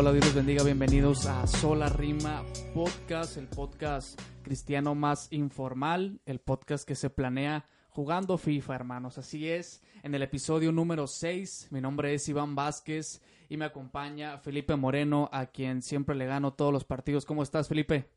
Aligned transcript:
hola, 0.00 0.12
Dios 0.12 0.24
los 0.24 0.34
bendiga. 0.34 0.64
Bienvenidos 0.64 1.26
a 1.26 1.46
Sola 1.46 1.90
Rima 1.90 2.42
Podcast, 2.72 3.36
el 3.36 3.46
podcast 3.48 4.18
cristiano 4.42 4.94
más 4.94 5.28
informal, 5.30 6.22
el 6.24 6.38
podcast 6.38 6.88
que 6.88 6.94
se 6.94 7.10
planea 7.10 7.66
jugando 7.90 8.38
FIFA, 8.38 8.76
hermanos. 8.76 9.18
Así 9.18 9.50
es, 9.50 9.82
en 10.02 10.14
el 10.14 10.22
episodio 10.22 10.72
número 10.72 11.06
6, 11.06 11.68
mi 11.70 11.82
nombre 11.82 12.14
es 12.14 12.26
Iván 12.30 12.54
Vázquez 12.54 13.20
y 13.50 13.58
me 13.58 13.66
acompaña 13.66 14.38
Felipe 14.38 14.74
Moreno, 14.74 15.28
a 15.34 15.44
quien 15.44 15.82
siempre 15.82 16.16
le 16.16 16.24
gano 16.24 16.54
todos 16.54 16.72
los 16.72 16.84
partidos. 16.84 17.26
¿Cómo 17.26 17.42
estás, 17.42 17.68
Felipe? 17.68 18.08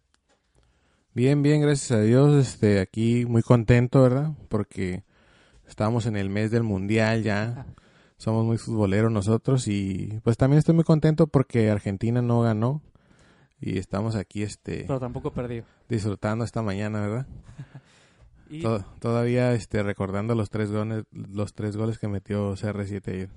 Bien, 1.13 1.41
bien, 1.41 1.59
gracias 1.59 1.91
a 1.91 2.01
Dios. 2.01 2.47
Este, 2.47 2.79
aquí 2.79 3.25
muy 3.25 3.41
contento, 3.41 4.03
¿verdad? 4.03 4.31
Porque 4.47 5.03
estamos 5.67 6.05
en 6.05 6.15
el 6.15 6.29
mes 6.29 6.49
del 6.49 6.63
mundial 6.63 7.23
ya. 7.23 7.65
Somos 8.23 8.45
muy 8.45 8.57
futboleros 8.57 9.11
nosotros 9.11 9.67
y 9.67 10.19
pues 10.23 10.37
también 10.37 10.59
estoy 10.59 10.73
muy 10.75 10.85
contento 10.85 11.27
porque 11.27 11.69
Argentina 11.69 12.21
no 12.21 12.41
ganó 12.41 12.81
y 13.59 13.77
estamos 13.77 14.15
aquí 14.15 14.43
este 14.43 14.85
Pero 14.87 14.97
tampoco 14.97 15.33
perdió. 15.33 15.65
disfrutando 15.89 16.45
esta 16.45 16.61
mañana, 16.61 17.01
¿verdad? 17.01 17.27
Y 18.49 18.61
To- 18.61 18.85
todavía 18.99 19.53
este 19.53 19.81
recordando 19.83 20.35
los 20.35 20.49
tres 20.51 20.71
goles 20.71 21.05
los 21.11 21.53
tres 21.53 21.75
goles 21.75 21.97
que 21.97 22.07
metió 22.07 22.53
CR7 22.55 23.07
ayer. 23.11 23.29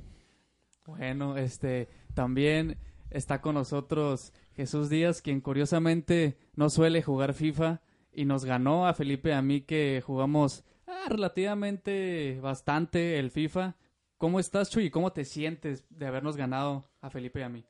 Bueno, 0.84 1.36
este 1.36 1.88
también 2.14 2.76
está 3.10 3.40
con 3.40 3.54
nosotros 3.54 4.32
Jesús 4.54 4.88
Díaz, 4.90 5.22
quien 5.22 5.40
curiosamente 5.40 6.36
no 6.54 6.68
suele 6.70 7.02
jugar 7.02 7.32
FIFA 7.34 7.80
y 8.12 8.24
nos 8.24 8.44
ganó 8.44 8.86
a 8.86 8.94
Felipe 8.94 9.32
a 9.32 9.42
mí 9.42 9.62
que 9.62 10.02
jugamos 10.04 10.64
ah, 10.86 11.06
relativamente 11.08 12.38
bastante 12.42 13.18
el 13.18 13.30
FIFA. 13.30 13.74
¿Cómo 14.18 14.40
estás, 14.40 14.70
Chuy? 14.70 14.90
¿Cómo 14.90 15.12
te 15.12 15.24
sientes 15.24 15.84
de 15.90 16.06
habernos 16.06 16.36
ganado 16.36 16.88
a 17.00 17.10
Felipe 17.10 17.40
y 17.40 17.42
a 17.42 17.48
mí? 17.48 17.64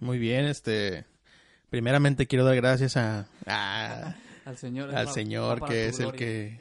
Muy 0.00 0.18
bien, 0.18 0.44
este. 0.44 1.06
Primeramente 1.70 2.26
quiero 2.26 2.44
dar 2.44 2.56
gracias 2.56 2.96
a, 2.96 3.26
a- 3.46 4.14
Al 4.44 4.58
Señor. 4.58 4.94
al 4.94 5.08
Señor 5.08 5.60
para 5.60 5.72
que 5.72 5.86
es 5.86 6.00
el 6.00 6.12
que 6.12 6.60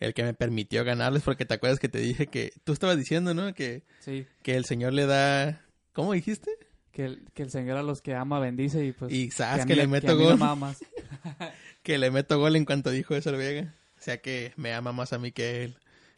el 0.00 0.12
que 0.12 0.24
me 0.24 0.34
permitió 0.34 0.82
ganarles 0.84 1.22
porque 1.22 1.44
te 1.46 1.54
acuerdas 1.54 1.78
que 1.78 1.88
te 1.88 1.98
dije 2.00 2.26
que 2.26 2.52
tú 2.64 2.72
estabas 2.72 2.96
diciendo, 2.96 3.32
¿no? 3.32 3.54
Que, 3.54 3.84
Sí, 4.00 4.26
que 4.42 4.56
el 4.56 4.64
Señor 4.64 4.92
le 4.92 5.06
da 5.06 5.64
¿Cómo 5.92 6.12
dijiste? 6.14 6.50
que 6.90 7.04
el, 7.04 7.24
que 7.32 7.44
el 7.44 7.50
Señor 7.52 7.76
a 7.76 7.84
los 7.84 8.02
que 8.02 8.16
ama 8.16 8.40
bendice 8.40 8.84
y 8.84 8.90
pues... 8.92 9.12
Y 9.12 9.30
sabes 9.30 9.64
que, 9.66 9.74
mí- 9.74 9.80
le 9.80 9.86
meto 9.86 10.18
gol, 10.18 10.36
que 11.84 11.96
le 11.98 12.10
meto 12.10 12.38
gol 12.40 12.56
en 12.56 12.64
cuanto 12.64 12.90
dijo 12.90 13.14
eso 13.14 13.30
el 13.30 13.36
Vega. 13.36 13.72
O 13.98 14.02
sea 14.02 14.20
que 14.20 14.52
me 14.56 14.74
ama 14.74 14.90
más 14.92 15.12
a 15.12 15.18
mí 15.18 15.30
que 15.30 15.62
él. 15.64 15.76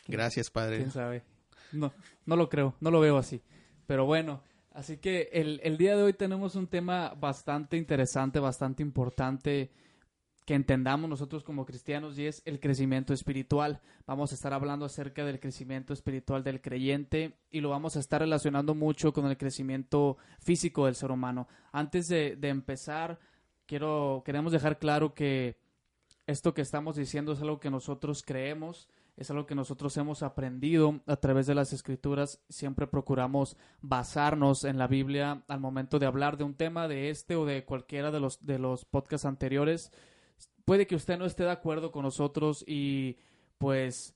Gracias, 0.09 0.51
Padre. 0.51 0.79
quién 0.79 0.91
sabe. 0.91 1.23
No, 1.73 1.93
no 2.27 2.37
lo 2.37 2.49
creo, 2.49 2.75
no 2.81 2.91
lo 2.91 3.01
veo 3.01 3.19
así. 3.19 3.43
Pero 3.87 4.07
bueno, 4.07 4.43
así 4.73 4.99
que 4.99 5.29
el, 5.33 5.61
el 5.63 5.77
día 5.77 5.97
de 5.97 6.03
hoy 6.03 6.13
tenemos 6.13 6.55
un 6.55 6.67
tema 6.67 7.15
bastante 7.15 7.77
interesante, 7.77 8.39
bastante 8.39 8.83
importante 8.83 9.71
que 10.45 10.55
entendamos 10.55 11.09
nosotros 11.09 11.43
como 11.43 11.65
cristianos 11.65 12.19
y 12.19 12.27
es 12.27 12.43
el 12.45 12.61
crecimiento 12.61 13.15
espiritual. 13.15 13.81
Vamos 14.07 14.31
a 14.33 14.35
estar 14.35 14.53
hablando 14.53 14.85
acerca 14.85 15.25
del 15.25 15.41
crecimiento 15.41 15.95
espiritual 15.95 16.45
del 16.45 16.61
creyente 16.61 17.39
y 17.51 17.61
lo 17.61 17.71
vamos 17.71 17.97
a 17.97 18.01
estar 18.01 18.21
relacionando 18.21 18.75
mucho 18.75 19.13
con 19.13 19.27
el 19.27 19.39
crecimiento 19.39 20.19
físico 20.41 20.85
del 20.85 20.97
ser 20.97 21.11
humano. 21.11 21.49
Antes 21.73 22.09
de, 22.09 22.37
de 22.37 22.49
empezar, 22.51 23.19
quiero, 23.67 24.23
queremos 24.25 24.53
dejar 24.53 24.79
claro 24.79 25.15
que 25.15 25.57
esto 26.27 26.53
que 26.53 26.63
estamos 26.63 26.97
diciendo 26.97 27.33
es 27.33 27.41
algo 27.41 27.61
que 27.61 27.71
nosotros 27.71 28.23
creemos, 28.23 28.89
es 29.17 29.31
algo 29.31 29.47
que 29.47 29.55
nosotros 29.55 29.97
hemos 29.97 30.23
aprendido 30.23 31.01
a 31.07 31.17
través 31.17 31.47
de 31.47 31.55
las 31.55 31.73
escrituras. 31.73 32.43
Siempre 32.49 32.87
procuramos 32.87 33.57
basarnos 33.81 34.65
en 34.65 34.77
la 34.77 34.89
Biblia 34.89 35.45
al 35.47 35.61
momento 35.61 35.99
de 35.99 36.07
hablar 36.07 36.37
de 36.37 36.45
un 36.45 36.55
tema 36.55 36.89
de 36.89 37.11
este 37.11 37.37
o 37.37 37.45
de 37.45 37.65
cualquiera 37.65 38.11
de 38.11 38.21
los, 38.21 38.45
de 38.45 38.59
los 38.59 38.85
podcasts 38.85 39.25
anteriores. 39.25 39.93
Puede 40.65 40.87
que 40.87 40.97
usted 40.97 41.19
no 41.19 41.27
esté 41.27 41.45
de 41.45 41.53
acuerdo 41.53 41.93
con 41.93 42.03
nosotros 42.03 42.65
y 42.67 43.19
pues 43.59 44.15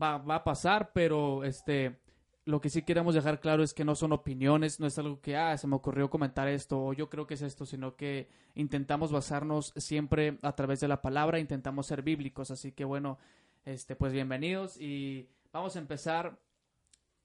va, 0.00 0.18
va 0.18 0.36
a 0.36 0.44
pasar, 0.44 0.90
pero 0.92 1.44
este 1.44 2.00
lo 2.46 2.60
que 2.60 2.68
sí 2.68 2.82
queremos 2.82 3.14
dejar 3.14 3.40
claro 3.40 3.62
es 3.62 3.72
que 3.72 3.84
no 3.84 3.94
son 3.94 4.12
opiniones, 4.12 4.78
no 4.78 4.86
es 4.86 4.98
algo 4.98 5.20
que, 5.20 5.36
ah, 5.36 5.56
se 5.56 5.66
me 5.66 5.76
ocurrió 5.76 6.10
comentar 6.10 6.46
esto 6.46 6.78
o 6.78 6.92
yo 6.92 7.08
creo 7.08 7.26
que 7.26 7.34
es 7.34 7.42
esto, 7.42 7.64
sino 7.64 7.96
que 7.96 8.28
intentamos 8.54 9.10
basarnos 9.10 9.72
siempre 9.76 10.38
a 10.42 10.54
través 10.54 10.80
de 10.80 10.88
la 10.88 11.00
palabra, 11.00 11.38
intentamos 11.38 11.86
ser 11.86 12.02
bíblicos, 12.02 12.50
así 12.50 12.72
que 12.72 12.84
bueno, 12.84 13.18
este, 13.64 13.96
pues 13.96 14.12
bienvenidos 14.12 14.78
y 14.78 15.30
vamos 15.52 15.76
a 15.76 15.78
empezar 15.78 16.38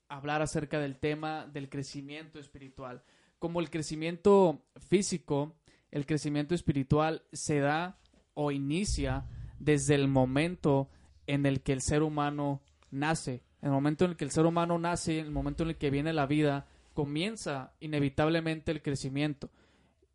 a 0.07 0.17
hablar 0.17 0.41
acerca 0.41 0.79
del 0.79 0.97
tema 0.97 1.45
del 1.47 1.69
crecimiento 1.69 2.39
espiritual. 2.39 3.03
Como 3.39 3.59
el 3.59 3.69
crecimiento 3.69 4.65
físico, 4.87 5.55
el 5.91 6.05
crecimiento 6.05 6.55
espiritual 6.55 7.23
se 7.33 7.59
da 7.59 7.99
o 8.33 8.51
inicia 8.51 9.25
desde 9.59 9.95
el 9.95 10.07
momento 10.07 10.89
en 11.27 11.45
el 11.45 11.61
que 11.61 11.73
el 11.73 11.81
ser 11.81 12.03
humano 12.03 12.61
nace. 12.89 13.43
En 13.61 13.67
el 13.67 13.71
momento 13.71 14.05
en 14.05 14.11
el 14.11 14.17
que 14.17 14.25
el 14.25 14.31
ser 14.31 14.45
humano 14.45 14.79
nace, 14.79 15.19
en 15.19 15.25
el 15.25 15.31
momento 15.31 15.63
en 15.63 15.69
el 15.69 15.77
que 15.77 15.89
viene 15.89 16.13
la 16.13 16.25
vida, 16.25 16.67
comienza 16.93 17.73
inevitablemente 17.81 18.71
el 18.71 18.81
crecimiento. 18.81 19.51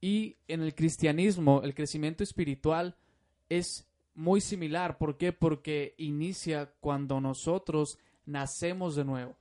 Y 0.00 0.38
en 0.48 0.62
el 0.62 0.74
cristianismo, 0.74 1.62
el 1.62 1.74
crecimiento 1.74 2.24
espiritual 2.24 2.96
es 3.48 3.86
muy 4.14 4.40
similar. 4.40 4.98
¿Por 4.98 5.16
qué? 5.16 5.32
Porque 5.32 5.94
inicia 5.98 6.72
cuando 6.80 7.20
nosotros 7.20 7.98
nacemos 8.26 8.94
de 8.96 9.04
nuevo. 9.04 9.36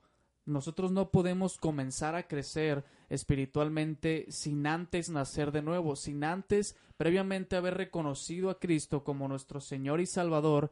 Nosotros 0.46 0.92
no 0.92 1.10
podemos 1.10 1.56
comenzar 1.56 2.14
a 2.14 2.28
crecer 2.28 2.84
espiritualmente 3.08 4.26
sin 4.28 4.66
antes 4.66 5.08
nacer 5.08 5.52
de 5.52 5.62
nuevo, 5.62 5.96
sin 5.96 6.22
antes 6.22 6.76
previamente 6.98 7.56
haber 7.56 7.74
reconocido 7.74 8.50
a 8.50 8.58
Cristo 8.58 9.04
como 9.04 9.26
nuestro 9.26 9.60
Señor 9.60 10.00
y 10.00 10.06
Salvador 10.06 10.70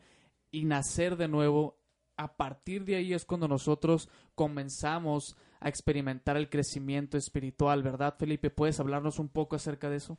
y 0.50 0.66
nacer 0.66 1.16
de 1.16 1.28
nuevo. 1.28 1.78
A 2.18 2.36
partir 2.36 2.84
de 2.84 2.96
ahí 2.96 3.14
es 3.14 3.24
cuando 3.24 3.48
nosotros 3.48 4.10
comenzamos 4.34 5.36
a 5.60 5.70
experimentar 5.70 6.36
el 6.36 6.50
crecimiento 6.50 7.16
espiritual, 7.16 7.82
¿verdad, 7.82 8.14
Felipe? 8.18 8.50
¿Puedes 8.50 8.78
hablarnos 8.78 9.18
un 9.18 9.30
poco 9.30 9.56
acerca 9.56 9.88
de 9.88 9.96
eso? 9.96 10.18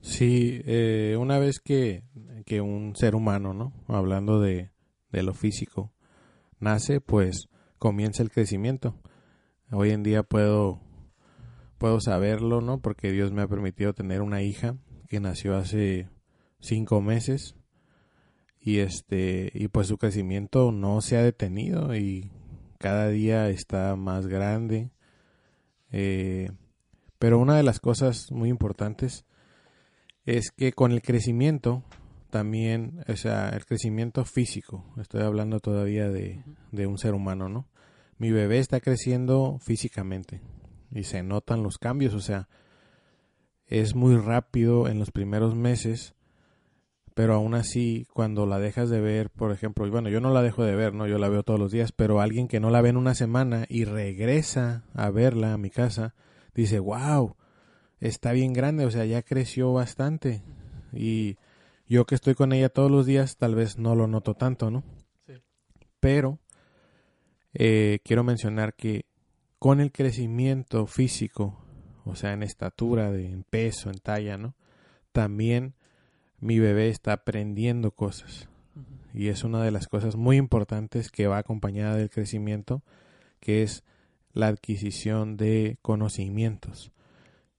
Sí, 0.00 0.60
eh, 0.64 1.16
una 1.18 1.38
vez 1.38 1.60
que, 1.60 2.04
que 2.44 2.60
un 2.60 2.94
ser 2.96 3.14
humano, 3.14 3.54
¿no? 3.54 3.72
Hablando 3.88 4.40
de, 4.40 4.70
de 5.10 5.22
lo 5.22 5.34
físico, 5.34 5.92
nace, 6.60 7.00
pues 7.00 7.48
comienza 7.78 8.22
el 8.22 8.30
crecimiento. 8.30 8.94
Hoy 9.70 9.90
en 9.90 10.02
día 10.02 10.22
puedo, 10.22 10.80
puedo 11.78 12.00
saberlo, 12.00 12.60
¿no? 12.60 12.80
Porque 12.80 13.10
Dios 13.10 13.32
me 13.32 13.42
ha 13.42 13.48
permitido 13.48 13.94
tener 13.94 14.22
una 14.22 14.42
hija 14.42 14.76
que 15.08 15.20
nació 15.20 15.56
hace 15.56 16.08
cinco 16.60 17.00
meses 17.00 17.54
y 18.60 18.78
este 18.78 19.50
y 19.54 19.68
pues 19.68 19.86
su 19.86 19.98
crecimiento 19.98 20.72
no 20.72 21.00
se 21.00 21.16
ha 21.16 21.22
detenido 21.22 21.94
y 21.94 22.32
cada 22.78 23.08
día 23.08 23.48
está 23.48 23.96
más 23.96 24.26
grande. 24.26 24.90
Eh, 25.92 26.50
pero 27.18 27.38
una 27.38 27.56
de 27.56 27.62
las 27.62 27.80
cosas 27.80 28.30
muy 28.32 28.48
importantes 28.48 29.24
es 30.26 30.50
que 30.50 30.72
con 30.72 30.92
el 30.92 31.00
crecimiento 31.00 31.84
también, 32.30 33.04
o 33.08 33.16
sea, 33.16 33.48
el 33.50 33.64
crecimiento 33.64 34.24
físico, 34.24 34.84
estoy 35.00 35.22
hablando 35.22 35.60
todavía 35.60 36.10
de, 36.10 36.42
de 36.72 36.86
un 36.86 36.98
ser 36.98 37.14
humano, 37.14 37.48
¿no? 37.48 37.68
Mi 38.18 38.32
bebé 38.32 38.58
está 38.58 38.80
creciendo 38.80 39.58
físicamente 39.64 40.42
y 40.90 41.04
se 41.04 41.22
notan 41.22 41.62
los 41.62 41.78
cambios, 41.78 42.12
o 42.12 42.20
sea, 42.20 42.48
es 43.66 43.94
muy 43.94 44.16
rápido 44.16 44.88
en 44.88 44.98
los 44.98 45.12
primeros 45.12 45.54
meses, 45.54 46.14
pero 47.14 47.34
aún 47.34 47.54
así 47.54 48.06
cuando 48.12 48.46
la 48.46 48.58
dejas 48.58 48.90
de 48.90 49.00
ver, 49.00 49.30
por 49.30 49.52
ejemplo, 49.52 49.86
y 49.86 49.90
bueno, 49.90 50.08
yo 50.08 50.20
no 50.20 50.30
la 50.30 50.42
dejo 50.42 50.64
de 50.64 50.74
ver, 50.74 50.92
no, 50.92 51.06
yo 51.06 51.18
la 51.18 51.28
veo 51.28 51.44
todos 51.44 51.60
los 51.60 51.70
días, 51.70 51.92
pero 51.92 52.20
alguien 52.20 52.48
que 52.48 52.60
no 52.60 52.70
la 52.70 52.82
ve 52.82 52.88
en 52.88 52.96
una 52.96 53.14
semana 53.14 53.64
y 53.68 53.84
regresa 53.84 54.84
a 54.92 55.10
verla 55.10 55.52
a 55.52 55.58
mi 55.58 55.70
casa, 55.70 56.14
dice, 56.54 56.80
wow, 56.80 57.36
está 58.00 58.32
bien 58.32 58.52
grande, 58.52 58.86
o 58.86 58.90
sea, 58.90 59.04
ya 59.04 59.22
creció 59.22 59.72
bastante. 59.72 60.42
Y 60.92 61.36
Yo 61.88 62.04
que 62.04 62.16
estoy 62.16 62.34
con 62.34 62.52
ella 62.52 62.68
todos 62.68 62.90
los 62.90 63.06
días, 63.06 63.36
tal 63.36 63.54
vez 63.54 63.78
no 63.78 63.94
lo 63.94 64.08
noto 64.08 64.34
tanto, 64.34 64.70
¿no? 64.70 64.82
Sí. 65.26 65.34
Pero 66.00 66.40
eh, 67.54 68.00
quiero 68.04 68.24
mencionar 68.24 68.74
que 68.74 69.06
con 69.58 69.80
el 69.80 69.92
crecimiento 69.92 70.86
físico, 70.86 71.64
o 72.04 72.16
sea, 72.16 72.32
en 72.32 72.42
estatura, 72.42 73.10
de, 73.12 73.26
en 73.26 73.44
peso, 73.44 73.90
en 73.90 73.98
talla, 73.98 74.36
¿no? 74.36 74.54
También 75.12 75.74
mi 76.40 76.58
bebé 76.58 76.88
está 76.88 77.12
aprendiendo 77.12 77.92
cosas. 77.92 78.48
Y 79.14 79.28
es 79.28 79.44
una 79.44 79.62
de 79.62 79.70
las 79.70 79.88
cosas 79.88 80.16
muy 80.16 80.36
importantes 80.36 81.10
que 81.10 81.26
va 81.26 81.38
acompañada 81.38 81.96
del 81.96 82.10
crecimiento, 82.10 82.82
que 83.40 83.62
es 83.62 83.82
la 84.34 84.48
adquisición 84.48 85.38
de 85.38 85.78
conocimientos. 85.80 86.92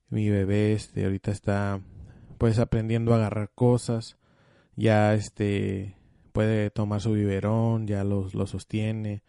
Mi 0.10 0.30
bebé 0.30 0.74
este 0.74 1.04
ahorita 1.06 1.32
está 1.32 1.82
pues 2.38 2.60
aprendiendo 2.60 3.14
a 3.14 3.18
agarrar 3.18 3.52
cosas, 3.54 4.18
ya 4.76 5.14
este 5.14 5.96
puede 6.32 6.70
tomar 6.70 7.02
su 7.02 7.14
biberón, 7.14 7.88
ya 7.88 8.04
lo, 8.04 8.30
lo 8.32 8.46
sostiene, 8.46 9.24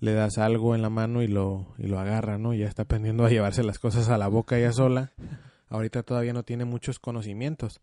le 0.00 0.12
das 0.12 0.38
algo 0.38 0.74
en 0.74 0.82
la 0.82 0.90
mano 0.90 1.22
y 1.22 1.28
lo, 1.28 1.74
y 1.78 1.86
lo 1.86 1.98
agarra, 1.98 2.36
¿no? 2.36 2.54
Ya 2.54 2.66
está 2.66 2.82
aprendiendo 2.82 3.24
a 3.24 3.30
llevarse 3.30 3.62
las 3.62 3.78
cosas 3.78 4.08
a 4.08 4.18
la 4.18 4.28
boca 4.28 4.58
ya 4.58 4.72
sola. 4.72 5.12
Ahorita 5.68 6.02
todavía 6.02 6.32
no 6.32 6.42
tiene 6.42 6.64
muchos 6.64 6.98
conocimientos, 6.98 7.80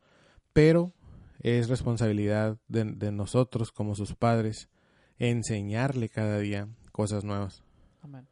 pero 0.53 0.93
es 1.39 1.69
responsabilidad 1.69 2.57
de, 2.67 2.83
de 2.83 3.11
nosotros 3.11 3.71
como 3.71 3.95
sus 3.95 4.15
padres 4.15 4.69
enseñarle 5.17 6.09
cada 6.09 6.37
día 6.39 6.67
cosas 6.91 7.23
nuevas. 7.23 7.63
Amén. 8.01 8.27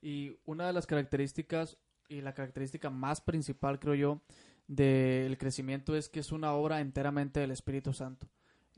Y 0.00 0.36
una 0.44 0.66
de 0.66 0.72
las 0.72 0.86
características, 0.86 1.78
y 2.08 2.20
la 2.20 2.34
característica 2.34 2.90
más 2.90 3.20
principal, 3.20 3.78
creo 3.78 3.94
yo, 3.94 4.20
del 4.66 5.38
crecimiento 5.38 5.96
es 5.96 6.08
que 6.08 6.20
es 6.20 6.32
una 6.32 6.52
obra 6.52 6.80
enteramente 6.80 7.40
del 7.40 7.50
Espíritu 7.50 7.92
Santo. 7.92 8.28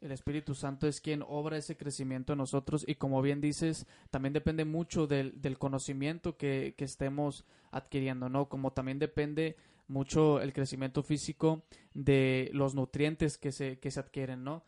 El 0.00 0.12
Espíritu 0.12 0.54
Santo 0.54 0.86
es 0.86 1.00
quien 1.00 1.22
obra 1.26 1.58
ese 1.58 1.76
crecimiento 1.76 2.32
en 2.32 2.38
nosotros 2.38 2.84
y 2.88 2.94
como 2.94 3.20
bien 3.20 3.40
dices, 3.40 3.86
también 4.10 4.32
depende 4.32 4.64
mucho 4.64 5.06
del, 5.06 5.40
del 5.42 5.58
conocimiento 5.58 6.36
que, 6.38 6.74
que 6.76 6.84
estemos 6.84 7.44
adquiriendo, 7.70 8.28
¿no? 8.28 8.48
Como 8.48 8.72
también 8.72 8.98
depende 8.98 9.56
mucho 9.88 10.40
el 10.40 10.52
crecimiento 10.52 11.02
físico 11.02 11.64
de 11.92 12.50
los 12.54 12.74
nutrientes 12.74 13.36
que 13.36 13.52
se, 13.52 13.78
que 13.78 13.90
se 13.90 14.00
adquieren, 14.00 14.42
¿no? 14.42 14.64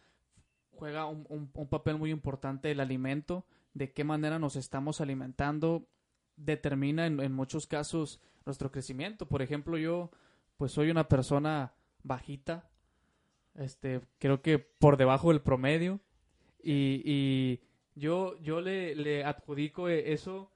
Juega 0.73 1.07
un, 1.07 1.27
un, 1.55 1.69
papel 1.69 1.97
muy 1.97 2.11
importante 2.11 2.71
el 2.71 2.81
alimento, 2.81 3.47
de 3.73 3.93
qué 3.93 4.05
manera 4.05 4.39
nos 4.39 4.57
estamos 4.57 5.01
alimentando, 5.01 5.87
determina 6.37 7.07
en, 7.07 7.21
en 7.21 7.33
muchos 7.33 7.67
casos 7.67 8.21
nuestro 8.47 8.71
crecimiento. 8.71 9.27
Por 9.27 9.43
ejemplo, 9.43 9.77
yo 9.79 10.11
pues 10.57 10.73
soy 10.73 10.91
una 10.91 11.09
persona 11.09 11.75
bajita, 12.03 12.71
este, 13.55 14.01
creo 14.19 14.43
que 14.43 14.59
por 14.59 14.97
debajo 14.97 15.31
del 15.31 15.41
promedio. 15.41 16.01
Y, 16.63 17.03
y 17.05 17.61
yo, 17.95 18.39
yo 18.41 18.61
le, 18.61 18.95
le 18.95 19.25
adjudico 19.25 19.89
eso 19.89 20.53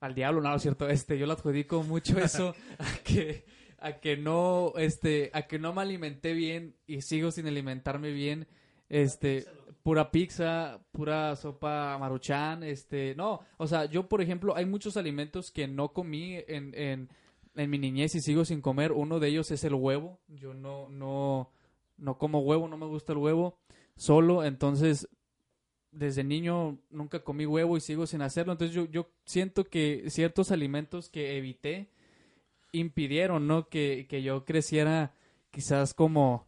al 0.00 0.14
diablo, 0.14 0.40
no, 0.40 0.54
es 0.54 0.62
cierto, 0.62 0.88
este, 0.88 1.18
yo 1.18 1.26
le 1.26 1.32
adjudico 1.34 1.82
mucho 1.82 2.18
eso 2.24 2.54
a 2.78 3.02
que, 3.04 3.44
a 3.78 4.00
que 4.00 4.16
no, 4.16 4.72
este, 4.76 5.30
a 5.34 5.42
que 5.42 5.58
no 5.58 5.72
me 5.72 5.82
alimenté 5.82 6.32
bien 6.32 6.74
y 6.86 7.02
sigo 7.02 7.30
sin 7.30 7.46
alimentarme 7.46 8.10
bien, 8.10 8.48
este, 8.88 9.46
pura 9.82 10.10
pizza, 10.10 10.80
pura 10.92 11.36
sopa 11.36 11.96
maruchan, 11.98 12.62
este, 12.62 13.14
no, 13.14 13.40
o 13.58 13.66
sea, 13.66 13.84
yo 13.84 14.08
por 14.08 14.22
ejemplo, 14.22 14.56
hay 14.56 14.64
muchos 14.64 14.96
alimentos 14.96 15.50
que 15.50 15.68
no 15.68 15.92
comí 15.92 16.36
en, 16.48 16.74
en, 16.74 17.08
en 17.54 17.70
mi 17.70 17.78
niñez 17.78 18.14
y 18.14 18.20
sigo 18.20 18.44
sin 18.44 18.60
comer, 18.60 18.92
uno 18.92 19.20
de 19.20 19.28
ellos 19.28 19.50
es 19.50 19.64
el 19.64 19.74
huevo, 19.74 20.20
yo 20.28 20.54
no, 20.54 20.88
no, 20.88 21.50
no 21.96 22.18
como 22.18 22.40
huevo, 22.40 22.68
no 22.68 22.76
me 22.76 22.86
gusta 22.86 23.12
el 23.12 23.18
huevo 23.18 23.58
solo, 23.96 24.44
entonces 24.44 25.08
desde 25.92 26.22
niño 26.24 26.78
nunca 26.90 27.24
comí 27.24 27.46
huevo 27.46 27.76
y 27.76 27.80
sigo 27.80 28.06
sin 28.06 28.22
hacerlo, 28.22 28.52
entonces 28.52 28.74
yo, 28.74 28.86
yo 28.86 29.10
siento 29.24 29.64
que 29.64 30.04
ciertos 30.08 30.50
alimentos 30.50 31.10
que 31.10 31.36
evité 31.36 31.90
impidieron, 32.72 33.46
¿no? 33.46 33.68
Que, 33.68 34.06
que 34.08 34.22
yo 34.22 34.44
creciera 34.44 35.12
quizás 35.50 35.94
como, 35.94 36.46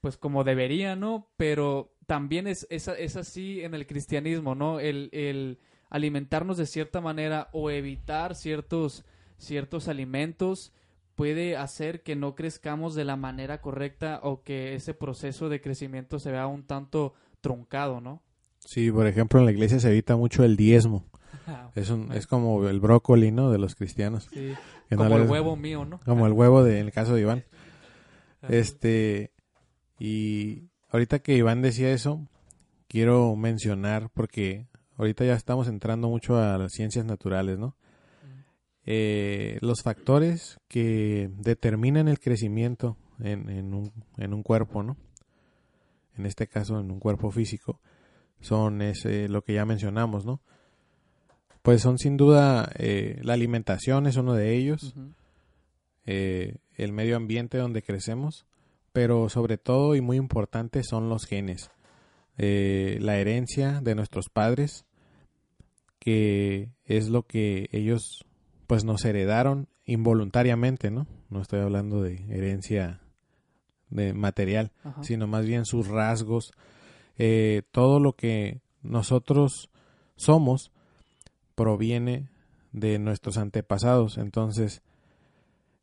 pues 0.00 0.16
como 0.16 0.44
debería, 0.44 0.96
¿no? 0.96 1.28
Pero 1.36 1.94
también 2.06 2.46
es, 2.46 2.66
es, 2.70 2.88
es 2.88 3.16
así 3.16 3.62
en 3.62 3.74
el 3.74 3.86
cristianismo, 3.86 4.54
¿no? 4.54 4.80
El, 4.80 5.10
el 5.12 5.58
alimentarnos 5.90 6.56
de 6.56 6.66
cierta 6.66 7.00
manera 7.00 7.48
o 7.52 7.70
evitar 7.70 8.34
ciertos, 8.34 9.04
ciertos 9.38 9.88
alimentos 9.88 10.72
puede 11.14 11.56
hacer 11.56 12.02
que 12.02 12.16
no 12.16 12.34
crezcamos 12.34 12.94
de 12.94 13.04
la 13.04 13.16
manera 13.16 13.60
correcta 13.60 14.20
o 14.22 14.42
que 14.42 14.74
ese 14.74 14.94
proceso 14.94 15.48
de 15.48 15.60
crecimiento 15.60 16.18
se 16.18 16.32
vea 16.32 16.46
un 16.46 16.64
tanto 16.64 17.14
truncado, 17.40 18.00
¿no? 18.00 18.22
Sí, 18.58 18.90
por 18.90 19.06
ejemplo, 19.06 19.38
en 19.38 19.46
la 19.46 19.52
iglesia 19.52 19.78
se 19.78 19.90
evita 19.90 20.16
mucho 20.16 20.44
el 20.44 20.56
diezmo. 20.56 21.04
Es, 21.74 21.90
un, 21.90 22.10
es 22.12 22.26
como 22.26 22.66
el 22.68 22.80
brócoli, 22.80 23.30
¿no? 23.30 23.50
De 23.50 23.58
los 23.58 23.74
cristianos. 23.74 24.28
Sí, 24.32 24.54
Que 24.88 24.96
no 24.96 25.04
como 25.04 25.16
el 25.16 25.28
huevo 25.28 25.56
mío, 25.56 25.84
¿no? 25.84 26.00
Como 26.00 26.26
el 26.26 26.32
huevo 26.32 26.62
de, 26.62 26.78
en 26.78 26.86
el 26.86 26.92
caso 26.92 27.14
de 27.14 27.22
Iván. 27.22 27.44
Este, 28.48 29.32
y 29.98 30.68
ahorita 30.90 31.20
que 31.20 31.34
Iván 31.34 31.62
decía 31.62 31.90
eso, 31.92 32.20
quiero 32.88 33.34
mencionar, 33.36 34.10
porque 34.12 34.66
ahorita 34.98 35.24
ya 35.24 35.34
estamos 35.34 35.66
entrando 35.66 36.10
mucho 36.10 36.36
a 36.36 36.58
las 36.58 36.72
ciencias 36.72 37.06
naturales, 37.06 37.58
¿no? 37.58 37.74
Eh, 38.86 39.58
los 39.62 39.82
factores 39.82 40.58
que 40.68 41.30
determinan 41.38 42.08
el 42.08 42.20
crecimiento 42.20 42.96
en, 43.18 43.48
en, 43.48 43.74
un, 43.74 43.92
en 44.18 44.34
un 44.34 44.42
cuerpo, 44.42 44.82
¿no? 44.82 44.96
En 46.16 46.26
este 46.26 46.46
caso, 46.46 46.78
en 46.78 46.90
un 46.90 47.00
cuerpo 47.00 47.30
físico, 47.30 47.80
son 48.40 48.82
ese, 48.82 49.28
lo 49.28 49.42
que 49.42 49.54
ya 49.54 49.64
mencionamos, 49.64 50.26
¿no? 50.26 50.40
Pues 51.62 51.80
son 51.80 51.98
sin 51.98 52.18
duda 52.18 52.70
eh, 52.76 53.18
la 53.22 53.32
alimentación 53.32 54.06
es 54.06 54.16
uno 54.16 54.34
de 54.34 54.54
ellos 54.54 54.94
eh, 56.04 56.56
el 56.76 56.92
medio 56.92 57.16
ambiente 57.16 57.56
donde 57.56 57.82
crecemos, 57.82 58.44
pero 58.92 59.30
sobre 59.30 59.56
todo 59.56 59.96
y 59.96 60.02
muy 60.02 60.18
importante 60.18 60.82
son 60.82 61.08
los 61.08 61.24
genes, 61.24 61.70
Eh, 62.36 62.98
la 63.00 63.16
herencia 63.16 63.80
de 63.80 63.94
nuestros 63.94 64.28
padres, 64.28 64.84
que 66.00 66.68
es 66.84 67.08
lo 67.08 67.22
que 67.22 67.68
ellos 67.70 68.26
pues 68.66 68.84
nos 68.84 69.04
heredaron 69.04 69.68
involuntariamente, 69.84 70.90
¿no? 70.90 71.06
No 71.30 71.42
estoy 71.42 71.60
hablando 71.60 72.02
de 72.02 72.24
herencia 72.28 73.00
de 73.90 74.12
material, 74.14 74.72
Ajá. 74.82 75.02
sino 75.02 75.26
más 75.26 75.46
bien 75.46 75.64
sus 75.64 75.88
rasgos, 75.88 76.52
eh, 77.16 77.62
todo 77.70 78.00
lo 78.00 78.14
que 78.14 78.60
nosotros 78.82 79.70
somos 80.16 80.72
proviene 81.54 82.28
de 82.72 82.98
nuestros 82.98 83.36
antepasados. 83.36 84.18
Entonces, 84.18 84.82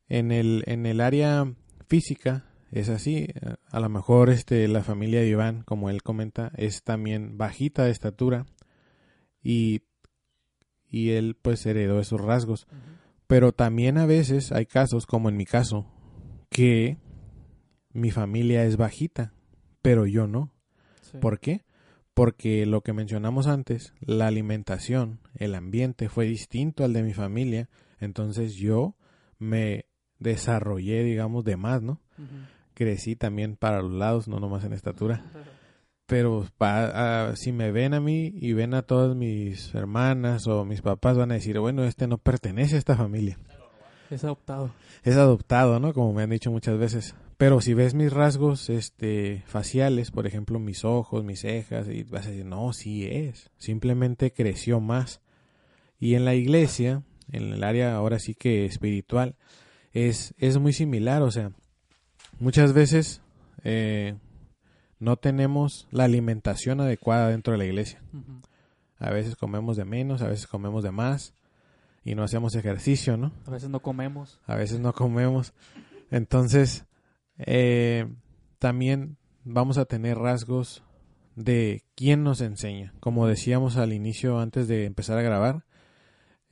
en 0.08 0.30
el, 0.30 0.62
en 0.66 0.86
el 0.86 1.00
área 1.00 1.52
física 1.88 2.44
es 2.70 2.88
así. 2.88 3.28
A 3.70 3.80
lo 3.80 3.88
mejor 3.88 4.30
este, 4.30 4.66
la 4.68 4.82
familia 4.82 5.20
de 5.20 5.28
Iván, 5.28 5.62
como 5.62 5.90
él 5.90 6.02
comenta, 6.02 6.52
es 6.56 6.82
también 6.82 7.38
bajita 7.38 7.84
de 7.84 7.90
estatura 7.90 8.46
y, 9.42 9.82
y 10.92 11.10
él 11.10 11.36
pues 11.40 11.66
heredó 11.66 11.98
esos 11.98 12.20
rasgos. 12.20 12.68
Pero 13.26 13.52
también 13.52 13.98
a 13.98 14.06
veces 14.06 14.52
hay 14.52 14.66
casos, 14.66 15.06
como 15.06 15.28
en 15.30 15.36
mi 15.36 15.46
caso, 15.46 15.86
que 16.50 16.98
mi 17.92 18.10
familia 18.10 18.64
es 18.64 18.76
bajita, 18.76 19.32
pero 19.80 20.06
yo 20.06 20.28
no. 20.28 20.52
Sí. 21.00 21.16
¿Por 21.18 21.40
qué? 21.40 21.64
Porque 22.14 22.66
lo 22.66 22.82
que 22.82 22.92
mencionamos 22.92 23.46
antes, 23.46 23.94
la 24.00 24.26
alimentación, 24.26 25.20
el 25.34 25.54
ambiente 25.54 26.10
fue 26.10 26.26
distinto 26.26 26.84
al 26.84 26.92
de 26.92 27.02
mi 27.02 27.14
familia, 27.14 27.70
entonces 27.98 28.54
yo 28.54 28.94
me 29.38 29.86
desarrollé, 30.18 31.02
digamos, 31.02 31.42
de 31.44 31.56
más, 31.56 31.82
¿no? 31.82 32.02
Crecí 32.74 33.16
también 33.16 33.56
para 33.56 33.80
los 33.80 33.92
lados, 33.92 34.28
no 34.28 34.40
nomás 34.40 34.64
en 34.64 34.74
estatura. 34.74 35.24
Pero 36.06 36.46
pa- 36.58 36.90
ah, 37.30 37.36
si 37.36 37.52
me 37.52 37.70
ven 37.72 37.94
a 37.94 38.00
mí 38.00 38.32
y 38.34 38.52
ven 38.52 38.74
a 38.74 38.82
todas 38.82 39.16
mis 39.16 39.74
hermanas 39.74 40.46
o 40.46 40.64
mis 40.64 40.82
papás, 40.82 41.16
van 41.16 41.30
a 41.30 41.34
decir, 41.34 41.58
bueno, 41.58 41.84
este 41.84 42.06
no 42.06 42.18
pertenece 42.18 42.74
a 42.76 42.78
esta 42.78 42.96
familia. 42.96 43.38
Es 44.10 44.24
adoptado. 44.24 44.74
Es 45.04 45.16
adoptado, 45.16 45.80
¿no? 45.80 45.94
Como 45.94 46.12
me 46.12 46.22
han 46.22 46.30
dicho 46.30 46.50
muchas 46.50 46.78
veces. 46.78 47.14
Pero 47.38 47.60
si 47.60 47.72
ves 47.72 47.94
mis 47.94 48.12
rasgos 48.12 48.68
este, 48.68 49.42
faciales, 49.46 50.10
por 50.10 50.26
ejemplo, 50.26 50.58
mis 50.58 50.84
ojos, 50.84 51.24
mis 51.24 51.40
cejas, 51.40 51.88
y 51.88 52.02
vas 52.04 52.26
a 52.26 52.30
decir, 52.30 52.44
no, 52.44 52.72
sí 52.74 53.06
es. 53.06 53.50
Simplemente 53.56 54.32
creció 54.32 54.80
más. 54.80 55.22
Y 55.98 56.14
en 56.14 56.24
la 56.24 56.34
iglesia, 56.34 57.02
en 57.30 57.52
el 57.52 57.64
área 57.64 57.96
ahora 57.96 58.18
sí 58.18 58.34
que 58.34 58.66
espiritual, 58.66 59.34
es, 59.92 60.34
es 60.38 60.58
muy 60.58 60.72
similar. 60.74 61.22
O 61.22 61.30
sea, 61.30 61.52
muchas 62.38 62.74
veces 62.74 63.22
eh, 63.64 64.14
no 65.02 65.16
tenemos 65.16 65.88
la 65.90 66.04
alimentación 66.04 66.80
adecuada 66.80 67.28
dentro 67.28 67.52
de 67.52 67.58
la 67.58 67.64
iglesia. 67.64 68.00
A 69.00 69.10
veces 69.10 69.34
comemos 69.34 69.76
de 69.76 69.84
menos, 69.84 70.22
a 70.22 70.28
veces 70.28 70.46
comemos 70.46 70.84
de 70.84 70.92
más. 70.92 71.34
Y 72.04 72.14
no 72.14 72.22
hacemos 72.22 72.54
ejercicio, 72.54 73.16
¿no? 73.16 73.32
A 73.46 73.50
veces 73.50 73.68
no 73.68 73.80
comemos. 73.80 74.40
a 74.46 74.54
veces 74.54 74.78
no 74.78 74.92
comemos. 74.92 75.54
Entonces, 76.12 76.84
eh, 77.36 78.14
también 78.60 79.16
vamos 79.42 79.76
a 79.76 79.86
tener 79.86 80.18
rasgos 80.18 80.84
de 81.34 81.82
quién 81.96 82.22
nos 82.22 82.40
enseña. 82.40 82.94
Como 83.00 83.26
decíamos 83.26 83.78
al 83.78 83.92
inicio, 83.92 84.38
antes 84.38 84.68
de 84.68 84.84
empezar 84.84 85.18
a 85.18 85.22
grabar, 85.22 85.64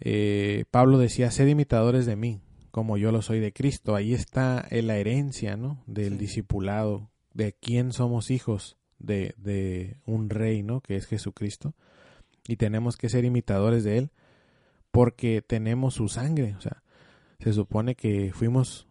eh, 0.00 0.64
Pablo 0.72 0.98
decía, 0.98 1.30
sed 1.30 1.46
imitadores 1.46 2.04
de 2.04 2.16
mí, 2.16 2.40
como 2.72 2.96
yo 2.96 3.12
lo 3.12 3.22
soy 3.22 3.38
de 3.38 3.52
Cristo. 3.52 3.94
Ahí 3.94 4.12
está 4.12 4.66
la 4.70 4.96
herencia, 4.96 5.56
¿no? 5.56 5.84
Del 5.86 6.18
discipulado, 6.18 7.09
de 7.34 7.52
quién 7.52 7.92
somos 7.92 8.30
hijos 8.30 8.76
de, 8.98 9.34
de 9.38 9.96
un 10.06 10.30
rey, 10.30 10.62
¿no? 10.62 10.80
Que 10.80 10.96
es 10.96 11.06
Jesucristo. 11.06 11.74
Y 12.46 12.56
tenemos 12.56 12.96
que 12.96 13.08
ser 13.08 13.24
imitadores 13.24 13.84
de 13.84 13.98
Él 13.98 14.10
porque 14.90 15.42
tenemos 15.42 15.94
su 15.94 16.08
sangre. 16.08 16.54
O 16.56 16.60
sea, 16.60 16.82
se 17.38 17.52
supone 17.52 17.94
que 17.94 18.32
fuimos 18.32 18.86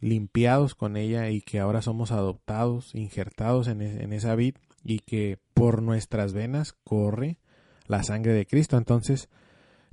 limpiados 0.00 0.74
con 0.74 0.96
ella 0.96 1.30
y 1.30 1.40
que 1.40 1.60
ahora 1.60 1.82
somos 1.82 2.12
adoptados, 2.12 2.94
injertados 2.94 3.68
en, 3.68 3.80
en 3.82 4.12
esa 4.12 4.34
vid 4.34 4.56
y 4.84 4.98
que 5.00 5.38
por 5.54 5.82
nuestras 5.82 6.32
venas 6.32 6.74
corre 6.84 7.38
la 7.86 8.02
sangre 8.02 8.32
de 8.32 8.46
Cristo. 8.46 8.76
Entonces, 8.76 9.28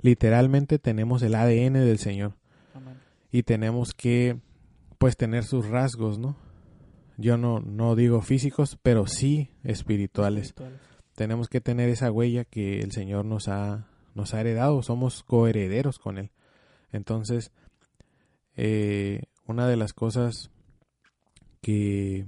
literalmente 0.00 0.78
tenemos 0.78 1.22
el 1.22 1.34
ADN 1.34 1.74
del 1.74 1.98
Señor. 1.98 2.34
Y 3.30 3.44
tenemos 3.44 3.94
que, 3.94 4.38
pues, 4.98 5.16
tener 5.16 5.44
sus 5.44 5.66
rasgos, 5.66 6.18
¿no? 6.18 6.36
Yo 7.22 7.36
no, 7.36 7.60
no 7.60 7.94
digo 7.94 8.20
físicos, 8.20 8.76
pero 8.82 9.06
sí 9.06 9.48
espirituales. 9.62 10.54
Tenemos 11.14 11.48
que 11.48 11.60
tener 11.60 11.88
esa 11.88 12.10
huella 12.10 12.44
que 12.44 12.80
el 12.80 12.90
Señor 12.90 13.24
nos 13.24 13.46
ha, 13.46 13.86
nos 14.14 14.34
ha 14.34 14.40
heredado. 14.40 14.82
Somos 14.82 15.22
coherederos 15.22 16.00
con 16.00 16.18
Él. 16.18 16.32
Entonces, 16.90 17.52
eh, 18.56 19.22
una 19.46 19.68
de 19.68 19.76
las 19.76 19.92
cosas 19.92 20.50
que 21.60 22.26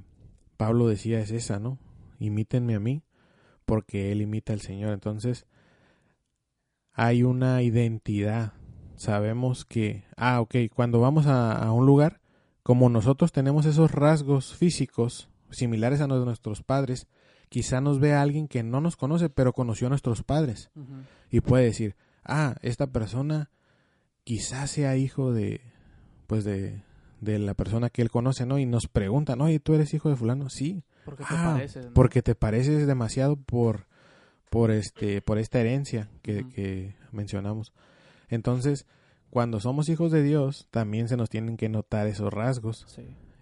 Pablo 0.56 0.86
decía 0.86 1.18
es 1.18 1.32
esa, 1.32 1.58
¿no? 1.58 1.80
Imítenme 2.20 2.76
a 2.76 2.80
mí, 2.80 3.02
porque 3.64 4.12
Él 4.12 4.22
imita 4.22 4.52
al 4.52 4.60
Señor. 4.60 4.92
Entonces, 4.92 5.44
hay 6.92 7.24
una 7.24 7.62
identidad. 7.62 8.52
Sabemos 8.94 9.64
que, 9.64 10.04
ah, 10.16 10.40
ok, 10.40 10.54
cuando 10.72 11.00
vamos 11.00 11.26
a, 11.26 11.72
un 11.72 11.84
lugar, 11.84 12.20
como 12.64 12.88
nosotros 12.88 13.30
tenemos 13.30 13.66
esos 13.66 13.92
rasgos 13.92 14.56
físicos 14.56 15.28
similares 15.50 16.00
a 16.00 16.08
nuestros 16.08 16.64
padres, 16.64 17.06
quizá 17.48 17.80
nos 17.80 18.00
vea 18.00 18.20
alguien 18.20 18.48
que 18.48 18.64
no 18.64 18.80
nos 18.80 18.96
conoce, 18.96 19.28
pero 19.28 19.52
conoció 19.52 19.86
a 19.86 19.90
nuestros 19.90 20.24
padres. 20.24 20.70
Y 21.30 21.40
puede 21.40 21.66
decir, 21.66 21.94
ah, 22.24 22.56
esta 22.62 22.88
persona 22.88 23.50
quizás 24.24 24.72
sea 24.72 24.96
hijo 24.96 25.32
de, 25.32 25.60
pues 26.26 26.42
de, 26.42 26.82
de 27.20 27.38
la 27.38 27.54
persona 27.54 27.90
que 27.90 28.02
él 28.02 28.10
conoce, 28.10 28.46
¿no? 28.46 28.58
Y 28.58 28.66
nos 28.66 28.88
preguntan, 28.88 29.40
oye, 29.40 29.60
¿tú 29.60 29.74
eres 29.74 29.94
hijo 29.94 30.08
de 30.08 30.16
fulano? 30.16 30.48
Sí. 30.50 30.82
Porque 31.04 31.22
te 31.22 31.34
ah, 31.34 31.52
pareces. 31.52 31.86
Porque 31.94 32.22
te 32.22 32.34
pareces 32.34 32.86
demasiado 32.86 33.36
por 33.36 33.86
por 34.50 34.70
este 34.70 35.20
por 35.20 35.38
esta 35.38 35.60
herencia 35.60 36.08
que, 36.22 36.94
mencionamos 37.10 37.72
entonces 38.28 38.86
cuando 39.34 39.58
somos 39.58 39.88
hijos 39.88 40.12
de 40.12 40.22
Dios 40.22 40.68
también 40.70 41.08
se 41.08 41.16
nos 41.16 41.28
tienen 41.28 41.56
que 41.56 41.68
notar 41.68 42.06
esos 42.06 42.32
rasgos. 42.32 42.86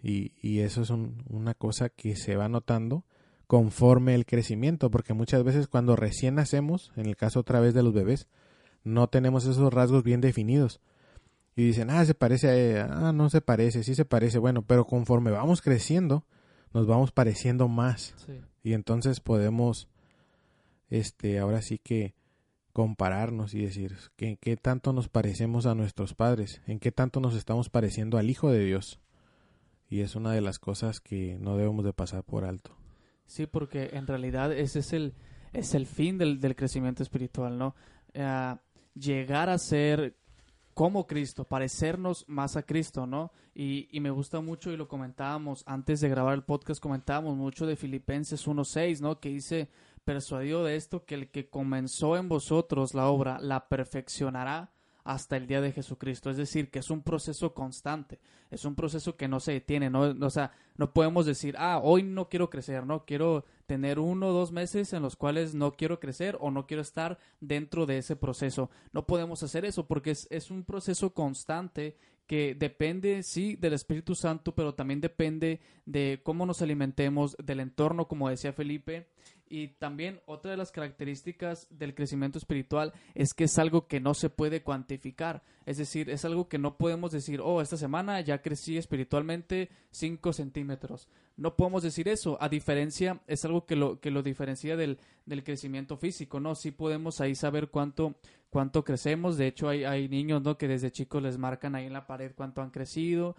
Y, 0.02 0.32
y, 0.40 0.60
eso 0.60 0.80
es 0.80 0.88
una 0.88 1.52
cosa 1.52 1.90
que 1.90 2.16
se 2.16 2.34
va 2.34 2.48
notando 2.48 3.04
conforme 3.46 4.14
el 4.14 4.24
crecimiento 4.24 4.90
porque 4.90 5.12
muchas 5.12 5.44
veces 5.44 5.68
cuando 5.68 5.94
recién 5.94 6.36
nacemos 6.36 6.92
en 6.96 7.04
el 7.04 7.16
caso 7.16 7.40
otra 7.40 7.60
vez 7.60 7.74
de 7.74 7.82
los 7.82 7.92
bebés 7.92 8.26
no 8.84 9.08
tenemos 9.08 9.44
esos 9.44 9.70
rasgos 9.70 10.02
bien 10.02 10.22
definidos. 10.22 10.80
Y 11.56 11.66
dicen 11.66 11.90
ah 11.90 12.02
se 12.06 12.14
parece 12.14 12.48
a 12.48 12.56
ella. 12.56 12.88
ah 12.90 13.12
no 13.12 13.28
se 13.28 13.42
parece 13.42 13.82
sí 13.82 13.94
se 13.94 14.06
parece 14.06 14.38
bueno 14.38 14.62
pero 14.62 14.86
conforme 14.86 15.30
vamos 15.30 15.60
creciendo 15.60 16.24
nos 16.72 16.86
vamos 16.86 17.12
pareciendo 17.12 17.68
más. 17.68 18.14
Y 18.62 18.72
entonces 18.72 19.20
podemos 19.20 19.90
este, 20.88 21.38
ahora 21.38 21.60
sí 21.60 21.76
que 21.76 22.14
compararnos 22.72 23.54
y 23.54 23.62
decir 23.62 23.96
¿en 24.18 24.36
qué 24.36 24.56
tanto 24.56 24.92
nos 24.92 25.08
parecemos 25.08 25.66
a 25.66 25.74
nuestros 25.74 26.14
padres, 26.14 26.62
en 26.66 26.78
qué 26.78 26.92
tanto 26.92 27.20
nos 27.20 27.34
estamos 27.34 27.68
pareciendo 27.68 28.18
al 28.18 28.30
Hijo 28.30 28.50
de 28.50 28.64
Dios. 28.64 28.98
Y 29.88 30.00
es 30.00 30.16
una 30.16 30.32
de 30.32 30.40
las 30.40 30.58
cosas 30.58 31.00
que 31.00 31.36
no 31.38 31.56
debemos 31.56 31.84
de 31.84 31.92
pasar 31.92 32.24
por 32.24 32.44
alto. 32.44 32.74
Sí, 33.26 33.46
porque 33.46 33.90
en 33.92 34.06
realidad 34.06 34.52
ese 34.52 34.78
es 34.78 34.92
el, 34.92 35.14
es 35.52 35.74
el 35.74 35.86
fin 35.86 36.16
del, 36.16 36.40
del 36.40 36.56
crecimiento 36.56 37.02
espiritual, 37.02 37.58
¿no? 37.58 37.74
Eh, 38.14 38.54
llegar 38.94 39.50
a 39.50 39.58
ser 39.58 40.16
como 40.74 41.06
Cristo, 41.06 41.44
parecernos 41.44 42.24
más 42.28 42.56
a 42.56 42.62
Cristo, 42.62 43.06
¿no? 43.06 43.32
Y, 43.54 43.88
y, 43.90 44.00
me 44.00 44.10
gusta 44.10 44.40
mucho 44.40 44.72
y 44.72 44.78
lo 44.78 44.88
comentábamos 44.88 45.62
antes 45.66 46.00
de 46.00 46.08
grabar 46.08 46.34
el 46.34 46.44
podcast, 46.44 46.80
comentábamos 46.80 47.36
mucho 47.36 47.66
de 47.66 47.76
Filipenses 47.76 48.46
1.6, 48.46 49.00
¿no? 49.00 49.20
Que 49.20 49.28
dice, 49.28 49.68
persuadido 50.04 50.64
de 50.64 50.76
esto 50.76 51.04
que 51.04 51.14
el 51.14 51.30
que 51.30 51.48
comenzó 51.48 52.16
en 52.16 52.28
vosotros 52.28 52.94
la 52.94 53.08
obra 53.08 53.38
la 53.40 53.68
perfeccionará 53.68 54.72
hasta 55.04 55.36
el 55.36 55.46
día 55.46 55.60
de 55.60 55.72
Jesucristo. 55.72 56.30
Es 56.30 56.36
decir, 56.36 56.70
que 56.70 56.78
es 56.78 56.90
un 56.90 57.02
proceso 57.02 57.54
constante, 57.54 58.20
es 58.50 58.64
un 58.64 58.74
proceso 58.74 59.16
que 59.16 59.28
no 59.28 59.40
se 59.40 59.52
detiene, 59.52 59.90
no, 59.90 60.14
o 60.20 60.30
sea, 60.30 60.52
no 60.76 60.92
podemos 60.92 61.26
decir, 61.26 61.54
ah, 61.58 61.80
hoy 61.82 62.02
no 62.02 62.28
quiero 62.28 62.50
crecer, 62.50 62.86
no 62.86 63.04
quiero 63.04 63.44
tener 63.66 63.98
uno 63.98 64.28
o 64.28 64.32
dos 64.32 64.52
meses 64.52 64.92
en 64.92 65.02
los 65.02 65.16
cuales 65.16 65.54
no 65.54 65.72
quiero 65.72 65.98
crecer 65.98 66.36
o 66.40 66.50
no 66.50 66.66
quiero 66.66 66.82
estar 66.82 67.18
dentro 67.40 67.86
de 67.86 67.98
ese 67.98 68.16
proceso. 68.16 68.70
No 68.92 69.06
podemos 69.06 69.42
hacer 69.42 69.64
eso 69.64 69.86
porque 69.86 70.12
es, 70.12 70.28
es 70.30 70.50
un 70.50 70.64
proceso 70.64 71.14
constante 71.14 71.96
que 72.26 72.54
depende, 72.54 73.22
sí, 73.22 73.56
del 73.56 73.72
Espíritu 73.72 74.14
Santo, 74.14 74.54
pero 74.54 74.74
también 74.74 75.00
depende 75.00 75.60
de 75.84 76.20
cómo 76.22 76.46
nos 76.46 76.62
alimentemos, 76.62 77.36
del 77.42 77.60
entorno, 77.60 78.08
como 78.08 78.28
decía 78.28 78.52
Felipe, 78.52 79.08
y 79.52 79.68
también 79.68 80.18
otra 80.24 80.50
de 80.50 80.56
las 80.56 80.72
características 80.72 81.66
del 81.68 81.94
crecimiento 81.94 82.38
espiritual 82.38 82.94
es 83.14 83.34
que 83.34 83.44
es 83.44 83.58
algo 83.58 83.86
que 83.86 84.00
no 84.00 84.14
se 84.14 84.30
puede 84.30 84.62
cuantificar. 84.62 85.42
Es 85.66 85.76
decir, 85.76 86.08
es 86.08 86.24
algo 86.24 86.48
que 86.48 86.56
no 86.56 86.78
podemos 86.78 87.12
decir, 87.12 87.42
oh, 87.44 87.60
esta 87.60 87.76
semana 87.76 88.18
ya 88.22 88.40
crecí 88.40 88.78
espiritualmente 88.78 89.68
5 89.90 90.32
centímetros. 90.32 91.06
No 91.36 91.54
podemos 91.54 91.82
decir 91.82 92.08
eso. 92.08 92.38
A 92.40 92.48
diferencia, 92.48 93.20
es 93.26 93.44
algo 93.44 93.66
que 93.66 93.76
lo, 93.76 94.00
que 94.00 94.10
lo 94.10 94.22
diferencia 94.22 94.74
del, 94.74 94.98
del 95.26 95.44
crecimiento 95.44 95.98
físico, 95.98 96.40
¿no? 96.40 96.54
Sí 96.54 96.70
podemos 96.70 97.20
ahí 97.20 97.34
saber 97.34 97.68
cuánto, 97.68 98.14
cuánto 98.48 98.84
crecemos. 98.84 99.36
De 99.36 99.48
hecho, 99.48 99.68
hay, 99.68 99.84
hay 99.84 100.08
niños, 100.08 100.40
¿no? 100.42 100.56
Que 100.56 100.66
desde 100.66 100.90
chicos 100.90 101.22
les 101.22 101.36
marcan 101.36 101.74
ahí 101.74 101.84
en 101.84 101.92
la 101.92 102.06
pared 102.06 102.32
cuánto 102.34 102.62
han 102.62 102.70
crecido. 102.70 103.36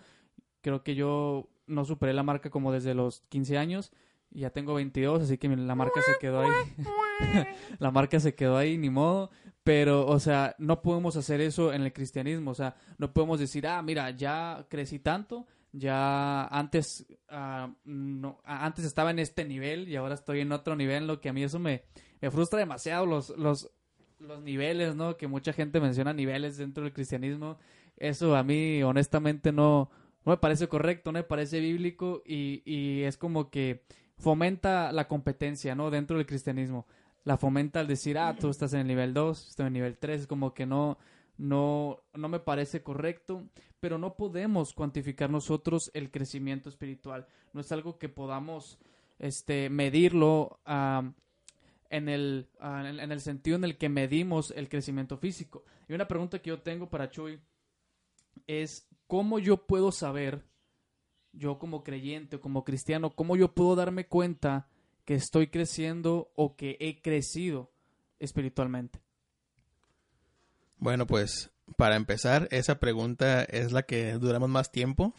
Creo 0.62 0.84
que 0.84 0.94
yo 0.94 1.50
no 1.66 1.86
superé 1.86 2.14
la 2.14 2.22
marca 2.22 2.52
como 2.52 2.72
desde 2.72 2.94
los 2.94 3.22
15 3.30 3.58
años 3.58 3.92
ya 4.34 4.50
tengo 4.50 4.74
22, 4.74 5.24
así 5.24 5.38
que 5.38 5.48
la 5.48 5.76
marca 5.76 6.02
se 6.02 6.14
quedó 6.20 6.42
ahí. 6.42 6.50
la 7.80 7.92
marca 7.92 8.20
se 8.20 8.36
quedó 8.36 8.58
ahí, 8.58 8.78
ni 8.78 8.90
modo. 8.90 9.30
Pero, 9.64 10.06
o 10.08 10.20
sea, 10.20 10.56
no 10.58 10.82
podemos 10.82 11.16
hacer 11.16 11.40
eso 11.40 11.72
en 11.74 11.84
el 11.84 11.94
cristianismo. 11.94 12.52
O 12.52 12.56
sea, 12.56 12.76
no 12.98 13.14
podemos 13.14 13.40
decir, 13.40 13.66
ah, 13.68 13.82
mira, 13.82 14.10
ya 14.12 14.66
crecí 14.70 15.00
tanto, 15.00 15.48
ya 15.72 16.46
antes, 16.46 17.06
ah, 17.30 17.74
no, 17.86 18.42
antes 18.44 18.86
estaba 18.86 19.12
en 19.12 19.20
este 19.20 19.46
nivel 19.46 19.88
y 19.88 19.96
ahora 19.96 20.16
estoy 20.16 20.42
en 20.42 20.52
otro 20.52 20.76
nivel. 20.76 21.08
Lo 21.08 21.22
que 21.22 21.30
a 21.30 21.34
mí 21.34 21.44
eso 21.44 21.60
me, 21.60 21.84
me 22.20 22.30
frustra 22.30 22.60
demasiado, 22.60 23.06
los, 23.06 23.30
los, 23.38 23.72
los 24.20 24.42
niveles, 24.42 24.96
¿no? 24.96 25.16
Que 25.16 25.28
mucha 25.28 25.54
gente 25.54 25.80
menciona 25.80 26.14
niveles 26.14 26.58
dentro 26.58 26.84
del 26.84 26.94
cristianismo. 26.94 27.58
Eso 27.96 28.36
a 28.36 28.44
mí, 28.44 28.84
honestamente, 28.84 29.52
no, 29.52 29.90
no 30.26 30.32
me 30.32 30.38
parece 30.38 30.68
correcto, 30.68 31.12
no 31.12 31.20
me 31.20 31.24
parece 31.24 31.60
bíblico 31.60 32.22
y, 32.26 32.64
y 32.66 33.04
es 33.04 33.18
como 33.18 33.50
que 33.50 33.84
fomenta 34.18 34.92
la 34.92 35.08
competencia, 35.08 35.76
¿no? 35.76 35.90
Dentro 35.90 36.18
del 36.18 36.26
cristianismo. 36.26 36.86
La 37.24 37.38
fomenta 37.38 37.80
al 37.80 37.88
decir, 37.88 38.18
ah, 38.18 38.36
tú 38.38 38.50
estás 38.50 38.74
en 38.74 38.82
el 38.82 38.88
nivel 38.88 39.14
2, 39.14 39.50
estoy 39.50 39.64
en 39.64 39.68
el 39.68 39.74
nivel 39.74 39.98
3, 39.98 40.28
como 40.28 40.54
que 40.54 40.66
no, 40.66 40.98
no, 41.38 42.04
no 42.14 42.28
me 42.28 42.40
parece 42.40 42.84
correcto, 42.84 43.44
pero 43.80 43.98
no 43.98 44.16
podemos 44.16 44.74
cuantificar 44.74 45.30
nosotros 45.30 45.90
el 45.94 46.12
crecimiento 46.12 46.70
espiritual. 46.70 47.28
No 47.54 47.62
es 47.62 47.72
algo 47.72 47.98
que 47.98 48.10
podamos 48.10 48.78
este, 49.20 49.70
medirlo 49.70 50.60
en, 51.90 52.10
el, 52.10 52.50
en, 52.62 53.12
el 53.12 53.22
sentido 53.22 53.56
en 53.56 53.64
el 53.64 53.78
que 53.78 53.90
medimos 53.90 54.52
el 54.52 54.70
crecimiento 54.70 55.18
físico. 55.18 55.64
Y 55.88 55.94
una 55.94 56.08
pregunta 56.08 56.40
que 56.40 56.50
yo 56.50 56.62
tengo 56.62 56.90
para 56.90 57.10
Chuy 57.10 57.40
es, 58.48 58.88
¿cómo 59.08 59.40
yo 59.40 59.66
puedo 59.66 59.92
saber 59.92 60.44
yo 61.34 61.60
como 61.60 61.84
creyente 61.84 62.38
o 62.38 62.42
como 62.42 62.64
cristiano, 62.64 63.12
cómo 63.12 63.36
yo 63.36 63.54
puedo 63.54 63.76
darme 63.76 64.08
cuenta 64.08 64.68
que 65.06 65.16
estoy 65.16 65.48
creciendo 65.48 66.32
o 66.36 66.56
que 66.56 66.78
he 66.80 67.02
crecido 67.02 67.72
espiritualmente? 68.20 69.02
Bueno, 70.78 71.08
pues 71.08 71.52
para 71.76 71.96
empezar, 71.96 72.48
esa 72.52 72.80
pregunta 72.80 73.44
es 73.44 73.72
la 73.72 73.84
que 73.84 74.14
duramos 74.14 74.50
más 74.50 74.72
tiempo 74.72 75.14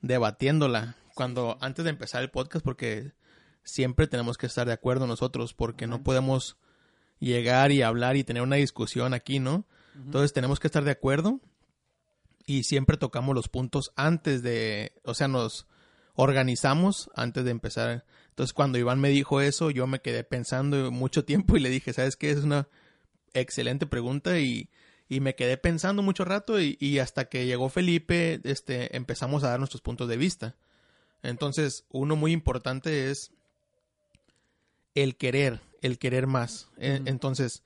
debatiéndola 0.00 0.96
cuando 1.14 1.56
antes 1.60 1.84
de 1.84 1.90
empezar 1.90 2.22
el 2.22 2.30
podcast 2.30 2.64
porque 2.64 3.12
siempre 3.62 4.06
tenemos 4.06 4.36
que 4.36 4.46
estar 4.46 4.66
de 4.66 4.72
acuerdo 4.72 5.06
nosotros 5.06 5.54
porque 5.54 5.86
no 5.86 6.02
podemos 6.02 6.56
llegar 7.18 7.72
y 7.72 7.82
hablar 7.82 8.16
y 8.16 8.24
tener 8.24 8.42
una 8.42 8.56
discusión 8.56 9.14
aquí, 9.14 9.38
¿no? 9.38 9.66
Entonces 9.94 10.34
tenemos 10.34 10.60
que 10.60 10.68
estar 10.68 10.84
de 10.84 10.90
acuerdo 10.90 11.40
y 12.46 12.62
siempre 12.62 12.96
tocamos 12.96 13.34
los 13.34 13.48
puntos 13.48 13.92
antes 13.96 14.42
de, 14.42 14.92
o 15.04 15.14
sea, 15.14 15.28
nos 15.28 15.66
organizamos 16.14 17.10
antes 17.14 17.44
de 17.44 17.50
empezar. 17.50 18.04
Entonces 18.28 18.54
cuando 18.54 18.78
Iván 18.78 19.00
me 19.00 19.08
dijo 19.08 19.40
eso, 19.40 19.70
yo 19.70 19.86
me 19.86 20.00
quedé 20.00 20.24
pensando 20.24 20.90
mucho 20.92 21.24
tiempo 21.24 21.56
y 21.56 21.60
le 21.60 21.68
dije, 21.68 21.92
¿sabes 21.92 22.16
qué? 22.16 22.30
Es 22.30 22.38
una 22.38 22.68
excelente 23.34 23.86
pregunta 23.86 24.38
y, 24.38 24.70
y 25.08 25.20
me 25.20 25.34
quedé 25.34 25.56
pensando 25.56 26.02
mucho 26.02 26.24
rato 26.24 26.60
y, 26.60 26.76
y, 26.80 27.00
hasta 27.00 27.28
que 27.28 27.46
llegó 27.46 27.68
Felipe, 27.68 28.40
este, 28.44 28.96
empezamos 28.96 29.44
a 29.44 29.48
dar 29.48 29.58
nuestros 29.58 29.82
puntos 29.82 30.08
de 30.08 30.16
vista. 30.16 30.56
Entonces, 31.22 31.84
uno 31.90 32.16
muy 32.16 32.32
importante 32.32 33.10
es 33.10 33.32
el 34.94 35.16
querer, 35.16 35.60
el 35.82 35.98
querer 35.98 36.26
más. 36.26 36.70
Uh 36.76 36.82
-huh. 36.82 37.02
Entonces, 37.06 37.62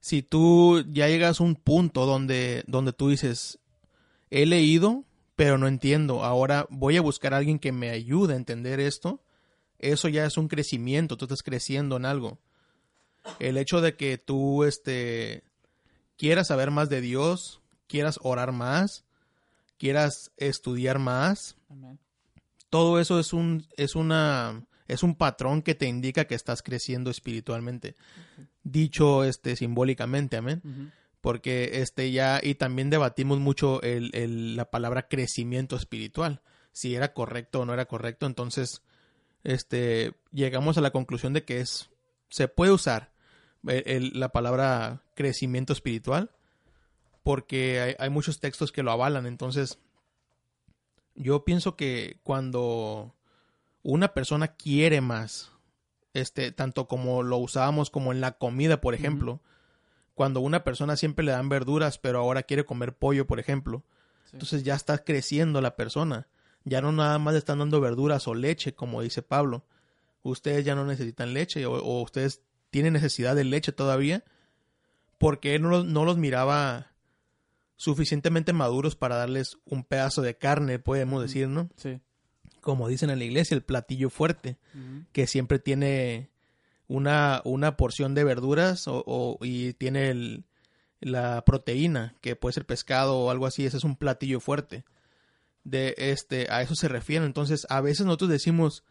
si 0.00 0.22
tú 0.22 0.84
ya 0.90 1.08
llegas 1.08 1.40
a 1.40 1.44
un 1.44 1.54
punto 1.54 2.06
donde, 2.06 2.64
donde 2.66 2.92
tú 2.92 3.10
dices, 3.10 3.58
he 4.32 4.46
leído, 4.46 5.04
pero 5.36 5.58
no 5.58 5.68
entiendo, 5.68 6.24
ahora 6.24 6.66
voy 6.70 6.96
a 6.96 7.02
buscar 7.02 7.34
a 7.34 7.36
alguien 7.36 7.58
que 7.58 7.70
me 7.70 7.90
ayude 7.90 8.32
a 8.32 8.38
entender 8.38 8.80
esto, 8.80 9.22
eso 9.78 10.08
ya 10.08 10.24
es 10.24 10.38
un 10.38 10.48
crecimiento, 10.48 11.18
tú 11.18 11.26
estás 11.26 11.42
creciendo 11.42 11.96
en 11.98 12.06
algo. 12.06 12.38
El 13.38 13.58
hecho 13.58 13.82
de 13.82 13.94
que 13.94 14.16
tú 14.16 14.64
este, 14.64 15.44
quieras 16.16 16.48
saber 16.48 16.70
más 16.70 16.88
de 16.88 17.02
Dios, 17.02 17.60
quieras 17.88 18.18
orar 18.22 18.52
más, 18.52 19.04
quieras 19.76 20.32
estudiar 20.38 20.98
más, 20.98 21.56
todo 22.70 23.00
eso 23.00 23.20
es 23.20 23.34
un, 23.34 23.66
es 23.76 23.96
una, 23.96 24.64
es 24.88 25.02
un 25.02 25.14
patrón 25.14 25.60
que 25.60 25.74
te 25.74 25.86
indica 25.86 26.24
que 26.24 26.34
estás 26.34 26.62
creciendo 26.62 27.10
espiritualmente. 27.10 27.96
Uh 27.98 28.40
-huh. 28.40 28.48
Dicho 28.64 29.24
este 29.24 29.56
simbólicamente, 29.56 30.38
amén. 30.38 30.62
Uh 30.64 30.68
-huh. 30.68 30.92
Porque 31.22 31.80
este 31.80 32.12
ya, 32.12 32.40
y 32.42 32.56
también 32.56 32.90
debatimos 32.90 33.38
mucho 33.38 33.80
el, 33.80 34.10
el, 34.12 34.56
la 34.56 34.70
palabra 34.70 35.08
crecimiento 35.08 35.76
espiritual, 35.76 36.42
si 36.72 36.94
era 36.94 37.14
correcto 37.14 37.60
o 37.60 37.64
no 37.64 37.72
era 37.72 37.86
correcto. 37.86 38.26
Entonces, 38.26 38.82
este, 39.44 40.14
llegamos 40.32 40.76
a 40.76 40.82
la 40.82 40.90
conclusión 40.90 41.32
de 41.32 41.44
que 41.44 41.60
es, 41.60 41.90
se 42.28 42.48
puede 42.48 42.72
usar 42.72 43.12
el, 43.66 43.82
el, 43.86 44.20
la 44.20 44.30
palabra 44.30 45.04
crecimiento 45.14 45.72
espiritual, 45.72 46.32
porque 47.22 47.80
hay, 47.80 47.94
hay 47.98 48.10
muchos 48.10 48.40
textos 48.40 48.72
que 48.72 48.82
lo 48.82 48.90
avalan. 48.90 49.26
Entonces, 49.26 49.78
yo 51.14 51.44
pienso 51.44 51.76
que 51.76 52.18
cuando 52.24 53.14
una 53.84 54.12
persona 54.12 54.56
quiere 54.56 55.00
más, 55.00 55.52
este, 56.14 56.50
tanto 56.50 56.88
como 56.88 57.22
lo 57.22 57.38
usábamos 57.38 57.90
como 57.90 58.10
en 58.12 58.20
la 58.20 58.32
comida, 58.32 58.80
por 58.80 58.94
ejemplo, 58.96 59.34
uh 59.34 59.36
-huh. 59.36 59.51
Cuando 60.14 60.40
una 60.40 60.64
persona 60.64 60.96
siempre 60.96 61.24
le 61.24 61.32
dan 61.32 61.48
verduras, 61.48 61.98
pero 61.98 62.18
ahora 62.18 62.42
quiere 62.42 62.64
comer 62.64 62.94
pollo, 62.94 63.26
por 63.26 63.40
ejemplo, 63.40 63.82
sí. 64.24 64.30
entonces 64.34 64.62
ya 64.62 64.74
está 64.74 64.98
creciendo 64.98 65.60
la 65.60 65.76
persona. 65.76 66.28
Ya 66.64 66.80
no 66.80 66.92
nada 66.92 67.18
más 67.18 67.34
le 67.34 67.38
están 67.38 67.58
dando 67.58 67.80
verduras 67.80 68.28
o 68.28 68.34
leche, 68.34 68.74
como 68.74 69.02
dice 69.02 69.22
Pablo. 69.22 69.64
Ustedes 70.22 70.64
ya 70.64 70.74
no 70.74 70.84
necesitan 70.84 71.34
leche 71.34 71.66
o, 71.66 71.72
o 71.72 72.02
ustedes 72.02 72.42
tienen 72.70 72.92
necesidad 72.92 73.34
de 73.34 73.44
leche 73.44 73.72
todavía, 73.72 74.22
porque 75.18 75.54
él 75.54 75.62
no 75.62 75.70
los, 75.70 75.84
no 75.84 76.04
los 76.04 76.18
miraba 76.18 76.92
suficientemente 77.76 78.52
maduros 78.52 78.94
para 78.94 79.16
darles 79.16 79.58
un 79.64 79.82
pedazo 79.82 80.22
de 80.22 80.36
carne, 80.36 80.78
podemos 80.78 81.20
decir, 81.20 81.48
¿no? 81.48 81.68
Sí 81.76 82.00
como 82.62 82.88
dicen 82.88 83.10
en 83.10 83.18
la 83.18 83.24
iglesia, 83.24 83.54
el 83.54 83.62
platillo 83.62 84.08
fuerte, 84.08 84.56
uh 84.74 84.78
-huh. 84.78 85.06
que 85.12 85.26
siempre 85.26 85.58
tiene 85.58 86.30
una, 86.92 87.40
una 87.44 87.76
porción 87.76 88.14
de 88.14 88.22
verduras 88.22 88.86
o, 88.86 89.02
o, 89.06 89.38
y 89.42 89.72
tiene 89.72 90.10
el, 90.10 90.44
la 91.00 91.42
proteína, 91.44 92.14
que 92.20 92.36
puede 92.36 92.52
ser 92.52 92.66
pescado 92.66 93.16
o 93.18 93.30
algo 93.30 93.46
así, 93.46 93.64
ese 93.64 93.78
es 93.78 93.84
un 93.84 93.96
platillo 93.96 94.40
fuerte. 94.40 94.84
De 95.64 95.94
este, 95.96 96.48
a 96.50 96.60
eso 96.60 96.74
se 96.74 96.88
refiere. 96.88 97.24
Entonces, 97.24 97.66
a 97.70 97.80
veces 97.80 98.04
nosotros 98.04 98.28
decimos 98.28 98.84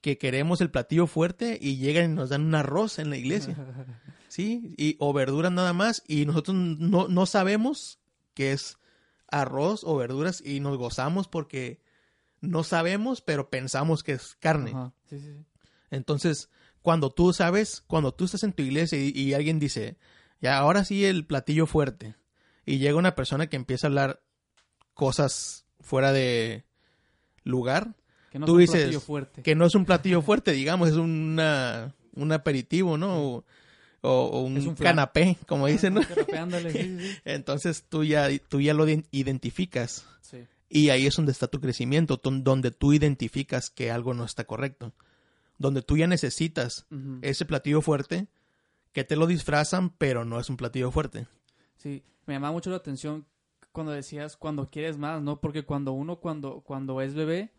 que 0.00 0.16
queremos 0.16 0.60
el 0.62 0.70
platillo 0.70 1.06
fuerte 1.06 1.58
y 1.60 1.76
llegan 1.76 2.12
y 2.12 2.14
nos 2.14 2.30
dan 2.30 2.42
un 2.42 2.54
arroz 2.54 2.98
en 2.98 3.10
la 3.10 3.18
iglesia. 3.18 3.56
¿Sí? 4.28 4.74
Y, 4.78 4.96
o 4.98 5.12
verduras 5.12 5.52
nada 5.52 5.72
más, 5.72 6.02
y 6.08 6.24
nosotros 6.24 6.56
no, 6.56 7.08
no 7.08 7.26
sabemos 7.26 7.98
que 8.34 8.52
es 8.52 8.78
arroz 9.28 9.82
o 9.84 9.96
verduras 9.96 10.42
y 10.44 10.60
nos 10.60 10.78
gozamos 10.78 11.28
porque 11.28 11.80
no 12.40 12.64
sabemos, 12.64 13.20
pero 13.20 13.50
pensamos 13.50 14.02
que 14.02 14.12
es 14.12 14.36
carne. 14.36 14.72
Sí, 15.08 15.18
sí, 15.18 15.32
sí. 15.34 15.44
Entonces, 15.90 16.50
cuando 16.86 17.10
tú 17.10 17.32
sabes, 17.32 17.82
cuando 17.88 18.14
tú 18.14 18.26
estás 18.26 18.44
en 18.44 18.52
tu 18.52 18.62
iglesia 18.62 18.96
y, 18.96 19.10
y, 19.12 19.34
alguien 19.34 19.58
dice, 19.58 19.96
ya 20.40 20.56
ahora 20.56 20.84
sí 20.84 21.04
el 21.04 21.26
platillo 21.26 21.66
fuerte, 21.66 22.14
y 22.64 22.78
llega 22.78 22.94
una 22.94 23.16
persona 23.16 23.48
que 23.48 23.56
empieza 23.56 23.88
a 23.88 23.90
hablar 23.90 24.22
cosas 24.94 25.66
fuera 25.80 26.12
de 26.12 26.64
lugar, 27.42 27.96
que 28.30 28.38
no 28.38 28.46
tú 28.46 28.60
es 28.60 28.70
dices 28.70 29.04
que 29.42 29.56
no 29.56 29.66
es 29.66 29.74
un 29.74 29.84
platillo 29.84 30.22
fuerte, 30.22 30.52
digamos, 30.52 30.90
es 30.90 30.94
una, 30.94 31.92
un 32.14 32.30
aperitivo, 32.30 32.96
¿no? 32.96 33.44
O, 34.02 34.40
un, 34.42 34.56
un, 34.56 34.74
canapé, 34.76 35.38
como 35.48 35.66
dicen, 35.66 35.94
¿no? 35.94 36.02
Ándale, 36.38 36.70
sí, 36.70 36.98
sí. 37.00 37.18
Entonces 37.24 37.84
tú 37.88 38.04
ya, 38.04 38.28
tú 38.48 38.60
ya 38.60 38.74
lo 38.74 38.86
identificas. 38.86 40.06
Sí. 40.20 40.46
Y 40.68 40.90
ahí 40.90 41.08
es 41.08 41.16
donde 41.16 41.32
está 41.32 41.48
tu 41.48 41.60
crecimiento, 41.60 42.20
donde 42.22 42.70
tú 42.70 42.92
identificas 42.92 43.70
que 43.70 43.90
algo 43.90 44.14
no 44.14 44.24
está 44.24 44.44
correcto. 44.44 44.92
Donde 45.58 45.82
tú 45.82 45.96
ya 45.96 46.06
necesitas 46.06 46.86
uh 46.90 46.94
-huh. 46.94 47.18
ese 47.22 47.44
platillo 47.44 47.80
fuerte, 47.80 48.28
que 48.92 49.04
te 49.04 49.16
lo 49.16 49.26
disfrazan, 49.26 49.90
pero 49.90 50.24
no 50.24 50.40
es 50.40 50.50
un 50.50 50.56
platillo 50.56 50.90
fuerte. 50.90 51.26
Sí, 51.76 52.02
me 52.26 52.34
llama 52.34 52.52
mucho 52.52 52.70
la 52.70 52.76
atención 52.76 53.26
cuando 53.72 53.92
decías 53.92 54.36
cuando 54.36 54.70
quieres 54.70 54.96
más, 54.96 55.22
¿no? 55.22 55.40
Porque 55.40 55.64
cuando 55.64 55.92
uno 55.92 56.16
cuando, 56.16 56.60
cuando 56.62 57.00
es 57.02 57.14
bebé, 57.14 57.52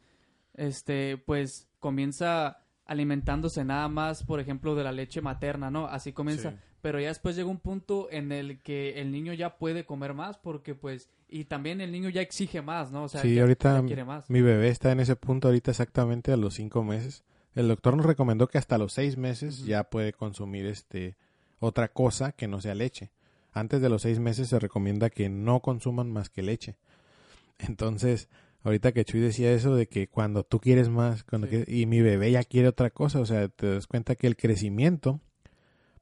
este, 0.55 1.17
pues 1.17 1.67
comienza 1.79 2.57
alimentándose 2.85 3.63
nada 3.63 3.87
más, 3.87 4.23
por 4.23 4.39
ejemplo, 4.39 4.73
de 4.73 4.83
la 4.83 4.91
leche 4.91 5.21
materna, 5.21 5.69
¿no? 5.69 5.87
Así 5.87 6.13
comienza. 6.13 6.51
Sí. 6.51 6.57
Pero 6.81 6.99
ya 6.99 7.09
después 7.09 7.35
llega 7.35 7.49
un 7.49 7.59
punto 7.59 8.07
en 8.11 8.31
el 8.31 8.61
que 8.61 9.01
el 9.01 9.11
niño 9.11 9.33
ya 9.33 9.57
puede 9.57 9.85
comer 9.85 10.13
más 10.13 10.37
porque 10.37 10.73
pues 10.73 11.09
y 11.27 11.45
también 11.45 11.81
el 11.81 11.91
niño 11.91 12.09
ya 12.09 12.21
exige 12.21 12.61
más, 12.61 12.91
¿no? 12.91 13.03
O 13.03 13.09
sea, 13.09 13.21
sí, 13.21 13.35
ya, 13.35 13.41
ahorita 13.41 13.81
ya 13.81 13.85
quiere 13.85 14.05
más. 14.05 14.29
mi 14.29 14.41
bebé 14.41 14.69
está 14.69 14.91
en 14.91 15.01
ese 15.01 15.15
punto 15.15 15.49
ahorita 15.49 15.71
exactamente 15.71 16.31
a 16.31 16.37
los 16.37 16.53
cinco 16.55 16.83
meses. 16.83 17.23
El 17.57 17.67
doctor 17.67 17.97
nos 17.97 18.05
recomendó 18.05 18.47
que 18.47 18.59
hasta 18.59 18.77
los 18.77 18.93
seis 18.93 19.17
meses 19.17 19.59
uh 19.59 19.63
-huh. 19.63 19.67
ya 19.67 19.83
puede 19.85 20.13
consumir 20.13 20.67
este 20.67 21.15
otra 21.59 21.87
cosa 21.87 22.31
que 22.31 22.47
no 22.47 22.61
sea 22.61 22.75
leche. 22.75 23.09
Antes 23.51 23.81
de 23.81 23.89
los 23.89 24.03
seis 24.03 24.19
meses 24.19 24.49
se 24.49 24.59
recomienda 24.59 25.09
que 25.09 25.27
no 25.27 25.61
consuman 25.61 26.11
más 26.11 26.29
que 26.29 26.43
leche. 26.43 26.75
Entonces, 27.57 28.29
ahorita 28.63 28.91
que 28.91 29.05
Chuy 29.05 29.21
decía 29.21 29.51
eso 29.51 29.75
de 29.75 29.87
que 29.87 30.07
cuando 30.07 30.43
tú 30.43 30.59
quieres 30.59 30.89
más, 30.89 31.23
cuando 31.23 31.47
sí. 31.47 31.55
quieres, 31.55 31.69
y 31.73 31.87
mi 31.87 32.01
bebé 32.01 32.31
ya 32.31 32.43
quiere 32.43 32.67
otra 32.67 32.91
cosa, 32.91 33.19
o 33.19 33.25
sea, 33.25 33.47
te 33.47 33.73
das 33.73 33.87
cuenta 33.87 34.15
que 34.15 34.27
el 34.27 34.37
crecimiento 34.37 35.19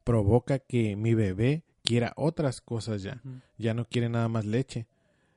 provoca 0.04 0.60
que 0.60 0.98
mi 0.98 1.13
bebé 1.13 1.63
quiera 1.84 2.12
otras 2.18 2.60
cosas 2.60 3.02
ya. 3.02 3.22
Uh 3.24 3.30
-huh. 3.30 3.41
Ya 3.58 3.74
no 3.74 3.86
quiere 3.86 4.10
nada 4.10 4.28
más 4.28 4.46
leche. 4.46 4.88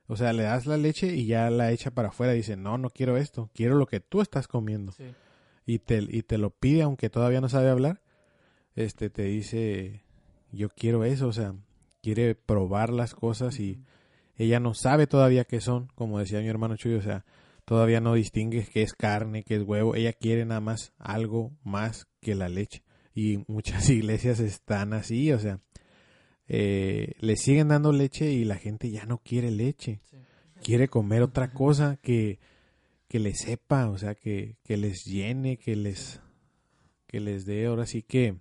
O 0.09 0.17
sea, 0.17 0.33
le 0.33 0.43
das 0.43 0.67
la 0.67 0.79
leche 0.79 1.15
y 1.15 1.27
ya 1.27 1.49
la 1.51 1.71
echa 1.71 1.93
para 1.93 2.09
afuera 2.09 2.35
y 2.35 2.39
dice, 2.39 2.57
no, 2.57 2.77
no 2.77 2.91
quiero 2.91 3.17
esto, 3.19 3.51
quiero 3.55 3.77
lo 3.77 3.87
que 3.87 4.01
tú 4.01 4.21
estás 4.21 4.49
comiendo. 4.49 4.91
Sí. 4.91 5.05
Y, 5.69 5.81
te, 5.81 5.99
y 6.09 6.23
te 6.23 6.39
lo 6.39 6.49
pide, 6.49 6.81
aunque 6.81 7.11
todavía 7.11 7.43
no 7.43 7.51
sabe 7.51 7.69
hablar, 7.69 8.01
este 8.75 9.11
te 9.11 9.25
dice, 9.25 10.03
yo 10.51 10.71
quiero 10.71 11.05
eso, 11.05 11.29
o 11.29 11.33
sea, 11.35 11.55
quiere 12.01 12.35
probar 12.35 12.89
las 12.89 13.15
cosas 13.15 13.61
y 13.61 13.79
ella 14.39 14.61
no 14.61 14.73
sabe 14.73 15.07
todavía 15.07 15.45
qué 15.45 15.61
son, 15.61 15.89
como 15.95 16.21
decía 16.21 16.41
mi 16.41 16.49
hermano 16.49 16.79
Chuy, 16.79 16.95
o 16.95 17.03
sea, 17.03 17.27
todavía 17.67 18.01
no 18.01 18.15
distingue 18.15 18.67
qué 18.73 18.81
es 18.81 18.95
carne, 18.95 19.43
qué 19.43 19.57
es 19.57 19.63
huevo, 19.63 19.95
ella 19.95 20.15
quiere 20.15 20.47
nada 20.47 20.63
más 20.63 20.95
algo 20.97 21.53
más 21.65 22.09
que 22.23 22.35
la 22.35 22.49
leche. 22.49 22.83
Y 23.15 23.45
muchas 23.47 23.91
iglesias 23.91 24.41
están 24.41 24.95
así, 24.95 25.33
o 25.33 25.39
sea, 25.39 25.61
eh, 26.47 27.13
le 27.21 27.37
siguen 27.37 27.69
dando 27.69 27.93
leche 27.93 28.33
y 28.33 28.47
la 28.47 28.57
gente 28.57 28.91
ya 28.91 29.05
no 29.05 29.19
quiere 29.19 29.51
leche. 29.51 30.01
Sí. 30.11 30.17
Quiere 30.63 30.89
comer 30.89 31.21
otra 31.21 31.53
cosa 31.53 31.99
que, 32.01 32.39
que 33.09 33.19
les 33.19 33.41
sepa, 33.41 33.89
o 33.89 33.99
sea, 33.99 34.15
que, 34.15 34.57
que 34.63 34.77
les 34.77 35.05
llene, 35.05 35.57
que 35.57 35.75
les, 35.77 36.21
que 37.07 37.21
les 37.21 37.47
dé 37.47 37.67
ahora 37.67 37.87
sí 37.87 38.03
que... 38.03 38.37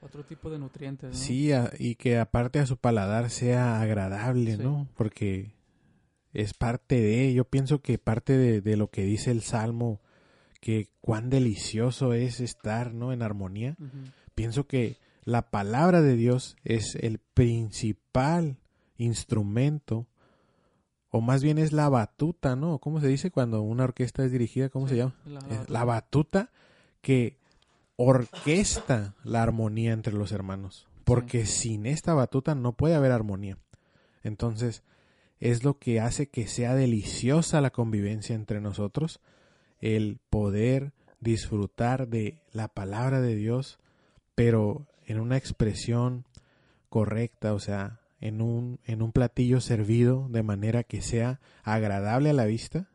Otro 0.00 0.24
tipo 0.24 0.50
de 0.50 0.58
nutrientes, 0.58 1.10
¿no? 1.10 1.16
Sí, 1.16 1.52
a, 1.52 1.72
y 1.78 1.96
que 1.96 2.18
aparte 2.18 2.60
a 2.60 2.66
su 2.66 2.76
paladar 2.76 3.28
sea 3.30 3.80
agradable, 3.80 4.56
sí. 4.56 4.62
¿no? 4.62 4.88
Porque 4.96 5.52
es 6.32 6.54
parte 6.54 7.00
de, 7.00 7.34
yo 7.34 7.44
pienso 7.44 7.80
que 7.82 7.98
parte 7.98 8.36
de, 8.36 8.60
de, 8.60 8.76
lo 8.76 8.88
que 8.90 9.04
dice 9.04 9.32
el 9.32 9.42
Salmo, 9.42 10.00
que 10.60 10.88
cuán 11.00 11.28
delicioso 11.28 12.12
es 12.12 12.40
estar, 12.40 12.94
¿no? 12.94 13.12
En 13.12 13.22
armonía. 13.22 13.74
Uh 13.80 13.84
-huh. 13.84 14.12
Pienso 14.34 14.66
que 14.66 14.96
la 15.24 15.50
palabra 15.50 16.02
de 16.02 16.14
Dios 16.14 16.56
es 16.62 16.94
el 16.94 17.18
principal 17.18 18.58
instrumento, 18.96 20.06
o 21.16 21.20
más 21.22 21.42
bien 21.42 21.56
es 21.56 21.72
la 21.72 21.88
batuta, 21.88 22.56
¿no? 22.56 22.78
¿Cómo 22.78 23.00
se 23.00 23.06
dice 23.08 23.30
cuando 23.30 23.62
una 23.62 23.84
orquesta 23.84 24.22
es 24.22 24.32
dirigida? 24.32 24.68
¿Cómo 24.68 24.86
sí, 24.86 24.92
se 24.92 24.98
llama? 24.98 25.14
La, 25.24 25.40
la, 25.40 25.64
la, 25.66 25.84
batuta 25.84 26.50
que 27.00 27.38
orquesta 27.96 29.14
la 29.24 29.42
armonía 29.42 29.92
entre 29.92 30.12
los 30.12 30.30
hermanos. 30.30 30.86
Porque 31.04 31.46
sí. 31.46 31.70
sin 31.70 31.86
esta 31.86 32.12
batuta 32.12 32.54
no 32.54 32.72
puede 32.72 32.96
haber 32.96 33.12
armonía. 33.12 33.56
Entonces, 34.24 34.82
es 35.40 35.64
lo 35.64 35.78
que 35.78 36.00
hace 36.00 36.28
que 36.28 36.48
sea 36.48 36.74
deliciosa 36.74 37.62
la 37.62 37.70
convivencia 37.70 38.34
entre 38.34 38.60
nosotros. 38.60 39.20
el 39.80 40.18
poder 40.28 40.92
disfrutar 41.20 42.08
de 42.08 42.42
la 42.52 42.68
palabra 42.68 43.22
de 43.22 43.36
Dios, 43.36 43.78
pero 44.34 44.86
en 45.06 45.18
una 45.18 45.38
expresión 45.38 46.26
correcta, 46.90 47.54
o 47.54 47.58
sea, 47.58 48.00
en 48.20 48.40
un, 48.40 48.80
en 48.84 49.02
un 49.02 49.12
platillo 49.12 49.60
servido 49.60 50.28
de 50.30 50.42
manera 50.42 50.82
que 50.82 51.02
sea 51.02 51.40
agradable 51.62 52.30
a 52.30 52.34
la 52.34 52.46
vista 52.46 52.88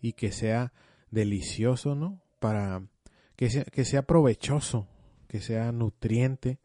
y 0.00 0.12
que 0.12 0.32
sea 0.32 0.72
delicioso, 1.10 1.94
¿no? 1.94 2.20
Para 2.38 2.82
que 3.36 3.50
sea, 3.50 3.64
que 3.64 3.84
sea 3.84 4.02
provechoso, 4.02 4.86
que 5.28 5.40
sea 5.40 5.72
nutriente, 5.72 6.58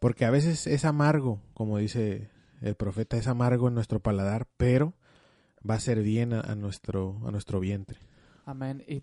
porque 0.00 0.24
a 0.24 0.30
veces 0.30 0.66
es 0.66 0.84
amargo, 0.84 1.40
como 1.54 1.78
dice 1.78 2.28
el 2.60 2.74
profeta, 2.74 3.16
es 3.16 3.26
amargo 3.26 3.68
en 3.68 3.74
nuestro 3.74 4.00
paladar, 4.00 4.48
pero 4.56 4.94
va 5.68 5.74
a 5.74 5.80
ser 5.80 6.02
bien 6.02 6.32
a, 6.32 6.54
nuestro, 6.54 7.20
a 7.26 7.30
nuestro 7.30 7.60
vientre. 7.60 7.98
Amén. 8.44 8.84
Y, 8.88 9.02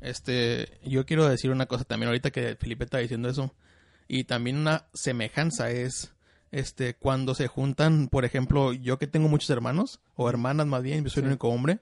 Este, 0.00 0.78
yo 0.84 1.04
quiero 1.04 1.26
decir 1.28 1.50
una 1.50 1.66
cosa 1.66 1.84
también 1.84 2.08
ahorita 2.08 2.30
que 2.30 2.56
Felipe 2.56 2.84
está 2.84 2.98
diciendo 2.98 3.28
eso. 3.28 3.54
Y 4.08 4.24
también 4.24 4.56
una 4.56 4.86
semejanza 4.94 5.70
es 5.70 6.14
este 6.56 6.94
cuando 6.94 7.34
se 7.34 7.48
juntan, 7.48 8.08
por 8.08 8.24
ejemplo, 8.24 8.72
yo 8.72 8.98
que 8.98 9.06
tengo 9.06 9.28
muchos 9.28 9.50
hermanos 9.50 10.00
o 10.14 10.30
hermanas 10.30 10.66
más 10.66 10.82
bien, 10.82 11.04
yo 11.04 11.10
soy 11.10 11.22
el 11.22 11.28
único 11.28 11.48
hombre. 11.48 11.80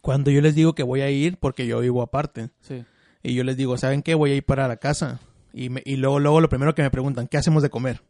Cuando 0.00 0.30
yo 0.30 0.40
les 0.40 0.54
digo 0.54 0.74
que 0.74 0.82
voy 0.82 1.02
a 1.02 1.10
ir 1.10 1.36
porque 1.36 1.66
yo 1.66 1.80
vivo 1.80 2.00
aparte. 2.00 2.50
Sí. 2.62 2.84
Y 3.22 3.34
yo 3.34 3.44
les 3.44 3.56
digo, 3.58 3.76
¿saben 3.76 4.02
qué? 4.02 4.14
Voy 4.14 4.32
a 4.32 4.36
ir 4.36 4.44
para 4.44 4.66
la 4.66 4.78
casa. 4.78 5.20
Y, 5.52 5.68
me, 5.68 5.82
y 5.84 5.96
luego 5.96 6.20
luego 6.20 6.40
lo 6.40 6.48
primero 6.48 6.74
que 6.74 6.82
me 6.82 6.90
preguntan, 6.90 7.28
¿qué 7.28 7.36
hacemos 7.36 7.62
de 7.62 7.70
comer? 7.70 8.00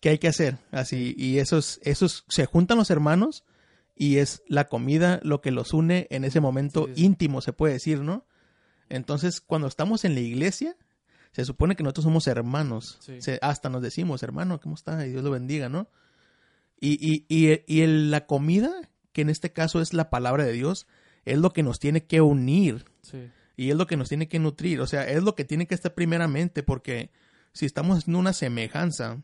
¿Qué 0.00 0.08
hay 0.08 0.18
que 0.18 0.28
hacer? 0.28 0.56
Así 0.72 1.14
y 1.18 1.38
esos 1.38 1.78
esos 1.82 2.24
se 2.28 2.46
juntan 2.46 2.78
los 2.78 2.90
hermanos 2.90 3.44
y 3.94 4.16
es 4.16 4.42
la 4.48 4.68
comida 4.68 5.20
lo 5.22 5.42
que 5.42 5.50
los 5.50 5.74
une 5.74 6.06
en 6.08 6.24
ese 6.24 6.40
momento 6.40 6.88
íntimo, 6.96 7.42
se 7.42 7.52
puede 7.52 7.74
decir, 7.74 8.00
¿no? 8.00 8.24
Entonces, 8.88 9.42
cuando 9.42 9.68
estamos 9.68 10.06
en 10.06 10.14
la 10.14 10.20
iglesia, 10.20 10.76
se 11.32 11.44
supone 11.44 11.76
que 11.76 11.82
nosotros 11.82 12.04
somos 12.04 12.26
hermanos. 12.26 12.98
hasta 13.40 13.68
nos 13.68 13.82
decimos, 13.82 14.22
hermano, 14.22 14.60
¿cómo 14.60 14.74
está? 14.74 15.06
Y 15.06 15.10
Dios 15.10 15.22
lo 15.22 15.30
bendiga, 15.30 15.68
¿no? 15.68 15.88
Y, 16.80 16.98
y, 17.00 17.26
y, 17.28 17.62
y 17.66 17.86
la 17.86 18.26
comida, 18.26 18.70
que 19.12 19.22
en 19.22 19.30
este 19.30 19.52
caso 19.52 19.80
es 19.80 19.92
la 19.92 20.10
palabra 20.10 20.44
de 20.44 20.52
Dios, 20.52 20.86
es 21.24 21.38
lo 21.38 21.52
que 21.52 21.62
nos 21.62 21.78
tiene 21.78 22.04
que 22.04 22.20
unir. 22.20 22.86
Y 23.56 23.70
es 23.70 23.76
lo 23.76 23.86
que 23.86 23.96
nos 23.96 24.08
tiene 24.08 24.28
que 24.28 24.38
nutrir. 24.38 24.80
O 24.80 24.86
sea, 24.86 25.06
es 25.08 25.22
lo 25.22 25.34
que 25.34 25.44
tiene 25.44 25.66
que 25.66 25.74
estar 25.74 25.94
primeramente, 25.94 26.62
porque 26.62 27.10
si 27.52 27.66
estamos 27.66 28.08
en 28.08 28.16
una 28.16 28.32
semejanza, 28.32 29.20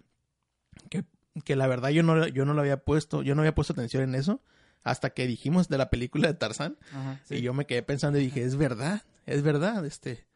que, 0.91 1.05
que 1.45 1.57
la 1.57 1.67
verdad 1.67 1.89
yo 1.91 2.03
no, 2.03 2.27
yo 2.29 2.45
no 2.45 2.53
lo 2.55 2.61
había 2.61 2.85
puesto, 2.85 3.23
yo 3.23 3.35
no 3.35 3.43
había 3.43 3.55
puesto 3.55 3.73
atención 3.73 4.03
en 4.03 4.15
eso, 4.15 4.43
hasta 4.83 5.11
que 5.11 5.27
dijimos 5.27 5.69
de 5.69 5.79
la 5.79 5.91
película 5.91 6.29
de 6.29 6.35
Tarzán. 6.35 6.77
Y 7.31 7.41
yo 7.41 7.55
me 7.55 7.67
quedé 7.67 7.83
pensando 7.83 8.19
y 8.19 8.25
dije, 8.25 8.45
es 8.45 8.57
verdad, 8.57 9.03
es 9.25 9.43
verdad, 9.43 9.85
este, 9.87 10.27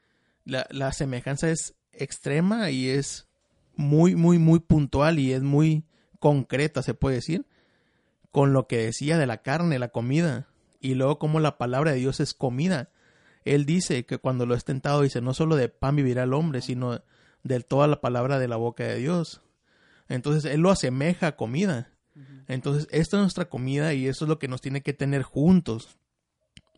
la, 0.45 0.67
la 0.71 0.93
semejanza 0.93 1.51
es 1.51 1.75
extrema 1.93 2.71
y 2.71 2.89
es 2.89 3.29
muy, 3.77 4.15
muy, 4.15 4.39
muy 4.39 4.61
puntual 4.61 5.19
y 5.19 5.33
es 5.33 5.43
muy 5.43 5.85
concreta, 6.19 6.83
se 6.83 6.95
puede 6.95 7.17
decir, 7.17 7.47
con 8.31 8.53
lo 8.53 8.67
que 8.67 8.79
decía 8.79 9.19
de 9.19 9.27
la 9.27 9.39
carne, 9.39 9.79
la 9.79 9.89
comida, 9.89 10.49
y 10.81 10.95
luego 10.95 11.19
como 11.19 11.41
la 11.41 11.59
palabra 11.59 11.93
de 11.93 11.99
Dios 11.99 12.21
es 12.21 12.35
comida. 12.35 12.91
Él 13.45 13.67
dice 13.67 14.05
que 14.05 14.19
cuando 14.19 14.47
lo 14.47 14.55
es 14.55 14.65
tentado, 14.65 15.03
dice, 15.03 15.21
no 15.21 15.35
solo 15.35 15.57
de 15.57 15.69
pan 15.69 15.97
vivirá 15.97 16.25
el 16.25 16.35
hombre, 16.35 16.61
sino 16.61 17.03
de 17.43 17.61
toda 17.61 17.87
la 17.87 18.01
palabra 18.01 18.39
de 18.39 18.49
la 18.49 18.57
boca 18.57 18.85
de 18.85 18.97
Dios. 18.97 19.41
Entonces, 20.09 20.45
Él 20.45 20.61
lo 20.61 20.71
asemeja 20.71 21.29
a 21.29 21.37
comida. 21.37 21.91
Entonces, 22.49 22.87
esta 22.91 23.17
es 23.17 23.23
nuestra 23.23 23.49
comida 23.49 23.95
y 23.95 24.09
eso 24.09 24.25
es 24.25 24.29
lo 24.29 24.39
que 24.39 24.49
nos 24.49 24.61
tiene 24.61 24.83
que 24.83 24.93
tener 24.93 25.23
juntos. 25.23 25.97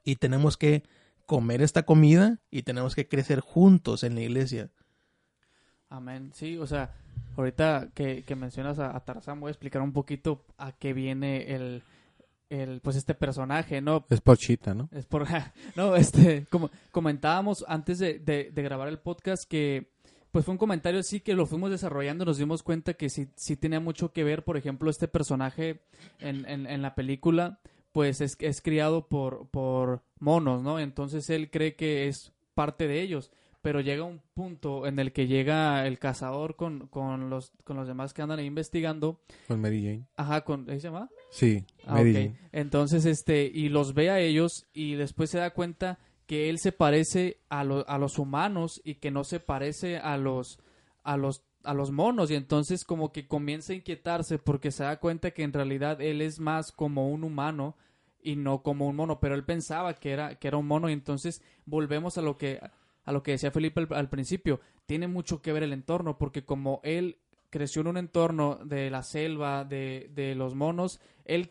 Y 0.04 0.16
tenemos 0.16 0.56
que 0.56 0.84
comer 1.32 1.62
esta 1.62 1.84
comida 1.84 2.40
y 2.50 2.60
tenemos 2.60 2.94
que 2.94 3.08
crecer 3.08 3.40
juntos 3.40 4.04
en 4.04 4.16
la 4.16 4.20
iglesia. 4.20 4.68
Amén. 5.88 6.30
Sí, 6.34 6.58
o 6.58 6.66
sea, 6.66 6.92
ahorita 7.38 7.88
que, 7.94 8.22
mencionas 8.36 8.78
a, 8.78 9.00
Tarzán, 9.00 9.40
voy 9.40 9.48
a 9.48 9.52
explicar 9.52 9.80
un 9.80 9.94
poquito 9.94 10.44
a 10.58 10.72
qué 10.72 10.92
viene 10.92 11.54
el, 11.54 11.84
el 12.50 12.82
pues 12.82 12.96
este 12.96 13.14
personaje, 13.14 13.80
¿no? 13.80 14.04
Es 14.10 14.20
por 14.20 14.36
Chita, 14.36 14.74
¿no? 14.74 14.90
Es 14.92 15.06
por, 15.06 15.26
no, 15.74 15.96
este, 15.96 16.44
como 16.50 16.70
comentábamos 16.90 17.64
antes 17.66 17.98
de, 17.98 18.18
de, 18.18 18.50
de 18.52 18.62
grabar 18.62 18.88
el 18.88 18.98
podcast 18.98 19.44
que 19.48 19.90
pues 20.32 20.44
fue 20.44 20.52
un 20.52 20.58
comentario 20.58 21.00
así 21.00 21.20
que 21.20 21.32
lo 21.32 21.46
fuimos 21.46 21.70
desarrollando, 21.70 22.26
nos 22.26 22.36
dimos 22.36 22.62
cuenta 22.62 22.92
que 22.92 23.08
sí, 23.08 23.28
sí 23.36 23.56
tenía 23.56 23.80
mucho 23.80 24.12
que 24.12 24.22
ver, 24.22 24.44
por 24.44 24.58
ejemplo, 24.58 24.90
este 24.90 25.08
personaje 25.08 25.80
en, 26.20 26.44
en, 26.46 26.82
la 26.82 26.94
película, 26.94 27.58
pues 27.92 28.20
es, 28.20 28.36
es 28.38 28.60
criado 28.60 29.08
por, 29.08 29.48
por 29.48 30.02
monos, 30.22 30.62
¿no? 30.62 30.78
Entonces 30.78 31.28
él 31.28 31.50
cree 31.50 31.74
que 31.74 32.06
es 32.06 32.32
parte 32.54 32.86
de 32.86 33.02
ellos, 33.02 33.30
pero 33.60 33.80
llega 33.80 34.04
un 34.04 34.20
punto 34.34 34.86
en 34.86 34.98
el 34.98 35.12
que 35.12 35.26
llega 35.26 35.86
el 35.86 35.98
cazador 35.98 36.56
con, 36.56 36.86
con, 36.86 37.28
los, 37.28 37.52
con 37.64 37.76
los 37.76 37.86
demás 37.86 38.14
que 38.14 38.22
andan 38.22 38.38
ahí 38.38 38.46
investigando. 38.46 39.20
Con 39.48 39.60
Mary 39.60 39.82
Jane. 39.82 40.06
Ajá, 40.16 40.42
con, 40.42 40.70
¿ahí 40.70 40.80
se 40.80 40.88
llama? 40.88 41.10
Sí, 41.30 41.64
ah, 41.86 41.94
Mary 41.94 42.12
Jane. 42.12 42.38
Entonces, 42.52 43.04
este, 43.04 43.50
y 43.52 43.68
los 43.68 43.94
ve 43.94 44.10
a 44.10 44.20
ellos 44.20 44.66
y 44.72 44.94
después 44.94 45.30
se 45.30 45.38
da 45.38 45.50
cuenta 45.50 45.98
que 46.26 46.48
él 46.48 46.58
se 46.58 46.72
parece 46.72 47.40
a, 47.50 47.60
a 47.60 47.98
los 47.98 48.18
humanos 48.18 48.80
y 48.84 48.94
que 48.94 49.10
no 49.10 49.24
se 49.24 49.40
parece 49.40 49.98
a 49.98 50.16
los, 50.16 50.58
a 51.02 51.16
los 51.16 51.42
a 51.64 51.74
los 51.74 51.92
monos 51.92 52.28
y 52.32 52.34
entonces 52.34 52.84
como 52.84 53.12
que 53.12 53.28
comienza 53.28 53.72
a 53.72 53.76
inquietarse 53.76 54.38
porque 54.38 54.72
se 54.72 54.82
da 54.82 54.98
cuenta 54.98 55.30
que 55.30 55.44
en 55.44 55.52
realidad 55.52 56.00
él 56.00 56.20
es 56.20 56.40
más 56.40 56.72
como 56.72 57.08
un 57.08 57.22
humano 57.22 57.76
y 58.22 58.36
no 58.36 58.62
como 58.62 58.86
un 58.86 58.96
mono, 58.96 59.20
pero 59.20 59.34
él 59.34 59.44
pensaba 59.44 59.94
que 59.94 60.12
era 60.12 60.36
que 60.36 60.48
era 60.48 60.56
un 60.56 60.66
mono 60.66 60.88
y 60.88 60.92
entonces 60.92 61.42
volvemos 61.66 62.18
a 62.18 62.22
lo 62.22 62.38
que 62.38 62.60
a 63.04 63.12
lo 63.12 63.22
que 63.22 63.32
decía 63.32 63.50
Felipe 63.50 63.86
al, 63.90 64.08
principio, 64.08 64.60
tiene 64.86 65.08
mucho 65.08 65.42
que 65.42 65.52
ver 65.52 65.64
el 65.64 65.72
entorno 65.72 66.18
porque 66.18 66.44
como 66.44 66.80
él 66.84 67.18
creció 67.50 67.82
en 67.82 67.88
un 67.88 67.96
entorno 67.96 68.60
de 68.64 68.90
la 68.90 69.02
selva, 69.02 69.64
de, 69.64 70.10
de 70.14 70.34
los 70.34 70.54
monos, 70.54 71.00
él 71.24 71.50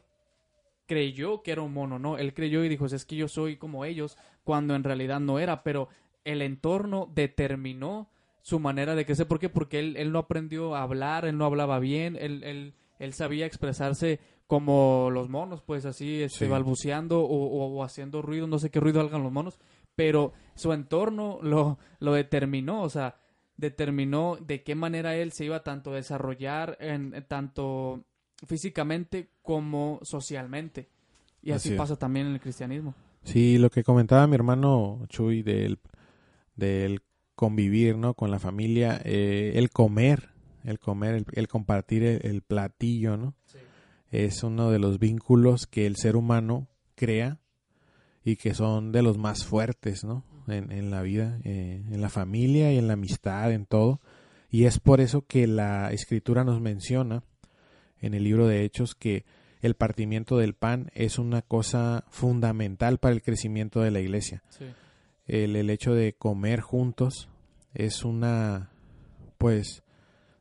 creyó 0.88 1.44
que 1.44 1.52
era 1.52 1.62
un 1.62 1.74
mono, 1.74 2.00
¿no? 2.00 2.18
Él 2.18 2.34
creyó 2.34 2.64
y 2.64 2.70
dijo, 2.70 2.86
es 2.86 3.06
que 3.06 3.16
yo 3.16 3.28
soy 3.28 3.58
como 3.58 3.86
ellos, 3.86 4.18
cuando 4.44 4.76
en 4.76 4.84
realidad 4.84 5.20
no 5.20 5.40
era, 5.40 5.64
pero 5.64 5.90
el 6.26 6.42
entorno 6.42 7.10
determinó 7.14 8.10
su 8.42 8.60
manera 8.60 8.96
de 8.96 9.06
crecer. 9.06 9.28
¿Por 9.28 9.40
qué? 9.40 9.50
Porque 9.50 9.80
él, 9.80 9.96
él 9.98 10.12
no 10.12 10.20
aprendió 10.20 10.76
a 10.76 10.84
hablar, 10.84 11.26
él 11.26 11.38
no 11.38 11.46
hablaba 11.46 11.80
bien, 11.80 12.18
él, 12.20 12.44
él, 12.44 12.74
él 13.00 13.14
sabía 13.14 13.46
expresarse 13.46 14.20
como 14.52 15.08
los 15.14 15.30
monos, 15.30 15.62
pues 15.62 15.86
así, 15.86 16.24
este, 16.24 16.46
balbuceando 16.50 17.22
o, 17.22 17.68
o, 17.68 17.84
haciendo 17.86 18.22
ruido, 18.22 18.48
no 18.48 18.60
sé 18.60 18.70
qué 18.70 18.82
ruido 18.82 19.00
hagan 19.00 19.24
los 19.24 19.32
monos, 19.32 19.58
pero 19.96 20.34
su 20.56 20.74
entorno 20.74 21.40
lo, 21.42 21.80
lo 22.00 22.12
determinó, 22.12 22.82
o 22.82 22.90
sea, 22.90 23.16
determinó 23.56 24.38
de 24.46 24.62
qué 24.62 24.76
manera 24.76 25.16
él 25.16 25.32
se 25.32 25.46
iba 25.46 25.64
tanto 25.64 25.94
a 25.94 25.96
desarrollar 25.96 26.78
en 26.82 27.14
tanto 27.30 28.04
físicamente 28.46 29.30
como 29.42 30.02
socialmente. 30.02 30.90
Y 31.42 31.52
así, 31.52 31.72
pasa 31.78 31.96
también 31.96 32.28
en 32.28 32.34
el 32.34 32.42
cristianismo. 32.42 32.94
Sí, 33.24 33.58
lo 33.58 33.70
que 33.70 33.86
comentaba 33.86 34.28
mi 34.28 34.36
hermano 34.36 35.06
Chuy 35.08 35.44
del, 35.44 35.80
del 36.58 37.04
convivir, 37.36 37.96
¿no? 37.96 38.16
Con 38.16 38.32
la 38.32 38.40
familia, 38.40 39.00
eh, 39.06 39.54
el 39.56 39.70
comer, 39.70 40.28
el 40.66 40.78
comer, 40.78 41.24
el, 41.32 41.48
compartir 41.48 42.04
el, 42.04 42.42
platillo, 42.42 43.16
¿no? 43.16 43.34
Es 44.12 44.44
uno 44.44 44.70
de 44.72 44.80
los 44.80 45.00
vínculos 45.00 45.66
que 45.68 45.88
el 45.88 45.96
ser 45.96 46.16
humano 46.16 46.68
crea 46.96 47.40
y 48.24 48.36
que 48.36 48.54
son 48.54 48.92
de 48.92 49.02
los 49.02 49.18
más 49.18 49.46
fuertes, 49.46 50.04
¿no? 50.04 50.24
En, 50.48 50.72
en 50.72 50.92
la 50.92 51.02
vida, 51.02 51.40
eh, 51.44 51.82
en 51.90 52.02
la 52.02 52.10
familia 52.10 52.74
y 52.74 52.78
en 52.78 52.88
la 52.88 52.94
amistad, 52.94 53.52
en 53.52 53.66
todo. 53.66 54.02
Y 54.50 54.66
es 54.66 54.80
por 54.80 55.00
eso 55.00 55.26
que 55.26 55.48
la 55.48 55.92
escritura 55.92 56.44
nos 56.44 56.60
menciona 56.60 57.24
en 58.00 58.14
el 58.14 58.24
libro 58.26 58.48
de 58.48 58.64
Hechos 58.64 58.96
que 58.96 59.26
el 59.62 59.76
partimiento 59.76 60.38
del 60.38 60.56
pan 60.56 60.92
es 60.94 61.20
una 61.20 61.42
cosa 61.42 62.04
fundamental 62.10 62.98
para 62.98 63.14
el 63.14 63.22
crecimiento 63.22 63.82
de 63.82 63.92
la 63.92 64.00
iglesia. 64.00 64.44
El, 65.28 65.56
el, 65.56 65.70
hecho 65.70 65.94
de 65.94 66.14
comer 66.14 66.62
juntos 66.62 67.30
es 67.74 68.04
una, 68.04 68.72
pues, 69.38 69.84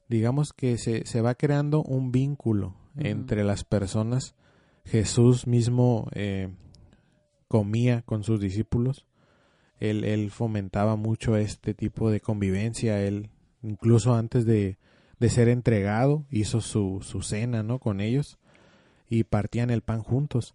digamos 0.09 0.53
que 0.53 0.79
se, 0.79 1.07
se 1.07 1.21
va 1.21 1.35
creando 1.35 1.83
un 1.83 2.11
vínculo 2.11 2.80
entre 2.97 3.45
las 3.45 3.65
personas. 3.65 4.35
Jesús 4.85 5.47
mismo 5.47 6.09
eh, 6.13 6.49
comía 7.49 8.03
con 8.03 8.25
sus 8.25 8.41
discípulos. 8.41 9.07
Él, 9.79 10.05
él 10.05 10.31
fomentaba 10.31 10.97
mucho 10.97 11.37
este 11.37 11.75
tipo 11.75 12.11
de 12.11 12.21
convivencia. 12.21 13.03
Él, 13.03 13.31
incluso 13.63 14.15
antes 14.15 14.45
de, 14.45 14.79
de 15.19 15.31
ser 15.31 15.49
entregado, 15.49 16.25
hizo 16.31 16.61
su, 16.61 17.01
su 17.03 17.23
cena, 17.23 17.63
¿no? 17.63 17.79
Con 17.79 18.01
ellos 18.01 18.39
y 19.11 19.25
partían 19.25 19.71
el 19.71 19.83
pan 19.83 20.03
juntos. 20.03 20.55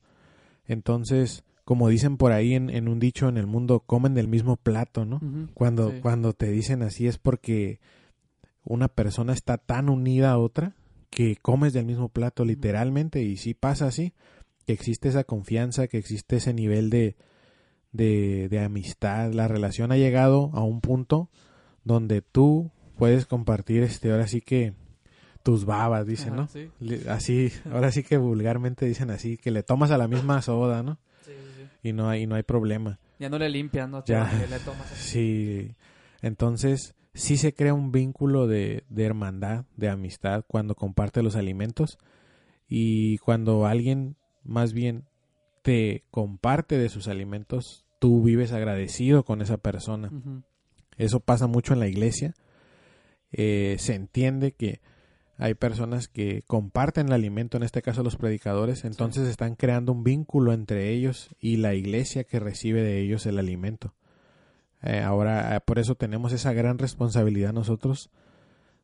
Entonces, 0.66 1.44
como 1.66 1.90
dicen 1.90 2.18
por 2.18 2.32
ahí 2.32 2.56
en, 2.56 2.70
en 2.70 2.88
un 2.88 3.00
dicho 3.00 3.28
en 3.28 3.38
el 3.38 3.46
mundo, 3.46 3.82
comen 3.82 4.16
del 4.16 4.28
mismo 4.28 4.56
plato, 4.56 5.06
¿no? 5.06 5.20
cuando, 5.54 5.94
cuando 6.02 6.34
te 6.34 6.50
dicen 6.50 6.82
así 6.82 7.06
es 7.06 7.18
porque 7.20 7.80
una 8.64 8.88
persona 8.88 9.34
está 9.34 9.58
tan 9.58 9.90
unida 9.90 10.32
a 10.32 10.40
otra 10.40 10.76
que 11.10 11.36
comes 11.38 11.74
del 11.74 11.86
mismo 11.86 12.10
plato 12.10 12.46
literalmente 12.46 13.22
y 13.24 13.38
sí 13.38 13.54
pasa 13.54 13.88
así. 13.88 14.14
que 14.66 14.74
existe 14.74 15.10
esa 15.10 15.24
confianza, 15.24 15.88
que 15.88 15.98
existe 15.98 16.38
ese 16.38 16.54
nivel 16.54 16.90
de, 16.90 17.16
de, 17.92 18.50
de 18.50 18.60
amistad. 18.60 19.32
La 19.32 19.48
relación 19.48 19.92
ha 19.92 19.98
llegado 19.98 20.50
a 20.54 20.64
un 20.64 20.82
punto 20.82 21.30
donde 21.84 22.22
tú 22.22 22.72
puedes 22.98 23.26
compartir, 23.26 23.84
este, 23.84 24.12
ahora 24.12 24.28
sí 24.28 24.42
que 24.42 24.74
tus 25.44 25.66
babas, 25.66 26.08
dicen, 26.08 26.34
Ajá, 26.34 26.42
¿no? 26.42 26.48
sí. 26.48 26.72
Así, 27.08 27.52
ahora 27.72 27.92
sí 27.92 28.02
que 28.04 28.18
vulgarmente 28.18 28.86
dicen 28.88 29.12
así, 29.12 29.38
que 29.38 29.52
le 29.52 29.62
tomas 29.64 29.92
a 29.92 29.98
la 30.00 30.08
misma 30.08 30.42
soda, 30.42 30.82
¿no? 30.82 30.98
Sí, 31.24 31.32
sí, 31.32 31.64
sí. 31.64 31.90
Y 31.90 31.94
no 31.94 32.10
hay, 32.10 32.26
no 32.26 32.34
hay 32.36 32.42
problema. 32.44 33.00
Ya 33.20 33.30
no 33.30 33.38
le 33.38 33.48
limpias, 33.50 33.88
¿no? 33.88 34.04
Ya. 34.06 34.32
Le, 34.34 34.48
le 34.48 34.60
tomas 34.60 34.92
así. 34.92 35.10
Sí, 35.10 35.72
entonces 36.24 36.96
sí 37.16 37.38
se 37.38 37.54
crea 37.54 37.74
un 37.74 37.92
vínculo 37.92 38.46
de, 38.46 38.84
de 38.90 39.04
hermandad, 39.06 39.66
de 39.76 39.90
amistad 39.90 40.44
cuando 40.48 40.76
comparte 40.76 41.24
los 41.24 41.36
alimentos 41.36 41.98
y 42.68 43.18
cuando 43.20 43.66
alguien 43.66 44.18
más 44.44 44.74
bien 44.74 45.06
te 45.64 46.04
comparte 46.12 46.78
de 46.78 46.90
sus 46.90 47.08
alimentos, 47.08 47.86
tú 48.00 48.22
vives 48.22 48.52
agradecido 48.52 49.24
con 49.24 49.42
esa 49.42 49.58
persona. 49.58 50.12
Eso 50.98 51.22
pasa 51.22 51.48
mucho 51.48 51.74
en 51.74 51.80
la 51.80 51.88
iglesia. 51.88 52.36
Eh, 53.32 53.78
se 53.80 53.96
entiende 53.96 54.52
que 54.52 54.82
hay 55.38 55.56
personas 55.56 56.08
que 56.08 56.44
comparten 56.48 57.08
el 57.08 57.14
alimento, 57.14 57.58
en 57.58 57.64
este 57.64 57.82
caso 57.82 58.04
los 58.04 58.16
predicadores, 58.16 58.86
entonces 58.86 59.28
están 59.28 59.56
creando 59.56 59.92
un 59.92 60.04
vínculo 60.04 60.54
entre 60.54 60.92
ellos 60.92 61.30
y 61.40 61.58
la 61.58 61.74
iglesia 61.74 62.24
que 62.24 62.40
recibe 62.40 62.84
de 62.84 63.02
ellos 63.02 63.26
el 63.26 63.40
alimento. 63.40 63.94
Eh, 64.86 65.02
ahora, 65.02 65.56
eh, 65.56 65.60
por 65.62 65.80
eso 65.80 65.96
tenemos 65.96 66.32
esa 66.32 66.54
gran 66.54 66.78
responsabilidad 66.78 67.54
nosotros 67.54 68.12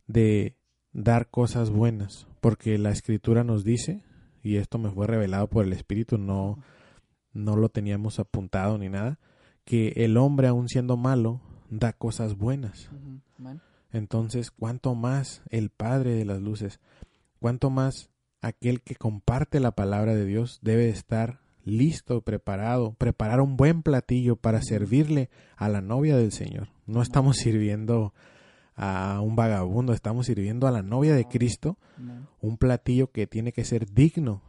de 0.08 0.58
dar 0.94 1.30
cosas 1.30 1.70
buenas, 1.70 2.28
porque 2.42 2.78
la 2.80 2.90
escritura 2.90 3.44
nos 3.44 3.64
dice, 3.64 4.04
y 4.42 4.56
esto 4.56 4.80
me 4.80 4.90
fue 4.90 5.06
revelado 5.06 5.48
por 5.48 5.64
el 5.64 5.74
Espíritu, 5.74 6.18
no, 6.18 6.58
no 7.34 7.56
lo 7.56 7.70
teníamos 7.70 8.20
apuntado 8.20 8.80
ni 8.80 8.90
nada, 8.90 9.20
que 9.64 9.90
el 9.98 10.18
hombre, 10.18 10.48
aun 10.48 10.68
siendo 10.68 10.98
malo, 10.98 11.40
da 11.70 11.94
cosas 11.94 12.36
buenas. 12.36 12.90
Entonces, 13.92 14.50
¿cuánto 14.50 14.96
más 14.96 15.44
el 15.50 15.70
Padre 15.70 16.16
de 16.16 16.26
las 16.26 16.42
Luces, 16.42 16.80
cuánto 17.40 17.70
más 17.70 18.10
aquel 18.42 18.82
que 18.82 18.96
comparte 18.96 19.60
la 19.60 19.72
palabra 19.72 20.16
de 20.16 20.26
Dios 20.26 20.60
debe 20.64 20.90
estar 20.90 21.41
listo, 21.64 22.22
preparado, 22.22 22.94
preparar 22.94 23.42
un 23.42 23.56
buen 23.58 23.84
platillo 23.84 24.36
para 24.36 24.62
servirle 24.62 25.30
a 25.56 25.70
la 25.70 25.82
novia 25.82 26.18
del 26.18 26.32
Señor? 26.32 26.70
No 26.86 27.02
estamos 27.02 27.38
sirviendo 27.38 28.14
a 28.76 29.22
un 29.22 29.36
vagabundo, 29.36 29.94
estamos 29.94 30.26
sirviendo 30.26 30.68
a 30.68 30.72
la 30.72 30.82
novia 30.82 31.14
de 31.14 31.26
Cristo, 31.26 31.78
un 32.42 32.58
platillo 32.58 33.12
que 33.12 33.28
tiene 33.28 33.52
que 33.52 33.64
ser 33.64 33.92
digno 33.92 34.42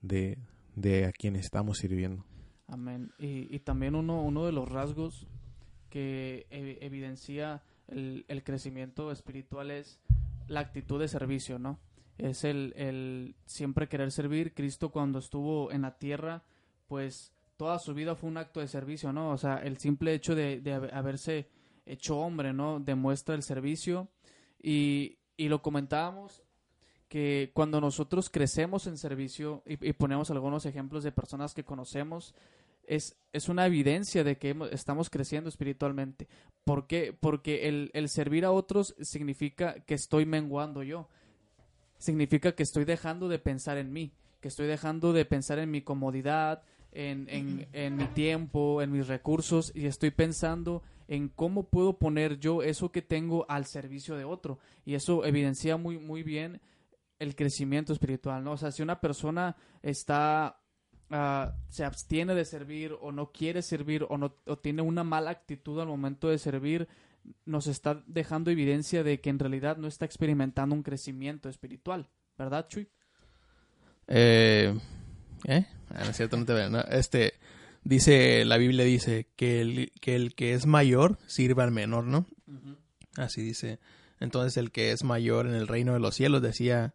de, 0.00 0.38
de 0.76 1.06
a 1.06 1.12
quien 1.12 1.34
estamos 1.34 1.78
sirviendo. 1.78 2.24
Amén. 2.68 3.10
Y, 3.18 3.54
y 3.54 3.58
también 3.60 3.94
uno, 3.94 4.22
uno 4.22 4.44
de 4.44 4.52
los 4.52 4.68
rasgos 4.68 5.26
que 5.88 6.46
ev- 6.50 6.78
evidencia 6.80 7.62
el, 7.88 8.24
el 8.28 8.44
crecimiento 8.44 9.10
espiritual 9.10 9.70
es 9.70 10.00
la 10.48 10.60
actitud 10.60 11.00
de 11.00 11.08
servicio, 11.08 11.58
¿no? 11.58 11.78
Es 12.18 12.44
el, 12.44 12.72
el 12.76 13.34
siempre 13.44 13.88
querer 13.88 14.10
servir. 14.10 14.54
Cristo 14.54 14.90
cuando 14.90 15.18
estuvo 15.18 15.70
en 15.70 15.82
la 15.82 15.98
tierra, 15.98 16.42
pues 16.88 17.32
toda 17.56 17.78
su 17.78 17.94
vida 17.94 18.14
fue 18.14 18.30
un 18.30 18.36
acto 18.38 18.60
de 18.60 18.68
servicio, 18.68 19.12
¿no? 19.12 19.30
O 19.30 19.38
sea, 19.38 19.56
el 19.56 19.78
simple 19.78 20.14
hecho 20.14 20.34
de, 20.34 20.60
de 20.60 20.72
haber- 20.72 20.94
haberse 20.94 21.48
hecho 21.84 22.18
hombre, 22.18 22.52
¿no? 22.52 22.80
Demuestra 22.80 23.34
el 23.34 23.42
servicio. 23.42 24.08
Y, 24.62 25.18
y 25.36 25.48
lo 25.48 25.62
comentábamos 25.62 26.42
que 27.08 27.50
cuando 27.54 27.80
nosotros 27.80 28.30
crecemos 28.30 28.86
en 28.86 28.96
servicio 28.96 29.62
y, 29.66 29.88
y 29.88 29.92
ponemos 29.92 30.30
algunos 30.30 30.66
ejemplos 30.66 31.04
de 31.04 31.12
personas 31.12 31.54
que 31.54 31.64
conocemos, 31.64 32.34
es, 32.84 33.16
es 33.32 33.48
una 33.48 33.66
evidencia 33.66 34.24
de 34.24 34.38
que 34.38 34.56
estamos 34.72 35.10
creciendo 35.10 35.48
espiritualmente. 35.48 36.28
¿Por 36.64 36.86
qué? 36.86 37.16
Porque 37.18 37.68
el, 37.68 37.90
el 37.94 38.08
servir 38.08 38.44
a 38.44 38.52
otros 38.52 38.94
significa 39.00 39.80
que 39.80 39.94
estoy 39.94 40.24
menguando 40.24 40.82
yo. 40.82 41.08
Significa 41.98 42.52
que 42.52 42.62
estoy 42.62 42.84
dejando 42.84 43.28
de 43.28 43.38
pensar 43.38 43.78
en 43.78 43.92
mí, 43.92 44.12
que 44.40 44.48
estoy 44.48 44.66
dejando 44.66 45.12
de 45.12 45.24
pensar 45.24 45.58
en 45.58 45.70
mi 45.70 45.82
comodidad, 45.82 46.62
en, 46.92 47.26
en, 47.28 47.68
en 47.72 47.96
mi 47.96 48.06
tiempo, 48.06 48.80
en 48.80 48.90
mis 48.92 49.06
recursos, 49.06 49.72
y 49.74 49.86
estoy 49.86 50.10
pensando 50.10 50.82
en 51.08 51.28
cómo 51.28 51.64
puedo 51.64 51.98
poner 51.98 52.38
yo 52.38 52.62
eso 52.62 52.90
que 52.90 53.02
tengo 53.02 53.46
al 53.48 53.66
servicio 53.66 54.16
de 54.16 54.24
otro. 54.24 54.58
Y 54.84 54.94
eso 54.94 55.24
evidencia 55.24 55.76
muy, 55.76 55.98
muy 55.98 56.22
bien 56.22 56.60
el 57.18 57.34
crecimiento 57.34 57.92
espiritual, 57.92 58.44
¿no? 58.44 58.52
O 58.52 58.56
sea, 58.56 58.72
si 58.72 58.82
una 58.82 59.00
persona 59.00 59.56
está 59.82 60.60
ah, 61.10 61.54
se 61.68 61.84
abstiene 61.84 62.34
de 62.34 62.44
servir 62.44 62.96
o 63.00 63.12
no 63.12 63.32
quiere 63.32 63.62
servir 63.62 64.04
o 64.08 64.18
no 64.18 64.36
o 64.46 64.58
tiene 64.58 64.82
una 64.82 65.04
mala 65.04 65.30
actitud 65.30 65.80
al 65.80 65.88
momento 65.88 66.28
de 66.28 66.38
servir, 66.38 66.88
nos 67.44 67.66
está 67.66 68.02
dejando 68.06 68.50
evidencia 68.50 69.02
de 69.02 69.20
que 69.20 69.30
en 69.30 69.38
realidad 69.38 69.76
no 69.76 69.88
está 69.88 70.04
experimentando 70.04 70.74
un 70.74 70.82
crecimiento 70.82 71.48
espiritual, 71.48 72.08
¿verdad, 72.38 72.68
Chuy? 72.68 72.88
Eh, 74.08 74.74
¿eh? 75.44 75.66
Ah, 75.90 76.04
no 76.04 76.10
es 76.10 76.16
cierto, 76.16 76.36
no 76.36 76.44
te 76.44 76.52
veo. 76.52 76.70
no. 76.70 76.80
Este, 76.82 77.34
dice, 77.84 78.44
la 78.44 78.56
Biblia 78.56 78.84
dice 78.84 79.28
que 79.36 79.60
el, 79.60 79.92
que 80.00 80.16
el 80.16 80.34
que 80.34 80.54
es 80.54 80.66
mayor 80.66 81.18
sirva 81.26 81.64
al 81.64 81.72
menor, 81.72 82.04
¿no? 82.04 82.26
Así 83.16 83.42
dice. 83.42 83.78
Entonces 84.20 84.56
el 84.56 84.70
que 84.70 84.92
es 84.92 85.04
mayor 85.04 85.46
en 85.46 85.54
el 85.54 85.68
reino 85.68 85.92
de 85.92 86.00
los 86.00 86.14
cielos 86.14 86.42
decía, 86.42 86.94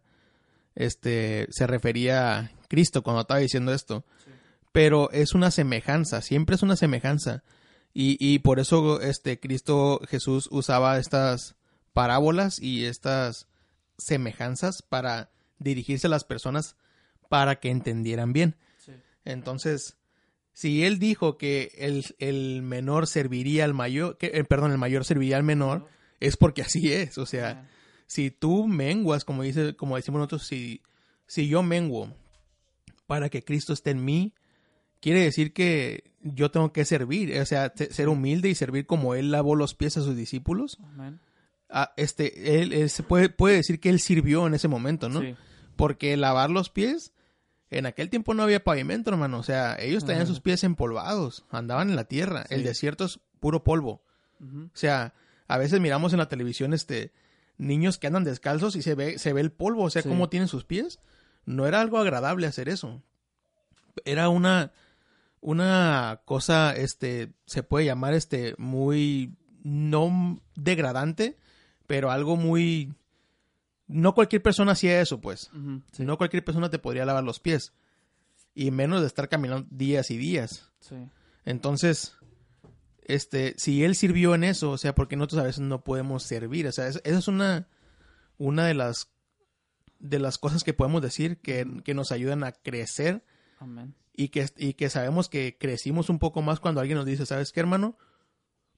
este, 0.74 1.46
se 1.50 1.66
refería 1.66 2.38
a 2.38 2.50
Cristo 2.68 3.02
cuando 3.02 3.22
estaba 3.22 3.40
diciendo 3.40 3.72
esto. 3.72 4.04
Pero 4.72 5.10
es 5.10 5.34
una 5.34 5.50
semejanza, 5.50 6.22
siempre 6.22 6.56
es 6.56 6.62
una 6.62 6.76
semejanza. 6.76 7.42
Y, 7.94 8.16
y 8.18 8.38
por 8.38 8.58
eso 8.58 9.00
este 9.00 9.38
Cristo 9.38 10.00
Jesús 10.08 10.48
usaba 10.50 10.98
estas 10.98 11.56
parábolas 11.92 12.60
y 12.60 12.86
estas 12.86 13.48
semejanzas 13.98 14.82
para 14.82 15.30
dirigirse 15.58 16.06
a 16.06 16.10
las 16.10 16.24
personas 16.24 16.76
para 17.28 17.56
que 17.60 17.70
entendieran 17.70 18.32
bien. 18.32 18.56
Sí. 18.78 18.92
Entonces, 19.24 19.96
si 20.52 20.84
él 20.84 20.98
dijo 20.98 21.38
que 21.38 21.72
el, 21.78 22.04
el 22.18 22.62
menor 22.62 23.06
serviría 23.06 23.64
al 23.64 23.74
mayor, 23.74 24.18
que, 24.18 24.26
eh, 24.34 24.44
perdón, 24.44 24.72
el 24.72 24.78
mayor 24.78 25.04
serviría 25.04 25.36
al 25.36 25.42
menor, 25.42 25.86
es 26.20 26.36
porque 26.36 26.62
así 26.62 26.92
es. 26.92 27.18
O 27.18 27.26
sea, 27.26 27.68
si 28.06 28.30
tú 28.30 28.66
menguas, 28.66 29.24
como 29.24 29.42
dice, 29.42 29.74
como 29.74 29.96
decimos 29.96 30.18
nosotros, 30.18 30.46
si, 30.46 30.82
si 31.26 31.48
yo 31.48 31.62
menguo 31.62 32.14
para 33.06 33.28
que 33.28 33.42
Cristo 33.42 33.72
esté 33.72 33.90
en 33.90 34.04
mí, 34.04 34.34
quiere 35.02 35.20
decir 35.20 35.52
que 35.52 36.04
yo 36.22 36.50
tengo 36.50 36.72
que 36.72 36.86
servir, 36.86 37.38
o 37.38 37.44
sea, 37.44 37.72
ser 37.90 38.08
humilde 38.08 38.48
y 38.48 38.54
servir 38.54 38.86
como 38.86 39.14
él 39.14 39.30
lavó 39.30 39.54
los 39.56 39.74
pies 39.74 39.98
a 39.98 40.00
sus 40.02 40.16
discípulos. 40.16 40.78
Ah, 41.68 41.92
este, 41.96 42.60
él, 42.60 42.72
él 42.72 42.88
se 42.88 43.02
puede, 43.02 43.28
puede 43.28 43.56
decir 43.56 43.80
que 43.80 43.88
él 43.90 43.98
sirvió 44.00 44.46
en 44.46 44.54
ese 44.54 44.68
momento, 44.68 45.08
¿no? 45.10 45.20
Sí. 45.20 45.34
Porque 45.76 46.16
lavar 46.16 46.48
los 46.50 46.70
pies, 46.70 47.12
en 47.70 47.86
aquel 47.86 48.08
tiempo 48.10 48.34
no 48.34 48.42
había 48.42 48.62
pavimento, 48.62 49.10
hermano. 49.10 49.38
O 49.38 49.42
sea, 49.42 49.76
ellos 49.80 50.04
tenían 50.04 50.26
sus 50.26 50.40
pies 50.40 50.62
empolvados, 50.64 51.44
andaban 51.50 51.90
en 51.90 51.96
la 51.96 52.04
tierra. 52.04 52.44
El 52.50 52.62
desierto 52.62 53.06
es 53.06 53.18
puro 53.40 53.64
polvo. 53.64 54.02
O 54.40 54.70
sea, 54.74 55.14
a 55.48 55.58
veces 55.58 55.80
miramos 55.80 56.12
en 56.12 56.18
la 56.18 56.28
televisión 56.28 56.72
este 56.74 57.12
niños 57.58 57.98
que 57.98 58.06
andan 58.08 58.24
descalzos 58.24 58.76
y 58.76 58.82
se 58.82 58.94
ve, 58.94 59.18
se 59.18 59.32
ve 59.32 59.40
el 59.40 59.52
polvo, 59.52 59.84
o 59.84 59.90
sea, 59.90 60.02
Sí. 60.02 60.08
cómo 60.08 60.28
tienen 60.28 60.48
sus 60.48 60.64
pies. 60.64 60.98
No 61.46 61.66
era 61.66 61.80
algo 61.80 61.98
agradable 61.98 62.46
hacer 62.46 62.68
eso. 62.68 63.02
Era 64.04 64.28
una, 64.28 64.72
una 65.42 66.22
cosa, 66.24 66.74
este, 66.74 67.32
se 67.46 67.62
puede 67.62 67.84
llamar 67.84 68.14
este, 68.14 68.54
muy, 68.56 69.34
no 69.62 70.40
degradante, 70.54 71.36
pero 71.86 72.10
algo 72.10 72.36
muy, 72.36 72.94
no 73.88 74.14
cualquier 74.14 74.40
persona 74.42 74.72
hacía 74.72 75.00
eso, 75.02 75.20
pues. 75.20 75.50
Ujú. 75.52 75.82
Sí. 75.92 76.04
No 76.04 76.16
cualquier 76.16 76.44
persona 76.44 76.70
te 76.70 76.78
podría 76.78 77.04
lavar 77.04 77.24
los 77.24 77.40
pies. 77.40 77.74
Y 78.54 78.70
menos 78.70 79.00
de 79.00 79.06
estar 79.08 79.28
caminando 79.28 79.66
días 79.70 80.10
y 80.10 80.16
días. 80.16 80.70
Sí. 80.80 80.94
Entonces, 81.44 82.14
este, 83.04 83.54
si 83.58 83.82
él 83.84 83.94
sirvió 83.96 84.34
en 84.34 84.44
eso, 84.44 84.70
o 84.70 84.78
sea, 84.78 84.94
porque 84.94 85.16
nosotros 85.16 85.40
a 85.40 85.44
veces 85.46 85.60
no 85.60 85.82
podemos 85.84 86.22
servir, 86.22 86.66
o 86.68 86.72
sea, 86.72 86.86
es- 86.86 87.00
esa 87.04 87.18
es 87.18 87.28
una, 87.28 87.66
una 88.38 88.66
de 88.66 88.74
las, 88.74 89.08
de 89.98 90.18
las 90.20 90.38
cosas 90.38 90.62
que 90.64 90.72
podemos 90.74 91.02
decir 91.02 91.38
que, 91.38 91.66
que 91.84 91.94
nos 91.94 92.12
ayudan 92.12 92.44
a 92.44 92.52
crecer 92.52 93.24
Amén. 93.58 93.94
Y 94.14 94.28
que, 94.28 94.46
y 94.56 94.74
que 94.74 94.90
sabemos 94.90 95.28
que 95.28 95.56
crecimos 95.58 96.10
un 96.10 96.18
poco 96.18 96.42
más 96.42 96.60
cuando 96.60 96.80
alguien 96.80 96.96
nos 96.96 97.06
dice, 97.06 97.26
¿sabes 97.26 97.52
qué, 97.52 97.60
hermano? 97.60 97.96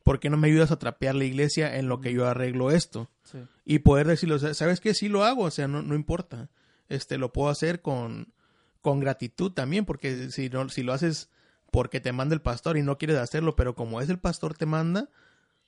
¿Por 0.02 0.20
qué 0.20 0.30
no 0.30 0.36
me 0.36 0.48
ayudas 0.48 0.70
a 0.70 0.78
trapear 0.78 1.14
la 1.14 1.24
iglesia 1.24 1.76
en 1.76 1.88
lo 1.88 2.00
que 2.00 2.12
yo 2.12 2.26
arreglo 2.26 2.70
esto? 2.70 3.10
Sí. 3.22 3.38
y 3.64 3.78
poder 3.80 4.06
decirlo, 4.06 4.38
¿sabes 4.38 4.80
qué? 4.80 4.92
Sí 4.94 5.08
lo 5.08 5.24
hago, 5.24 5.44
o 5.44 5.50
sea, 5.50 5.66
no, 5.66 5.82
no 5.82 5.94
importa. 5.94 6.50
Este, 6.88 7.16
lo 7.16 7.32
puedo 7.32 7.48
hacer 7.48 7.80
con, 7.80 8.34
con 8.82 9.00
gratitud 9.00 9.52
también, 9.52 9.86
porque 9.86 10.30
si, 10.30 10.50
no, 10.50 10.68
si 10.68 10.82
lo 10.82 10.92
haces 10.92 11.30
porque 11.70 12.00
te 12.00 12.12
manda 12.12 12.34
el 12.34 12.42
pastor 12.42 12.76
y 12.76 12.82
no 12.82 12.98
quieres 12.98 13.16
hacerlo, 13.16 13.56
pero 13.56 13.74
como 13.74 14.00
es 14.00 14.08
el 14.10 14.18
pastor 14.18 14.54
te 14.54 14.66
manda, 14.66 15.08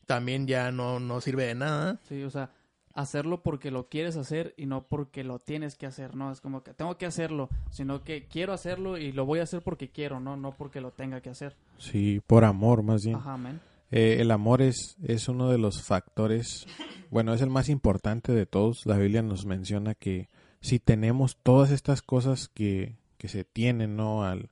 también 0.05 0.46
ya 0.46 0.70
no, 0.70 1.00
no 1.00 1.20
sirve 1.20 1.46
de 1.46 1.55
nada. 1.55 1.98
Sí, 2.09 2.22
o 2.22 2.31
sea, 2.31 2.50
hacerlo 2.97 3.43
porque 3.43 3.71
lo 3.71 3.89
quieres 3.89 4.17
hacer 4.17 4.55
y 4.57 4.67
no 4.67 4.87
porque 4.87 5.23
lo 5.23 5.39
tienes 5.39 5.77
que 5.77 5.87
hacer, 5.87 6.17
¿no? 6.17 6.33
Es 6.33 6.41
como 6.41 6.63
que 6.63 6.73
tengo 6.73 6.97
que 6.97 7.07
hacerlo, 7.07 7.49
sino 7.71 8.03
que 8.03 8.25
quiero 8.25 8.53
hacerlo 8.53 8.97
y 8.97 9.13
lo 9.13 9.27
voy 9.27 9.41
a 9.41 9.45
hacer 9.45 9.63
porque 9.63 9.91
quiero, 9.91 10.19
¿no? 10.19 10.37
No 10.37 10.53
porque 10.53 10.81
lo 10.81 10.91
tenga 10.91 11.21
que 11.21 11.31
hacer. 11.31 11.55
Sí, 11.79 12.21
por 12.27 12.45
amor 12.45 12.83
más 12.83 13.05
bien. 13.05 13.17
Ajá, 13.17 13.35
amén. 13.35 13.61
Eh, 13.91 14.17
el 14.21 14.31
amor 14.31 14.63
es, 14.63 14.97
es 15.05 15.29
uno 15.29 15.51
de 15.51 15.59
los 15.59 15.83
factores, 15.83 16.67
bueno, 17.11 17.35
es 17.35 17.43
el 17.43 17.51
más 17.51 17.69
importante 17.69 18.33
de 18.33 18.47
todos. 18.47 18.87
La 18.87 18.97
Biblia 18.97 19.23
nos 19.23 19.45
menciona 19.45 19.95
que 19.95 20.29
si 20.61 20.79
tenemos 20.79 21.37
todas 21.43 21.71
estas 21.71 22.03
cosas 22.03 22.49
que, 22.49 22.97
que 23.19 23.29
se 23.29 23.45
tienen, 23.45 23.95
¿no? 23.95 24.25
Al, 24.25 24.51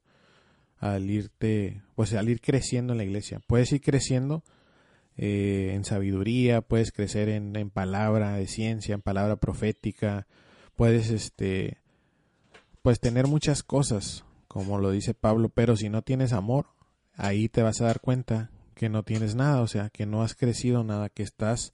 al 0.79 1.11
irte, 1.11 1.83
pues 1.95 2.13
al 2.13 2.29
ir 2.29 2.43
creciendo 2.43 2.93
en 2.93 2.99
la 2.99 3.05
iglesia. 3.05 3.41
Puedes 3.47 3.73
ir 3.73 3.81
creciendo 3.81 4.45
eh, 5.17 5.73
en 5.75 5.85
sabiduría, 5.85 6.61
puedes 6.61 6.93
crecer 6.93 7.29
en, 7.29 7.55
en, 7.57 7.71
palabra 7.71 8.33
de 8.33 8.47
ciencia, 8.47 8.95
en 8.95 9.03
palabra 9.03 9.37
profética, 9.37 10.27
puedes 10.77 11.11
este 11.11 11.79
pues 12.83 13.01
tener 13.01 13.27
muchas 13.27 13.63
cosas, 13.63 14.25
como 14.49 14.79
lo 14.79 14.91
dice 14.91 15.15
Pablo, 15.15 15.49
pero 15.49 15.77
si 15.77 15.89
no 15.89 16.03
tienes 16.03 16.33
amor, 16.33 16.67
ahí 17.17 17.49
te 17.49 17.63
vas 17.63 17.81
a 17.81 17.87
dar 17.87 18.01
cuenta 18.01 18.51
que 18.75 18.89
no 18.89 19.05
tienes 19.05 19.35
nada, 19.35 19.63
o 19.63 19.67
sea, 19.67 19.89
que 19.89 20.05
no 20.05 20.23
has 20.23 20.35
crecido 20.35 20.85
nada, 20.85 21.09
que 21.09 21.23
estás 21.23 21.73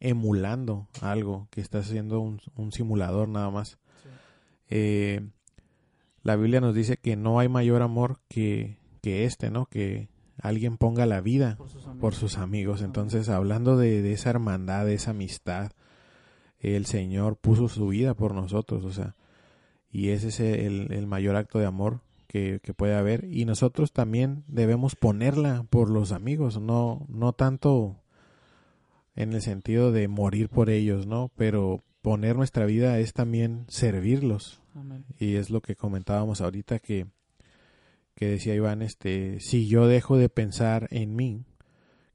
emulando 0.00 0.88
algo, 1.00 1.46
que 1.50 1.60
estás 1.60 1.86
haciendo 1.86 2.20
un, 2.20 2.40
un 2.56 2.72
simulador 2.72 3.28
nada 3.28 3.50
más. 3.50 3.78
Sí. 4.02 4.08
Eh, 4.70 5.28
la 6.22 6.36
Biblia 6.36 6.60
nos 6.60 6.74
dice 6.74 6.96
que 6.96 7.16
no 7.16 7.38
hay 7.38 7.48
mayor 7.48 7.82
amor 7.82 8.20
que, 8.28 8.78
que 9.00 9.24
este, 9.24 9.50
¿no? 9.50 9.66
Que 9.66 10.08
alguien 10.40 10.76
ponga 10.76 11.06
la 11.06 11.20
vida 11.20 11.56
por 11.56 11.68
sus 11.68 11.84
amigos. 11.86 12.00
Por 12.00 12.14
sus 12.14 12.38
amigos. 12.38 12.82
Entonces, 12.82 13.28
hablando 13.28 13.76
de, 13.76 14.02
de, 14.02 14.12
esa 14.12 14.30
hermandad, 14.30 14.86
de 14.86 14.94
esa 14.94 15.10
amistad, 15.10 15.72
el 16.60 16.86
Señor 16.86 17.36
puso 17.36 17.68
su 17.68 17.88
vida 17.88 18.14
por 18.14 18.34
nosotros, 18.34 18.84
o 18.84 18.92
sea, 18.92 19.14
y 19.90 20.10
ese 20.10 20.28
es 20.28 20.40
el, 20.40 20.92
el 20.92 21.06
mayor 21.06 21.36
acto 21.36 21.58
de 21.58 21.66
amor 21.66 22.00
que, 22.26 22.60
que, 22.62 22.74
puede 22.74 22.94
haber. 22.94 23.24
Y 23.24 23.44
nosotros 23.44 23.92
también 23.92 24.44
debemos 24.48 24.96
ponerla 24.96 25.64
por 25.70 25.90
los 25.90 26.12
amigos, 26.12 26.60
no, 26.60 27.06
no 27.08 27.32
tanto 27.32 27.96
en 29.16 29.32
el 29.32 29.42
sentido 29.42 29.92
de 29.92 30.08
morir 30.08 30.48
por 30.48 30.70
ellos, 30.70 31.06
¿no? 31.06 31.30
Pero 31.36 31.82
poner 32.02 32.36
nuestra 32.36 32.66
vida 32.66 32.98
es 32.98 33.12
también 33.12 33.64
servirlos. 33.68 34.60
Amén. 34.74 35.04
Y 35.18 35.36
es 35.36 35.50
lo 35.50 35.60
que 35.60 35.74
comentábamos 35.74 36.40
ahorita 36.40 36.78
que, 36.78 37.06
que 38.18 38.26
decía 38.26 38.52
Iván, 38.54 38.82
este, 38.82 39.38
si 39.38 39.68
yo 39.68 39.86
dejo 39.86 40.16
de 40.16 40.28
pensar 40.28 40.88
en 40.90 41.14
mí, 41.14 41.44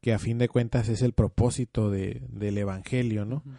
que 0.02 0.14
a 0.14 0.20
fin 0.20 0.38
de 0.38 0.50
cuentas 0.50 0.90
es 0.90 1.02
el 1.02 1.14
propósito 1.14 1.90
de, 1.90 2.22
del 2.28 2.58
Evangelio, 2.58 3.24
¿no? 3.24 3.38
Uh 3.38 3.50
-huh. 3.50 3.58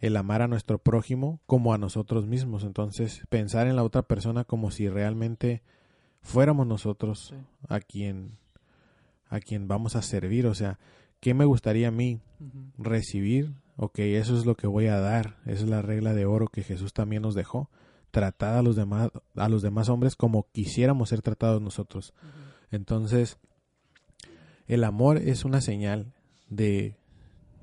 El 0.00 0.16
amar 0.18 0.42
a 0.42 0.46
nuestro 0.46 0.76
prójimo 0.76 1.40
como 1.46 1.72
a 1.72 1.78
nosotros 1.78 2.26
mismos. 2.26 2.64
Entonces, 2.64 3.22
pensar 3.30 3.66
en 3.66 3.76
la 3.76 3.82
otra 3.82 4.02
persona 4.02 4.44
como 4.44 4.70
si 4.70 4.90
realmente 4.90 5.62
fuéramos 6.20 6.66
nosotros 6.66 7.28
Sí. 7.30 7.36
a 7.68 7.80
quien 7.80 8.36
a 9.30 9.40
quien 9.40 9.66
vamos 9.68 9.96
a 9.96 10.02
servir. 10.02 10.46
O 10.46 10.54
sea, 10.54 10.78
¿qué 11.20 11.32
me 11.32 11.46
gustaría 11.46 11.88
a 11.88 11.92
mí 11.92 12.20
recibir? 12.76 13.54
Ok, 13.76 14.00
eso 14.00 14.36
es 14.38 14.44
lo 14.44 14.54
que 14.54 14.66
voy 14.66 14.86
a 14.86 15.00
dar. 15.00 15.38
Esa 15.46 15.62
es 15.64 15.68
la 15.68 15.80
regla 15.80 16.12
de 16.12 16.26
oro 16.26 16.46
que 16.48 16.62
Jesús 16.62 16.92
también 16.92 17.22
nos 17.22 17.34
dejó. 17.34 17.70
Tratar 18.16 18.56
a 18.56 18.62
los 18.62 18.76
demás, 18.76 19.10
a 19.34 19.48
los 19.50 19.60
demás 19.60 19.90
hombres 19.90 20.16
como 20.16 20.46
quisiéramos 20.50 21.10
ser 21.10 21.20
tratados 21.20 21.60
nosotros. 21.60 22.14
Entonces, 22.70 23.36
el 24.68 24.84
amor 24.84 25.18
es 25.18 25.44
una 25.44 25.60
señal 25.60 26.14
de 26.48 26.96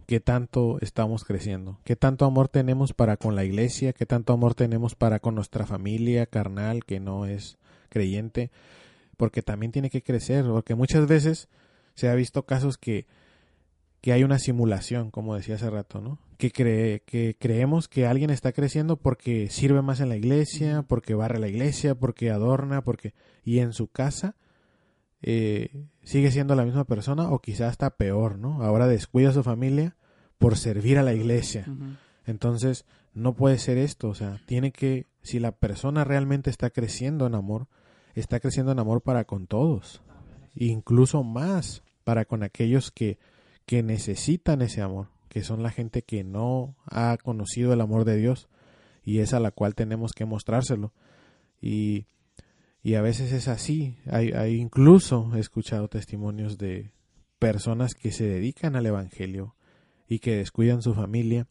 qué 0.05 0.19
tanto 0.19 0.77
estamos 0.81 1.23
creciendo, 1.23 1.79
qué 1.85 1.95
tanto 1.95 2.25
amor 2.25 2.49
tenemos 2.49 2.93
para 2.93 3.17
con 3.17 3.35
la 3.35 3.45
iglesia, 3.45 3.93
qué 3.93 4.05
tanto 4.05 4.31
amor 4.31 4.53
tenemos 4.53 4.93
para 4.93 5.17
con 5.17 5.33
nuestra 5.33 5.65
familia 5.65 6.27
carnal 6.27 6.85
que 6.85 6.99
no 6.99 7.25
es 7.25 7.57
creyente, 7.89 8.51
porque 9.17 9.41
también 9.41 9.71
tiene 9.71 9.89
que 9.89 10.03
crecer, 10.03 10.45
porque 10.45 10.75
muchas 10.75 11.07
veces 11.07 11.49
se 11.95 12.09
ha 12.09 12.13
visto 12.13 12.45
casos 12.45 12.77
que 12.77 13.07
que 14.01 14.11
hay 14.11 14.23
una 14.25 14.37
simulación, 14.37 15.09
como 15.09 15.33
decía 15.33 15.55
hace 15.55 15.69
rato, 15.69 16.01
¿no? 16.01 16.19
Que 16.43 16.51
cree 16.51 16.99
que 17.05 17.37
creemos 17.39 17.87
que 17.87 18.05
alguien 18.05 18.29
está 18.29 18.51
creciendo 18.51 18.97
porque 18.97 19.49
sirve 19.49 19.81
más 19.81 20.01
en 20.01 20.09
la 20.09 20.17
iglesia, 20.17 20.81
porque 20.81 21.13
barre 21.13 21.39
la 21.39 21.47
iglesia, 21.47 21.95
porque 21.95 22.31
adorna, 22.31 22.83
porque 22.83 23.13
y 23.45 23.59
en 23.59 23.71
su 23.71 23.87
casa 23.87 24.35
eh, 25.21 25.85
sigue 26.01 26.31
siendo 26.31 26.53
la 26.55 26.65
misma 26.65 26.83
persona 26.83 27.29
o 27.29 27.39
quizás 27.39 27.69
hasta 27.69 27.91
peor, 27.91 28.39
¿no? 28.39 28.61
Ahora 28.61 28.89
descuida 28.89 29.29
a 29.29 29.33
su 29.33 29.41
familia 29.41 29.95
por 30.37 30.57
servir 30.57 30.97
a 30.97 31.03
la 31.03 31.13
iglesia. 31.13 31.65
Entonces, 32.25 32.83
no 33.13 33.35
puede 33.35 33.57
ser 33.57 33.77
esto, 33.77 34.09
o 34.09 34.13
sea, 34.13 34.41
tiene 34.45 34.73
que, 34.73 35.07
si 35.21 35.39
la 35.39 35.53
persona 35.53 36.03
realmente 36.03 36.49
está 36.49 36.71
creciendo 36.71 37.25
en 37.25 37.35
amor, 37.35 37.67
está 38.15 38.41
creciendo 38.41 38.73
en 38.73 38.79
amor 38.79 38.99
para 38.99 39.23
con 39.23 39.47
todos, 39.47 40.01
incluso 40.55 41.23
más 41.23 41.83
para 42.03 42.25
con 42.25 42.43
aquellos 42.43 42.91
que, 42.91 43.17
que 43.65 43.81
necesitan 43.81 44.61
ese 44.61 44.81
amor, 44.81 45.07
que 45.33 45.43
son 45.43 45.63
la 45.63 45.71
gente 45.71 46.03
que 46.03 46.23
no 46.23 46.75
ha 46.85 47.17
conocido 47.17 47.73
el 47.73 47.81
amor 47.81 48.05
de 48.05 48.17
Dios 48.17 48.49
y 49.03 49.19
es 49.19 49.33
a 49.33 49.39
la 49.39 49.49
cual 49.49 49.73
tenemos 49.73 50.13
que 50.13 50.25
mostrárselo. 50.25 50.93
Y, 51.59 52.05
y 52.83 52.93
a 52.93 53.01
veces 53.01 53.31
es 53.31 53.47
así, 53.47 53.97
hay, 54.05 54.31
incluso 54.55 55.31
he 55.35 55.39
escuchado 55.39 55.87
testimonios 55.87 56.59
de 56.59 56.91
personas 57.39 57.95
que 57.95 58.11
se 58.11 58.25
dedican 58.25 58.75
al 58.75 58.85
Evangelio 58.85 59.55
y 60.07 60.19
que 60.19 60.35
descuidan 60.35 60.83
su 60.83 60.93
familia 60.93 61.47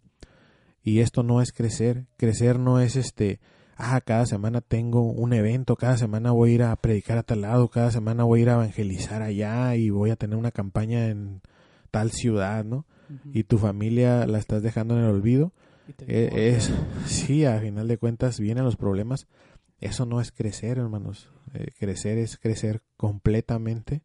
y 0.85 1.01
esto 1.01 1.25
no 1.25 1.43
es 1.43 1.53
crecer. 1.53 2.07
Crecer 2.17 2.61
no 2.61 2.81
es 2.81 2.95
este, 2.95 3.41
ah, 3.77 4.01
cada 4.01 4.27
semana 4.27 4.61
tengo 4.61 5.03
un 5.03 5.33
evento, 5.33 5.75
cada 5.75 5.97
semana 5.97 6.31
voy 6.31 6.53
a 6.53 6.55
ir 6.55 6.63
a 6.63 6.77
predicar 6.77 7.19
a 7.19 7.25
tal 7.25 7.41
lado, 7.41 7.69
cada 7.69 7.91
semana 7.91 8.23
voy 8.23 8.41
a 8.41 8.43
ir 8.43 8.51
a 8.51 8.55
evangelizar 8.55 9.23
allá 9.23 9.75
y 9.75 9.91
voy 9.91 10.11
a 10.11 10.17
tener 10.17 10.37
una 10.37 10.53
campaña 10.53 11.07
en 11.07 11.41
tal 11.91 12.13
ciudad, 12.13 12.65
¿no? 12.65 12.87
Y 13.33 13.45
tu 13.45 13.59
familia 13.59 14.27
la 14.27 14.39
estás 14.39 14.63
dejando 14.63 14.97
en 14.97 15.05
el 15.05 15.11
olvido. 15.11 15.53
Eh, 16.07 16.55
es, 16.57 16.73
sí, 17.07 17.45
a 17.45 17.59
final 17.61 17.89
de 17.89 17.99
cuentas 17.99 18.39
vienen 18.41 18.65
los 18.65 18.77
problemas. 18.77 19.27
Eso 19.81 20.07
no 20.07 20.21
es 20.21 20.33
crecer, 20.33 20.79
hermanos. 20.79 21.29
Eh, 21.55 21.73
crecer 21.79 22.19
es 22.19 22.39
crecer 22.39 22.83
completamente 22.97 24.03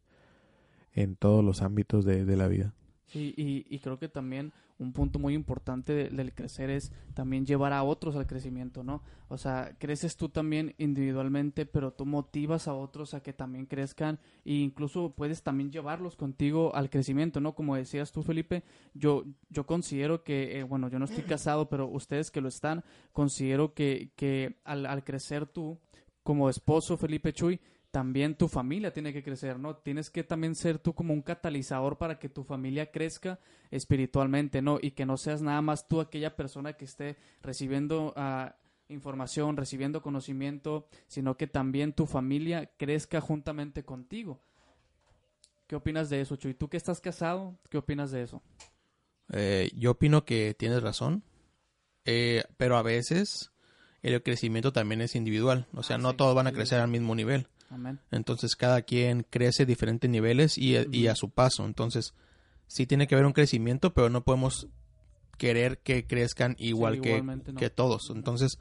en 0.92 1.16
todos 1.16 1.44
los 1.44 1.62
ámbitos 1.62 2.04
de, 2.04 2.24
de 2.24 2.36
la 2.36 2.48
vida. 2.48 2.74
Sí, 3.06 3.32
y, 3.36 3.66
y 3.68 3.78
creo 3.78 3.98
que 3.98 4.08
también 4.08 4.52
un 4.78 4.92
punto 4.92 5.18
muy 5.18 5.34
importante 5.34 5.92
de- 5.92 6.08
del 6.10 6.32
crecer 6.32 6.70
es 6.70 6.92
también 7.14 7.44
llevar 7.44 7.72
a 7.72 7.82
otros 7.82 8.14
al 8.14 8.26
crecimiento, 8.26 8.84
¿no? 8.84 9.02
O 9.28 9.36
sea, 9.36 9.74
creces 9.78 10.16
tú 10.16 10.28
también 10.28 10.74
individualmente, 10.78 11.66
pero 11.66 11.92
tú 11.92 12.06
motivas 12.06 12.68
a 12.68 12.74
otros 12.74 13.12
a 13.14 13.20
que 13.22 13.32
también 13.32 13.66
crezcan 13.66 14.18
e 14.44 14.54
incluso 14.54 15.10
puedes 15.16 15.42
también 15.42 15.70
llevarlos 15.72 16.14
contigo 16.16 16.74
al 16.74 16.90
crecimiento, 16.90 17.40
¿no? 17.40 17.54
Como 17.54 17.74
decías 17.76 18.12
tú, 18.12 18.22
Felipe, 18.22 18.62
yo, 18.94 19.24
yo 19.50 19.66
considero 19.66 20.22
que, 20.22 20.58
eh, 20.58 20.62
bueno, 20.62 20.88
yo 20.88 20.98
no 20.98 21.06
estoy 21.06 21.24
casado, 21.24 21.68
pero 21.68 21.88
ustedes 21.88 22.30
que 22.30 22.40
lo 22.40 22.48
están, 22.48 22.84
considero 23.12 23.74
que, 23.74 24.10
que 24.16 24.56
al, 24.64 24.86
al 24.86 25.02
crecer 25.04 25.46
tú 25.46 25.78
como 26.22 26.48
esposo, 26.50 26.96
Felipe 26.96 27.32
Chuy, 27.32 27.58
también 27.90 28.34
tu 28.36 28.48
familia 28.48 28.92
tiene 28.92 29.12
que 29.12 29.22
crecer, 29.22 29.58
¿no? 29.58 29.76
Tienes 29.76 30.10
que 30.10 30.22
también 30.24 30.54
ser 30.54 30.78
tú 30.78 30.94
como 30.94 31.14
un 31.14 31.22
catalizador 31.22 31.96
para 31.96 32.18
que 32.18 32.28
tu 32.28 32.44
familia 32.44 32.90
crezca 32.90 33.38
espiritualmente, 33.70 34.60
¿no? 34.60 34.78
Y 34.80 34.90
que 34.90 35.06
no 35.06 35.16
seas 35.16 35.40
nada 35.42 35.62
más 35.62 35.88
tú 35.88 36.00
aquella 36.00 36.36
persona 36.36 36.74
que 36.74 36.84
esté 36.84 37.16
recibiendo 37.42 38.12
ah, 38.16 38.56
información, 38.88 39.56
recibiendo 39.56 40.02
conocimiento, 40.02 40.86
sino 41.06 41.36
que 41.36 41.46
también 41.46 41.92
tu 41.92 42.06
familia 42.06 42.70
crezca 42.76 43.20
juntamente 43.20 43.84
contigo. 43.84 44.40
¿Qué 45.66 45.76
opinas 45.76 46.08
de 46.08 46.20
eso, 46.20 46.36
Chuy? 46.36 46.54
¿Tú 46.54 46.68
que 46.68 46.78
estás 46.78 47.00
casado, 47.00 47.58
qué 47.70 47.78
opinas 47.78 48.10
de 48.10 48.22
eso? 48.22 48.42
Eh, 49.32 49.70
yo 49.76 49.92
opino 49.92 50.24
que 50.24 50.54
tienes 50.54 50.82
razón, 50.82 51.22
eh, 52.06 52.44
pero 52.56 52.76
a 52.78 52.82
veces 52.82 53.52
el 54.02 54.22
crecimiento 54.22 54.72
también 54.72 55.02
es 55.02 55.14
individual. 55.14 55.66
O 55.74 55.82
sea, 55.82 55.96
Ah, 55.96 55.98
no 55.98 56.10
sí, 56.12 56.16
todos 56.16 56.34
van 56.34 56.46
a 56.46 56.52
crecer 56.52 56.80
al 56.80 56.88
mismo 56.88 57.14
nivel. 57.14 57.48
Amén. 57.70 58.00
Entonces, 58.10 58.56
cada 58.56 58.82
quien 58.82 59.26
crece 59.28 59.64
a 59.64 59.66
diferentes 59.66 60.08
niveles 60.10 60.56
y, 60.58 60.76
y 60.76 61.02
Ujú. 61.04 61.10
a 61.10 61.14
su 61.14 61.30
paso. 61.30 61.64
Entonces, 61.66 62.14
sí 62.66 62.86
tiene 62.86 63.06
que 63.06 63.14
haber 63.14 63.26
un 63.26 63.32
crecimiento, 63.32 63.92
pero 63.94 64.08
no 64.10 64.24
podemos 64.24 64.68
querer 65.36 65.78
que 65.78 66.06
crezcan 66.06 66.56
igual 66.58 66.94
Sí, 66.96 67.00
que, 67.02 67.22
no. 67.22 67.42
que 67.58 67.70
todos. 67.70 68.10
Entonces, 68.10 68.58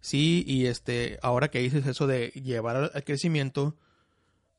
sí, 0.00 0.44
y 0.46 0.66
este, 0.66 1.18
ahora 1.22 1.48
que 1.48 1.60
dices 1.60 1.86
eso 1.86 2.06
de 2.06 2.28
llevar 2.30 2.76
al, 2.76 2.90
al 2.94 3.04
crecimiento, 3.04 3.76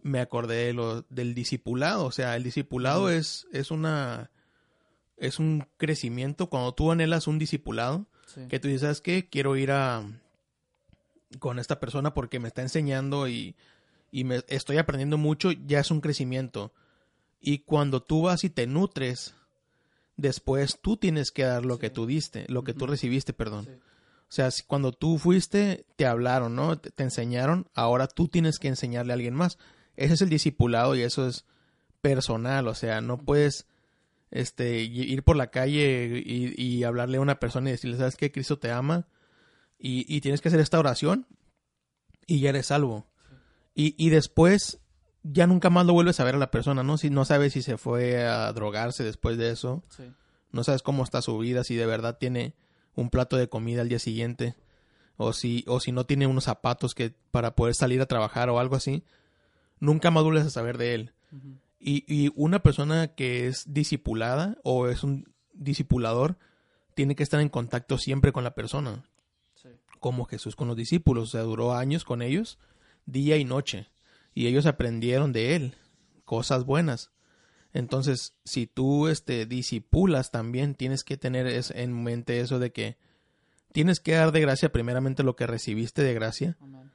me 0.02 0.20
acordé 0.20 0.66
de 0.68 0.74
lo, 0.74 1.02
del 1.10 1.34
discipulado. 1.34 2.06
O 2.06 2.12
sea, 2.12 2.36
el 2.36 2.44
discipulado 2.44 3.10
es, 3.10 3.48
es 3.52 3.72
una 3.72 4.30
es 5.18 5.40
un 5.40 5.66
crecimiento. 5.78 6.48
Cuando 6.50 6.74
tú 6.74 6.92
anhelas 6.92 7.28
un 7.28 7.40
discipulado, 7.40 8.08
Sí. 8.26 8.42
que 8.50 8.60
tú 8.60 8.68
dices, 8.68 8.82
¿sabes 8.82 9.02
qué? 9.02 9.28
Quiero 9.30 9.56
ir 9.58 9.72
a 9.72 10.04
con 11.40 11.60
esta 11.60 11.80
persona 11.80 12.14
porque 12.14 12.40
me 12.40 12.48
está 12.48 12.62
enseñando 12.62 13.28
y, 13.28 13.56
y 14.12 14.24
me 14.24 14.42
estoy 14.48 14.78
aprendiendo 14.78 15.18
mucho, 15.18 15.52
ya 15.52 15.80
es 15.80 15.92
un 15.92 16.02
crecimiento. 16.02 16.74
Y 17.40 17.60
cuando 17.60 18.02
tú 18.02 18.24
vas 18.24 18.44
y 18.44 18.50
te 18.50 18.68
nutres 18.68 19.34
después 20.16 20.80
tú 20.82 20.98
tienes 20.98 21.32
que 21.32 21.44
dar 21.44 21.66
lo 21.66 21.76
Sí. 21.76 21.82
que 21.82 21.90
tú 21.90 22.06
diste, 22.06 22.46
lo 22.48 22.64
que 22.64 22.74
tú 22.74 22.86
recibiste, 22.86 23.34
perdón. 23.34 23.66
Sí. 23.66 23.72
O 23.72 24.36
sea, 24.36 24.52
si 24.52 24.64
cuando 24.64 24.92
tú 24.92 25.18
fuiste, 25.18 25.86
te 25.96 26.06
hablaron, 26.06 26.56
¿no? 26.56 26.78
Te, 26.78 26.90
te 26.92 27.04
enseñaron, 27.04 27.68
ahora 27.74 28.08
tú 28.08 28.28
tienes 28.28 28.58
que 28.60 28.68
enseñarle 28.68 29.14
a 29.14 29.16
alguien 29.16 29.34
más. 29.36 29.58
Ese 29.96 30.14
es 30.16 30.22
el 30.22 30.30
discipulado 30.30 30.96
y 30.96 31.02
eso 31.02 31.28
es 31.28 31.46
personal, 32.02 32.68
o 32.68 32.74
sea, 32.76 33.00
no 33.02 33.18
puedes 33.18 33.68
este 34.32 34.82
ir 34.82 35.24
por 35.24 35.36
la 35.36 35.48
calle 35.52 36.22
y, 36.26 36.54
y 36.62 36.84
hablarle 36.84 37.18
a 37.18 37.22
una 37.22 37.40
persona 37.40 37.70
y 37.70 37.74
decirle, 37.74 37.98
¿sabes 37.98 38.16
qué? 38.16 38.32
Cristo 38.32 38.58
te 38.58 38.72
ama 38.72 39.08
y, 39.84 40.06
y 40.08 40.22
tienes 40.22 40.40
que 40.42 40.48
hacer 40.48 40.62
esta 40.62 40.80
oración 40.80 41.28
y 42.26 42.40
ya 42.40 42.50
eres 42.50 42.68
salvo. 42.68 43.06
Y, 43.76 43.94
y 44.04 44.10
después 44.10 44.80
ya 45.24 45.46
nunca 45.46 45.70
más 45.70 45.86
lo 45.86 45.94
vuelves 45.94 46.20
a 46.20 46.24
ver 46.24 46.36
a 46.36 46.40
la 46.40 46.52
persona, 46.52 46.84
¿no? 46.84 46.98
Si 46.98 47.10
no 47.10 47.26
sabes 47.26 47.54
si 47.54 47.62
se 47.62 47.78
fue 47.78 48.26
a 48.26 48.52
drogarse 48.54 49.04
después 49.04 49.38
de 49.38 49.52
eso, 49.52 49.84
Sí. 49.90 50.04
no 50.52 50.64
sabes 50.64 50.82
cómo 50.84 51.04
está 51.04 51.22
su 51.22 51.38
vida, 51.38 51.64
si 51.66 51.76
de 51.76 51.86
verdad 51.86 52.18
tiene 52.18 52.56
un 52.96 53.10
plato 53.10 53.36
de 53.38 53.50
comida 53.50 53.82
al 53.82 53.90
día 53.90 54.00
siguiente, 54.00 54.56
o 55.18 55.34
si, 55.34 55.66
o 55.68 55.80
si 55.80 55.92
no 55.92 56.06
tiene 56.06 56.28
unos 56.28 56.46
zapatos 56.46 56.96
que 56.96 57.14
para 57.32 57.56
poder 57.56 57.76
salir 57.76 58.00
a 58.02 58.06
trabajar 58.06 58.50
o 58.50 58.60
algo 58.60 58.76
así, 58.76 59.04
nunca 59.80 60.12
más 60.12 60.24
vuelves 60.24 60.46
a 60.46 60.50
saber 60.50 60.78
de 60.78 60.96
él. 60.96 61.14
Y, 61.80 62.06
y 62.08 62.32
una 62.36 62.62
persona 62.64 63.10
que 63.10 63.48
es 63.48 63.66
discipulada 63.74 64.58
o 64.64 64.88
es 64.88 65.04
un 65.04 65.34
discipulador 65.54 66.38
tiene 66.96 67.16
que 67.16 67.24
estar 67.24 67.40
en 67.42 67.50
contacto 67.50 67.98
siempre 67.98 68.32
con 68.32 68.44
la 68.44 68.54
persona. 68.56 69.04
Como 70.04 70.26
Jesús 70.26 70.58
con 70.58 70.68
los 70.68 70.76
discípulos, 70.76 71.30
o 71.30 71.32
sea, 71.32 71.41
duró 71.43 71.74
años 71.74 72.04
con 72.04 72.22
ellos, 72.22 72.60
día 73.06 73.38
y 73.38 73.45
noche, 73.45 73.88
y 74.36 74.47
ellos 74.47 74.66
aprendieron 74.66 75.32
de 75.32 75.56
él 75.56 75.76
cosas 76.26 76.66
buenas. 76.66 77.12
Entonces, 77.72 78.34
si 78.43 78.68
tú 78.68 79.08
este 79.08 79.45
disipulas 79.45 80.30
también 80.30 80.76
tienes 80.76 81.06
que 81.06 81.16
tener 81.16 81.47
es- 81.47 81.72
en 81.72 82.04
mente 82.04 82.41
eso 82.41 82.60
de 82.60 82.74
que 82.74 82.97
tienes 83.72 84.01
que 84.01 84.12
dar 84.12 84.34
de 84.34 84.41
gracia 84.41 84.72
primeramente 84.74 85.24
lo 85.24 85.38
que 85.38 85.47
recibiste 85.47 86.04
de 86.04 86.14
gracia, 86.14 86.58
Amén. 86.60 86.91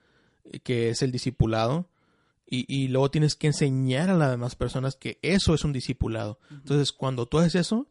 que 0.63 0.91
es 0.91 1.01
el 1.01 1.11
discipulado, 1.11 1.89
y, 2.47 2.65
y 2.69 2.89
luego 2.89 3.11
tienes 3.11 3.35
que 3.37 3.47
enseñar 3.47 4.11
a 4.11 4.17
las 4.17 4.31
demás 4.31 4.55
personas 4.55 4.97
que 4.97 5.19
eso 5.23 5.55
es 5.55 5.65
un 5.65 5.73
discipulado. 5.73 6.39
Entonces, 6.51 6.93
cuando 6.93 7.25
tú 7.27 7.39
haces 7.39 7.55
eso, 7.57 7.87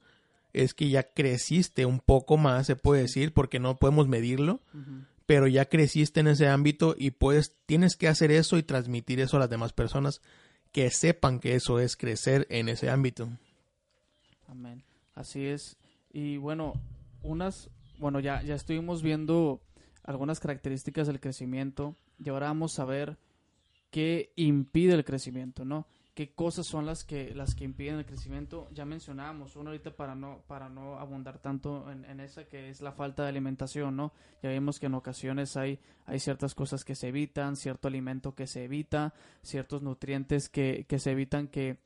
es 0.53 0.73
que 0.73 0.89
ya 0.89 1.03
creciste 1.03 1.85
un 1.85 1.99
poco 1.99 2.37
más, 2.37 2.67
se 2.67 2.75
puede 2.75 3.03
decir, 3.03 3.33
porque 3.33 3.59
no 3.59 3.77
podemos 3.77 4.07
medirlo, 4.07 4.61
pero 5.25 5.47
ya 5.47 5.65
creciste 5.65 6.19
en 6.21 6.27
ese 6.27 6.47
ámbito 6.47 6.95
y 6.97 7.11
puedes, 7.11 7.55
tienes 7.65 7.95
que 7.95 8.07
hacer 8.07 8.31
eso 8.31 8.57
y 8.57 8.63
transmitir 8.63 9.19
eso 9.19 9.37
a 9.37 9.41
las 9.41 9.49
demás 9.49 9.73
personas 9.73 10.21
que 10.71 10.89
sepan 10.89 11.39
que 11.39 11.55
eso 11.55 11.79
es 11.79 11.97
crecer 11.97 12.47
en 12.49 12.69
ese 12.69 12.89
ámbito. 12.89 13.29
Amén. 14.47 14.83
Así 15.15 15.45
es. 15.45 15.77
Y 16.13 16.37
bueno, 16.37 16.73
unas, 17.23 17.69
bueno, 17.99 18.19
ya, 18.19 18.41
ya 18.43 18.55
estuvimos 18.55 19.01
viendo 19.01 19.59
algunas 20.03 20.39
características 20.39 21.07
del 21.07 21.19
crecimiento 21.19 21.95
y 22.23 22.29
ahora 22.29 22.47
vamos 22.47 22.79
a 22.79 22.85
ver 22.85 23.17
qué 23.91 24.31
impide 24.35 24.93
el 24.93 25.05
crecimiento, 25.05 25.65
¿no? 25.65 25.85
¿Qué 26.17 26.31
cosas 26.31 26.65
son 26.65 26.87
las 26.87 27.03
que, 27.03 27.35
las 27.35 27.53
que 27.53 27.63
impiden 27.63 27.99
el 27.99 28.05
crecimiento? 28.07 28.67
Ya 28.73 28.85
mencionábamos 28.85 29.55
una 29.55 29.69
ahorita 29.69 29.95
para 29.95 30.15
no, 30.15 30.41
para 30.47 30.67
no 30.67 30.97
abundar 30.97 31.37
tanto 31.37 31.91
en, 31.91 32.05
en 32.05 32.19
esa 32.21 32.45
que 32.45 32.69
es 32.69 32.81
la 32.81 32.91
falta 32.91 33.21
de 33.21 33.29
alimentación, 33.29 33.95
¿no? 33.95 34.11
Ya 34.41 34.49
vimos 34.49 34.79
que 34.79 34.87
en 34.87 34.95
ocasiones 34.95 35.55
hay, 35.57 35.77
hay 36.07 36.17
ciertas 36.19 36.55
cosas 36.55 36.83
que 36.83 36.95
se 36.95 37.09
evitan, 37.09 37.55
cierto 37.55 37.87
alimento 37.87 38.33
que 38.33 38.47
se 38.47 38.63
evita, 38.63 39.13
ciertos 39.43 39.83
nutrientes 39.83 40.49
que, 40.49 40.87
que 40.89 40.97
se 40.97 41.11
evitan 41.11 41.47
que 41.49 41.77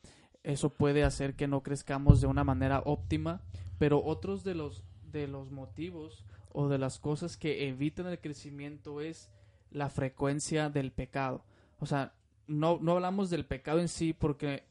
eso 0.43 0.69
puede 0.69 1.03
hacer 1.03 1.35
que 1.35 1.49
no 1.49 1.61
crezcamos 1.61 2.21
de 2.21 2.27
una 2.27 2.45
manera 2.45 2.83
óptima, 2.85 3.41
pero 3.79 4.01
otros 4.01 4.45
de 4.45 4.55
los 4.55 4.81
de 5.11 5.27
los 5.27 5.51
motivos 5.51 6.23
o 6.53 6.69
de 6.69 6.77
las 6.77 6.99
cosas 6.99 7.35
que 7.35 7.67
evitan 7.67 8.07
el 8.07 8.21
crecimiento 8.21 9.01
es 9.01 9.29
la 9.71 9.89
frecuencia 9.89 10.69
del 10.69 10.93
pecado. 10.93 11.43
O 11.81 11.85
sea, 11.85 12.13
no, 12.47 12.79
no 12.81 12.93
hablamos 12.93 13.29
del 13.29 13.45
pecado 13.45 13.79
en 13.79 13.87
sí 13.87 14.13
porque 14.13 14.65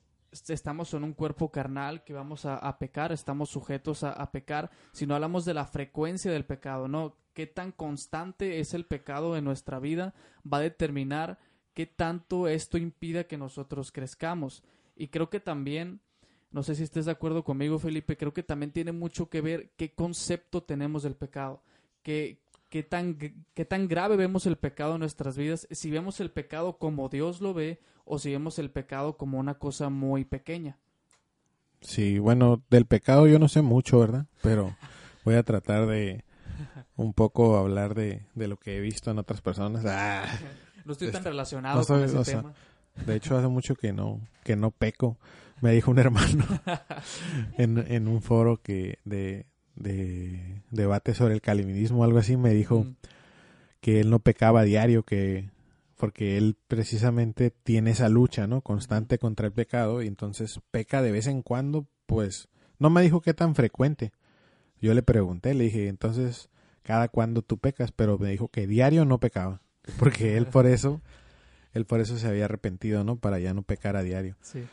estamos 0.48 0.94
en 0.94 1.04
un 1.04 1.12
cuerpo 1.12 1.50
carnal 1.50 2.04
que 2.04 2.12
vamos 2.12 2.44
a, 2.46 2.78
pecar, 2.78 3.12
estamos 3.12 3.50
sujetos 3.50 4.04
a, 4.04 4.12
a 4.12 4.30
pecar, 4.30 4.70
sino 4.92 5.14
hablamos 5.14 5.44
de 5.44 5.54
la 5.54 5.64
frecuencia 5.64 6.30
del 6.30 6.44
pecado, 6.44 6.88
¿no? 6.88 7.16
Qué 7.34 7.46
tan 7.46 7.72
constante 7.72 8.60
es 8.60 8.74
el 8.74 8.86
pecado 8.86 9.36
en 9.36 9.44
nuestra 9.44 9.78
vida 9.78 10.14
va 10.50 10.58
a 10.58 10.62
determinar 10.62 11.38
qué 11.74 11.86
tanto 11.86 12.48
esto 12.48 12.78
impida 12.78 13.24
que 13.24 13.38
nosotros 13.38 13.92
crezcamos. 13.92 14.62
Y 14.96 15.08
creo 15.08 15.30
que 15.30 15.40
también, 15.40 16.00
no 16.50 16.62
sé 16.62 16.74
si 16.74 16.82
estés 16.82 17.06
de 17.06 17.12
acuerdo 17.12 17.44
conmigo, 17.44 17.78
Felipe, 17.78 18.16
creo 18.16 18.34
que 18.34 18.42
también 18.42 18.72
tiene 18.72 18.92
mucho 18.92 19.30
que 19.30 19.40
ver 19.40 19.72
qué 19.76 19.94
concepto 19.94 20.62
tenemos 20.62 21.02
del 21.04 21.16
pecado, 21.16 21.62
qué, 22.02 22.42
qué, 22.70 22.82
tan, 22.82 23.18
qué 23.52 23.64
tan 23.66 23.86
grave 23.88 24.16
vemos 24.16 24.46
el 24.46 24.56
pecado 24.56 24.94
en 24.94 25.00
nuestras 25.00 25.36
vidas, 25.36 25.66
si 25.70 25.90
vemos 25.90 26.20
el 26.20 26.30
pecado 26.30 26.78
como 26.78 27.08
Dios 27.10 27.40
lo 27.42 27.52
ve 27.52 27.80
o 28.04 28.18
si 28.18 28.30
vemos 28.32 28.58
el 28.58 28.70
pecado 28.70 29.16
como 29.18 29.38
una 29.38 29.54
cosa 29.58 29.90
muy 29.90 30.24
pequeña. 30.24 30.78
Sí, 31.82 32.18
bueno, 32.18 32.62
del 32.70 32.86
pecado 32.86 33.26
yo 33.26 33.38
no 33.38 33.48
sé 33.48 33.62
mucho, 33.62 33.98
¿verdad? 34.00 34.26
Pero 34.42 34.74
voy 35.24 35.34
a 35.34 35.42
tratar 35.42 35.86
de 35.86 36.24
un 36.96 37.14
poco 37.14 37.56
hablar 37.56 37.94
de, 37.94 38.26
de 38.34 38.48
lo 38.48 38.56
que 38.58 38.76
he 38.76 38.80
visto 38.80 39.10
en 39.10 39.18
otras 39.18 39.40
personas. 39.40 39.84
Ah, 39.86 40.24
No 40.84 40.92
estoy 40.92 41.08
tan 41.08 41.18
Este, 41.18 41.30
relacionado 41.30 41.80
no 41.80 41.86
con 41.86 42.02
ese 42.04 42.24
sea, 42.24 42.40
tema. 42.42 42.52
de 43.06 43.16
hecho, 43.16 43.36
hace 43.36 43.48
mucho 43.48 43.74
que 43.76 43.92
no, 43.92 44.20
que 44.44 44.56
no 44.56 44.70
peco. 44.70 45.18
Me 45.62 45.72
dijo 45.72 45.90
un 45.90 45.98
hermano 45.98 46.44
en, 47.58 47.78
en 47.90 48.08
un 48.08 48.20
foro 48.22 48.60
que 48.62 48.98
de, 49.04 49.46
de 49.80 50.62
debate 50.70 51.14
sobre 51.14 51.34
el 51.34 51.40
calvinismo 51.40 52.00
o 52.00 52.04
algo 52.04 52.18
así, 52.18 52.36
me 52.36 52.50
dijo 52.54 52.84
Mm, 52.84 52.94
que 53.80 54.00
él 54.00 54.10
no 54.10 54.18
pecaba 54.20 54.60
a 54.60 54.64
diario, 54.64 55.02
que 55.04 55.48
porque 55.96 56.38
él 56.38 56.56
precisamente 56.68 57.50
tiene 57.50 57.90
esa 57.90 58.08
lucha, 58.08 58.46
¿no? 58.46 58.60
Constante 58.60 59.18
contra 59.18 59.46
el 59.46 59.52
pecado 59.52 60.02
y 60.02 60.06
entonces 60.06 60.60
peca 60.70 61.02
de 61.02 61.12
vez 61.12 61.26
en 61.26 61.42
cuando, 61.42 61.86
pues 62.06 62.48
no 62.78 62.88
me 62.90 63.02
dijo 63.02 63.20
qué 63.20 63.34
tan 63.34 63.54
frecuente. 63.54 64.12
Yo 64.80 64.94
le 64.94 65.02
pregunté, 65.02 65.52
le 65.54 65.64
dije, 65.64 65.88
entonces, 65.88 66.48
¿cada 66.82 67.08
cuándo 67.08 67.42
tú 67.42 67.58
pecas? 67.58 67.92
Pero 67.92 68.18
me 68.18 68.30
dijo 68.30 68.48
que 68.48 68.66
diario 68.66 69.04
no 69.04 69.18
pecaba, 69.18 69.60
porque 69.98 70.36
él 70.38 70.46
por 70.46 70.66
eso, 70.66 71.00
él 71.74 71.84
por 71.84 72.00
eso 72.00 72.18
se 72.18 72.28
había 72.28 72.46
arrepentido, 72.46 73.04
¿no? 73.04 73.16
Para 73.16 73.38
ya 73.38 73.52
no 73.52 73.62
pecar 73.62 73.96
a 73.96 74.02
diario. 74.02 74.36
sí. 74.42 74.64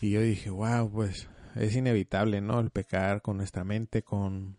Y 0.00 0.10
yo 0.10 0.20
dije, 0.20 0.50
wow, 0.50 0.90
pues 0.90 1.28
es 1.54 1.76
inevitable, 1.76 2.40
¿no? 2.40 2.60
El 2.60 2.70
pecar 2.70 3.22
con 3.22 3.36
nuestra 3.36 3.64
mente, 3.64 4.02
con, 4.02 4.56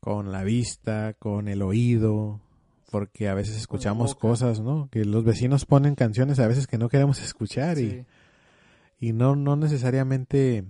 con 0.00 0.32
la 0.32 0.44
vista, 0.44 1.14
con 1.14 1.48
el 1.48 1.62
oído, 1.62 2.40
porque 2.90 3.28
a 3.28 3.34
veces 3.34 3.56
escuchamos 3.56 4.14
cosas, 4.14 4.60
¿no? 4.60 4.88
Que 4.90 5.04
los 5.04 5.24
vecinos 5.24 5.66
ponen 5.66 5.94
canciones 5.94 6.38
a 6.38 6.46
veces 6.46 6.66
que 6.66 6.78
no 6.78 6.88
queremos 6.88 7.22
escuchar 7.22 7.76
sí. 7.76 8.04
y, 9.00 9.08
y 9.08 9.12
no, 9.12 9.36
no 9.36 9.56
necesariamente 9.56 10.64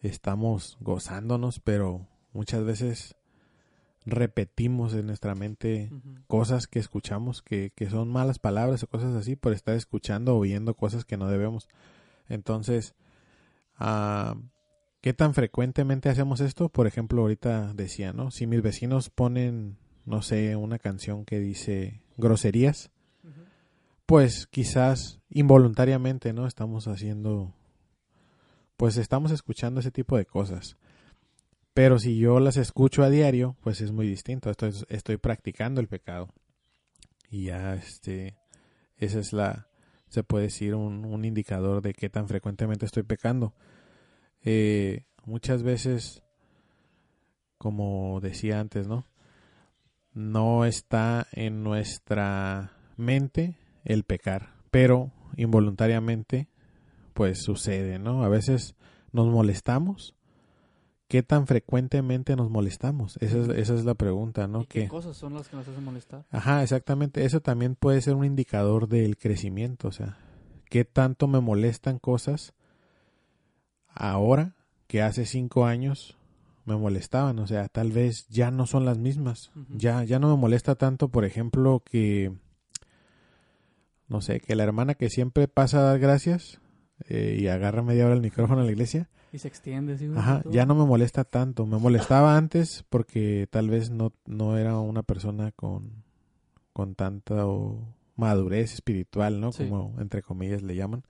estamos 0.00 0.76
gozándonos, 0.80 1.60
pero 1.60 2.06
muchas 2.32 2.64
veces 2.64 3.16
repetimos 4.04 4.94
en 4.94 5.06
nuestra 5.06 5.34
mente 5.34 5.90
cosas 6.26 6.66
que 6.66 6.78
escuchamos 6.78 7.42
que, 7.42 7.72
que 7.74 7.90
son 7.90 8.08
malas 8.08 8.38
palabras 8.38 8.82
o 8.82 8.86
cosas 8.86 9.14
así 9.14 9.36
por 9.36 9.52
estar 9.52 9.74
escuchando 9.74 10.34
o 10.34 10.38
oyendo 10.38 10.74
cosas 10.74 11.04
que 11.04 11.16
no 11.16 11.28
debemos. 11.28 11.68
Entonces, 12.28 12.94
ah, 13.78 14.36
¿qué 15.00 15.12
tan 15.12 15.34
frecuentemente 15.34 16.08
hacemos 16.08 16.40
esto? 16.40 16.68
Por 16.68 16.86
ejemplo, 16.86 17.22
ahorita 17.22 17.72
decía, 17.74 18.12
¿no? 18.12 18.30
Si 18.30 18.46
mis 18.46 18.62
vecinos 18.62 19.10
ponen, 19.10 19.78
no 20.04 20.22
sé, 20.22 20.56
una 20.56 20.78
canción 20.78 21.24
que 21.24 21.38
dice 21.38 22.02
groserías, 22.16 22.90
pues 24.06 24.46
quizás 24.46 25.20
involuntariamente, 25.30 26.32
¿no? 26.32 26.46
Estamos 26.46 26.88
haciendo, 26.88 27.54
pues 28.76 28.96
estamos 28.96 29.30
escuchando 29.32 29.80
ese 29.80 29.90
tipo 29.90 30.16
de 30.16 30.24
cosas. 30.24 30.76
Pero 31.74 31.98
si 31.98 32.18
yo 32.18 32.40
las 32.40 32.56
escucho 32.56 33.04
a 33.04 33.10
diario, 33.10 33.56
pues 33.60 33.80
es 33.80 33.92
muy 33.92 34.08
distinto. 34.08 34.50
Estoy, 34.50 34.72
estoy 34.88 35.16
practicando 35.16 35.80
el 35.80 35.86
pecado. 35.86 36.34
Y 37.30 37.44
ya, 37.44 37.74
este, 37.74 38.36
esa 38.96 39.20
es 39.20 39.32
la, 39.32 39.67
se 40.08 40.22
puede 40.22 40.44
decir, 40.44 40.74
un, 40.74 41.04
un 41.04 41.24
indicador 41.24 41.82
de 41.82 41.94
qué 41.94 42.08
tan 42.08 42.28
frecuentemente 42.28 42.86
estoy 42.86 43.02
pecando. 43.02 43.54
Eh, 44.42 45.04
muchas 45.24 45.62
veces, 45.62 46.22
como 47.58 48.20
decía 48.20 48.60
antes, 48.60 48.86
¿no? 48.86 49.04
No 50.14 50.64
está 50.64 51.26
en 51.32 51.62
nuestra 51.62 52.72
mente 52.96 53.56
el 53.84 54.04
pecar, 54.04 54.54
pero 54.70 55.12
involuntariamente, 55.36 56.48
pues 57.14 57.42
sucede, 57.42 57.98
¿no? 57.98 58.24
A 58.24 58.28
veces 58.28 58.74
nos 59.12 59.26
molestamos. 59.28 60.14
¿Qué 61.08 61.22
tan 61.22 61.46
frecuentemente 61.46 62.36
nos 62.36 62.50
molestamos? 62.50 63.16
Esa 63.20 63.38
es, 63.38 63.48
esa 63.48 63.74
es 63.74 63.84
la 63.86 63.94
pregunta, 63.94 64.46
¿no? 64.46 64.60
¿Y 64.62 64.66
qué 64.66 64.82
Que- 64.82 64.88
cosas 64.88 65.16
son 65.16 65.32
las 65.34 65.48
que 65.48 65.56
nos 65.56 65.66
hacen 65.66 65.82
molestar? 65.82 66.24
Ajá, 66.30 66.62
exactamente. 66.62 67.24
Eso 67.24 67.40
también 67.40 67.74
puede 67.76 68.00
ser 68.02 68.14
un 68.14 68.26
indicador 68.26 68.88
del 68.88 69.16
crecimiento. 69.16 69.88
O 69.88 69.92
sea, 69.92 70.18
qué 70.68 70.84
tanto 70.84 71.26
me 71.26 71.40
molestan 71.40 71.98
cosas 71.98 72.52
ahora 73.88 74.54
que 74.86 75.02
hace 75.02 75.24
cinco 75.26 75.64
años 75.66 76.16
me 76.64 76.76
molestaban, 76.76 77.38
o 77.38 77.46
sea, 77.46 77.68
tal 77.68 77.92
vez 77.92 78.26
ya 78.28 78.50
no 78.50 78.66
son 78.66 78.84
las 78.84 78.98
mismas, 78.98 79.50
ya, 79.74 80.04
ya 80.04 80.18
no 80.18 80.28
me 80.28 80.36
molesta 80.38 80.74
tanto, 80.74 81.08
por 81.08 81.24
ejemplo, 81.24 81.82
que, 81.82 82.30
no 84.08 84.20
sé, 84.20 84.40
que 84.40 84.54
la 84.54 84.64
hermana 84.64 84.94
que 84.94 85.08
siempre 85.08 85.48
pasa 85.48 85.78
a 85.78 85.82
dar 85.84 85.98
gracias 85.98 86.60
eh, 87.08 87.38
y 87.40 87.48
agarra 87.48 87.82
media 87.82 88.04
hora 88.04 88.14
el 88.14 88.20
micrófono 88.20 88.60
en 88.60 88.66
la 88.66 88.72
iglesia, 88.72 89.08
Y 89.32 89.38
se 89.38 89.48
extiende, 89.48 89.98
sí. 89.98 90.10
Ajá, 90.16 90.42
ya 90.50 90.64
no 90.64 90.74
me 90.74 90.84
molesta 90.84 91.24
tanto. 91.24 91.66
Me 91.66 91.78
molestaba 91.78 92.36
antes 92.36 92.84
porque 92.88 93.46
tal 93.50 93.68
vez 93.68 93.90
no, 93.90 94.12
no 94.26 94.56
era 94.56 94.78
una 94.78 95.02
persona 95.02 95.52
con, 95.52 96.04
con 96.72 96.94
tanta 96.94 97.46
o 97.46 97.78
madurez 98.16 98.72
espiritual, 98.72 99.40
¿no? 99.40 99.52
Sí. 99.52 99.68
Como 99.68 99.94
entre 100.00 100.22
comillas 100.22 100.62
le 100.62 100.74
llaman. 100.74 101.04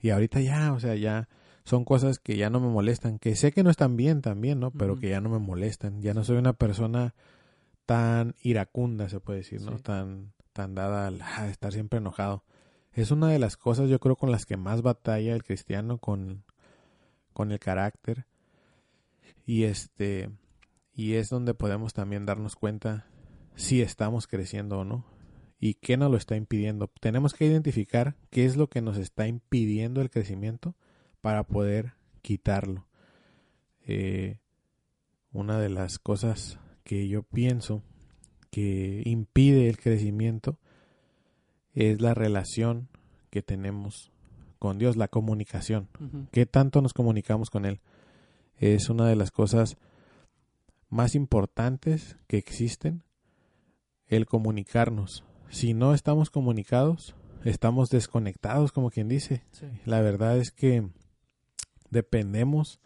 Y 0.00 0.10
ahorita 0.10 0.40
ya, 0.40 0.72
o 0.72 0.78
sea, 0.78 0.94
ya 0.94 1.28
son 1.64 1.84
cosas 1.84 2.18
que 2.18 2.36
ya 2.36 2.48
no 2.48 2.60
me 2.60 2.68
molestan, 2.68 3.18
que 3.18 3.34
sé 3.34 3.52
que 3.52 3.64
no 3.64 3.70
están 3.70 3.96
bien 3.96 4.22
también, 4.22 4.60
¿no? 4.60 4.70
Pero 4.70 4.96
que 4.96 5.08
ya 5.08 5.20
no 5.20 5.28
me 5.28 5.38
molestan. 5.38 6.00
Ya 6.00 6.14
no 6.14 6.22
soy 6.22 6.36
una 6.36 6.52
persona 6.52 7.14
tan 7.86 8.34
iracunda, 8.42 9.08
se 9.08 9.18
puede 9.18 9.40
decir, 9.40 9.62
¿no? 9.62 9.78
Sí. 9.78 9.82
Tan, 9.82 10.32
tan 10.52 10.74
dada 10.74 11.08
al 11.08 11.20
a 11.22 11.48
estar 11.48 11.72
siempre 11.72 11.98
enojado. 11.98 12.44
Es 12.92 13.10
una 13.10 13.28
de 13.28 13.38
las 13.38 13.56
cosas, 13.56 13.88
yo 13.90 13.98
creo, 13.98 14.16
con 14.16 14.30
las 14.30 14.46
que 14.46 14.56
más 14.56 14.82
batalla 14.82 15.34
el 15.34 15.42
cristiano 15.42 15.98
con, 15.98 16.44
con 17.38 17.52
el 17.52 17.60
carácter. 17.60 18.26
Y 19.46 19.62
este, 19.62 20.28
y 20.92 21.14
es 21.14 21.28
donde 21.28 21.54
podemos 21.54 21.94
también 21.94 22.26
darnos 22.26 22.56
cuenta 22.56 23.06
si 23.54 23.80
estamos 23.80 24.26
creciendo 24.26 24.80
o 24.80 24.84
no. 24.84 25.06
Y 25.60 25.74
qué 25.74 25.96
nos 25.96 26.10
lo 26.10 26.16
está 26.16 26.34
impidiendo. 26.34 26.90
Tenemos 27.00 27.34
que 27.34 27.46
identificar 27.46 28.16
qué 28.30 28.44
es 28.44 28.56
lo 28.56 28.68
que 28.68 28.82
nos 28.82 28.96
está 28.96 29.28
impidiendo 29.28 30.00
el 30.00 30.10
crecimiento 30.10 30.74
para 31.20 31.44
poder 31.44 31.92
quitarlo. 32.22 32.88
Eh, 33.86 34.40
una 35.30 35.60
de 35.60 35.68
las 35.68 36.00
cosas 36.00 36.58
que 36.82 37.06
yo 37.06 37.22
pienso 37.22 37.84
que 38.50 39.02
impide 39.04 39.68
el 39.68 39.78
crecimiento 39.78 40.58
es 41.72 42.00
la 42.00 42.14
relación 42.14 42.88
que 43.30 43.42
tenemos 43.42 44.10
con 44.58 44.78
Dios, 44.78 44.96
la 44.96 45.08
comunicación. 45.08 45.88
Ujú. 46.00 46.26
¿Qué 46.30 46.46
tanto 46.46 46.82
nos 46.82 46.92
comunicamos 46.92 47.50
con 47.50 47.64
Él? 47.64 47.80
Es 48.56 48.90
una 48.90 49.06
de 49.06 49.16
las 49.16 49.30
cosas 49.30 49.76
más 50.88 51.14
importantes 51.14 52.16
que 52.26 52.38
existen, 52.38 53.02
el 54.06 54.26
comunicarnos. 54.26 55.24
Si 55.50 55.74
no 55.74 55.94
estamos 55.94 56.30
comunicados, 56.30 57.14
estamos 57.44 57.88
desconectados, 57.90 58.72
como 58.72 58.90
quien 58.90 59.08
dice. 59.08 59.44
Sí. 59.52 59.66
La 59.84 60.00
verdad 60.00 60.38
es 60.38 60.50
que 60.50 60.88
dependemos 61.90 62.80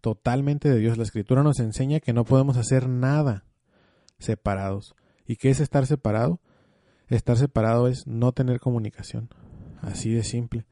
totalmente 0.00 0.68
de 0.68 0.78
Dios. 0.78 0.98
La 0.98 1.04
escritura 1.04 1.42
nos 1.42 1.60
enseña 1.60 2.00
que 2.00 2.12
no 2.12 2.24
podemos 2.24 2.56
hacer 2.56 2.88
nada 2.88 3.44
separados. 4.18 4.94
¿Y 5.26 5.36
qué 5.36 5.50
es 5.50 5.60
estar 5.60 5.86
separado? 5.86 6.40
Estar 7.08 7.36
separado 7.36 7.88
es 7.88 8.06
no 8.06 8.32
tener 8.32 8.60
comunicación. 8.60 9.28
Así 9.80 10.12
de 10.12 10.24
simple. 10.24 10.66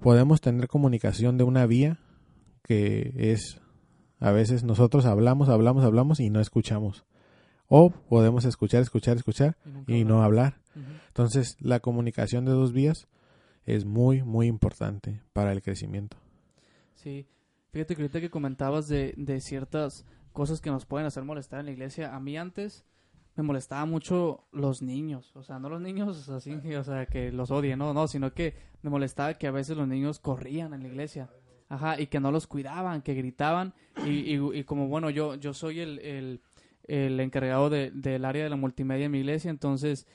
Podemos 0.00 0.40
tener 0.40 0.68
comunicación 0.68 1.38
de 1.38 1.44
una 1.44 1.66
vía 1.66 1.98
que 2.62 3.12
es 3.16 3.60
a 4.20 4.32
veces 4.32 4.64
nosotros 4.64 5.04
hablamos, 5.04 5.48
hablamos, 5.48 5.84
hablamos 5.84 6.20
y 6.20 6.30
no 6.30 6.40
escuchamos. 6.40 7.04
O 7.68 7.90
podemos 7.90 8.44
escuchar, 8.44 8.82
escuchar, 8.82 9.16
escuchar 9.16 9.56
y 9.86 10.04
no 10.04 10.22
hablar. 10.22 10.60
Entonces, 11.08 11.56
la 11.60 11.80
comunicación 11.80 12.44
de 12.44 12.52
dos 12.52 12.72
vías 12.72 13.06
es 13.64 13.84
muy, 13.84 14.22
muy 14.22 14.46
importante 14.46 15.22
para 15.32 15.52
el 15.52 15.62
crecimiento. 15.62 16.16
Sí, 16.94 17.26
fíjate 17.70 17.96
que 17.96 18.02
ahorita 18.02 18.20
que 18.20 18.30
comentabas 18.30 18.88
de, 18.88 19.14
de 19.16 19.40
ciertas 19.40 20.06
cosas 20.32 20.60
que 20.60 20.70
nos 20.70 20.86
pueden 20.86 21.06
hacer 21.06 21.24
molestar 21.24 21.60
en 21.60 21.66
la 21.66 21.72
iglesia, 21.72 22.14
a 22.14 22.20
mí 22.20 22.36
antes 22.36 22.84
me 23.36 23.42
molestaba 23.42 23.84
mucho 23.84 24.44
los 24.52 24.80
niños, 24.82 25.34
o 25.34 25.42
sea, 25.42 25.58
no 25.58 25.68
los 25.68 25.80
niños 25.80 26.28
así, 26.28 26.52
o 26.74 26.84
sea, 26.84 27.06
que 27.06 27.32
los 27.32 27.50
odien, 27.50 27.78
no, 27.78 27.92
no, 27.92 28.06
sino 28.06 28.32
que 28.32 28.54
me 28.82 28.90
molestaba 28.90 29.34
que 29.34 29.46
a 29.46 29.50
veces 29.50 29.76
los 29.76 29.88
niños 29.88 30.20
corrían 30.20 30.72
en 30.74 30.82
la 30.82 30.88
iglesia, 30.88 31.28
ajá, 31.68 32.00
y 32.00 32.06
que 32.06 32.20
no 32.20 32.30
los 32.30 32.46
cuidaban, 32.46 33.02
que 33.02 33.14
gritaban, 33.14 33.74
y, 34.06 34.36
y, 34.36 34.64
como 34.64 34.86
bueno, 34.88 35.10
yo, 35.10 35.34
yo 35.34 35.52
soy 35.54 35.80
el, 35.80 35.98
el, 36.00 36.40
el 36.84 37.18
encargado 37.20 37.70
de- 37.70 37.90
del 37.90 38.24
área 38.24 38.44
de 38.44 38.50
la 38.50 38.56
multimedia 38.56 39.06
en 39.06 39.12
mi 39.12 39.18
iglesia, 39.18 39.50
entonces 39.50 40.06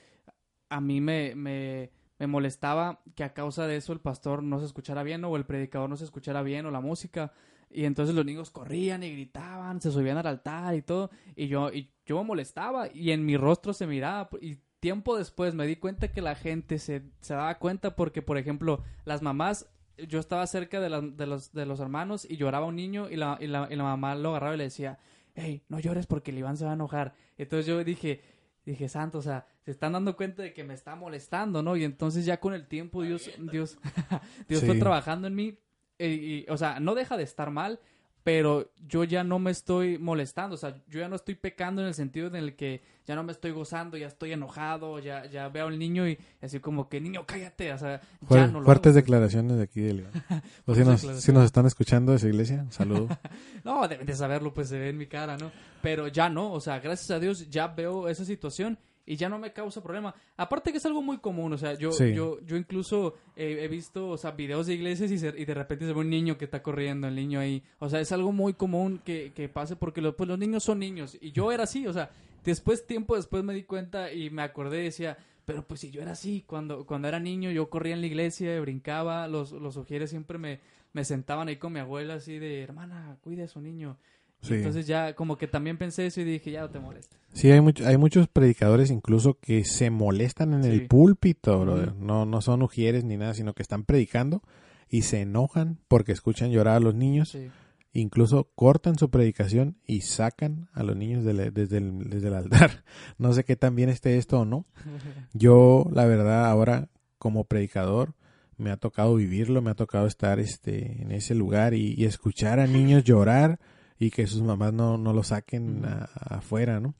a 0.68 0.80
mí 0.80 1.00
me, 1.00 1.34
me, 1.34 1.90
me 2.18 2.26
molestaba 2.26 3.00
que 3.16 3.24
a 3.24 3.34
causa 3.34 3.66
de 3.66 3.76
eso 3.76 3.92
el 3.92 4.00
pastor 4.00 4.42
no 4.42 4.60
se 4.60 4.66
escuchara 4.66 5.02
bien 5.02 5.24
o 5.24 5.36
el 5.36 5.44
predicador 5.44 5.90
no 5.90 5.96
se 5.96 6.04
escuchara 6.04 6.42
bien 6.42 6.64
o 6.66 6.70
la 6.70 6.80
música 6.80 7.32
y 7.70 7.84
entonces 7.84 8.14
los 8.14 8.24
niños 8.24 8.50
corrían 8.50 9.02
y 9.02 9.12
gritaban, 9.12 9.80
se 9.80 9.90
subían 9.92 10.18
al 10.18 10.26
altar 10.26 10.74
y 10.74 10.82
todo. 10.82 11.10
Y 11.36 11.46
yo 11.48 11.70
y 11.72 11.90
yo 12.04 12.18
me 12.18 12.24
molestaba 12.24 12.88
y 12.92 13.12
en 13.12 13.24
mi 13.24 13.36
rostro 13.36 13.72
se 13.72 13.86
miraba. 13.86 14.28
Y 14.40 14.56
tiempo 14.80 15.16
después 15.16 15.54
me 15.54 15.66
di 15.66 15.76
cuenta 15.76 16.08
que 16.10 16.20
la 16.22 16.34
gente 16.34 16.78
se, 16.78 17.02
se 17.20 17.34
daba 17.34 17.58
cuenta 17.58 17.94
porque 17.96 18.22
por 18.22 18.38
ejemplo 18.38 18.82
las 19.04 19.22
mamás 19.22 19.68
yo 20.08 20.18
estaba 20.18 20.46
cerca 20.46 20.80
de, 20.80 20.88
la- 20.88 21.00
de 21.02 21.26
los, 21.26 21.52
de 21.52 21.66
los 21.66 21.78
hermanos 21.80 22.26
y 22.28 22.36
lloraba 22.38 22.64
un 22.66 22.76
niño 22.76 23.08
y 23.10 23.16
la, 23.16 23.36
y, 23.40 23.46
la, 23.46 23.68
y 23.70 23.76
la 23.76 23.82
mamá 23.84 24.14
lo 24.14 24.30
agarraba 24.30 24.54
y 24.54 24.58
le 24.58 24.64
decía 24.64 24.98
hey, 25.34 25.62
no 25.68 25.78
llores 25.78 26.06
porque 26.06 26.30
el 26.30 26.38
Iván 26.38 26.56
se 26.56 26.64
va 26.64 26.70
a 26.70 26.74
enojar 26.74 27.14
entonces 27.36 27.66
yo 27.66 27.84
dije 27.84 28.22
dije, 28.64 28.88
santo, 28.88 29.18
o 29.18 29.22
sea, 29.22 29.46
se 29.64 29.70
están 29.70 29.92
dando 29.92 30.16
cuenta 30.16 30.42
de 30.42 30.52
que 30.52 30.62
me 30.64 30.74
está 30.74 30.94
molestando, 30.94 31.62
¿no? 31.62 31.76
Y 31.76 31.82
entonces 31.84 32.24
ya 32.24 32.38
con 32.40 32.54
el 32.54 32.68
tiempo 32.68 33.02
Dios, 33.02 33.28
Dios, 33.50 33.78
Dios 34.48 34.60
fue 34.64 34.74
trabajando 34.78 35.26
en 35.26 35.34
mí, 35.34 35.58
eh, 36.00 36.44
y, 36.46 36.50
o 36.50 36.56
sea, 36.56 36.80
no 36.80 36.94
deja 36.94 37.16
de 37.16 37.22
estar 37.22 37.50
mal, 37.50 37.78
pero 38.24 38.70
yo 38.86 39.04
ya 39.04 39.24
no 39.24 39.38
me 39.38 39.50
estoy 39.50 39.98
molestando, 39.98 40.54
o 40.54 40.58
sea, 40.58 40.76
yo 40.88 41.00
ya 41.00 41.08
no 41.08 41.16
estoy 41.16 41.34
pecando 41.34 41.80
en 41.80 41.88
el 41.88 41.94
sentido 41.94 42.26
en 42.26 42.36
el 42.36 42.54
que 42.54 42.82
ya 43.06 43.14
no 43.14 43.22
me 43.22 43.32
estoy 43.32 43.50
gozando, 43.50 43.96
ya 43.96 44.06
estoy 44.06 44.32
enojado, 44.32 44.98
ya, 44.98 45.26
ya 45.26 45.48
veo 45.48 45.68
al 45.68 45.78
niño 45.78 46.06
y 46.06 46.18
así 46.42 46.60
como 46.60 46.88
que, 46.88 47.00
niño, 47.00 47.24
cállate, 47.26 47.72
o 47.72 47.78
sea, 47.78 48.00
ya 48.28 48.46
no 48.46 48.60
lo 48.60 48.66
fuertes 48.66 48.90
hago, 48.90 48.96
declaraciones 48.96 49.56
de 49.56 49.62
aquí 49.62 49.80
de 49.80 49.94
León. 49.94 50.10
O 50.66 50.74
si 50.74 50.84
nos, 50.84 51.00
si 51.00 51.32
nos 51.32 51.44
están 51.44 51.66
escuchando 51.66 52.12
de 52.12 52.18
esa 52.18 52.28
iglesia, 52.28 52.62
un 52.62 52.72
saludo. 52.72 53.08
No, 53.64 53.86
deben 53.88 54.06
de 54.06 54.14
saberlo, 54.14 54.54
pues 54.54 54.68
se 54.68 54.78
ve 54.78 54.90
en 54.90 54.96
mi 54.98 55.06
cara, 55.06 55.36
¿no? 55.36 55.50
Pero 55.82 56.08
ya 56.08 56.28
no, 56.28 56.52
o 56.52 56.60
sea, 56.60 56.78
gracias 56.80 57.10
a 57.10 57.18
Dios 57.18 57.50
ya 57.50 57.68
veo 57.68 58.08
esa 58.08 58.24
situación 58.24 58.78
y 59.06 59.16
ya 59.16 59.28
no 59.28 59.38
me 59.38 59.52
causa 59.52 59.82
problema. 59.82 60.14
Aparte 60.36 60.70
que 60.72 60.78
es 60.78 60.86
algo 60.86 61.02
muy 61.02 61.18
común, 61.18 61.52
o 61.52 61.58
sea, 61.58 61.74
yo, 61.74 61.90
Sí. 61.92 62.12
yo, 62.14 62.38
yo 62.46 62.56
incluso 62.56 63.14
eh, 63.36 63.58
he 63.62 63.68
visto, 63.68 64.08
o 64.10 64.16
sea, 64.16 64.30
videos 64.32 64.66
de 64.66 64.74
iglesias 64.74 65.10
y, 65.10 65.18
se- 65.18 65.34
y 65.36 65.44
de 65.44 65.54
repente 65.54 65.86
se 65.86 65.92
ve 65.92 66.00
un 66.00 66.10
niño 66.10 66.36
que 66.38 66.44
está 66.44 66.62
corriendo, 66.62 67.08
el 67.08 67.14
niño 67.14 67.40
ahí. 67.40 67.62
O 67.78 67.88
sea, 67.88 68.00
es 68.00 68.12
algo 68.12 68.32
muy 68.32 68.54
común 68.54 69.00
que, 69.04 69.32
que 69.34 69.48
pase 69.48 69.76
porque 69.76 70.00
lo- 70.00 70.16
pues, 70.16 70.28
los 70.28 70.38
niños 70.38 70.62
son 70.64 70.78
niños 70.78 71.16
y 71.20 71.32
yo 71.32 71.50
era 71.52 71.64
así, 71.64 71.86
o 71.86 71.92
sea, 71.92 72.10
después, 72.44 72.86
tiempo 72.86 73.16
después 73.16 73.42
me 73.44 73.54
di 73.54 73.64
cuenta 73.64 74.12
y 74.12 74.30
me 74.30 74.42
acordé 74.42 74.80
y 74.80 74.84
decía... 74.84 75.16
Pero 75.46 75.66
pues 75.66 75.80
si 75.80 75.90
yo 75.90 76.00
era 76.00 76.12
así, 76.12 76.44
cuando, 76.46 76.86
cuando 76.86 77.08
era 77.08 77.18
niño 77.18 77.50
yo 77.50 77.68
corría 77.70 77.94
en 77.94 78.02
la 78.02 78.06
iglesia, 78.06 78.60
brincaba, 78.60 79.26
los, 79.26 79.50
los 79.50 79.76
ujieres 79.76 80.10
siempre 80.10 80.38
me, 80.38 80.60
me 80.92 81.04
sentaban 81.04 81.48
ahí 81.48 81.56
con 81.56 81.72
mi 81.72 81.80
abuela 81.80 82.14
así 82.14 82.38
de, 82.38 82.62
hermana, 82.62 83.16
cuide 83.20 83.42
a 83.44 83.48
su 83.48 83.60
niño. 83.60 83.96
Sí. 84.42 84.54
Entonces 84.54 84.86
ya 84.86 85.14
como 85.14 85.36
que 85.36 85.46
también 85.48 85.76
pensé 85.76 86.06
eso 86.06 86.20
y 86.20 86.24
dije, 86.24 86.50
ya 86.50 86.62
no 86.62 86.70
te 86.70 86.78
molestes. 86.80 87.18
Sí, 87.32 87.50
hay, 87.50 87.60
much- 87.60 87.84
hay 87.84 87.96
muchos 87.96 88.26
predicadores 88.28 88.90
incluso 88.90 89.38
que 89.40 89.64
se 89.64 89.90
molestan 89.90 90.54
en 90.54 90.64
Sí. 90.64 90.70
el 90.70 90.86
púlpito, 90.86 91.60
brother. 91.60 91.94
No, 91.94 92.24
no 92.26 92.40
son 92.40 92.62
ujieres 92.62 93.04
ni 93.04 93.16
nada, 93.16 93.34
sino 93.34 93.52
que 93.54 93.62
están 93.62 93.84
predicando 93.84 94.42
y 94.88 95.02
se 95.02 95.20
enojan 95.20 95.78
porque 95.88 96.12
escuchan 96.12 96.50
llorar 96.50 96.76
a 96.76 96.80
los 96.80 96.94
niños. 96.94 97.28
Sí. 97.30 97.48
Incluso 97.92 98.48
cortan 98.54 98.96
su 98.98 99.10
predicación 99.10 99.76
y 99.84 100.02
sacan 100.02 100.68
a 100.72 100.82
los 100.84 100.96
niños 100.96 101.24
de 101.24 101.32
la- 101.34 101.50
desde, 101.50 101.78
el, 101.78 102.08
desde 102.08 102.28
el 102.28 102.34
altar. 102.34 102.84
No 103.18 103.32
sé 103.32 103.44
qué 103.44 103.56
tan 103.56 103.74
bien 103.76 103.88
esté 103.90 104.16
esto 104.16 104.40
o 104.40 104.44
no. 104.44 104.64
Yo, 105.34 105.86
la 105.92 106.06
verdad, 106.06 106.46
ahora 106.46 106.88
como 107.18 107.44
predicador 107.44 108.14
me 108.56 108.70
ha 108.70 108.76
tocado 108.76 109.14
vivirlo, 109.16 109.60
me 109.62 109.70
ha 109.70 109.74
tocado 109.74 110.06
estar 110.06 110.38
este 110.40 111.02
en 111.02 111.12
ese 111.12 111.34
lugar 111.34 111.74
y, 111.74 111.94
y 111.96 112.04
escuchar 112.04 112.60
a 112.60 112.66
niños 112.66 113.04
llorar 113.04 113.58
y 114.00 114.10
que 114.10 114.26
sus 114.26 114.42
mamás 114.42 114.72
no, 114.72 114.98
no 114.98 115.12
lo 115.12 115.22
saquen 115.22 115.84
a- 115.84 116.08
afuera, 116.36 116.80
¿no? 116.80 116.94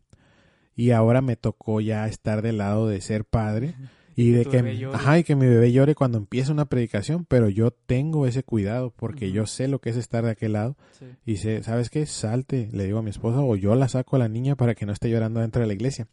Y 0.77 0.93
ahora 0.93 1.21
me 1.21 1.35
tocó 1.35 1.81
ya 1.81 2.07
estar 2.07 2.41
del 2.43 2.59
lado 2.59 2.87
de 2.87 3.01
ser 3.01 3.25
padre 3.25 3.75
y 4.17 4.31
de 4.31 4.45
que, 4.51 4.63
ajá, 4.95 5.19
y 5.19 5.25
que 5.25 5.35
mi 5.35 5.47
bebé 5.47 5.73
llore 5.73 5.95
cuando 5.95 6.17
empieza 6.19 6.53
una 6.53 6.67
predicación, 6.67 7.25
pero 7.25 7.49
yo 7.49 7.71
tengo 7.71 8.27
ese 8.27 8.43
cuidado 8.45 8.93
porque 8.95 9.33
yo 9.33 9.47
sé 9.47 9.67
lo 9.67 9.81
que 9.81 9.91
es 9.91 9.97
estar 9.97 10.25
de 10.25 10.31
aquel 10.31 10.53
lado 10.53 10.77
Sí. 10.99 11.07
y 11.27 11.37
sé, 11.37 11.63
¿sabes 11.65 11.91
qué? 11.91 12.07
Salte, 12.07 12.69
le 12.73 12.85
digo 12.85 12.99
a 12.99 13.03
mi 13.03 13.11
esposa, 13.11 13.41
o 13.41 13.57
yo 13.57 13.75
la 13.75 13.89
saco 13.89 14.17
a 14.17 14.19
la 14.21 14.29
niña 14.29 14.55
para 14.57 14.75
que 14.75 14.87
no 14.87 14.93
esté 14.93 15.11
llorando 15.11 15.41
dentro 15.41 15.61
de 15.63 15.69
la 15.69 15.75
iglesia. 15.75 16.07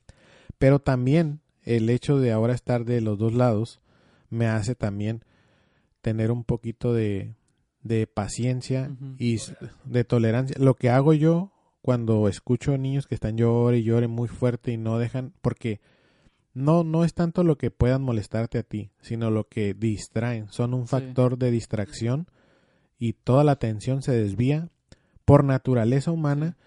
Pero 0.58 0.80
también 0.80 1.40
el 1.64 1.90
hecho 1.90 2.20
de 2.20 2.32
ahora 2.32 2.54
estar 2.54 2.84
de 2.86 3.02
los 3.02 3.18
dos 3.20 3.34
lados 3.34 3.80
me 4.30 4.48
hace 4.48 4.74
también 4.76 5.22
tener 6.02 6.32
un 6.32 6.44
poquito 6.44 6.94
de, 6.94 7.34
de 7.88 8.08
paciencia 8.08 8.92
y 9.18 9.38
de 9.86 10.04
tolerancia. 10.04 10.56
Lo 10.60 10.76
que 10.76 10.90
hago 10.90 11.14
yo 11.14 11.52
cuando 11.82 12.28
escucho 12.28 12.78
niños 12.78 13.08
que 13.08 13.16
están 13.16 13.38
llore 13.38 13.78
y 13.80 13.84
llore 13.84 14.08
muy 14.08 14.28
fuerte 14.28 14.72
y 14.72 14.78
no 14.78 14.98
dejan, 15.00 15.34
porque 15.42 15.80
no, 16.54 16.84
no 16.84 17.04
es 17.04 17.14
tanto 17.14 17.44
lo 17.44 17.58
que 17.58 17.72
puedan 17.72 18.02
molestarte 18.02 18.58
a 18.58 18.64
ti, 18.64 18.92
sino 19.02 19.30
lo 19.32 19.48
que 19.48 19.74
distraen. 19.74 20.48
Son 20.52 20.74
un 20.74 20.84
Sí. 20.88 20.92
factor 20.92 21.38
de 21.38 21.52
distracción 21.52 22.28
y 23.00 23.14
toda 23.14 23.44
la 23.44 23.54
atención 23.54 24.02
se 24.02 24.12
desvía 24.12 24.70
por 25.24 25.44
naturaleza 25.44 26.12
humana 26.12 26.58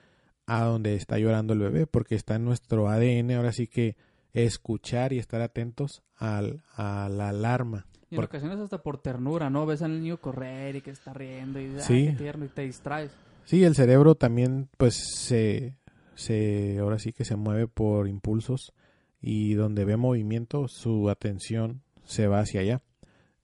a 0.47 0.65
donde 0.65 0.95
está 0.95 1.19
llorando 1.19 1.53
el 1.53 1.59
bebé, 1.61 1.87
porque 1.87 2.15
está 2.15 2.37
en 2.37 2.45
nuestro 2.45 2.89
ADN, 2.89 3.33
ahora 3.33 3.53
sí 3.53 3.67
que 3.67 3.97
escuchar 4.33 5.13
y 5.13 5.19
estar 5.19 5.41
atentos 5.41 6.03
al, 6.17 6.63
a 6.77 7.09
la 7.11 7.29
alarma. 7.31 7.87
Y 8.11 8.15
en 8.15 8.17
Por- 8.17 8.25
ocasiones 8.27 8.59
hasta 8.59 8.83
por 8.83 8.99
ternura, 8.99 9.51
¿no? 9.51 9.67
Ves 9.67 9.83
al 9.83 10.01
niño 10.01 10.17
correr 10.19 10.77
y 10.77 10.81
que 10.83 10.91
está 10.91 11.13
riendo 11.13 11.61
y 11.61 11.67
ay, 11.67 11.81
Sí. 11.81 12.07
qué 12.11 12.13
tierno 12.17 12.45
y 12.45 12.49
te 12.49 12.63
distraes. 12.63 13.13
Sí, 13.45 13.63
el 13.65 13.75
cerebro 13.75 14.15
también, 14.17 14.69
pues, 14.77 14.95
se, 15.17 15.77
se, 16.15 16.79
ahora 16.81 16.99
sí 16.99 17.13
que 17.13 17.25
se 17.25 17.37
mueve 17.37 17.67
por 17.69 18.09
impulsos 18.09 18.73
y 19.21 19.55
donde 19.55 19.85
ve 19.85 19.97
movimiento, 19.97 20.67
su 20.69 21.09
atención 21.09 21.83
se 22.05 22.27
va 22.27 22.41
hacia 22.41 22.61
allá, 22.63 22.83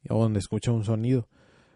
o 0.08 0.20
donde 0.22 0.38
escucha 0.40 0.72
un 0.72 0.84
sonido. 0.84 1.28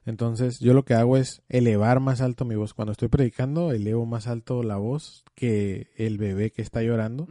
Entonces, 0.07 0.59
yo 0.61 0.73
lo 0.75 0.85
que 0.85 0.95
hago 0.95 1.17
es 1.17 1.43
elevar 1.49 2.01
más 2.01 2.21
alto 2.21 2.45
mi 2.45 2.57
voz. 2.57 2.73
Cuando 2.75 2.93
estoy 2.93 3.09
predicando, 3.09 3.71
elevo 3.73 4.07
más 4.07 4.27
alto 4.27 4.63
la 4.63 4.77
voz 4.79 5.25
que 5.35 5.89
el 5.97 6.19
bebé 6.19 6.51
que 6.51 6.63
está 6.63 6.83
llorando, 6.83 7.29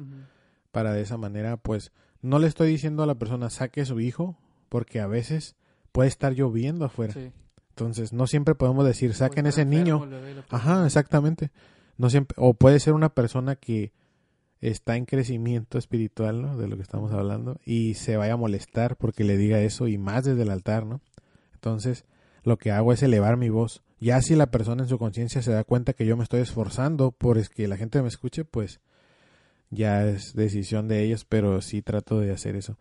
para 0.71 0.93
de 0.93 1.01
esa 1.01 1.17
manera, 1.17 1.57
pues, 1.57 1.91
no 2.21 2.37
le 2.39 2.47
estoy 2.47 2.69
diciendo 2.69 3.03
a 3.03 3.07
la 3.07 3.15
persona 3.15 3.49
saque 3.49 3.81
a 3.81 3.85
su 3.85 3.99
hijo, 3.99 4.37
porque 4.69 4.99
a 4.99 5.07
veces 5.07 5.55
puede 5.91 6.09
estar 6.09 6.33
lloviendo 6.33 6.85
afuera. 6.85 7.13
Sí. 7.13 7.31
Entonces, 7.69 8.13
no 8.13 8.27
siempre 8.27 8.55
podemos 8.55 8.85
decir 8.85 9.13
saquen 9.13 9.45
ese 9.47 9.61
enfermo 9.61 10.05
niño. 10.05 10.43
Ajá, 10.49 10.85
exactamente. 10.85 11.51
No 11.97 12.09
siempre, 12.09 12.35
o 12.37 12.53
puede 12.53 12.79
ser 12.79 12.93
una 12.93 13.09
persona 13.09 13.55
que 13.55 13.91
está 14.61 14.97
en 14.97 15.05
crecimiento 15.05 15.77
espiritual, 15.77 16.41
¿no? 16.41 16.57
De 16.57 16.67
lo 16.67 16.75
que 16.75 16.83
estamos 16.83 17.11
hablando, 17.13 17.59
y 17.65 17.93
se 17.93 18.17
vaya 18.17 18.33
a 18.33 18.37
molestar 18.37 18.97
porque 18.97 19.23
le 19.23 19.37
diga 19.37 19.61
eso 19.61 19.87
y 19.87 19.97
más 19.97 20.25
desde 20.25 20.43
el 20.43 20.49
altar, 20.49 20.85
¿no? 20.85 21.01
Entonces, 21.53 22.05
lo 22.43 22.57
que 22.57 22.71
hago 22.71 22.93
es 22.93 23.03
elevar 23.03 23.37
mi 23.37 23.49
voz. 23.49 23.81
Ya 23.99 24.21
si 24.21 24.35
la 24.35 24.51
persona 24.51 24.83
en 24.83 24.89
su 24.89 24.97
conciencia 24.97 25.41
se 25.41 25.51
da 25.51 25.63
cuenta 25.63 25.93
que 25.93 26.05
yo 26.05 26.15
me 26.15 26.23
estoy 26.23 26.41
esforzando 26.41 27.11
por 27.11 27.37
es 27.37 27.49
que 27.49 27.67
la 27.67 27.77
gente 27.77 28.01
me 28.01 28.07
escuche, 28.07 28.45
pues 28.45 28.79
ya 29.69 30.05
es 30.05 30.33
decisión 30.33 30.87
de 30.87 31.03
ellos, 31.03 31.25
pero 31.25 31.61
sí 31.61 31.81
trato 31.81 32.19
de 32.19 32.31
hacer 32.31 32.55
eso. 32.55 32.77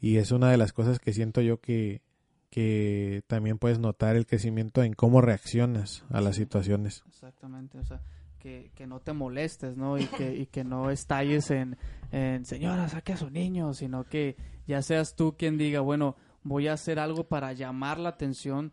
Y 0.00 0.16
es 0.18 0.30
una 0.30 0.50
de 0.50 0.56
las 0.56 0.72
cosas 0.72 0.98
que 0.98 1.12
siento 1.12 1.40
yo 1.40 1.60
que, 1.60 2.02
que 2.50 3.22
también 3.26 3.58
puedes 3.58 3.78
notar 3.78 4.16
el 4.16 4.26
crecimiento 4.26 4.82
en 4.82 4.92
cómo 4.94 5.20
reaccionas 5.20 6.04
a 6.10 6.20
las 6.20 6.36
Sí. 6.36 6.42
situaciones. 6.42 7.02
Exactamente, 7.08 7.78
o 7.78 7.84
sea, 7.84 8.00
que, 8.38 8.70
que 8.74 8.86
no 8.86 9.00
te 9.00 9.12
molestes, 9.12 9.76
¿no? 9.76 9.98
Y 9.98 10.06
que, 10.06 10.36
y 10.36 10.46
que 10.46 10.64
no 10.64 10.90
estalles 10.90 11.50
en, 11.50 11.76
en, 12.12 12.44
señora, 12.44 12.88
saque 12.88 13.14
a 13.14 13.16
su 13.16 13.30
niño, 13.30 13.74
sino 13.74 14.04
que 14.04 14.36
ya 14.66 14.82
seas 14.82 15.16
tú 15.16 15.34
quien 15.36 15.58
diga, 15.58 15.80
bueno, 15.80 16.16
voy 16.44 16.68
a 16.68 16.74
hacer 16.74 16.98
algo 16.98 17.24
para 17.24 17.52
llamar 17.54 17.98
la 17.98 18.10
atención 18.10 18.72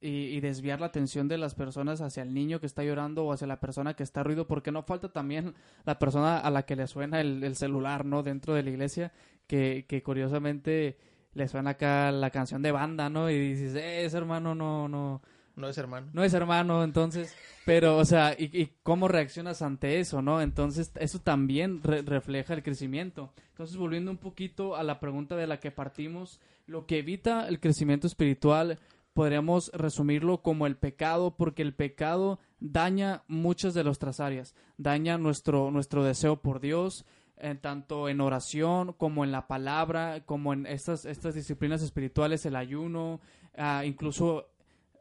y, 0.00 0.08
y 0.08 0.40
desviar 0.40 0.80
la 0.80 0.86
atención 0.86 1.28
de 1.28 1.38
las 1.38 1.54
personas 1.54 2.00
hacia 2.00 2.24
el 2.24 2.34
niño 2.34 2.58
que 2.58 2.66
está 2.66 2.82
llorando 2.82 3.24
o 3.24 3.32
hacia 3.32 3.46
la 3.46 3.60
persona 3.60 3.94
que 3.94 4.02
está 4.02 4.24
ruido, 4.24 4.48
porque 4.48 4.72
no 4.72 4.82
falta 4.82 5.12
también 5.12 5.54
la 5.84 6.00
persona 6.00 6.38
a 6.38 6.50
la 6.50 6.64
que 6.64 6.74
le 6.74 6.88
suena 6.88 7.20
el, 7.20 7.44
el 7.44 7.54
celular, 7.54 8.04
¿no? 8.04 8.24
Dentro 8.24 8.54
de 8.54 8.64
la 8.64 8.70
iglesia, 8.70 9.12
que, 9.46 9.84
que 9.88 10.02
curiosamente 10.02 10.96
le 11.34 11.48
suena 11.48 11.70
acá 11.70 12.10
la 12.12 12.30
canción 12.30 12.62
de 12.62 12.72
banda, 12.72 13.08
¿no? 13.08 13.30
Y 13.30 13.38
dices, 13.38 13.74
eh, 13.74 14.04
ese 14.04 14.18
hermano 14.18 14.54
no, 14.54 14.88
no, 14.88 15.22
No 15.56 15.68
es 15.68 15.78
hermano. 15.78 16.08
no 16.12 16.22
es 16.24 16.34
hermano, 16.34 16.84
entonces, 16.84 17.34
pero, 17.64 17.96
o 17.96 18.04
sea, 18.04 18.34
¿y, 18.38 18.44
y 18.58 18.72
cómo 18.82 19.08
reaccionas 19.08 19.62
ante 19.62 19.98
eso, 20.00 20.20
no? 20.20 20.42
Entonces, 20.42 20.92
eso 20.96 21.18
también 21.20 21.82
re- 21.82 22.02
refleja 22.02 22.52
el 22.54 22.62
crecimiento. 22.62 23.32
Entonces, 23.50 23.76
volviendo 23.76 24.10
un 24.10 24.18
poquito 24.18 24.76
a 24.76 24.82
la 24.82 25.00
pregunta 25.00 25.34
de 25.36 25.46
la 25.46 25.58
que 25.58 25.70
partimos, 25.70 26.40
lo 26.66 26.86
que 26.86 26.98
evita 26.98 27.48
el 27.48 27.60
crecimiento 27.60 28.06
espiritual, 28.06 28.78
podríamos 29.14 29.70
resumirlo 29.74 30.42
como 30.42 30.66
el 30.66 30.76
pecado, 30.76 31.36
porque 31.36 31.62
el 31.62 31.74
pecado 31.74 32.38
daña 32.60 33.22
muchas 33.28 33.74
de 33.74 33.84
nuestras 33.84 34.20
áreas, 34.20 34.54
daña 34.78 35.18
nuestro, 35.18 35.70
nuestro 35.70 36.02
deseo 36.04 36.36
por 36.40 36.60
Dios, 36.60 37.04
en 37.36 37.58
tanto 37.58 38.08
en 38.08 38.20
oración 38.20 38.92
como 38.92 39.24
en 39.24 39.32
la 39.32 39.46
palabra, 39.48 40.24
como 40.24 40.52
en 40.52 40.66
estas, 40.66 41.04
estas 41.04 41.34
disciplinas 41.34 41.82
espirituales, 41.82 42.46
el 42.46 42.56
ayuno, 42.56 43.20
ah, 43.56 43.84
incluso 43.84 44.48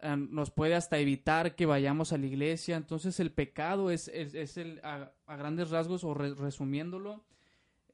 ah, 0.02 0.16
nos 0.16 0.50
puede 0.50 0.76
hasta 0.76 0.98
evitar 0.98 1.56
que 1.56 1.66
vayamos 1.66 2.14
a 2.14 2.18
la 2.18 2.26
iglesia. 2.26 2.76
Entonces 2.78 3.20
el 3.20 3.32
pecado 3.32 3.92
es, 3.92 4.08
es, 4.08 4.34
es 4.34 4.58
el, 4.58 4.80
a, 4.84 5.12
a 5.28 5.36
grandes 5.36 5.70
rasgos 5.70 6.04
o 6.04 6.14
re- 6.14 6.34
resumiéndolo, 6.34 7.24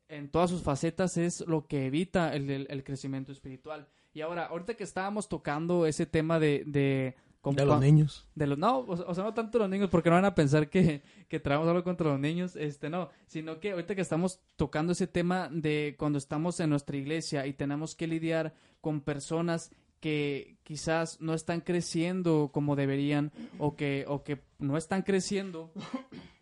en 0.10 0.30
todas 0.30 0.50
sus 0.50 0.64
facetas 0.64 1.18
es 1.18 1.42
lo 1.48 1.68
que 1.68 1.86
evita 1.86 2.34
el, 2.34 2.50
el- 2.50 2.84
crecimiento 2.86 3.34
espiritual. 3.34 3.90
Y 4.14 4.22
ahora, 4.22 4.46
ahorita 4.46 4.76
que 4.76 4.86
estábamos 4.86 5.28
tocando 5.28 5.86
ese 5.86 6.06
tema 6.06 6.40
de 6.40 7.16
como 7.48 7.58
De 7.58 7.66
los 7.66 7.80
niños. 7.80 8.28
de 8.36 8.48
los, 8.48 8.58
no, 8.58 8.80
o, 8.80 8.92
o 8.92 9.16
sea, 9.16 9.24
no 9.24 9.34
tanto 9.34 9.58
los 9.60 9.70
niños, 9.70 9.90
porque 9.90 10.10
no 10.10 10.16
van 10.16 10.26
a 10.26 10.36
pensar 10.36 10.70
que, 10.70 11.02
que 11.30 11.40
traemos 11.40 11.68
algo 11.68 11.84
contra 11.84 12.10
los 12.10 12.20
niños, 12.20 12.56
este, 12.56 12.90
no, 12.90 13.10
sino 13.26 13.60
que 13.60 13.72
ahorita 13.72 13.96
que 13.96 14.02
estamos 14.02 14.42
tocando 14.58 14.92
ese 14.92 15.08
tema 15.08 15.50
de 15.52 15.96
cuando 15.98 16.18
estamos 16.18 16.60
en 16.60 16.70
nuestra 16.70 16.98
iglesia 16.98 17.48
y 17.48 17.54
tenemos 17.54 17.96
que 17.96 18.08
lidiar 18.08 18.54
con 18.82 19.02
personas 19.02 19.72
que 20.00 20.58
quizás 20.64 21.22
no 21.22 21.34
están 21.34 21.62
creciendo 21.62 22.52
como 22.54 22.76
deberían 22.76 23.32
o 23.60 23.76
que, 23.76 24.06
o 24.08 24.24
que 24.24 24.42
no 24.60 24.78
están 24.78 25.02
creciendo, 25.02 25.72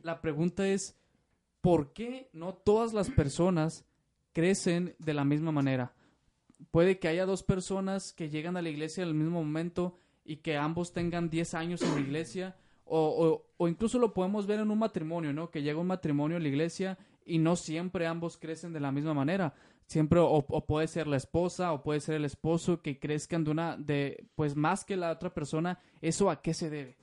la 0.02 0.22
pregunta 0.22 0.68
es, 0.68 0.98
¿por 1.62 1.94
qué 1.94 2.30
no 2.34 2.54
todas 2.54 2.94
las 2.94 3.10
personas 3.10 3.86
crecen 4.34 4.96
de 5.00 5.14
la 5.14 5.24
misma 5.24 5.52
manera? 5.52 5.94
Puede 6.72 7.00
que 7.00 7.08
haya 7.08 7.26
dos 7.26 7.44
personas 7.44 8.12
que 8.12 8.30
llegan 8.30 8.58
a 8.58 8.62
la 8.62 8.70
iglesia 8.70 9.04
al 9.04 9.14
mismo 9.14 9.44
momento 9.44 9.96
y 10.26 10.38
que 10.38 10.58
ambos 10.58 10.92
tengan 10.92 11.30
10 11.30 11.54
años 11.54 11.82
en 11.84 11.94
la 11.96 12.02
iglesia, 12.02 12.56
o, 12.86 13.00
o- 13.00 13.46
o 13.58 13.68
incluso 13.68 13.98
lo 14.00 14.14
podemos 14.14 14.46
ver 14.48 14.60
en 14.60 14.72
un 14.72 14.80
matrimonio, 14.80 15.32
¿no? 15.34 15.50
Que 15.52 15.62
llega 15.62 15.80
un 15.80 15.88
matrimonio 15.88 16.38
a 16.38 16.40
la 16.40 16.48
iglesia 16.48 16.98
y 17.26 17.38
no 17.40 17.56
siempre 17.56 18.06
ambos 18.08 18.38
crecen 18.38 18.74
de 18.74 18.80
la 18.80 18.92
misma 18.92 19.14
manera. 19.14 19.54
Siempre, 19.88 20.20
o, 20.20 20.28
o 20.48 20.66
puede 20.66 20.88
ser 20.88 21.06
la 21.06 21.18
esposa, 21.18 21.72
o 21.72 21.84
puede 21.84 22.00
ser 22.00 22.16
el 22.16 22.26
esposo, 22.26 22.82
que 22.82 23.00
crezcan 23.00 23.44
de 23.44 23.52
una, 23.52 23.78
de, 23.78 24.26
pues 24.36 24.56
más 24.56 24.84
que 24.84 24.98
la 24.98 25.12
otra 25.12 25.32
persona. 25.34 25.80
¿Eso 26.02 26.30
a 26.32 26.42
qué 26.42 26.54
se 26.56 26.70
debe? 26.72 26.98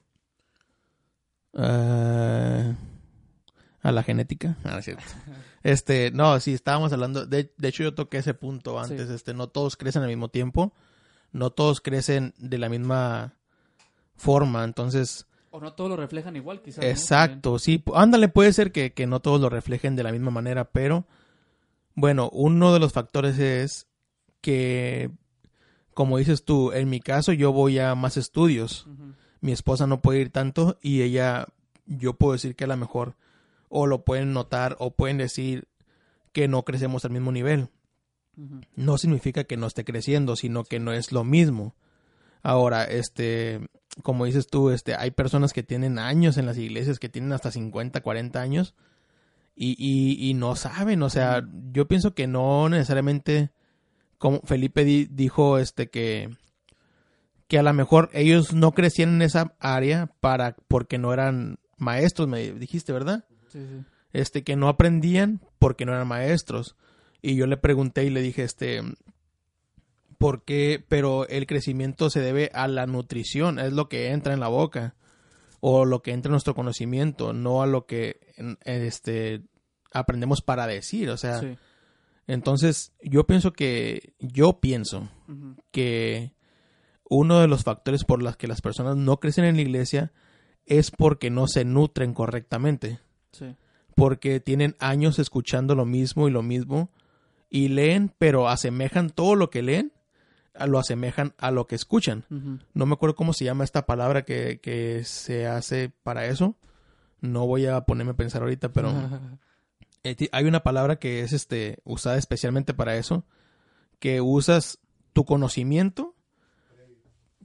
Ah, 1.55 2.75
a 3.83 3.93
la 3.93 4.03
genética. 4.03 4.57
Ah, 4.65 4.79
es 4.79 4.85
cierto. 4.85 5.05
Este, 5.65 6.11
no, 6.11 6.41
sí, 6.41 6.55
estábamos 6.55 6.93
hablando. 6.93 7.25
De, 7.25 7.53
de 7.57 7.69
hecho, 7.69 7.85
yo 7.85 7.95
toqué 7.95 8.19
ese 8.19 8.35
punto 8.35 8.81
antes. 8.81 9.07
Sí. 9.07 9.15
Este, 9.15 9.33
no 9.33 9.47
todos 9.47 9.77
crecen 9.77 10.03
al 10.03 10.09
mismo 10.09 10.29
tiempo. 10.29 10.73
No 11.33 11.51
todos 11.51 11.81
crecen 11.81 12.35
de 12.39 12.59
la 12.59 12.69
misma 12.69 13.35
forma. 14.17 14.65
Entonces, 14.65 15.27
O 15.51 15.61
no 15.61 15.73
todos 15.73 15.91
lo 15.91 15.97
reflejan 15.97 16.37
igual, 16.37 16.63
quizás. 16.63 16.85
¿no? 16.85 16.91
exacto. 16.91 17.59
Sí, 17.59 17.83
ándale, 17.95 18.29
puede 18.29 18.53
ser 18.53 18.73
que, 18.73 18.93
que 18.93 19.07
no 19.07 19.21
todos 19.21 19.41
lo 19.41 19.49
reflejen 19.49 19.97
de 19.97 20.03
la 20.03 20.13
misma 20.13 20.31
manera, 20.31 20.65
pero 20.65 21.07
bueno, 21.95 22.31
uno 22.33 22.73
de 22.73 22.81
los 22.81 22.93
factores 22.93 23.39
es 23.39 23.87
que, 24.41 25.11
como 25.95 26.19
dices 26.19 26.45
tú, 26.45 26.73
en 26.73 26.89
mi 26.89 27.01
caso 27.01 27.33
yo 27.33 27.53
voy 27.53 27.79
a 27.79 27.95
más 27.95 28.17
estudios 28.17 28.87
mi 29.43 29.53
esposa 29.53 29.87
no 29.87 30.01
puede 30.01 30.21
ir 30.21 30.31
tanto 30.31 30.79
y 30.81 31.03
ella, 31.03 31.49
yo 31.85 32.15
puedo 32.15 32.33
decir 32.33 32.57
que 32.57 32.65
a 32.65 32.69
lo 32.69 32.77
mejor 32.77 33.17
o 33.69 33.87
lo 33.87 34.05
pueden 34.05 34.33
notar 34.33 34.77
o 34.79 34.93
pueden 34.93 35.19
decir 35.19 35.69
que 36.33 36.49
no 36.49 36.63
crecemos 36.65 37.05
al 37.05 37.11
mismo 37.11 37.33
nivel. 37.33 37.69
No 38.77 38.99
significa 38.99 39.45
que 39.45 39.57
no 39.57 39.67
esté 39.67 39.85
creciendo, 39.85 40.37
sino 40.37 40.65
que 40.65 40.79
no 40.81 40.93
es 40.93 41.13
lo 41.13 41.23
mismo. 41.25 41.75
Ahora, 42.43 42.85
este, 42.85 43.61
como 44.03 44.25
dices 44.25 44.47
tú, 44.47 44.71
este, 44.71 44.95
hay 44.97 45.11
personas 45.11 45.53
que 45.53 45.63
tienen 45.63 45.99
años 45.99 46.39
en 46.39 46.47
las 46.47 46.57
iglesias, 46.59 46.99
que 46.99 47.09
tienen 47.09 47.33
hasta 47.33 47.51
50, 47.53 48.01
40 48.01 48.41
años 48.41 48.75
y, 49.55 49.77
y, 49.79 50.29
y 50.29 50.35
no 50.35 50.57
saben, 50.57 51.03
o 51.03 51.11
sea, 51.11 51.47
yo 51.73 51.87
pienso 51.87 52.15
que 52.15 52.27
no 52.27 52.69
necesariamente, 52.71 53.51
como 54.19 54.41
Felipe 54.45 54.85
di- 54.85 55.09
dijo, 55.11 55.59
este, 55.59 55.91
que, 55.91 56.31
que 57.49 57.59
a 57.59 57.63
lo 57.63 57.73
mejor 57.75 58.09
ellos 58.15 58.55
no 58.55 58.73
crecían 58.73 59.11
en 59.17 59.23
esa 59.23 59.55
área 59.61 60.07
para, 60.21 60.57
porque 60.69 60.99
no 60.99 61.13
eran 61.13 61.59
maestros, 61.77 62.29
me 62.29 62.53
dijiste, 62.53 62.93
¿verdad? 62.93 63.25
Sí, 63.49 63.59
sí. 63.61 63.85
este 64.15 64.43
que 64.43 64.57
no 64.57 64.69
aprendían 64.69 65.41
porque 65.59 65.85
no 65.85 65.93
eran 65.93 66.09
maestros 66.09 66.75
y 67.23 67.37
yo 67.37 67.47
le 67.47 67.57
pregunté 67.57 68.05
y 68.05 68.11
le 68.11 68.21
dije 68.21 68.43
este 68.43 68.83
por 70.19 70.45
qué 70.45 70.85
pero 70.89 71.27
el 71.29 71.47
crecimiento 71.47 72.11
se 72.11 72.21
debe 72.21 72.51
a 72.55 72.69
la 72.69 72.87
nutrición 72.87 73.59
es 73.59 73.73
lo 73.73 73.89
que 73.89 74.11
entra 74.11 74.35
en 74.35 74.41
la 74.41 74.49
boca 74.49 74.95
o 75.61 75.85
lo 75.85 76.03
que 76.03 76.13
entra 76.13 76.29
en 76.29 76.33
nuestro 76.33 76.55
conocimiento 76.55 77.33
no 77.33 77.63
a 77.63 77.67
lo 77.67 77.87
que 77.87 78.21
este 78.65 79.43
aprendemos 79.93 80.43
para 80.43 80.67
decir 80.67 81.11
o 81.11 81.17
sea 81.17 81.41
Sí. 81.41 81.57
entonces 82.27 82.93
yo 83.03 83.27
pienso 83.27 83.53
que 83.53 84.15
yo 84.19 84.61
pienso 84.61 85.09
que 85.71 86.33
uno 87.09 87.41
de 87.41 87.49
los 87.49 87.63
factores 87.65 88.05
por 88.05 88.23
los 88.23 88.37
que 88.37 88.49
las 88.49 88.61
personas 88.63 88.97
no 88.97 89.19
crecen 89.19 89.45
en 89.45 89.57
la 89.57 89.63
iglesia 89.63 90.13
es 90.67 90.91
porque 90.91 91.31
no 91.31 91.47
se 91.49 91.65
nutren 91.65 92.15
correctamente 92.15 93.01
Sí. 93.33 93.57
porque 93.97 94.41
tienen 94.41 94.77
años 94.79 95.19
escuchando 95.19 95.75
lo 95.75 95.85
mismo 95.85 96.29
y 96.29 96.31
lo 96.31 96.43
mismo 96.43 96.91
y 97.55 97.69
leen, 97.69 98.11
pero 98.17 98.49
asemejan 98.49 99.11
todo 99.11 99.35
lo 99.35 99.51
que 99.51 99.61
leen, 99.61 99.93
lo 100.67 100.79
asemejan 100.79 101.35
a 101.37 101.51
lo 101.51 101.67
que 101.67 101.75
escuchan. 101.75 102.25
No 102.73 102.87
me 102.87 102.95
acuerdo 102.95 103.15
cómo 103.15 103.35
se 103.35 103.45
llama 103.45 103.63
esta 103.63 103.85
palabra 103.85 104.23
que, 104.25 104.59
que 104.61 105.05
se 105.05 105.47
hace 105.47 105.93
para 106.03 106.25
eso, 106.27 106.57
No 107.21 107.47
voy 107.47 107.67
a 107.67 107.83
ponerme 107.83 108.13
a 108.13 108.17
pensar 108.17 108.41
ahorita, 108.41 108.71
pero 108.73 108.91
eh, 110.03 110.17
hay 110.33 110.45
una 110.47 110.63
palabra 110.63 110.97
que 110.97 111.21
es 111.21 111.35
este 111.35 111.79
usada 111.85 112.17
especialmente 112.17 112.73
para 112.73 112.97
eso, 112.97 113.27
que 113.99 114.23
usas 114.23 114.79
tu 115.13 115.27
conocimiento 115.27 116.15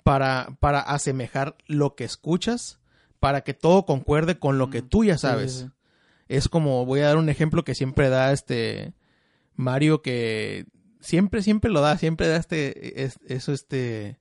para, 0.04 0.56
para 0.62 0.80
asemejar 0.80 1.58
lo 1.68 1.96
que 1.96 2.06
escuchas, 2.06 2.80
para 3.20 3.42
que 3.42 3.54
todo 3.54 3.86
concuerde 3.86 4.40
con 4.40 4.58
lo 4.58 4.70
que 4.70 4.82
tú 4.82 5.04
ya 5.04 5.16
Mm, 5.16 5.18
Sí, 5.18 5.22
sí, 5.22 5.28
sabes. 5.28 5.52
sí. 5.54 5.70
Es 6.30 6.48
como, 6.48 6.86
voy 6.86 7.02
a 7.02 7.08
dar 7.08 7.18
un 7.18 7.28
ejemplo 7.30 7.64
que 7.64 7.76
siempre 7.76 8.10
da 8.10 8.32
este 8.32 8.94
Mario, 9.58 10.02
que 10.02 10.66
siempre, 11.02 11.42
siempre 11.42 11.70
lo 11.72 11.82
da, 11.82 11.98
siempre 11.98 12.28
da 12.30 12.38
este, 12.38 13.04
es- 13.04 13.20
eso, 13.28 13.52
este, 13.52 14.20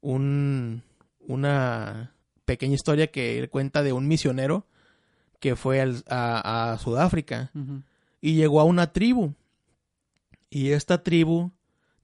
un, 0.00 0.82
una 1.20 2.14
pequeña 2.46 2.74
historia 2.74 3.08
que 3.08 3.38
él 3.38 3.50
cuenta 3.50 3.82
de 3.82 3.92
un 3.92 4.08
misionero 4.08 4.66
que 5.38 5.56
fue 5.56 5.80
al- 5.80 6.04
a, 6.08 6.72
a 6.72 6.78
Sudáfrica 6.78 7.50
y 8.20 8.34
llegó 8.34 8.60
a 8.60 8.64
una 8.64 8.92
tribu. 8.92 9.34
Y 10.50 10.70
esta 10.70 11.02
tribu 11.02 11.52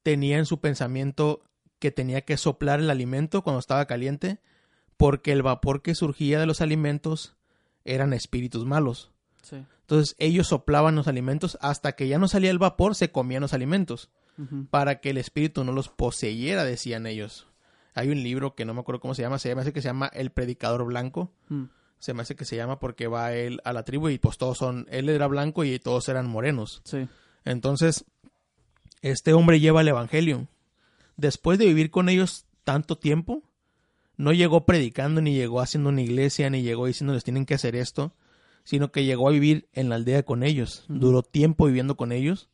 tenía 0.02 0.38
en 0.38 0.46
su 0.46 0.60
pensamiento 0.60 1.42
que 1.78 1.90
tenía 1.90 2.20
que 2.22 2.36
soplar 2.36 2.80
el 2.80 2.90
alimento 2.90 3.42
cuando 3.42 3.58
estaba 3.60 3.86
caliente, 3.86 4.38
porque 4.96 5.32
el 5.32 5.42
vapor 5.42 5.82
que 5.82 5.94
surgía 5.94 6.38
de 6.40 6.46
los 6.46 6.60
alimentos 6.60 7.36
eran 7.84 8.12
espíritus 8.12 8.64
malos. 8.64 9.10
Sí. 9.46 9.64
Entonces 9.82 10.16
ellos 10.18 10.48
soplaban 10.48 10.96
los 10.96 11.06
alimentos 11.06 11.56
hasta 11.60 11.92
que 11.92 12.08
ya 12.08 12.18
no 12.18 12.26
salía 12.26 12.50
el 12.50 12.58
vapor, 12.58 12.96
se 12.96 13.12
comían 13.12 13.42
los 13.42 13.54
alimentos, 13.54 14.10
para 14.70 15.00
que 15.00 15.10
el 15.10 15.18
espíritu 15.18 15.62
no 15.62 15.72
los 15.72 15.88
poseyera, 15.88 16.64
decían 16.64 17.06
ellos. 17.06 17.46
Hay 17.94 18.08
un 18.10 18.22
libro 18.22 18.56
que 18.56 18.64
no 18.64 18.74
me 18.74 18.80
acuerdo 18.80 19.00
cómo 19.00 19.14
se 19.14 19.22
llama, 19.22 19.38
se 19.38 19.48
llama, 19.48 19.64
que 19.64 19.80
se 19.80 19.88
llama 19.88 20.10
El 20.12 20.30
Predicador 20.30 20.84
Blanco. 20.84 21.32
Mm. 21.48 21.64
Se 21.98 22.12
me 22.12 22.22
hace 22.22 22.34
que 22.34 22.44
se 22.44 22.56
llama 22.56 22.78
porque 22.78 23.06
va 23.06 23.32
él 23.32 23.60
a 23.64 23.72
la 23.72 23.84
tribu 23.84 24.08
y 24.08 24.18
pues 24.18 24.36
todos 24.36 24.58
son, 24.58 24.86
él 24.90 25.08
era 25.08 25.28
blanco 25.28 25.64
y 25.64 25.78
todos 25.78 26.08
eran 26.08 26.26
morenos. 26.26 26.82
Sí. 26.84 27.08
Entonces, 27.44 28.04
este 29.00 29.32
hombre 29.32 29.60
lleva 29.60 29.80
el 29.80 29.88
evangelio. 29.88 30.48
Después 31.16 31.58
de 31.58 31.66
vivir 31.66 31.90
con 31.90 32.08
ellos 32.08 32.44
tanto 32.64 32.98
tiempo, 32.98 33.42
no 34.16 34.32
llegó 34.32 34.66
predicando, 34.66 35.20
ni 35.20 35.34
llegó 35.34 35.60
haciendo 35.60 35.88
una 35.90 36.02
iglesia, 36.02 36.50
ni 36.50 36.62
llegó 36.62 36.86
diciéndoles 36.86 37.24
tienen 37.24 37.46
que 37.46 37.54
hacer 37.54 37.76
esto, 37.76 38.12
sino 38.66 38.90
que 38.90 39.04
llegó 39.04 39.28
a 39.28 39.30
vivir 39.30 39.68
en 39.72 39.88
la 39.88 39.94
aldea 39.94 40.24
con 40.24 40.42
ellos. 40.42 40.84
Duró 40.88 41.22
tiempo 41.22 41.66
viviendo 41.66 41.96
con 41.96 42.10
ellos. 42.10 42.50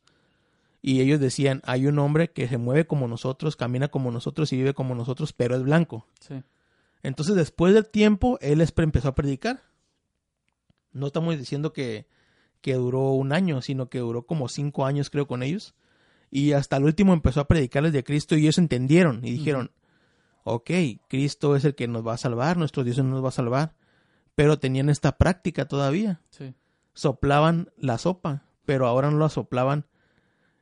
Y 0.79 1.01
ellos 1.01 1.19
decían, 1.19 1.63
hay 1.65 1.87
un 1.87 1.97
hombre 1.97 2.29
que 2.29 2.47
se 2.47 2.59
mueve 2.59 2.85
como 2.85 3.07
nosotros, 3.07 3.55
camina 3.55 3.87
como 3.87 4.11
nosotros 4.11 4.53
y 4.53 4.57
vive 4.57 4.75
como 4.75 4.93
nosotros, 4.93 5.33
pero 5.33 5.55
es 5.55 5.63
blanco. 5.63 6.05
Sí. 6.19 6.43
Entonces, 7.01 7.33
después 7.35 7.73
del 7.73 7.87
tiempo, 7.89 8.37
él 8.41 8.59
les 8.59 8.71
empezó 8.77 9.07
a 9.07 9.15
predicar. 9.15 9.63
No 10.91 11.07
estamos 11.07 11.35
diciendo 11.35 11.73
que, 11.73 12.05
que 12.61 12.75
duró 12.75 13.09
un 13.13 13.33
año, 13.33 13.63
sino 13.63 13.89
que 13.89 13.97
duró 13.97 14.27
como 14.27 14.49
cinco 14.49 14.85
años, 14.85 15.09
creo, 15.09 15.25
con 15.25 15.41
ellos. 15.41 15.73
Y 16.29 16.51
hasta 16.51 16.77
el 16.77 16.83
último 16.83 17.13
empezó 17.13 17.39
a 17.39 17.47
predicarles 17.47 17.91
de 17.91 18.03
Cristo 18.03 18.35
y 18.35 18.43
ellos 18.43 18.59
entendieron 18.59 19.25
y 19.25 19.31
dijeron, 19.31 19.71
ok, 20.43 20.69
Cristo 21.07 21.55
es 21.55 21.65
el 21.65 21.73
que 21.73 21.87
nos 21.87 22.05
va 22.05 22.13
a 22.13 22.17
salvar, 22.17 22.57
nuestro 22.57 22.83
Dios 22.83 22.99
nos 22.99 23.23
va 23.23 23.29
a 23.29 23.31
salvar. 23.31 23.73
Pero 24.35 24.59
tenían 24.59 24.89
esta 24.89 25.17
práctica 25.17 25.67
todavía. 25.67 26.21
Sí. 26.29 26.53
Soplaban 26.93 27.71
la 27.77 27.97
sopa, 27.97 28.43
pero 28.65 28.87
ahora 28.87 29.11
no 29.11 29.19
la 29.19 29.29
soplaban 29.29 29.85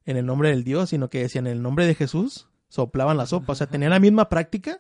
en 0.06 0.18
el 0.18 0.26
nombre 0.26 0.50
del 0.50 0.64
Dios, 0.64 0.90
sino 0.90 1.10
que 1.10 1.22
decían 1.22 1.48
en 1.48 1.54
el 1.54 1.62
nombre 1.62 1.86
de 1.86 1.96
Jesús, 1.96 2.48
soplaban 2.70 3.18
la 3.18 3.26
sopa. 3.26 3.54
O 3.54 3.56
sea, 3.56 3.68
tenían 3.68 3.92
la 3.92 4.00
misma 4.00 4.30
práctica, 4.30 4.78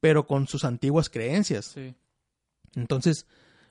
pero 0.00 0.26
con 0.26 0.46
sus 0.46 0.64
antiguas 0.64 1.10
creencias. 1.10 1.66
Sí. 1.66 1.94
Entonces, 2.74 3.26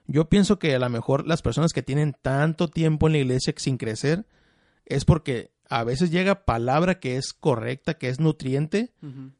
yo 0.07 0.29
pienso 0.29 0.59
que 0.59 0.75
a 0.75 0.79
lo 0.79 0.89
mejor 0.89 1.27
las 1.27 1.41
personas 1.41 1.73
que 1.73 1.83
tienen 1.83 2.15
tanto 2.21 2.67
tiempo 2.67 3.07
en 3.07 3.13
la 3.13 3.19
iglesia 3.19 3.53
sin 3.57 3.77
crecer 3.77 4.25
es 4.85 5.05
porque 5.05 5.51
a 5.69 5.83
veces 5.83 6.11
llega 6.11 6.45
palabra 6.45 6.99
que 6.99 7.17
es 7.17 7.33
correcta, 7.33 7.95
que 7.95 8.09
es 8.09 8.19
nutriente, 8.19 8.93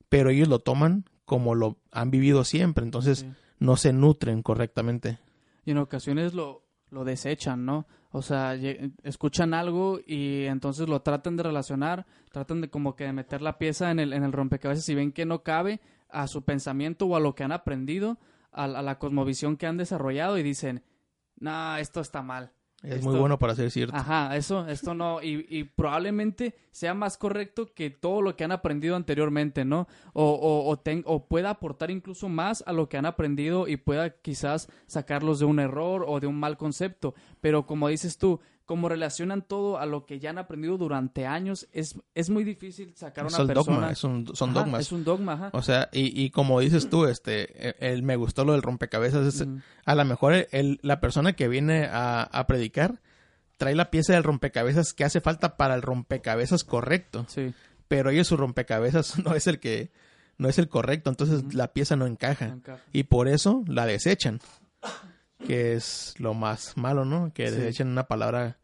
pero 0.09 0.29
ellos 0.29 0.47
lo 0.47 0.59
toman 0.59 1.05
como 1.25 1.55
lo 1.55 1.77
han 1.91 2.11
vivido 2.11 2.43
siempre, 2.43 2.83
entonces 2.83 3.19
Sí. 3.19 3.27
No 3.63 3.77
se 3.77 3.93
nutren 3.93 4.43
correctamente. 4.43 5.19
Y 5.63 5.71
en 5.71 5.77
ocasiones 5.77 6.33
lo, 6.33 6.63
lo 6.89 7.05
desechan, 7.05 7.65
¿no? 7.65 7.87
O 8.11 8.21
sea, 8.21 8.55
escuchan 9.03 9.53
algo 9.53 9.99
y 10.05 10.43
entonces 10.45 10.89
lo 10.89 11.01
tratan 11.01 11.37
de 11.37 11.43
relacionar, 11.43 12.05
tratan 12.31 12.59
de 12.59 12.69
como 12.69 12.95
que 12.95 13.05
de 13.05 13.13
meter 13.13 13.41
la 13.41 13.57
pieza 13.57 13.89
en 13.89 13.99
el, 13.99 14.11
en 14.11 14.23
el 14.23 14.33
rompecabezas 14.33 14.87
y 14.89 14.95
ven 14.95 15.13
que 15.13 15.25
no 15.25 15.43
cabe 15.43 15.79
a 16.09 16.27
su 16.27 16.43
pensamiento 16.43 17.05
o 17.05 17.15
a 17.15 17.21
lo 17.21 17.35
que 17.35 17.45
han 17.45 17.53
aprendido, 17.53 18.19
a, 18.51 18.65
a 18.65 18.81
la 18.81 18.99
cosmovisión 18.99 19.55
que 19.55 19.65
han 19.65 19.77
desarrollado 19.77 20.37
y 20.37 20.43
dicen, 20.43 20.83
no, 21.39 21.77
esto 21.77 22.01
está 22.01 22.21
mal. 22.21 22.51
Es 22.83 22.95
Esto- 22.97 23.11
muy 23.11 23.19
bueno 23.19 23.39
para 23.39 23.55
ser 23.55 23.71
cierto. 23.71 23.95
Ajá, 23.95 24.35
eso, 24.35 24.67
esto 24.67 24.93
no, 24.93 25.21
y, 25.23 25.45
y 25.49 25.63
probablemente 25.63 26.53
sea 26.71 26.93
más 26.93 27.17
correcto 27.17 27.73
que 27.73 27.89
todo 27.89 28.21
lo 28.21 28.35
que 28.35 28.43
han 28.43 28.51
aprendido 28.51 28.97
anteriormente, 28.97 29.63
¿no? 29.63 29.87
O, 30.11 30.25
o, 30.31 30.67
o, 30.69 30.77
ten- 30.77 31.03
o 31.07 31.25
pueda 31.25 31.49
aportar 31.51 31.91
incluso 31.91 32.27
más 32.27 32.61
a 32.67 32.73
lo 32.73 32.89
que 32.89 32.97
han 32.97 33.05
aprendido 33.05 33.69
y 33.69 33.77
pueda 33.77 34.09
quizás 34.17 34.67
sacarlos 34.85 35.39
de 35.39 35.45
un 35.45 35.59
error 35.59 36.03
o 36.07 36.19
de 36.19 36.27
un 36.27 36.37
mal 36.37 36.57
concepto. 36.57 37.13
Pero 37.39 37.65
como 37.65 37.87
dices 37.87 38.17
tú, 38.17 38.41
como 38.65 38.87
relacionan 38.87 39.41
todo 39.41 39.77
a 39.77 39.85
lo 39.85 40.05
que 40.05 40.19
ya 40.19 40.29
han 40.29 40.37
aprendido 40.37 40.77
durante 40.77 41.25
años, 41.27 41.67
es, 41.73 41.99
es 42.15 42.29
muy 42.29 42.43
difícil 42.45 42.93
sacar 42.95 43.25
a 43.25 43.27
una 43.27 43.37
el 43.39 43.47
persona. 43.47 43.75
dogma, 43.77 43.91
es 43.91 44.03
un- 44.03 44.35
son 44.35 44.51
Ajá, 44.51 44.59
dogmas. 44.61 44.81
Es 44.81 44.91
un 44.91 45.03
dogma, 45.03 45.33
ajá. 45.33 45.49
O 45.53 45.61
sea, 45.61 45.89
y, 45.91 46.21
y 46.23 46.29
como 46.29 46.59
dices 46.61 46.89
tú, 46.89 47.05
este, 47.05 47.69
e- 47.69 47.75
el, 47.91 48.03
me 48.03 48.15
gustó 48.15 48.45
lo 48.45 48.53
del 48.53 48.61
rompecabezas. 48.61 49.25
es-. 49.41 49.47
A 49.85 49.95
lo 49.95 50.05
mejor 50.05 50.33
el- 50.33 50.47
el- 50.51 50.79
la 50.81 50.99
persona 51.01 51.33
que 51.33 51.47
viene 51.49 51.85
a, 51.91 52.23
a 52.23 52.47
predicar 52.47 53.01
trae 53.57 53.75
la 53.75 53.91
pieza 53.91 54.13
del 54.13 54.23
rompecabezas 54.23 54.93
que 54.93 55.03
hace 55.03 55.19
falta 55.21 55.57
para 55.57 55.75
el 55.75 55.81
rompecabezas 55.81 56.63
correcto. 56.63 57.25
Sí, 57.27 57.53
pero 57.89 58.09
ellos 58.11 58.27
su 58.27 58.37
rompecabezas 58.37 59.19
no 59.25 59.35
es 59.35 59.45
el 59.47 59.59
que 59.59 59.91
no 60.37 60.47
es 60.49 60.57
el 60.57 60.67
correcto, 60.69 61.09
entonces 61.09 61.53
la 61.53 61.73
pieza 61.73 61.95
no 61.95 62.07
encaja 62.07 62.47
no 62.47 62.53
encaja. 62.55 62.81
y 62.91 63.03
por 63.03 63.27
eso 63.27 63.63
la 63.67 63.85
desechan, 63.85 64.39
que 65.45 65.73
es 65.73 66.13
lo 66.19 66.33
más 66.33 66.77
malo, 66.77 67.05
¿no? 67.05 67.31
Que 67.33 67.49
Sí. 67.49 67.55
desechen 67.55 67.87
una 67.89 68.03
palabra 68.07 68.57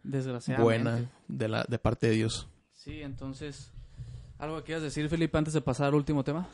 buena 0.57 1.09
de 1.27 1.47
la 1.47 1.63
de 1.67 1.80
parte 1.80 2.07
de 2.07 2.13
Dios. 2.13 2.49
Sí, 2.73 3.01
entonces, 3.01 3.71
¿algo 4.38 4.57
que 4.57 4.63
quieras 4.63 4.84
decir, 4.84 5.07
Felipe, 5.09 5.38
antes 5.38 5.53
de 5.53 5.61
pasar 5.61 5.88
al 5.88 5.95
último 5.95 6.23
tema? 6.23 6.47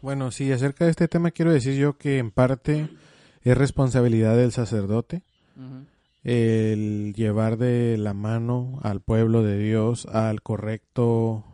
Bueno, 0.00 0.30
sí, 0.32 0.50
acerca 0.50 0.84
de 0.84 0.90
este 0.90 1.06
tema 1.08 1.30
quiero 1.30 1.52
decir 1.52 1.74
yo 1.78 1.96
que 1.96 2.18
en 2.18 2.30
parte 2.32 2.88
es 3.42 3.56
responsabilidad 3.56 4.36
del 4.36 4.50
sacerdote 4.52 5.22
el 6.24 7.14
llevar 7.16 7.56
de 7.56 7.96
la 7.98 8.14
mano 8.14 8.78
al 8.82 9.00
pueblo 9.00 9.42
de 9.42 9.58
Dios 9.58 10.06
al 10.06 10.42
correcto 10.42 11.44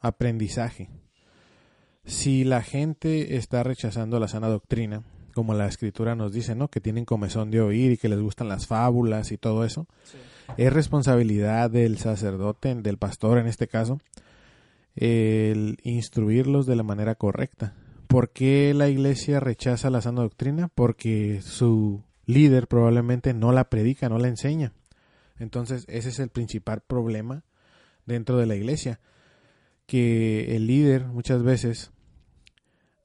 aprendizaje. 0.00 0.88
Si 2.04 2.44
la 2.44 2.62
gente 2.62 3.36
está 3.36 3.62
rechazando 3.62 4.20
la 4.20 4.28
sana 4.28 4.48
doctrina, 4.48 5.02
como 5.34 5.52
la 5.54 5.66
escritura 5.66 6.14
nos 6.14 6.32
dice, 6.32 6.54
¿no? 6.54 6.68
Que 6.68 6.80
tienen 6.80 7.04
comezón 7.04 7.50
de 7.50 7.60
oír 7.60 7.92
y 7.92 7.96
que 7.96 8.08
les 8.08 8.20
gustan 8.20 8.48
las 8.48 8.66
fábulas 8.66 9.32
y 9.32 9.36
todo 9.36 9.64
eso, 9.64 9.86
Sí. 10.04 10.16
es 10.56 10.72
responsabilidad 10.72 11.70
del 11.70 11.98
sacerdote, 11.98 12.74
del 12.74 12.96
pastor 12.98 13.38
en 13.38 13.46
este 13.46 13.66
caso, 13.68 14.00
el 14.96 15.78
instruirlos 15.82 16.66
de 16.66 16.76
la 16.76 16.82
manera 16.82 17.14
correcta. 17.14 17.74
¿Por 18.06 18.30
qué 18.30 18.72
la 18.74 18.88
iglesia 18.88 19.40
rechaza 19.40 19.90
la 19.90 20.00
sana 20.00 20.22
doctrina? 20.22 20.68
Porque 20.68 21.40
su 21.42 22.02
líder 22.26 22.68
probablemente 22.68 23.34
no 23.34 23.52
la 23.52 23.68
predica, 23.68 24.08
no 24.08 24.18
la 24.18 24.28
enseña. 24.28 24.72
Entonces 25.38 25.84
ese 25.88 26.10
es 26.10 26.20
el 26.20 26.28
principal 26.28 26.80
problema 26.86 27.42
dentro 28.06 28.36
de 28.38 28.46
la 28.46 28.54
iglesia, 28.54 29.00
que 29.86 30.54
el 30.56 30.66
líder 30.66 31.06
muchas 31.06 31.42
veces 31.42 31.90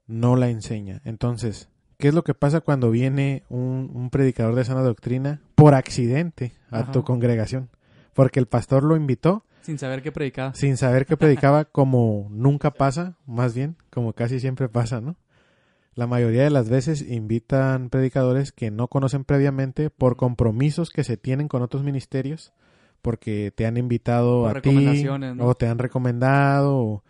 no 0.08 0.36
la 0.36 0.50
enseña. 0.50 1.02
Entonces, 1.06 1.70
¿qué 2.00 2.08
es 2.08 2.14
lo 2.14 2.24
que 2.24 2.34
pasa 2.34 2.62
cuando 2.62 2.90
viene 2.90 3.44
un, 3.50 3.92
un 3.94 4.10
predicador 4.10 4.56
de 4.56 4.64
sana 4.64 4.82
doctrina 4.82 5.42
por 5.56 5.76
accidente 5.76 6.54
a 6.72 6.80
Ajá. 6.80 6.92
tu 6.92 7.04
congregación? 7.04 7.70
Porque 8.14 8.40
el 8.40 8.48
pastor 8.48 8.84
lo 8.84 8.96
invitó 8.96 9.44
Sin 9.62 9.78
saber 9.78 10.02
qué 10.02 10.12
predicaba. 10.12 10.54
sin 10.56 10.78
saber 10.78 11.06
que 11.06 11.18
predicaba 11.18 11.66
como 11.72 12.28
nunca 12.32 12.72
pasa, 12.72 13.18
más 13.28 13.54
bien, 13.54 13.76
como 13.92 14.14
casi 14.14 14.40
siempre 14.40 14.70
pasa, 14.70 15.02
¿no? 15.02 15.16
La 15.94 16.08
mayoría 16.08 16.44
de 16.44 16.50
las 16.50 16.70
veces 16.70 17.02
invitan 17.02 17.90
predicadores 17.90 18.54
que 18.54 18.72
no 18.72 18.88
conocen 18.88 19.26
previamente 19.26 19.90
por 19.90 20.16
compromisos 20.16 20.92
que 20.92 21.04
se 21.04 21.18
tienen 21.18 21.50
con 21.50 21.62
otros 21.62 21.84
ministerios, 21.84 22.54
porque 23.02 23.52
te 23.54 23.66
han 23.66 23.76
invitado 23.76 24.44
Por 24.44 24.58
a 24.58 24.62
ti 24.62 25.06
o 25.40 25.56
te 25.56 25.68
han 25.68 25.78
recomendado 25.80 26.78
o, 26.78 27.04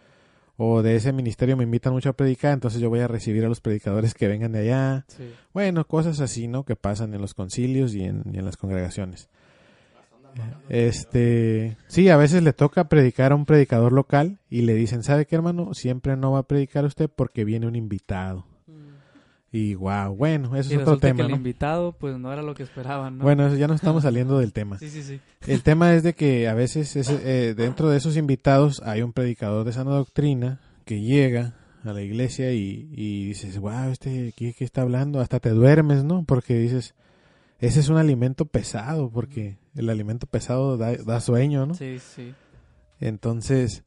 o 0.62 0.84
de 0.84 0.97
ese 0.97 1.14
ministerio 1.14 1.55
me 1.55 1.64
invitan 1.64 1.93
mucho 1.93 2.10
a 2.10 2.14
predicar, 2.14 2.51
entonces 2.51 2.82
yo 2.82 2.89
voy 2.89 2.99
a 2.99 3.07
recibir 3.07 3.45
a 3.45 3.47
los 3.47 3.62
predicadores 3.62 4.14
que 4.14 4.28
vengan 4.28 4.51
de 4.51 4.60
allá. 4.60 5.05
Sí. 5.07 5.32
Bueno, 5.53 5.88
cosas 5.88 6.20
así, 6.20 6.49
¿no? 6.49 6.66
Que 6.66 6.76
pasan 6.76 7.14
en 7.14 7.22
los 7.22 7.34
concilios 7.34 7.95
y 7.95 8.03
en, 8.03 8.24
y 8.34 8.39
en 8.39 8.45
las 8.45 8.57
congregaciones. 8.57 9.30
Este, 10.68 11.78
sí, 11.88 12.10
a 12.10 12.18
veces 12.18 12.43
le 12.43 12.51
toca 12.51 12.89
predicar 12.89 13.32
a 13.32 13.36
un 13.36 13.45
predicador 13.45 13.93
local 13.93 14.39
y 14.49 14.64
le 14.64 14.76
dicen, 14.76 15.01
¿sabe 15.01 15.26
qué, 15.26 15.38
hermano? 15.38 15.74
Siempre 15.74 16.18
no 16.18 16.34
va 16.34 16.39
a 16.39 16.47
predicar 16.47 16.84
usted 16.84 17.10
porque 17.10 17.45
viene 17.45 17.66
un 17.66 17.78
invitado. 17.78 18.45
Y 19.52 19.74
wow, 19.74 20.16
bueno, 20.16 20.56
eso 20.56 20.70
Y 20.72 20.76
es 20.76 20.82
otro 20.82 20.93
resulta 20.95 21.08
que 21.08 21.14
tema, 21.14 21.24
el 21.26 21.32
¿no? 21.32 21.38
invitado, 21.38 21.93
pues 21.93 22.18
no 22.20 22.32
era 22.32 22.43
lo 22.43 22.54
que 22.54 22.64
esperaban, 22.64 23.18
¿no? 23.18 23.24
Bueno, 23.24 23.54
ya 23.56 23.68
no 23.68 23.74
estamos 23.74 24.04
saliendo 24.04 24.38
del 24.39 24.54
tema. 24.54 24.78
Sí, 24.80 24.89
sí, 24.89 25.02
sí. 25.04 25.20
El 25.47 25.64
tema 25.64 25.93
es 25.95 26.04
de 26.04 26.14
que 26.14 26.47
a 26.47 26.54
veces 26.54 26.95
ese- 26.95 27.20
eh, 27.50 27.54
dentro 27.56 27.89
de 27.89 27.97
esos 27.97 28.16
invitados 28.18 28.82
hay 28.86 29.02
un 29.02 29.12
predicador 29.14 29.66
de 29.66 29.74
sana 29.74 29.91
doctrina 29.91 30.60
que 30.86 31.02
llega 31.02 31.56
a 31.84 31.93
la 31.93 32.02
iglesia 32.02 32.52
y, 32.54 32.89
y 32.91 33.26
dices, 33.28 33.58
wow, 33.58 33.89
este, 33.89 34.34
¿qué, 34.38 34.54
qué 34.54 34.64
está 34.66 34.82
hablando? 34.84 35.20
Hasta 35.22 35.39
te 35.39 35.50
duermes, 35.50 36.04
¿no? 36.04 36.24
Porque 36.26 36.56
dices, 36.60 36.93
ese 37.60 37.80
es 37.80 37.89
un 37.89 37.97
alimento 37.97 38.45
pesado, 38.45 39.10
porque 39.10 39.58
el 39.76 39.89
alimento 39.89 40.28
pesado 40.28 40.78
da, 40.78 40.95
da 40.97 41.22
sueño, 41.22 41.66
¿no? 41.66 41.74
Sí, 41.74 41.97
sí. 42.00 42.34
Entonces, 43.00 43.84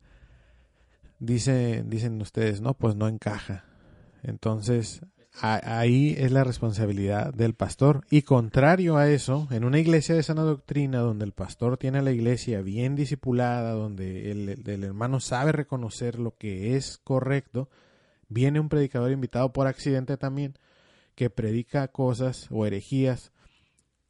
dice, 1.19 1.85
dicen 1.87 2.21
ustedes, 2.21 2.61
no, 2.61 2.75
pues 2.75 2.97
no 2.97 3.09
encaja. 3.09 3.65
Entonces, 4.23 5.03
ahí 5.41 6.15
es 6.19 6.31
la 6.31 6.45
responsabilidad 6.45 7.33
del 7.33 7.55
pastor. 7.55 8.05
Y 8.11 8.23
contrario 8.23 8.97
a 8.97 9.09
eso, 9.09 9.49
en 9.51 9.65
una 9.65 9.79
iglesia 9.79 10.15
de 10.15 10.23
sana 10.23 10.43
doctrina, 10.43 10.99
donde 10.99 11.25
el 11.25 11.33
pastor 11.33 11.79
tiene 11.79 11.99
a 11.99 12.03
la 12.03 12.13
iglesia 12.13 12.61
bien 12.61 12.95
discipulada, 12.95 13.73
donde 13.73 14.31
el, 14.31 14.85
hermano 14.85 15.21
sabe 15.21 15.53
reconocer 15.53 16.19
lo 16.19 16.37
que 16.37 16.77
es 16.77 16.99
correcto, 16.99 17.69
viene 18.29 18.61
un 18.61 18.69
predicador 18.69 19.11
invitado 19.11 19.53
por 19.53 19.67
accidente 19.67 20.17
también, 20.17 20.55
que 21.15 21.31
predica 21.31 21.89
cosas 21.89 22.47
o 22.51 22.67
herejías, 22.67 23.33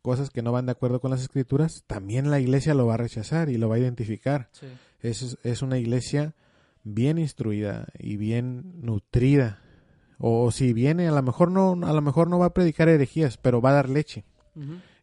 cosas 0.03 0.31
que 0.31 0.43
no 0.43 0.53
van 0.53 0.67
de 0.67 0.73
acuerdo 0.73 1.01
con 1.01 1.11
las 1.11 1.23
escrituras, 1.23 1.85
también 1.87 2.31
la 2.31 2.41
iglesia 2.41 2.75
lo 2.75 2.87
va 2.87 2.95
a 2.95 2.99
rechazar 2.99 3.49
y 3.49 3.57
lo 3.57 3.69
va 3.69 3.77
a 3.77 3.81
identificar 3.81 4.49
sí. 4.53 4.67
es, 5.01 5.39
es 5.45 5.63
una 5.63 5.79
iglesia 5.79 6.35
bien 6.85 7.19
instruida 7.19 7.87
y 7.99 8.17
bien 8.17 8.81
nutrida. 8.83 9.61
O 10.25 10.53
si 10.53 10.73
viene, 10.73 11.09
a 11.09 11.11
lo 11.13 11.23
mejor 11.23 11.51
no, 11.51 11.73
a 11.85 11.93
lo 11.93 12.01
mejor 12.01 12.31
no 12.31 12.39
va 12.39 12.47
a 12.47 12.55
predicar 12.55 12.89
herejías, 12.89 13.39
pero 13.39 13.61
va 13.61 13.71
a 13.71 13.75
dar 13.75 13.89
leche. 13.89 14.25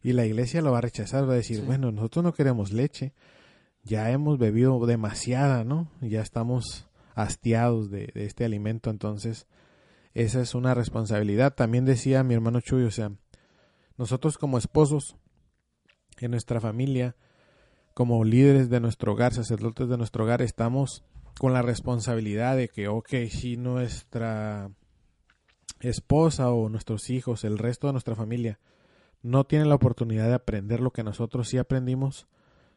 Y 0.02 0.12
la 0.14 0.24
iglesia 0.24 0.62
lo 0.62 0.72
va 0.72 0.78
a 0.78 0.80
rechazar, 0.80 1.28
va 1.28 1.34
a 1.34 1.36
decir, 1.36 1.58
Sí. 1.58 1.62
bueno, 1.66 1.92
nosotros 1.92 2.24
no 2.24 2.32
queremos 2.32 2.72
leche, 2.72 3.12
ya 3.84 4.10
hemos 4.10 4.38
bebido 4.38 4.84
demasiada, 4.86 5.62
¿no? 5.62 5.90
Ya 6.00 6.22
estamos 6.22 6.88
hastiados 7.14 7.90
de, 7.90 8.10
de 8.14 8.24
este 8.24 8.46
alimento, 8.46 8.88
entonces 8.88 9.46
esa 10.14 10.40
es 10.40 10.54
una 10.54 10.72
responsabilidad. 10.72 11.54
También 11.54 11.84
decía 11.84 12.22
mi 12.22 12.32
hermano 12.32 12.60
Chuy, 12.62 12.84
o 12.84 12.90
sea, 12.90 13.12
nosotros 13.98 14.38
como 14.38 14.56
esposos, 14.56 15.16
en 16.18 16.30
nuestra 16.30 16.60
familia, 16.60 17.14
como 17.92 18.24
líderes 18.24 18.70
de 18.70 18.80
nuestro 18.80 19.12
hogar, 19.12 19.34
sacerdotes 19.34 19.88
de 19.88 19.98
nuestro 19.98 20.24
hogar, 20.24 20.40
estamos 20.40 21.04
con 21.38 21.52
la 21.52 21.60
responsabilidad 21.62 22.56
de 22.56 22.68
que, 22.68 22.88
ok, 22.88 23.08
si 23.30 23.56
nuestra 23.56 24.70
esposa 25.80 26.50
o 26.50 26.68
nuestros 26.68 27.10
hijos, 27.10 27.44
el 27.44 27.58
resto 27.58 27.86
de 27.86 27.94
nuestra 27.94 28.14
familia, 28.14 28.58
no 29.22 29.44
tienen 29.44 29.68
la 29.68 29.74
oportunidad 29.74 30.28
de 30.28 30.34
aprender 30.34 30.80
lo 30.80 30.92
que 30.92 31.04
nosotros 31.04 31.48
sí 31.48 31.58
aprendimos, 31.58 32.26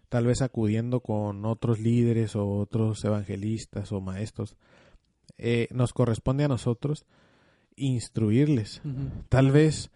tal 0.10 0.26
vez 0.26 0.42
acudiendo 0.42 1.00
con 1.00 1.46
otros 1.46 1.80
líderes 1.80 2.36
o 2.36 2.48
otros 2.60 3.04
evangelistas 3.04 3.92
o 3.92 4.02
maestros, 4.02 4.56
eh, 5.38 5.68
nos 5.72 5.94
corresponde 5.94 6.44
a 6.44 6.50
nosotros 6.50 7.06
instruirles. 7.76 8.82
Tal 9.30 9.52
vez 9.52 9.90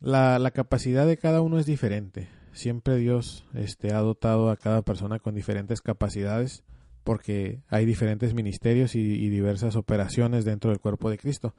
la, 0.00 0.38
la 0.38 0.50
capacidad 0.50 1.06
de 1.06 1.16
cada 1.16 1.40
uno 1.40 1.58
es 1.58 1.66
diferente. 1.66 2.28
Siempre 2.52 2.96
Dios 2.96 3.44
este, 3.54 3.92
ha 3.92 4.00
dotado 4.00 4.50
a 4.50 4.56
cada 4.56 4.82
persona 4.82 5.18
con 5.20 5.34
diferentes 5.34 5.80
capacidades 5.80 6.64
porque 7.08 7.62
hay 7.68 7.86
diferentes 7.86 8.34
ministerios 8.34 8.94
y, 8.94 9.00
y 9.00 9.30
diversas 9.30 9.76
operaciones 9.76 10.44
dentro 10.44 10.68
del 10.68 10.78
cuerpo 10.78 11.08
de 11.08 11.16
Cristo. 11.16 11.54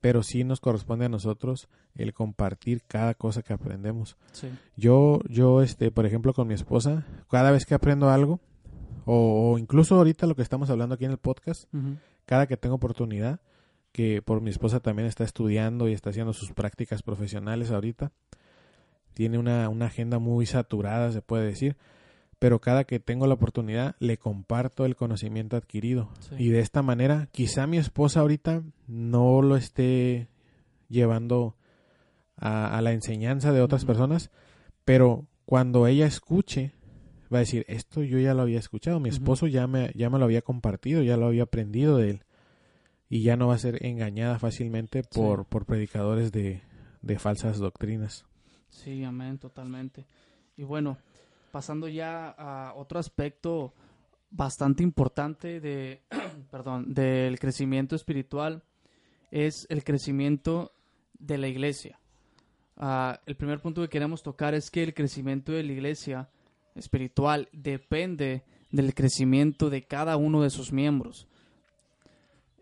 Pero 0.00 0.22
sí 0.22 0.44
nos 0.44 0.60
corresponde 0.60 1.06
a 1.06 1.08
nosotros 1.08 1.66
el 1.96 2.14
compartir 2.14 2.84
cada 2.86 3.14
cosa 3.14 3.42
que 3.42 3.52
aprendemos. 3.52 4.16
Sí. 4.30 4.48
Yo, 4.76 5.18
yo, 5.28 5.60
este, 5.60 5.90
por 5.90 6.06
ejemplo, 6.06 6.32
con 6.34 6.46
mi 6.46 6.54
esposa, 6.54 7.04
cada 7.28 7.50
vez 7.50 7.66
que 7.66 7.74
aprendo 7.74 8.10
algo, 8.10 8.38
o, 9.06 9.50
o 9.50 9.58
incluso 9.58 9.96
ahorita 9.96 10.28
lo 10.28 10.36
que 10.36 10.42
estamos 10.42 10.70
hablando 10.70 10.94
aquí 10.94 11.04
en 11.04 11.10
el 11.10 11.18
podcast, 11.18 11.64
cada 12.24 12.46
que 12.46 12.56
tengo 12.56 12.76
oportunidad, 12.76 13.40
que 13.90 14.22
por 14.22 14.40
mi 14.40 14.50
esposa 14.50 14.78
también 14.78 15.08
está 15.08 15.24
estudiando 15.24 15.88
y 15.88 15.94
está 15.94 16.10
haciendo 16.10 16.32
sus 16.32 16.52
prácticas 16.52 17.02
profesionales 17.02 17.72
ahorita. 17.72 18.12
Tiene 19.14 19.36
una, 19.36 19.68
una 19.68 19.86
agenda 19.86 20.20
muy 20.20 20.46
saturada, 20.46 21.10
se 21.10 21.22
puede 21.22 21.44
decir. 21.44 21.76
Pero 22.38 22.60
cada 22.60 22.84
que 22.84 23.00
tengo 23.00 23.26
la 23.26 23.34
oportunidad, 23.34 23.96
le 23.98 24.18
comparto 24.18 24.84
el 24.84 24.96
conocimiento 24.96 25.56
adquirido. 25.56 26.10
Sí. 26.20 26.34
Y 26.38 26.48
de 26.50 26.60
esta 26.60 26.82
manera, 26.82 27.28
quizá 27.32 27.66
mi 27.66 27.78
esposa 27.78 28.20
ahorita 28.20 28.62
no 28.86 29.40
lo 29.42 29.56
esté 29.56 30.28
llevando 30.88 31.56
a, 32.36 32.76
a 32.76 32.82
la 32.82 32.92
enseñanza 32.92 33.52
de 33.52 33.62
otras 33.62 33.84
personas, 33.84 34.30
pero 34.84 35.26
cuando 35.46 35.86
ella 35.86 36.06
escuche, 36.06 36.72
va 37.32 37.38
a 37.38 37.40
decir, 37.40 37.64
esto 37.68 38.02
yo 38.02 38.18
ya 38.18 38.34
lo 38.34 38.42
había 38.42 38.58
escuchado, 38.58 39.00
mi 39.00 39.08
esposo 39.08 39.46
ya 39.46 39.66
me, 39.66 39.90
ya 39.94 40.10
me 40.10 40.18
lo 40.18 40.24
había 40.24 40.42
compartido, 40.42 41.02
ya 41.02 41.16
lo 41.16 41.26
había 41.26 41.44
aprendido 41.44 41.96
de 41.96 42.10
él, 42.10 42.24
y 43.08 43.22
ya 43.22 43.36
no 43.36 43.48
va 43.48 43.54
a 43.54 43.58
ser 43.58 43.84
engañada 43.84 44.38
fácilmente 44.38 45.02
por, 45.02 45.46
por 45.46 45.64
predicadores 45.64 46.32
de, 46.32 46.62
de 47.02 47.18
falsas 47.18 47.58
doctrinas. 47.58 48.26
Sí, 48.68 49.04
amén, 49.04 49.38
totalmente. 49.38 50.04
Y 50.56 50.64
bueno, 50.64 50.98
pasando 51.56 51.88
ya 51.88 52.34
a 52.36 52.74
otro 52.74 52.98
aspecto 52.98 53.72
bastante 54.30 54.82
importante 54.82 55.58
de, 55.58 56.02
perdón, 56.50 56.92
del 56.92 57.38
crecimiento 57.38 57.96
espiritual 57.96 58.62
es 59.30 59.66
el 59.70 59.82
crecimiento 59.82 60.70
de 61.18 61.38
la 61.38 61.48
iglesia. 61.48 61.98
Ah, 62.76 63.22
el 63.24 63.36
primer 63.36 63.62
punto 63.62 63.80
que 63.80 63.88
queremos 63.88 64.22
tocar 64.22 64.52
es 64.54 64.70
que 64.70 64.82
el 64.82 64.92
crecimiento 64.92 65.50
de 65.52 65.62
la 65.62 65.72
iglesia 65.72 66.28
espiritual 66.74 67.48
depende 67.54 68.42
del 68.70 68.92
crecimiento 68.92 69.70
de 69.70 69.80
cada 69.86 70.18
uno 70.18 70.42
de 70.42 70.50
sus 70.50 70.74
miembros. 70.74 71.26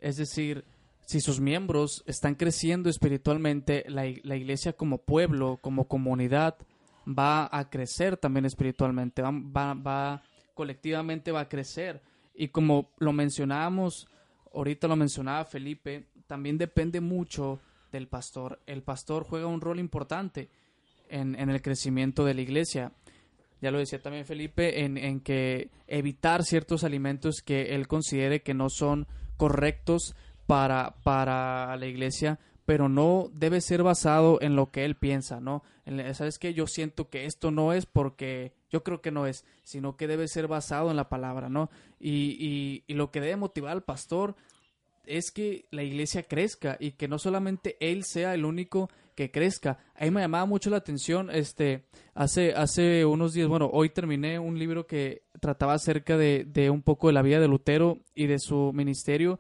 Es 0.01 0.19
decir, 0.19 0.65
si 1.05 1.21
sus 1.21 1.41
miembros 1.41 2.05
están 2.07 2.37
creciendo 2.37 2.89
espiritualmente, 2.89 3.85
la, 3.89 4.07
ig- 4.07 4.21
la 4.23 4.37
iglesia 4.37 4.73
como 4.75 4.99
pueblo, 4.99 5.59
como 5.61 5.89
comunidad, 5.89 6.55
va 7.07 7.49
a 7.53 7.69
crecer 7.71 8.17
también 8.17 8.45
espiritualmente, 8.47 9.23
va, 9.23 9.31
va, 9.33 9.75
va- 9.75 10.23
colectivamente 10.55 11.33
va 11.33 11.41
a 11.41 11.49
crecer. 11.49 12.01
Y 12.35 12.49
como 12.49 12.91
lo 12.99 13.13
mencionábamos, 13.13 14.09
ahorita 14.55 14.89
lo 14.89 14.97
mencionaba 14.97 15.45
Felipe, 15.45 16.07
también 16.27 16.59
depende 16.59 17.01
mucho 17.01 17.61
del 17.93 18.09
pastor. 18.09 18.61
El 18.67 18.83
pastor 18.83 19.25
juega 19.25 19.47
un 19.47 19.61
rol 19.61 19.79
importante 19.79 20.49
en, 21.09 21.39
en 21.39 21.51
el 21.51 21.61
crecimiento 21.63 22.25
de 22.25 22.35
la 22.35 22.41
iglesia. 22.41 22.93
Ya 23.61 23.71
lo 23.71 23.79
decía 23.79 24.03
también 24.03 24.25
Felipe, 24.27 24.85
en, 24.85 24.99
en 24.99 25.21
que 25.21 25.71
evitar 25.87 26.45
ciertos 26.45 26.85
alimentos 26.85 27.37
que 27.45 27.75
él 27.75 27.87
considere 27.89 28.43
que 28.43 28.53
no 28.55 28.69
son 28.69 29.07
correctos 29.37 30.15
para, 30.47 30.97
para 31.03 31.75
la 31.77 31.87
iglesia, 31.87 32.39
pero 32.65 32.89
no 32.89 33.31
debe 33.33 33.61
ser 33.61 33.83
basado 33.83 34.39
en 34.41 34.57
lo 34.57 34.71
que 34.71 34.85
él 34.85 34.97
piensa, 34.97 35.41
¿no? 35.41 35.63
¿Sabes 36.15 36.39
qué? 36.39 36.55
Yo 36.55 36.67
siento 36.67 37.11
que 37.11 37.27
esto 37.27 37.51
no 37.51 37.73
es 37.73 37.87
porque 37.87 38.55
yo 38.71 38.83
creo 38.83 39.01
que 39.03 39.11
no 39.11 39.27
es, 39.27 39.45
sino 39.63 39.97
que 39.97 40.07
debe 40.07 40.29
ser 40.29 40.49
basado 40.49 40.91
en 40.91 40.97
la 40.97 41.09
palabra, 41.09 41.49
¿no? 41.49 41.71
Y, 42.01 42.37
y, 42.39 42.85
y 42.87 42.95
lo 42.95 43.11
que 43.11 43.21
debe 43.21 43.37
motivar 43.37 43.73
al 43.73 43.85
pastor 43.85 44.35
es 45.07 45.31
que 45.31 45.67
la 45.71 45.83
iglesia 45.83 46.23
crezca 46.23 46.77
y 46.81 46.93
que 46.93 47.09
no 47.09 47.19
solamente 47.19 47.77
él 47.81 48.05
sea 48.05 48.35
el 48.35 48.45
único 48.45 48.89
que 49.15 49.31
crezca. 49.31 49.79
A 49.95 50.05
mí 50.05 50.11
me 50.11 50.21
llamaba 50.23 50.47
mucho 50.47 50.71
la 50.71 50.79
atención, 50.79 51.31
este, 51.31 51.85
hace, 52.15 52.55
hace 52.55 53.05
unos 53.05 53.33
días, 53.33 53.49
bueno, 53.49 53.71
hoy 53.73 53.91
terminé 53.91 54.39
un 54.39 54.59
libro 54.59 54.87
que 54.87 55.23
trataba 55.41 55.75
acerca 55.75 56.17
de, 56.17 56.45
de 56.45 56.71
un 56.71 56.83
poco 56.83 57.09
de 57.09 57.13
la 57.13 57.23
vida 57.23 57.41
de 57.41 57.49
Lutero 57.49 57.99
y 58.15 58.27
de 58.27 58.39
su 58.39 58.73
ministerio. 58.73 59.39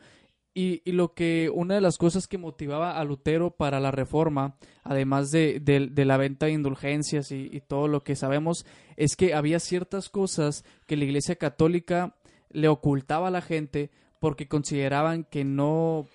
Y, 0.57 0.83
y 0.85 0.93
lo 0.93 1.15
que, 1.15 1.51
una 1.53 1.75
de 1.75 1.81
las 1.81 1.99
cosas 1.99 2.29
que 2.29 2.39
motivaba 2.39 2.97
a 2.99 3.05
Lutero 3.05 3.51
para 3.51 3.81
la 3.81 3.91
reforma, 3.91 4.57
además 4.85 5.33
de, 5.33 5.59
de- 5.61 6.05
la 6.05 6.17
venta 6.17 6.47
de 6.47 6.53
indulgencias 6.53 7.33
y, 7.33 7.51
y 7.53 7.61
todo 7.61 7.89
lo 7.89 8.05
que 8.05 8.15
sabemos, 8.15 8.65
es 8.97 9.17
que 9.17 9.35
había 9.35 9.59
ciertas 9.59 10.09
cosas 10.09 10.65
que 10.87 10.97
la 10.97 11.05
iglesia 11.05 11.35
católica 11.35 12.15
le 12.51 12.69
ocultaba 12.69 13.29
a 13.29 13.31
la 13.33 13.43
gente 13.43 13.91
porque 14.21 14.47
consideraban 14.47 15.25
que 15.25 15.43
no 15.43 16.07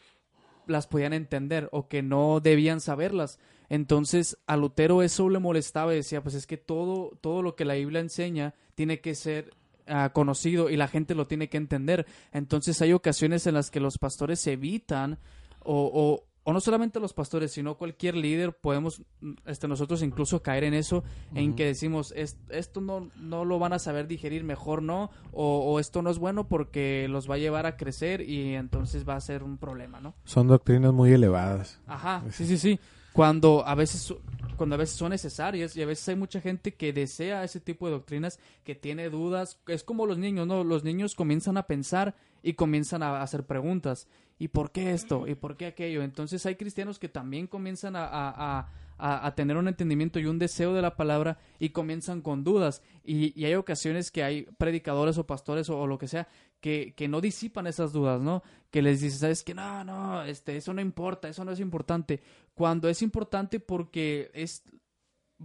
las 0.67 0.87
podían 0.87 1.11
entender 1.11 1.67
o 1.73 1.89
que 1.89 2.01
no 2.01 2.39
debían 2.39 2.79
saberlas. 2.79 3.39
Entonces 3.67 4.37
a 4.47 4.55
Lutero 4.55 5.03
eso 5.03 5.27
le 5.27 5.39
molestaba 5.39 5.91
y 5.93 5.97
decía, 5.97 6.23
pues 6.23 6.35
es 6.35 6.47
que 6.47 6.55
todo, 6.57 7.17
todo 7.19 7.41
lo 7.41 7.55
que 7.57 7.65
la 7.65 7.73
Biblia 7.73 7.99
enseña 7.99 8.55
tiene 8.75 9.01
que 9.01 9.15
ser 9.15 9.51
ah, 9.89 10.11
conocido 10.13 10.69
y 10.69 10.77
la 10.77 10.87
gente 10.87 11.15
lo 11.15 11.27
tiene 11.27 11.49
que 11.49 11.57
entender. 11.57 12.05
Entonces 12.31 12.81
hay 12.81 12.93
ocasiones 12.93 13.45
en 13.47 13.55
las 13.55 13.71
que 13.71 13.79
los 13.79 13.97
pastores 13.97 14.45
evitan 14.47 15.17
o, 15.61 15.89
o- 15.93 16.29
o 16.45 16.53
no 16.53 16.61
solamente 16.61 16.99
los 16.99 17.13
pastores, 17.13 17.51
sino 17.51 17.77
cualquier 17.77 18.15
líder, 18.15 18.53
podemos 18.53 19.03
este, 19.45 19.67
nosotros 19.67 20.01
incluso 20.01 20.41
caer 20.41 20.63
en 20.63 20.73
eso, 20.73 21.03
en 21.35 21.53
que 21.53 21.65
decimos, 21.65 22.11
esto 22.15 22.81
no, 22.81 23.11
no 23.17 23.45
lo 23.45 23.59
van 23.59 23.73
a 23.73 23.77
saber 23.77 24.07
digerir, 24.07 24.43
mejor 24.43 24.81
no, 24.81 25.11
o, 25.31 25.79
esto 25.79 26.01
no 26.01 26.09
es 26.09 26.17
bueno 26.17 26.47
porque 26.47 27.07
los 27.07 27.29
va 27.29 27.35
a 27.35 27.37
llevar 27.37 27.67
a 27.67 27.77
crecer 27.77 28.21
y 28.21 28.55
entonces 28.55 29.07
va 29.07 29.15
a 29.15 29.21
ser 29.21 29.43
un 29.43 29.57
problema, 29.59 29.99
¿no? 29.99 30.15
Son 30.23 30.47
doctrinas 30.47 30.91
muy 30.91 31.11
elevadas. 31.11 31.81
Ajá, 31.85 32.23
sí, 32.31 32.47
sí, 32.47 32.57
sí. 32.57 32.79
Cuando 33.13 33.65
a 33.65 33.75
veces 33.75 34.13
cuando 34.59 34.75
a 34.75 34.77
veces 34.77 34.97
son 34.97 35.11
necesarias 35.11 35.77
y 35.77 35.81
a 35.81 35.85
veces 35.85 36.09
hay 36.09 36.17
mucha 36.17 36.41
gente 36.41 36.73
que 36.73 36.91
desea 36.91 37.45
ese 37.45 37.61
tipo 37.61 37.85
de 37.85 37.93
doctrinas, 37.93 38.39
que 38.65 38.75
tiene 38.75 39.09
dudas, 39.09 39.57
es 39.67 39.85
como 39.85 40.05
los 40.05 40.17
niños, 40.17 40.47
¿no? 40.47 40.65
Los 40.65 40.83
niños 40.83 41.15
comienzan 41.15 41.55
a 41.55 41.63
pensar 41.63 42.13
y 42.43 42.53
comienzan 42.53 43.01
a 43.01 43.21
hacer 43.21 43.45
preguntas. 43.45 44.09
¿Y 44.37 44.49
por 44.49 44.71
qué 44.71 44.91
esto? 44.91 45.27
¿Y 45.27 45.35
por 45.35 45.55
qué 45.55 45.67
aquello? 45.67 46.03
Entonces 46.03 46.45
hay 46.45 46.55
cristianos 46.55 46.99
que 46.99 47.07
también 47.07 47.47
comienzan 47.47 47.95
a, 47.95 48.67
a, 48.97 49.35
tener 49.35 49.55
un 49.55 49.69
entendimiento 49.69 50.19
y 50.19 50.25
un 50.25 50.39
deseo 50.39 50.73
de 50.73 50.81
la 50.81 50.95
palabra 50.95 51.39
y 51.57 51.69
comienzan 51.69 52.21
con 52.21 52.43
dudas. 52.43 52.81
Y, 53.05 53.45
hay 53.45 53.55
ocasiones 53.55 54.11
que 54.11 54.23
hay 54.23 54.43
predicadores 54.57 55.17
o 55.17 55.25
pastores 55.25 55.69
o, 55.69 55.87
lo 55.87 55.97
que 55.97 56.07
sea 56.07 56.27
que, 56.61 56.93
que, 56.95 57.07
no 57.07 57.21
disipan 57.21 57.67
esas 57.67 57.93
dudas, 57.93 58.21
¿no? 58.21 58.43
Que 58.71 58.81
les 58.81 59.01
dices, 59.01 59.19
¿sabes 59.19 59.43
que 59.43 59.53
No, 59.53 59.83
no, 59.83 60.23
este, 60.23 60.57
eso 60.57 60.73
no 60.73 60.81
importa, 60.81 61.29
eso 61.29 61.45
no 61.45 61.51
es 61.51 61.59
importante. 61.59 62.21
Cuando 62.53 62.89
es 62.89 63.01
importante 63.01 63.59
porque 63.59 64.31
es 64.33 64.63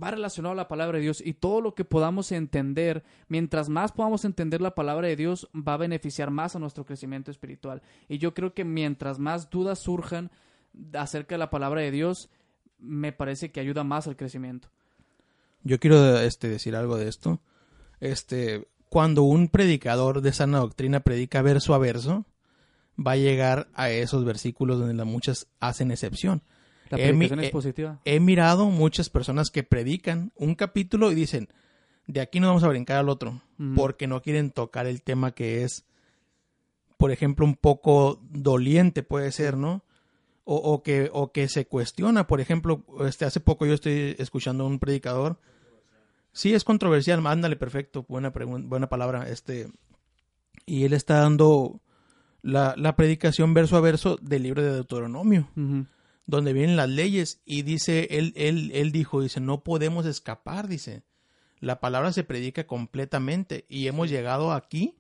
va 0.01 0.11
relacionado 0.11 0.53
a 0.53 0.57
la 0.57 0.69
palabra 0.69 0.99
de 0.99 1.05
Dios 1.05 1.23
y 1.25 1.35
todo 1.35 1.61
lo 1.61 1.75
que 1.75 1.85
podamos 1.85 2.33
entender, 2.33 3.05
mientras 3.29 3.69
más 3.69 3.93
podamos 3.93 4.25
entender 4.25 4.61
la 4.61 4.75
palabra 4.75 5.09
de 5.09 5.17
Dios, 5.17 5.49
va 5.55 5.75
a 5.75 5.79
beneficiar 5.79 6.31
más 6.31 6.57
a 6.57 6.59
nuestro 6.59 6.85
crecimiento 6.85 7.31
espiritual. 7.31 7.83
Y 8.09 8.19
yo 8.19 8.35
creo 8.35 8.55
que 8.55 8.65
mientras 8.65 9.19
más 9.19 9.51
dudas 9.51 9.79
surjan 9.79 10.31
acerca 10.95 11.37
de 11.37 11.39
la 11.39 11.51
palabra 11.51 11.81
de 11.81 11.91
Dios, 11.91 12.29
me 12.79 13.13
parece 13.13 13.53
que 13.53 13.61
ayuda 13.61 13.85
más 13.85 14.07
al 14.09 14.17
crecimiento. 14.17 14.69
Yo 15.63 15.79
quiero 15.79 16.19
este, 16.19 16.49
decir 16.49 16.77
algo 16.77 16.97
de 16.97 17.09
esto. 17.09 17.41
Este, 18.01 18.67
cuando 18.89 19.23
un 19.23 19.49
predicador 19.49 20.21
de 20.21 20.33
sana 20.33 20.59
doctrina 20.59 21.01
predica 21.01 21.43
verso 21.43 21.75
a 21.75 21.79
verso, 21.79 22.25
va 22.99 23.13
a 23.13 23.17
llegar 23.17 23.69
a 23.75 23.91
esos 23.91 24.25
versículos 24.25 24.79
donde 24.79 24.95
las 24.95 25.07
muchas 25.07 25.49
hacen 25.61 25.91
excepción. 25.91 26.43
La 26.91 26.99
predicación 26.99 27.41
es 27.41 27.51
positiva. 27.51 28.01
He, 28.05 28.21
mirado 28.21 28.67
muchas 28.67 29.09
personas 29.09 29.51
que 29.51 29.63
predican 29.63 30.33
un 30.37 30.55
capítulo 30.55 31.11
y 31.11 31.15
dicen, 31.15 31.49
de 32.07 32.21
aquí 32.21 32.39
no 32.41 32.49
vamos 32.49 32.63
a 32.63 32.69
brincar 32.69 32.99
al 32.99 33.09
otro, 33.09 33.41
porque 33.75 34.07
no 34.07 34.23
quieren 34.23 34.51
tocar 34.51 34.87
el 34.87 35.03
tema 35.03 35.33
que 35.33 35.65
es, 35.65 35.85
por 36.99 37.11
ejemplo, 37.11 37.47
un 37.47 37.57
poco 37.57 38.21
doliente 38.31 39.03
puede 39.03 39.33
ser, 39.33 39.57
¿no? 39.57 39.83
o, 40.45 40.83
que, 40.83 41.11
o 41.13 41.33
que 41.33 41.49
se 41.49 41.67
cuestiona. 41.67 42.27
Por 42.27 42.41
ejemplo, 42.41 42.85
este, 43.07 43.25
hace 43.25 43.41
poco 43.41 43.67
yo 43.67 43.75
estoy 43.75 44.15
escuchando 44.19 44.65
a 44.65 44.67
un 44.67 44.79
predicador. 44.79 45.39
Sí, 46.35 46.53
es 46.53 46.65
controversial, 46.65 47.23
mándale 47.23 47.55
perfecto, 47.55 48.05
buena, 48.09 48.31
buena 48.31 48.89
palabra. 48.89 49.29
Este, 49.29 49.69
y 50.67 50.83
él 50.83 50.93
está 50.93 51.21
dando 51.21 51.81
la, 52.43 52.75
la, 52.77 52.97
predicación 52.97 53.55
verso 53.55 53.77
a 53.77 53.81
verso 53.81 54.19
del 54.21 54.43
libro 54.43 54.61
de 54.61 54.73
Deuteronomio, 54.73 55.49
donde 56.27 56.53
vienen 56.53 56.77
las 56.77 56.89
leyes. 56.89 57.41
Y 57.45 57.63
dice, 57.63 58.09
él, 58.11 58.33
él, 58.35 58.73
él 58.75 58.91
dijo, 58.91 59.23
dice, 59.23 59.41
no 59.41 59.63
podemos 59.63 60.07
escapar, 60.07 60.67
dice. 60.67 61.05
La 61.61 61.79
palabra 61.79 62.13
se 62.13 62.25
predica 62.25 62.67
completamente. 62.67 63.65
Y 63.69 63.87
hemos 63.87 64.11
llegado 64.11 64.53
aquí 64.53 64.97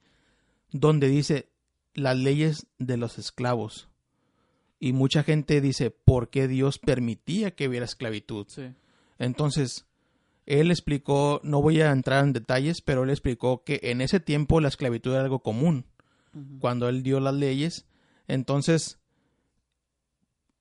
donde 0.70 1.08
dice 1.08 1.50
las 1.94 2.16
leyes 2.16 2.68
de 2.78 2.96
los 2.96 3.18
esclavos. 3.18 3.88
Y 4.78 4.92
mucha 4.92 5.24
gente 5.24 5.60
dice, 5.60 5.90
¿por 5.90 6.30
qué 6.30 6.46
Dios 6.46 6.78
permitía 6.78 7.56
que 7.56 7.66
hubiera 7.66 7.86
esclavitud? 7.86 8.46
Entonces, 9.18 9.86
él 10.46 10.70
explicó, 10.70 11.40
no 11.42 11.62
voy 11.62 11.80
a 11.80 11.90
entrar 11.90 12.24
en 12.24 12.32
detalles, 12.32 12.82
pero 12.82 13.04
él 13.04 13.10
explicó 13.10 13.64
que 13.64 13.80
en 13.84 14.00
ese 14.00 14.20
tiempo 14.20 14.60
la 14.60 14.68
esclavitud 14.68 15.12
era 15.12 15.22
algo 15.22 15.40
común. 15.40 15.86
Cuando 16.58 16.88
él 16.88 17.04
dio 17.04 17.20
las 17.20 17.34
leyes, 17.34 17.86
entonces, 18.26 18.98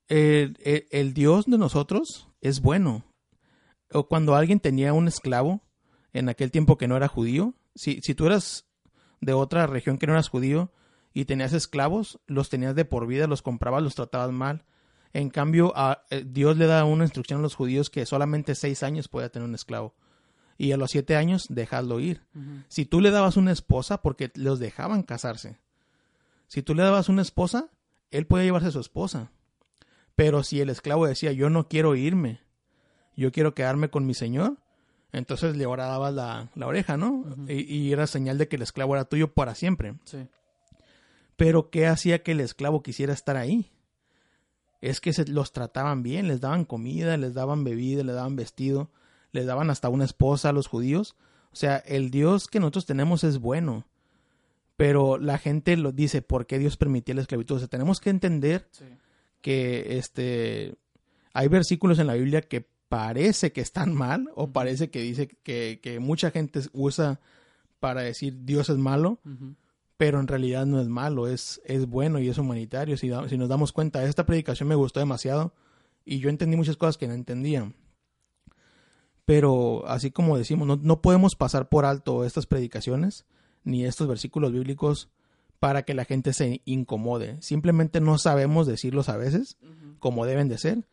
el, 0.07 0.57
el, 0.91 1.13
Dios 1.15 1.45
de 1.45 1.57
nosotros 1.57 2.29
es 2.41 2.61
bueno. 2.61 3.03
O 3.91 4.07
cuando 4.07 4.35
alguien 4.35 4.59
tenía 4.59 4.93
un 4.93 5.07
esclavo, 5.07 5.61
en 6.13 6.29
aquel 6.29 6.51
tiempo 6.51 6.77
que 6.77 6.87
no 6.87 6.95
era 6.95 7.07
judío, 7.07 7.55
si, 7.73 7.99
si 8.01 8.13
tú 8.13 8.27
eras 8.27 8.67
de 9.19 9.33
otra 9.33 9.65
región 9.65 9.97
que 9.97 10.05
no 10.05 10.13
eras 10.13 10.29
judío, 10.29 10.71
y 11.13 11.25
tenías 11.25 11.53
esclavos, 11.53 12.19
los 12.27 12.49
tenías 12.49 12.75
de 12.75 12.85
por 12.85 13.07
vida, 13.07 13.27
los 13.27 13.41
comprabas, 13.41 13.83
los 13.83 13.95
tratabas 13.95 14.31
mal. 14.31 14.65
En 15.13 15.29
cambio, 15.29 15.71
a, 15.75 16.03
eh, 16.09 16.25
Dios 16.25 16.57
le 16.57 16.65
da 16.65 16.83
una 16.85 17.03
instrucción 17.03 17.39
a 17.39 17.43
los 17.43 17.55
judíos 17.55 17.89
que 17.89 18.05
solamente 18.05 18.55
seis 18.55 18.81
años 18.81 19.07
puede 19.07 19.29
tener 19.29 19.47
un 19.47 19.55
esclavo. 19.55 19.95
Y 20.57 20.71
a 20.71 20.77
los 20.77 20.91
siete 20.91 21.15
años, 21.15 21.47
dejarlo 21.49 21.99
ir. 21.99 22.25
Si 22.67 22.85
tú 22.85 23.01
le 23.01 23.11
dabas 23.11 23.37
una 23.37 23.51
esposa, 23.51 24.01
porque 24.01 24.31
los 24.35 24.59
dejaban 24.59 25.03
casarse. 25.03 25.59
Si 26.47 26.61
tú 26.61 26.75
le 26.75 26.83
dabas 26.83 27.09
una 27.09 27.21
esposa, 27.23 27.69
él 28.11 28.27
podía 28.27 28.45
llevarse 28.45 28.67
a 28.67 28.71
su 28.71 28.79
esposa. 28.79 29.31
Pero 30.15 30.43
si 30.43 30.61
el 30.61 30.69
esclavo 30.69 31.07
decía, 31.07 31.31
yo 31.31 31.49
no 31.49 31.67
quiero 31.67 31.95
irme, 31.95 32.41
yo 33.15 33.31
quiero 33.31 33.55
quedarme 33.55 33.89
con 33.89 34.05
mi 34.05 34.13
señor, 34.13 34.57
entonces 35.11 35.55
le 35.57 35.65
dabas 35.65 36.13
la, 36.13 36.49
la 36.53 36.67
oreja, 36.67 36.97
¿no? 36.97 37.25
y, 37.47 37.61
y, 37.61 37.91
era 37.91 38.05
señal 38.05 38.37
de 38.37 38.47
que 38.47 38.55
el 38.55 38.61
esclavo 38.61 38.95
era 38.95 39.05
tuyo 39.05 39.33
para 39.33 39.55
siempre. 39.55 39.95
Sí. 40.05 40.27
Pero 41.35 41.71
¿qué 41.71 41.87
hacía 41.87 42.21
que 42.21 42.33
el 42.33 42.39
esclavo 42.39 42.83
quisiera 42.83 43.13
estar 43.13 43.37
ahí? 43.37 43.72
Es 44.83 44.99
que 44.99 45.13
se 45.13 45.25
los 45.25 45.53
trataban 45.53 46.03
bien, 46.03 46.27
les 46.27 46.41
daban 46.41 46.65
comida, 46.65 47.15
les 47.15 47.33
daban 47.33 47.63
bebida, 47.63 48.03
les 48.03 48.15
daban 48.15 48.35
vestido, 48.35 48.91
les 49.31 49.45
daban 49.45 49.69
hasta 49.69 49.87
una 49.87 50.03
esposa 50.03 50.49
a 50.49 50.51
los 50.51 50.67
judíos. 50.67 51.15
O 51.53 51.55
sea, 51.55 51.77
el 51.77 52.11
Dios 52.11 52.47
que 52.47 52.59
nosotros 52.59 52.85
tenemos 52.85 53.23
es 53.23 53.39
bueno. 53.39 53.85
Pero 54.75 55.17
la 55.17 55.37
gente 55.37 55.77
lo 55.77 55.93
dice, 55.93 56.21
¿por 56.21 56.47
qué 56.47 56.59
Dios 56.59 56.75
permitía 56.75 57.15
la 57.15 57.21
esclavitud? 57.21 57.55
O 57.55 57.59
sea, 57.59 57.69
tenemos 57.69 58.01
que 58.01 58.09
entender 58.09 58.67
que 59.39 59.97
este 59.99 60.75
hay 61.31 61.47
versículos 61.47 61.97
en 61.99 62.07
la 62.07 62.15
Biblia 62.15 62.41
que 62.41 62.67
parece 62.89 63.53
que 63.53 63.61
están 63.61 63.93
mal, 63.93 64.29
o 64.35 64.51
parece 64.51 64.89
que 64.89 64.99
dice 64.99 65.29
que, 65.43 65.79
que 65.81 65.99
mucha 66.01 66.29
gente 66.29 66.59
usa 66.73 67.21
para 67.79 68.01
decir 68.01 68.43
Dios 68.43 68.69
es 68.69 68.77
malo, 68.77 69.19
pero 70.03 70.19
en 70.19 70.27
realidad 70.27 70.65
no 70.65 70.81
es 70.81 70.89
malo, 70.89 71.29
es, 71.29 71.61
es 71.63 71.87
bueno 71.87 72.19
y 72.19 72.27
es 72.27 72.37
humanitario. 72.37 72.97
Si, 72.97 73.09
si 73.29 73.37
nos 73.37 73.47
damos 73.47 73.71
cuenta, 73.71 74.03
esta 74.03 74.25
predicación 74.25 74.67
me 74.67 74.75
gustó 74.75 74.99
demasiado 74.99 75.53
y 76.03 76.19
yo 76.19 76.27
entendí 76.27 76.57
muchas 76.57 76.75
cosas 76.75 76.97
que 76.97 77.07
no 77.07 77.13
entendía. 77.13 77.71
Pero 79.23 79.87
así 79.87 80.11
como 80.11 80.37
decimos, 80.37 80.67
no, 80.67 80.75
no 80.75 81.01
podemos 81.01 81.37
pasar 81.37 81.69
por 81.69 81.85
alto 81.85 82.25
estas 82.25 82.47
predicaciones 82.47 83.25
ni 83.63 83.85
estos 83.85 84.09
versículos 84.09 84.51
bíblicos 84.51 85.09
para 85.61 85.83
que 85.83 85.93
la 85.93 86.03
gente 86.03 86.33
se 86.33 86.61
incomode. 86.65 87.41
Simplemente 87.41 88.01
no 88.01 88.17
sabemos 88.17 88.67
decirlos 88.67 89.07
a 89.07 89.15
veces 89.15 89.55
como 89.99 90.25
deben 90.25 90.49
de 90.49 90.57
ser. 90.57 90.85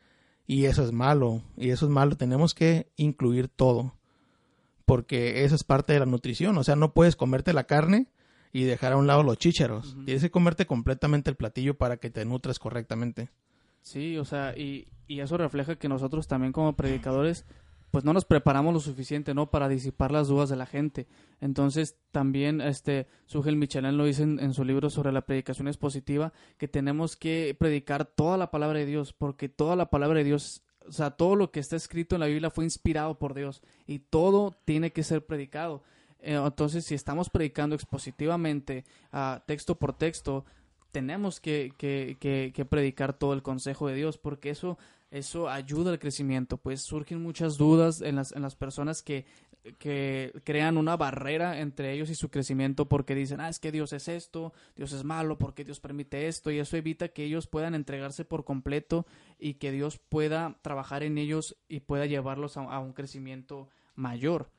Y 0.47 0.67
eso 0.67 0.85
es 0.85 0.93
malo. 0.93 1.43
Y 1.57 1.71
eso 1.71 1.87
es 1.87 1.91
malo. 1.91 2.15
Tenemos 2.15 2.55
que 2.55 2.93
incluir 2.95 3.49
todo. 3.49 3.97
Porque 4.87 5.43
eso 5.43 5.57
es 5.57 5.65
parte 5.65 5.95
de 5.95 5.99
la 5.99 6.07
nutrición. 6.07 6.57
O 6.59 6.63
sea, 6.63 6.77
no 6.77 6.95
puedes 6.95 7.17
comerte 7.17 7.53
la 7.53 7.65
carne 7.65 8.07
y 8.53 8.65
dejar 8.65 8.93
a 8.93 8.97
un 8.97 9.07
lado 9.07 9.23
los 9.23 9.39
chícharos. 9.39 9.97
Tienes 10.05 10.23
que 10.23 10.31
comerte 10.31 10.67
completamente 10.67 11.31
el 11.31 11.37
platillo 11.37 11.77
para 11.77 11.99
que 11.99 12.11
te 12.11 12.25
nutres 12.25 12.59
correctamente. 12.59 13.31
Sí, 13.83 14.19
o 14.19 14.25
sea, 14.25 14.57
y, 14.57 14.89
y 15.07 15.21
eso 15.21 15.37
refleja 15.37 15.77
que 15.77 15.89
nosotros 15.89 16.27
también 16.29 16.53
como 16.53 16.77
predicadores 16.77 17.47
pues 17.91 18.05
no 18.05 18.13
nos 18.13 18.25
preparamos 18.25 18.73
lo 18.73 18.81
suficiente, 18.81 19.35
¿no? 19.35 19.51
Para 19.51 19.69
disipar 19.69 20.13
las 20.13 20.29
dudas 20.29 20.49
de 20.49 20.57
la 20.57 20.67
gente. 20.67 21.09
Entonces, 21.41 21.97
también, 22.13 22.61
este, 22.61 23.09
Sugel 23.27 23.57
Michelin 23.57 23.97
lo 23.97 24.05
dice 24.05 24.23
en, 24.23 24.55
su 24.55 24.65
libro 24.65 24.91
sobre 24.91 25.13
la 25.13 25.23
predicación 25.23 25.67
expositiva, 25.67 26.33
que 26.57 26.69
tenemos 26.69 27.17
que 27.17 27.57
predicar 27.59 28.05
toda 28.05 28.37
la 28.37 28.51
palabra 28.51 28.79
de 28.79 28.87
Dios, 28.87 29.13
porque 29.13 29.49
toda 29.49 29.75
la 29.75 29.91
palabra 29.91 30.19
de 30.19 30.25
Dios, 30.25 30.63
o 30.87 30.93
sea, 30.93 31.11
todo 31.11 31.35
lo 31.35 31.51
que 31.51 31.61
está 31.61 31.77
escrito 31.77 32.15
en 32.15 32.21
la 32.21 32.27
Biblia 32.27 32.51
fue 32.51 32.65
inspirado 32.65 33.19
por 33.19 33.35
Dios, 33.35 33.61
y 33.87 33.99
todo 33.99 34.57
tiene 34.65 34.93
que 34.93 35.03
ser 35.03 35.27
predicado. 35.27 35.83
Eh, 36.23 36.35
entonces, 36.35 36.85
si 36.85 36.95
estamos 36.95 37.31
predicando 37.31 37.75
expositivamente, 37.75 38.85
uh, 39.13 39.41
texto 39.47 39.79
por 39.79 39.93
texto, 39.93 40.45
tenemos 40.91 41.41
que, 41.41 41.73
que, 41.79 42.17
que, 42.53 42.65
predicar 42.65 43.13
todo 43.13 43.33
el 43.33 43.43
consejo 43.43 43.89
de 43.89 43.95
Dios, 43.95 44.19
porque 44.19 44.51
eso, 44.51 44.79
eso 45.11 45.49
ayuda 45.49 45.93
al 45.93 45.99
crecimiento. 45.99 46.57
Pues 46.57 46.83
surgen 46.83 47.23
muchas 47.23 47.57
dudas 47.57 48.01
en 48.01 48.17
las, 48.17 48.33
en 48.33 48.43
las 48.43 48.57
personas 48.57 49.03
que, 49.03 49.25
que 49.79 50.33
crean 50.45 50.77
una 50.77 50.97
barrera 50.97 51.61
entre 51.61 51.93
ellos 51.93 52.11
y 52.11 52.15
su 52.15 52.31
crecimiento 52.31 52.89
porque 52.89 53.15
dicen, 53.15 53.41
ah, 53.41 53.49
es 53.49 53.61
que 53.61 53.73
Dios 53.73 53.93
es 53.93 54.09
esto, 54.09 54.53
Dios 54.75 54.93
es 54.93 55.05
malo, 55.05 55.39
porque 55.39 55.65
Dios 55.65 55.81
permite 55.81 56.29
esto, 56.29 56.51
y 56.51 56.59
eso 56.59 56.77
evita 56.77 57.09
que 57.09 57.25
ellos 57.25 57.47
puedan 57.47 57.75
entregarse 57.75 58.25
por 58.25 58.45
completo 58.45 59.07
y 59.39 59.55
que 59.55 59.71
Dios 59.71 59.99
pueda 59.99 60.59
trabajar 60.63 61.03
en 61.03 61.19
ellos 61.19 61.57
y 61.69 61.81
pueda 61.81 62.07
llevarlos 62.07 62.57
a, 62.57 62.63
a 62.63 62.81
un 62.81 62.93
crecimiento 62.93 63.69
mayor. 63.95 64.51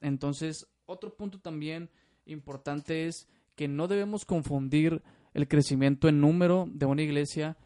Entonces, 0.00 0.68
otro 0.88 1.14
punto 1.14 1.38
también 1.38 1.90
importante 2.26 3.06
es 3.06 3.28
que 3.54 3.68
no 3.68 3.88
debemos 3.88 4.24
confundir 4.24 5.02
el 5.34 5.46
crecimiento 5.46 6.08
en 6.08 6.20
número 6.20 6.66
de 6.72 6.86
una 6.86 7.02
iglesia 7.02 7.56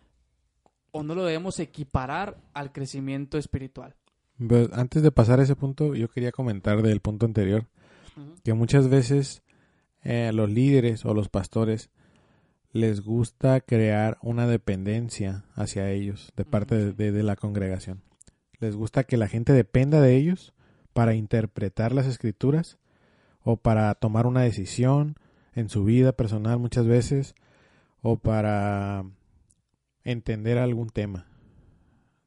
o 0.91 1.03
no 1.03 1.15
lo 1.15 1.25
debemos 1.25 1.59
equiparar 1.59 2.37
al 2.53 2.73
crecimiento 2.73 3.39
espiritual. 3.39 3.95
Pues, 4.47 4.69
antes 4.73 5.03
de 5.03 5.13
pasar 5.13 5.41
a 5.41 5.45
ese 5.45 5.57
punto, 5.57 5.95
yo 5.95 6.09
quería 6.09 6.33
comentar 6.33 6.83
del 6.83 7.01
punto 7.01 7.25
anterior 7.25 7.67
que 8.45 8.53
muchas 8.53 8.89
veces 8.89 9.43
eh, 10.03 10.33
los 10.35 10.51
líderes 10.51 11.05
o 11.05 11.15
los 11.15 11.29
pastores 11.29 11.91
les 12.73 13.03
gusta 13.03 13.61
crear 13.61 14.19
una 14.23 14.47
dependencia 14.47 15.45
hacia 15.55 15.91
ellos 15.91 16.33
de 16.37 16.45
parte 16.45 16.93
de, 16.93 17.13
de, 17.13 17.23
la 17.23 17.37
congregación. 17.37 18.03
Les 18.59 18.75
gusta 18.75 19.05
que 19.05 19.17
la 19.17 19.29
gente 19.29 19.53
dependa 19.53 20.01
de 20.01 20.17
ellos 20.17 20.55
para 20.93 21.15
interpretar 21.15 21.93
las 21.93 22.07
escrituras 22.07 22.79
o 23.45 23.57
para 23.57 23.95
tomar 23.95 24.27
una 24.27 24.43
decisión 24.43 25.17
en 25.55 25.69
su 25.69 25.85
vida 25.85 26.13
personal 26.13 26.59
muchas 26.59 26.87
veces 26.87 27.35
o 28.01 28.17
para 28.17 29.05
entender 30.05 30.59
algún 30.59 30.91
tema 30.91 31.27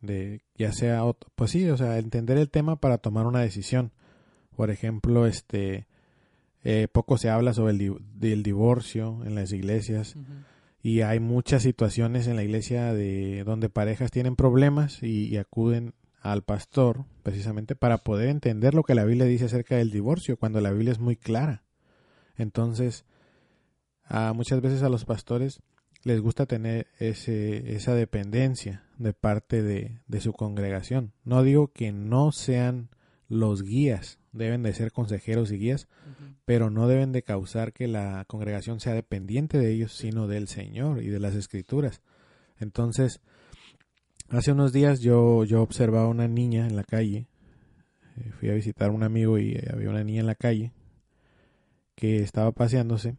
de 0.01 0.41
ya 0.55 0.72
sea 0.72 1.01
pues 1.36 1.51
sí 1.51 1.68
o 1.70 1.78
sea 1.78 1.97
entender 1.97 2.38
el 2.38 2.49
tema 2.49 2.76
para 2.78 2.97
tomar 2.97 3.26
una 3.26 3.41
decisión. 3.41 3.91
Por 4.55 4.70
ejemplo 4.70 5.26
este 5.28 5.88
eh, 6.63 6.88
poco 6.91 7.18
se 7.18 7.30
habla 7.30 7.53
sobre 7.53 7.74
el 7.74 7.97
del 8.16 8.43
divorcio 8.43 9.22
en 9.26 9.36
las 9.36 9.51
iglesias 9.51 10.16
y 10.82 11.01
hay 11.01 11.20
muchas 11.20 11.63
situaciones 11.63 12.28
en 12.28 12.36
la 12.36 12.43
iglesia 12.43 12.93
de 12.93 13.43
donde 13.43 13.70
parejas 13.70 14.11
tienen 14.11 14.36
problemas 14.36 15.01
y, 15.01 15.36
acuden 15.38 15.93
al 16.32 16.43
pastor 16.43 17.05
precisamente 17.23 17.76
para 17.76 17.99
poder 17.99 18.30
entender 18.30 18.73
lo 18.73 18.84
que 18.84 18.95
la 18.95 19.05
Biblia 19.05 19.26
dice 19.26 19.45
acerca 19.45 19.76
del 19.76 19.91
divorcio 19.91 20.38
cuando 20.38 20.61
la 20.61 20.71
Biblia 20.71 20.91
es 20.91 20.99
muy 20.99 21.15
clara. 21.15 21.63
Entonces 22.36 23.05
a 24.03 24.34
muchas 24.34 24.61
veces 24.61 24.84
a 24.84 24.89
los 24.89 25.05
pastores 25.05 25.61
les 26.03 26.21
gusta 26.21 26.45
tener 26.45 26.88
ese, 26.99 27.76
esa 27.76 27.95
dependencia 27.95 28.84
de 28.97 29.13
parte 29.13 29.63
de, 29.63 30.01
de 30.07 30.21
su 30.21 30.34
congregación. 30.34 31.13
No 31.23 31.43
digo 31.43 31.71
que 31.71 31.91
no 31.91 32.32
sean 32.32 32.89
los 33.28 33.63
guías 33.63 34.19
deben 34.36 34.63
de 34.63 34.73
ser 34.73 34.91
consejeros 34.91 35.51
y 35.51 35.57
guías, 35.57 35.88
pero 36.43 36.69
no 36.69 36.88
deben 36.88 37.11
de 37.11 37.23
causar 37.23 37.73
que 37.73 37.88
la 37.88 38.26
congregación 38.28 38.80
sea 38.80 38.93
dependiente 38.93 39.57
de 39.57 39.71
ellos, 39.71 39.93
sino 39.93 40.28
del 40.28 40.47
Señor 40.47 41.01
y 41.01 41.07
de 41.07 41.19
las 41.19 41.36
Escrituras. 41.36 42.01
Entonces, 42.59 43.21
hace 44.30 44.51
unos 44.51 44.73
días 44.73 45.01
yo, 45.01 45.43
yo 45.43 45.61
observaba 45.61 46.07
una 46.07 46.28
niña 46.28 46.67
en 46.67 46.76
la 46.76 46.84
calle, 46.84 47.28
eh, 48.17 48.32
fui 48.39 48.49
a 48.49 48.53
visitar 48.53 48.89
a 48.89 48.93
un 48.93 49.03
amigo 49.03 49.38
y 49.38 49.57
había 49.71 49.89
una 49.89 50.03
niña 50.03 50.21
en 50.21 50.28
la 50.28 50.36
calle 50.36 50.71
que 51.95 52.19
estaba 52.19 52.51
paseándose 52.51 53.15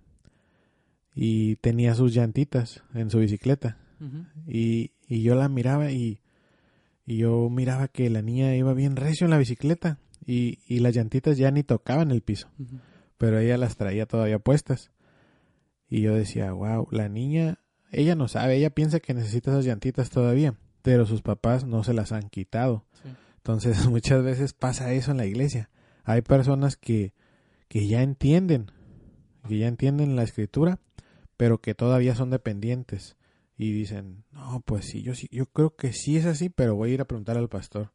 y 1.15 1.57
tenía 1.57 1.95
sus 1.95 2.15
llantitas 2.15 2.83
en 2.95 3.11
su 3.11 3.19
bicicleta. 3.19 3.79
y, 4.47 4.93
y 5.09 5.23
yo 5.23 5.35
la 5.35 5.49
miraba 5.49 5.91
y, 5.91 6.21
y 7.07 7.19
yo 7.19 7.49
miraba 7.49 7.89
que 7.89 8.11
la 8.11 8.21
niña 8.21 8.55
iba 8.55 8.75
bien 8.75 8.97
recio 8.97 9.25
en 9.25 9.31
la 9.31 9.39
bicicleta 9.39 9.99
y, 10.27 10.59
y 10.67 10.81
las 10.81 10.95
llantitas 10.95 11.39
ya 11.39 11.51
ni 11.51 11.63
tocaban 11.63 12.11
el 12.11 12.21
piso, 12.21 12.49
pero 13.17 13.39
ella 13.39 13.57
las 13.57 13.77
traía 13.77 14.07
todavía 14.07 14.39
puestas. 14.39 14.91
Y 15.89 16.01
yo 16.01 16.15
decía, 16.15 16.53
wow, 16.53 16.89
la 16.91 17.09
niña, 17.09 17.61
ella 17.93 18.17
no 18.17 18.27
sabe, 18.27 18.57
ella 18.57 18.71
piensa 18.71 18.99
que 18.99 19.15
necesita 19.15 19.53
esas 19.53 19.65
llantitas 19.65 20.11
todavía, 20.11 20.57
pero 20.87 21.05
sus 21.05 21.21
papás 21.21 21.67
no 21.67 21.83
se 21.83 21.93
las 21.93 22.13
han 22.13 22.29
quitado. 22.29 22.85
Entonces 23.39 23.87
muchas 23.91 24.23
veces 24.23 24.53
pasa 24.53 24.93
eso 24.93 25.11
en 25.11 25.17
la 25.17 25.27
iglesia. 25.27 25.69
Hay 26.05 26.23
personas 26.23 26.77
que, 26.77 27.13
que 27.67 27.89
ya 27.89 28.05
entienden, 28.05 28.71
que 29.49 29.59
ya 29.59 29.67
entienden 29.67 30.15
la 30.15 30.23
escritura, 30.23 30.79
pero 31.37 31.61
que 31.61 31.75
todavía 31.75 32.15
son 32.15 32.31
dependientes 32.31 33.17
y 33.59 33.73
dicen, 33.73 34.23
no, 34.31 34.63
pues 34.65 34.85
sí, 34.85 35.03
yo 35.03 35.17
sí, 35.17 35.29
yo 35.33 35.47
creo 35.47 35.75
que 35.75 35.93
sí 35.93 36.19
es 36.19 36.25
así, 36.25 36.51
pero 36.51 36.77
voy 36.77 36.93
a 36.93 36.95
ir 36.95 37.01
a 37.01 37.07
preguntar 37.07 37.37
al 37.37 37.49
pastor 37.49 37.91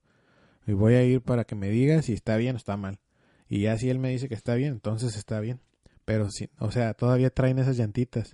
y 0.68 0.74
voy 0.74 0.96
a 0.96 1.04
ir 1.06 1.22
para 1.22 1.46
que 1.46 1.56
me 1.56 1.70
diga 1.70 2.02
si 2.02 2.12
está 2.12 2.36
bien 2.36 2.56
o 2.56 2.58
está 2.58 2.76
mal. 2.76 3.00
Y 3.48 3.62
ya 3.62 3.78
si 3.78 3.90
él 3.90 4.00
me 4.00 4.10
dice 4.10 4.28
que 4.28 4.36
está 4.36 4.56
bien, 4.56 4.74
entonces 4.74 5.16
está 5.16 5.40
bien. 5.40 5.62
Pero 6.04 6.30
sí, 6.30 6.50
o 6.60 6.72
sea, 6.72 6.94
todavía 6.94 7.30
traen 7.30 7.58
esas 7.58 7.78
llantitas 7.78 8.34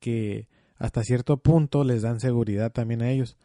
que 0.00 0.48
hasta 0.76 1.04
cierto 1.04 1.38
punto 1.38 1.84
les 1.84 2.02
dan 2.02 2.20
seguridad 2.20 2.72
también 2.72 3.02
a 3.02 3.10
ellos. 3.10 3.36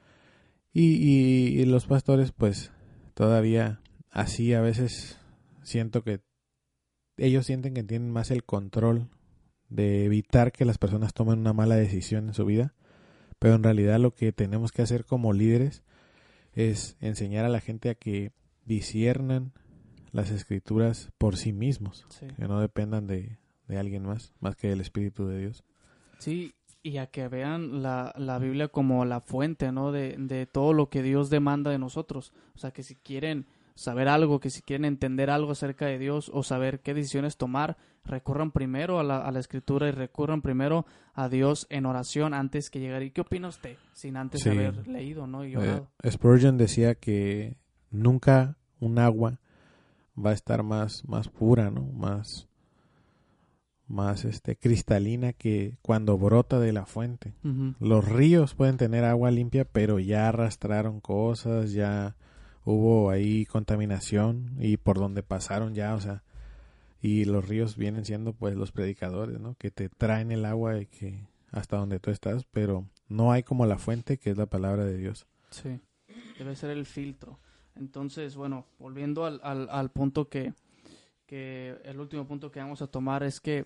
Y, 0.74 1.60
y, 1.60 1.66
los 1.66 1.88
pastores, 1.88 2.32
pues, 2.32 2.72
todavía 3.14 3.82
así 4.12 4.54
a 4.54 4.62
veces 4.62 5.20
siento 5.64 6.04
que 6.04 6.22
ellos 7.18 7.46
sienten 7.46 7.74
que 7.74 7.84
tienen 7.84 8.12
más 8.12 8.32
el 8.32 8.44
control 8.44 9.10
de 9.70 10.06
evitar 10.06 10.52
que 10.52 10.66
las 10.66 10.78
personas 10.78 11.14
tomen 11.14 11.40
una 11.40 11.54
mala 11.54 11.76
decisión 11.76 12.28
en 12.28 12.34
su 12.34 12.46
vida. 12.46 12.74
Pero 13.40 13.56
en 13.56 13.64
realidad 13.64 14.00
lo 14.00 14.14
que 14.14 14.32
tenemos 14.32 14.72
que 14.72 14.82
hacer 14.82 15.06
como 15.06 15.34
líderes 15.34 15.84
es 16.54 16.98
enseñar 17.00 17.46
a 17.46 17.50
la 17.50 17.62
gente 17.62 17.90
a 17.90 17.96
que 17.96 18.32
disiernan 18.66 19.54
las 20.12 20.32
escrituras 20.32 21.12
por 21.18 21.38
sí 21.38 21.54
mismos, 21.54 22.06
que 22.36 22.48
no 22.48 22.60
dependan 22.60 23.08
de, 23.08 23.38
de, 23.68 23.78
alguien 23.78 24.04
más, 24.04 24.34
más 24.40 24.56
que 24.56 24.68
del 24.68 24.82
Espíritu 24.82 25.28
de 25.28 25.40
Dios. 25.40 25.64
Sí, 26.18 26.54
y 26.82 26.98
a 26.98 27.08
que 27.08 27.28
vean 27.28 27.82
la, 27.82 28.14
la 28.18 28.40
Biblia 28.40 28.70
como 28.70 29.06
la 29.06 29.22
fuente, 29.22 29.72
¿no? 29.72 29.92
De, 29.92 30.16
de 30.18 30.46
todo 30.46 30.74
lo 30.74 30.90
que 30.90 31.04
Dios 31.04 31.30
demanda 31.30 31.72
de 31.72 31.80
nosotros. 31.80 32.34
O 32.56 32.58
sea, 32.58 32.72
que 32.72 32.84
si 32.84 32.96
quieren 32.96 33.48
saber 33.80 34.10
algo, 34.10 34.42
que 34.42 34.50
si 34.50 34.62
quieren 34.62 34.84
entender 34.84 35.30
algo 35.30 35.52
acerca 35.52 35.86
de 35.86 35.98
Dios 35.98 36.30
o 36.34 36.44
saber 36.44 36.82
qué 36.82 36.94
decisiones 36.94 37.38
tomar, 37.38 37.78
recurran 38.04 38.52
primero 38.52 39.00
a 39.00 39.04
la, 39.04 39.20
a 39.20 39.32
la 39.32 39.40
escritura 39.40 39.88
y 39.88 39.92
recurran 39.92 40.42
primero 40.42 40.86
a 41.14 41.30
Dios 41.30 41.66
en 41.70 41.86
oración 41.86 42.34
antes 42.34 42.70
que 42.70 42.82
llegar. 42.82 43.04
¿Y 43.04 43.12
qué 43.12 43.22
opina 43.22 43.48
usted 43.48 43.78
sin 43.94 44.18
antes 44.18 44.46
haber 44.46 44.86
leído 44.86 45.28
¿no? 45.28 45.46
y 45.46 45.56
orado? 45.56 45.90
Eh, 46.04 46.12
Spurgeon 46.12 46.58
decía 46.58 46.96
que 46.96 47.56
nunca 47.90 48.58
un 48.82 49.00
agua 49.00 49.40
va 50.18 50.32
a 50.32 50.34
estar 50.34 50.62
más, 50.62 51.08
más 51.08 51.30
pura, 51.30 51.72
¿no? 51.72 51.84
Más, 51.84 52.49
más 53.90 54.24
este, 54.24 54.56
cristalina 54.56 55.34
que 55.34 55.78
cuando 55.82 56.18
brota 56.18 56.60
de 56.60 56.72
la 56.72 56.86
fuente. 56.86 57.34
Los 57.80 58.08
ríos 58.08 58.54
pueden 58.54 58.78
tener 58.78 59.04
agua 59.04 59.32
limpia, 59.32 59.66
pero 59.66 60.00
ya 60.00 60.30
arrastraron 60.30 61.02
cosas, 61.02 61.72
ya 61.72 62.16
hubo 62.64 63.10
ahí 63.10 63.46
contaminación 63.46 64.56
y 64.60 64.78
por 64.78 65.00
donde 65.00 65.24
pasaron 65.24 65.74
ya, 65.74 65.96
o 65.96 66.00
sea, 66.00 66.24
y 67.02 67.26
los 67.26 67.48
ríos 67.48 67.78
vienen 67.78 68.06
siendo 68.06 68.34
pues 68.34 68.56
los 68.56 68.72
predicadores, 68.72 69.40
¿no? 69.40 69.56
Que 69.56 69.72
te 69.72 69.90
traen 69.90 70.32
el 70.32 70.46
agua 70.46 70.80
y 70.80 70.86
que 70.86 71.28
hasta 71.52 71.78
donde 71.78 72.00
tú 72.00 72.12
estás, 72.12 72.46
pero 72.52 72.86
no 73.08 73.32
hay 73.32 73.42
como 73.42 73.66
la 73.66 73.80
fuente 73.80 74.18
que 74.18 74.30
es 74.30 74.38
la 74.38 74.46
palabra 74.46 74.86
de 74.86 74.98
Dios. 74.98 75.26
Sí, 75.50 75.80
debe 76.38 76.56
ser 76.56 76.70
el 76.70 76.86
filtro. 76.86 77.40
Entonces, 77.76 78.36
bueno, 78.36 78.68
volviendo 78.78 79.26
al, 79.26 79.40
al, 79.42 79.68
al 79.70 79.90
punto 79.90 80.30
que, 80.30 80.54
que 81.26 81.78
el 81.86 82.00
último 82.00 82.28
punto 82.28 82.52
que 82.52 82.60
vamos 82.60 82.84
a 82.84 82.88
tomar 82.88 83.24
es 83.24 83.40
que 83.40 83.66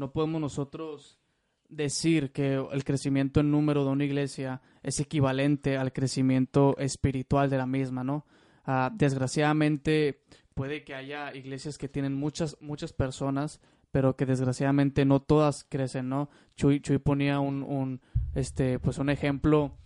no 0.00 0.12
podemos 0.12 0.40
nosotros 0.40 1.20
decir 1.68 2.32
que 2.32 2.54
el 2.54 2.84
crecimiento 2.84 3.40
en 3.40 3.50
número 3.50 3.84
de 3.84 3.90
una 3.90 4.04
iglesia 4.04 4.62
es 4.82 4.98
equivalente 4.98 5.76
al 5.76 5.92
crecimiento 5.92 6.74
espiritual 6.78 7.50
de 7.50 7.58
la 7.58 7.66
misma, 7.66 8.02
¿no? 8.02 8.26
Ah, 8.64 8.90
desgraciadamente 8.94 10.22
puede 10.54 10.84
que 10.84 10.94
haya 10.94 11.34
iglesias 11.34 11.76
que 11.76 11.88
tienen 11.88 12.14
muchas 12.14 12.56
muchas 12.62 12.94
personas, 12.94 13.60
pero 13.92 14.16
que 14.16 14.24
desgraciadamente 14.24 15.04
no 15.04 15.20
todas 15.20 15.64
crecen, 15.64 16.08
¿no? 16.08 16.30
Chuy, 16.56 16.80
Chuy 16.80 16.98
ponía 16.98 17.38
un, 17.38 18.00
este 18.34 18.78
pues 18.78 18.96
un 18.96 19.10
ejemplo 19.10 19.76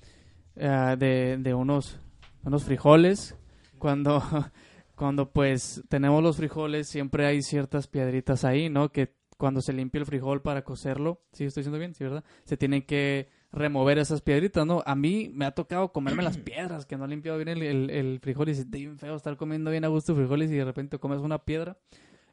ah, 0.60 0.94
de, 0.96 1.38
de 1.38 1.54
unos 1.54 1.98
unos 2.44 2.62
frijoles 2.62 3.36
cuando 3.78 4.22
cuando 4.94 5.32
pues 5.32 5.82
tenemos 5.88 6.22
los 6.22 6.36
frijoles 6.36 6.88
siempre 6.88 7.26
hay 7.26 7.42
ciertas 7.42 7.88
piedritas 7.88 8.44
ahí, 8.44 8.70
¿no? 8.70 8.92
Que 8.92 9.12
cuando 9.36 9.60
se 9.60 9.72
limpia 9.72 10.00
el 10.00 10.06
frijol 10.06 10.42
para 10.42 10.62
cocerlo, 10.62 11.22
¿sí 11.32 11.44
estoy 11.44 11.62
diciendo 11.62 11.78
bien? 11.78 11.94
¿Sí, 11.94 12.04
verdad? 12.04 12.24
Se 12.44 12.56
tienen 12.56 12.82
que 12.82 13.28
remover 13.52 13.98
esas 13.98 14.20
piedritas, 14.20 14.66
¿no? 14.66 14.82
A 14.84 14.94
mí 14.94 15.30
me 15.32 15.44
ha 15.44 15.52
tocado 15.52 15.92
comerme 15.92 16.22
las 16.22 16.38
piedras, 16.38 16.86
que 16.86 16.96
no 16.96 17.04
he 17.04 17.08
limpiado 17.08 17.38
bien 17.38 17.48
el, 17.48 17.90
el, 17.90 18.20
frijol 18.20 18.48
y 18.48 18.54
se 18.54 18.64
bien 18.64 18.98
feo 18.98 19.14
estar 19.14 19.36
comiendo 19.36 19.70
bien 19.70 19.84
a 19.84 19.88
gusto 19.88 20.14
frijoles 20.14 20.50
y 20.50 20.56
de 20.56 20.64
repente 20.64 20.98
comes 20.98 21.20
una 21.20 21.44
piedra. 21.44 21.78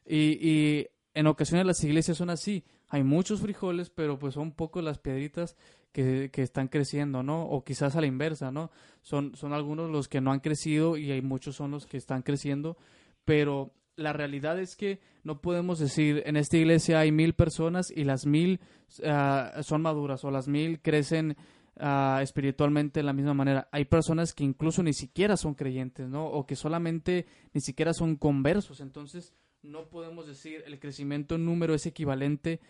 Y, 0.04 0.38
y 0.46 0.88
en 1.14 1.26
ocasiones 1.26 1.66
las 1.66 1.82
iglesias 1.84 2.16
son 2.16 2.30
así. 2.30 2.64
Hay 2.88 3.04
muchos 3.04 3.40
frijoles, 3.40 3.90
pero 3.90 4.18
pues 4.18 4.34
son 4.34 4.52
pocos 4.52 4.82
las 4.82 4.98
piedritas 4.98 5.56
que, 5.92 6.30
que, 6.32 6.42
están 6.42 6.68
creciendo, 6.68 7.22
¿no? 7.22 7.44
O 7.44 7.64
quizás 7.64 7.96
a 7.96 8.00
la 8.00 8.06
inversa, 8.06 8.50
¿no? 8.50 8.70
Son, 9.02 9.34
son 9.36 9.52
algunos 9.52 9.90
los 9.90 10.08
que 10.08 10.20
no 10.20 10.32
han 10.32 10.40
crecido 10.40 10.96
y 10.96 11.10
hay 11.10 11.22
muchos 11.22 11.56
son 11.56 11.70
los 11.70 11.86
que 11.86 11.96
están 11.96 12.22
creciendo, 12.22 12.76
pero 13.24 13.72
la 13.96 14.12
realidad 14.12 14.58
es 14.58 14.76
que 14.76 15.00
no 15.24 15.40
podemos 15.40 15.78
decir 15.78 16.22
en 16.26 16.36
esta 16.36 16.56
iglesia 16.56 17.00
hay 17.00 17.12
mil 17.12 17.34
personas 17.34 17.90
y 17.90 18.04
las 18.04 18.26
mil 18.26 18.60
ah, 19.04 19.60
son 19.62 19.82
maduras 19.82 20.24
o 20.24 20.30
las 20.30 20.48
mil 20.48 20.80
crecen 20.80 21.36
ah, 21.78 22.20
espiritualmente 22.22 23.00
de 23.00 23.04
la 23.04 23.12
misma 23.12 23.34
manera. 23.34 23.68
Hay 23.72 23.84
personas 23.84 24.32
que 24.32 24.44
incluso 24.44 24.82
ni 24.82 24.92
siquiera 24.92 25.36
son 25.36 25.54
creyentes, 25.54 26.08
¿no? 26.08 26.26
O 26.26 26.46
que 26.46 26.56
solamente 26.56 27.26
ni 27.52 27.60
siquiera 27.60 27.92
son 27.92 28.16
conversos. 28.16 28.80
Entonces 28.80 29.34
no 29.62 29.88
podemos 29.88 30.26
decir 30.26 30.62
el 30.66 30.78
crecimiento 30.80 31.36
en 31.36 31.44
número 31.44 31.74
es 31.74 31.86
equivalente 31.86 32.60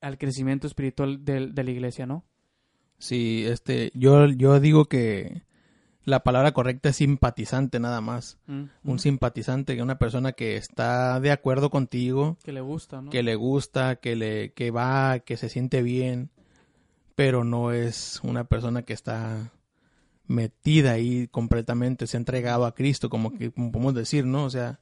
al 0.00 0.18
crecimiento 0.18 0.66
espiritual 0.66 1.24
de, 1.24 1.48
de 1.48 1.64
la 1.64 1.70
iglesia, 1.70 2.06
¿no? 2.06 2.24
Sí, 2.98 3.44
este, 3.46 3.90
yo, 3.94 4.26
yo 4.28 4.60
digo 4.60 4.84
que 4.84 5.42
la 6.04 6.24
palabra 6.24 6.52
correcta 6.52 6.88
es 6.88 6.96
simpatizante 6.96 7.78
nada 7.78 8.00
más. 8.00 8.38
Mm, 8.46 8.64
Un 8.84 8.94
mm. 8.96 8.98
simpatizante, 8.98 9.76
que 9.76 9.82
una 9.82 9.98
persona 9.98 10.32
que 10.32 10.56
está 10.56 11.20
de 11.20 11.30
acuerdo 11.30 11.70
contigo, 11.70 12.36
Que 12.42 12.52
le 12.52 12.60
gusta, 12.60 13.00
¿no? 13.00 13.10
que 13.10 13.22
le 13.22 13.34
gusta, 13.36 13.96
que 13.96 14.16
le, 14.16 14.52
que 14.52 14.70
va, 14.70 15.20
que 15.20 15.36
se 15.36 15.48
siente 15.48 15.82
bien, 15.82 16.30
pero 17.14 17.44
no 17.44 17.72
es 17.72 18.20
una 18.22 18.44
persona 18.44 18.82
que 18.82 18.92
está 18.92 19.52
metida 20.26 20.92
ahí 20.92 21.28
completamente, 21.28 22.06
se 22.06 22.16
ha 22.16 22.20
entregado 22.20 22.64
a 22.64 22.74
Cristo, 22.74 23.10
como 23.10 23.32
que 23.36 23.52
como 23.52 23.70
podemos 23.70 23.94
decir, 23.94 24.24
¿no? 24.24 24.44
O 24.44 24.50
sea, 24.50 24.80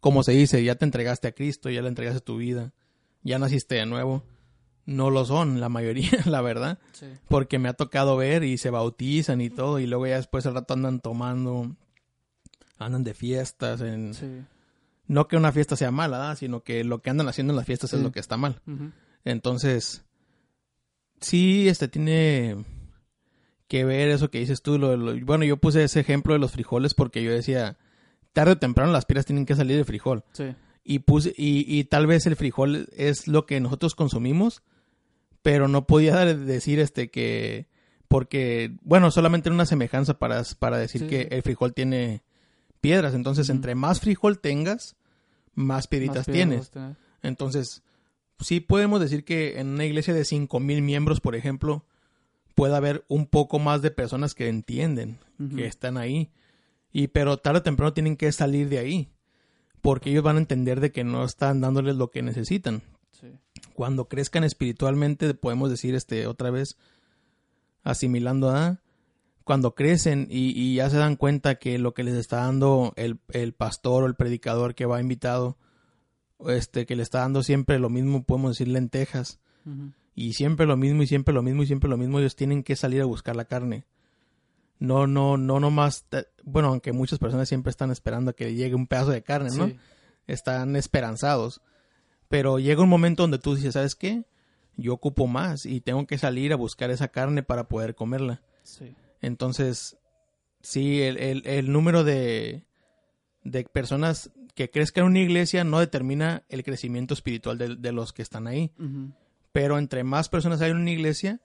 como 0.00 0.22
se 0.22 0.32
dice, 0.32 0.62
ya 0.62 0.74
te 0.74 0.84
entregaste 0.84 1.28
a 1.28 1.32
Cristo, 1.32 1.70
ya 1.70 1.82
le 1.82 1.88
entregaste 1.88 2.20
tu 2.20 2.36
vida, 2.36 2.72
ya 3.22 3.38
naciste 3.38 3.76
de 3.76 3.86
nuevo. 3.86 4.22
No 4.86 5.10
lo 5.10 5.24
son, 5.24 5.60
la 5.60 5.68
mayoría, 5.68 6.10
la 6.26 6.40
verdad 6.42 6.78
Sí. 6.92 7.06
porque 7.28 7.58
me 7.58 7.68
ha 7.68 7.72
tocado 7.74 8.16
ver 8.16 8.44
y 8.44 8.58
se 8.58 8.70
bautizan 8.70 9.40
y 9.40 9.50
todo 9.50 9.78
y 9.78 9.86
luego 9.86 10.06
ya 10.06 10.16
después 10.16 10.44
al 10.46 10.54
rato 10.54 10.74
andan 10.74 11.00
tomando 11.00 11.74
andan 12.78 13.04
de 13.04 13.14
fiestas 13.14 13.80
en 13.80 14.14
Sí. 14.14 14.26
no 15.06 15.26
que 15.28 15.36
una 15.36 15.52
fiesta 15.52 15.76
sea 15.76 15.90
mala 15.90 16.34
sino 16.36 16.62
que 16.62 16.84
lo 16.84 17.00
que 17.00 17.10
andan 17.10 17.28
haciendo 17.28 17.52
en 17.52 17.56
las 17.56 17.66
fiestas 17.66 17.92
es 17.94 18.00
lo 18.02 18.12
que 18.12 18.20
está 18.20 18.36
mal 18.36 18.60
entonces 19.24 20.04
sí 21.20 21.68
este 21.68 21.88
tiene 21.88 22.56
que 23.68 23.84
ver 23.84 24.08
eso 24.10 24.30
que 24.30 24.40
dices 24.40 24.60
tú 24.62 24.78
lo- 24.78 24.96
lo- 24.96 25.18
bueno 25.24 25.44
yo 25.44 25.56
puse 25.56 25.84
ese 25.84 26.00
ejemplo 26.00 26.34
de 26.34 26.40
los 26.40 26.52
frijoles 26.52 26.94
porque 26.94 27.22
yo 27.22 27.30
decía 27.32 27.78
tarde 28.32 28.52
o 28.52 28.58
temprano 28.58 28.92
las 28.92 29.06
piedras 29.06 29.24
tienen 29.26 29.46
que 29.46 29.54
salir 29.56 29.76
de 29.76 29.84
frijol 29.84 30.24
Sí. 30.32 30.54
y 30.82 30.98
puse 31.00 31.32
y, 31.36 31.64
y 31.68 31.84
tal 31.84 32.06
vez 32.06 32.26
el 32.26 32.36
frijol 32.36 32.88
es 32.92 33.28
lo 33.28 33.46
que 33.46 33.60
nosotros 33.60 33.94
consumimos 33.94 34.62
pero 35.44 35.68
no 35.68 35.86
podía 35.86 36.24
decir 36.24 36.80
este 36.80 37.10
que 37.10 37.66
porque 38.08 38.72
bueno 38.80 39.10
solamente 39.10 39.50
era 39.50 39.54
una 39.54 39.66
semejanza 39.66 40.18
para, 40.18 40.42
para 40.58 40.78
decir 40.78 41.02
Sí, 41.02 41.06
que 41.06 41.28
el 41.30 41.42
frijol 41.42 41.74
tiene 41.74 42.22
piedras. 42.80 43.12
Entonces 43.12 43.50
entre 43.50 43.74
más 43.74 44.00
frijol 44.00 44.38
tengas 44.40 44.96
más 45.54 45.86
piedritas 45.86 46.26
Más 46.26 46.34
tienes. 46.34 46.70
entonces 47.22 47.82
sí 48.40 48.60
podemos 48.60 49.00
decir 49.00 49.24
que 49.26 49.60
en 49.60 49.68
una 49.68 49.84
iglesia 49.84 50.14
de 50.14 50.24
cinco 50.24 50.60
mil 50.60 50.80
miembros 50.80 51.20
por 51.20 51.36
ejemplo 51.36 51.84
puede 52.54 52.74
haber 52.74 53.04
un 53.08 53.26
poco 53.26 53.58
más 53.58 53.82
de 53.82 53.90
personas 53.90 54.34
que 54.34 54.48
entienden 54.48 55.18
que 55.54 55.66
están 55.66 55.98
ahí. 55.98 56.30
Y 56.90 57.08
pero 57.08 57.36
tarde 57.36 57.58
o 57.58 57.62
temprano 57.62 57.92
tienen 57.92 58.16
que 58.16 58.32
salir 58.32 58.70
de 58.70 58.78
ahí 58.78 59.10
porque 59.82 60.08
ellos 60.08 60.22
van 60.22 60.36
a 60.36 60.40
entender 60.40 60.80
de 60.80 60.90
que 60.90 61.04
no 61.04 61.22
están 61.22 61.60
dándoles 61.60 61.96
lo 61.96 62.10
que 62.10 62.22
necesitan. 62.22 62.82
Sí. 63.12 63.26
Cuando 63.74 64.08
crezcan 64.08 64.44
espiritualmente, 64.44 65.34
podemos 65.34 65.68
decir 65.70 65.94
este 65.94 66.26
otra 66.26 66.50
vez, 66.50 66.76
asimilando 67.82 68.50
a 68.50 68.80
cuando 69.44 69.74
crecen 69.74 70.26
y, 70.30 70.58
y 70.58 70.76
ya 70.76 70.88
se 70.88 70.96
dan 70.96 71.16
cuenta 71.16 71.56
que 71.56 71.78
lo 71.78 71.92
que 71.92 72.02
les 72.02 72.14
está 72.14 72.38
dando 72.38 72.94
el, 72.96 73.18
el 73.32 73.52
pastor 73.52 74.02
o 74.02 74.06
el 74.06 74.14
predicador 74.14 74.74
que 74.74 74.86
va 74.86 75.00
invitado, 75.02 75.58
este, 76.48 76.86
que 76.86 76.96
le 76.96 77.02
está 77.02 77.18
dando 77.20 77.42
siempre 77.42 77.78
lo 77.78 77.90
mismo, 77.90 78.24
podemos 78.24 78.52
decir 78.52 78.68
lentejas, 78.68 79.38
Ujú. 79.66 79.92
y 80.14 80.32
siempre 80.32 80.64
lo 80.66 80.78
mismo 80.78 81.02
y 81.02 81.06
siempre 81.06 81.34
lo 81.34 81.42
mismo 81.42 81.62
y 81.62 81.66
siempre 81.66 81.90
lo 81.90 81.98
mismo, 81.98 82.18
ellos 82.20 82.36
tienen 82.36 82.62
que 82.62 82.74
salir 82.76 83.02
a 83.02 83.06
buscar 83.06 83.36
la 83.36 83.44
carne. 83.44 83.84
No, 84.78 85.06
no, 85.06 85.36
no 85.36 85.60
nomás, 85.60 86.04
te- 86.08 86.26
bueno, 86.42 86.68
aunque 86.68 86.92
muchas 86.92 87.18
personas 87.18 87.46
siempre 87.48 87.70
están 87.70 87.90
esperando 87.90 88.30
a 88.30 88.34
que 88.34 88.54
llegue 88.54 88.74
un 88.74 88.86
pedazo 88.86 89.10
de 89.10 89.22
carne, 89.22 89.50
¿no? 89.56 89.66
Sí. 89.68 89.76
están 90.26 90.74
esperanzados. 90.76 91.60
Pero 92.28 92.58
llega 92.58 92.82
un 92.82 92.88
momento 92.88 93.22
donde 93.22 93.38
tú 93.38 93.54
dices, 93.54 93.74
¿sabes 93.74 93.94
qué? 93.94 94.24
Yo 94.76 94.92
ocupo 94.94 95.26
más 95.26 95.66
y 95.66 95.80
tengo 95.80 96.06
que 96.06 96.18
salir 96.18 96.52
a 96.52 96.56
buscar 96.56 96.90
esa 96.90 97.08
carne 97.08 97.42
para 97.42 97.68
poder 97.68 97.94
comerla. 97.94 98.42
Sí. 98.62 98.94
Entonces, 99.20 99.96
sí, 100.60 101.00
el, 101.02 101.16
el- 101.18 101.46
el 101.46 101.70
número 101.72 102.02
de, 102.04 102.64
de 103.44 103.64
personas 103.64 104.30
que 104.54 104.70
crezcan 104.70 105.04
en 105.04 105.10
una 105.10 105.20
iglesia 105.20 105.64
no 105.64 105.78
determina 105.80 106.44
el 106.48 106.62
crecimiento 106.64 107.14
espiritual 107.14 107.58
de, 107.58 107.76
de 107.76 107.92
los 107.92 108.12
que 108.12 108.22
están 108.22 108.46
ahí. 108.46 108.72
Pero 109.52 109.78
entre 109.78 110.02
más 110.04 110.28
personas 110.28 110.60
hay 110.60 110.70
en 110.72 110.78
una 110.78 110.90
iglesia, 110.90 111.40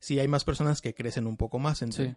sí 0.00 0.18
hay 0.18 0.28
más 0.28 0.44
personas 0.44 0.80
que 0.80 0.94
crecen 0.94 1.26
un 1.26 1.36
poco 1.36 1.58
más 1.58 1.82
entre, 1.82 2.10
Sí. 2.10 2.14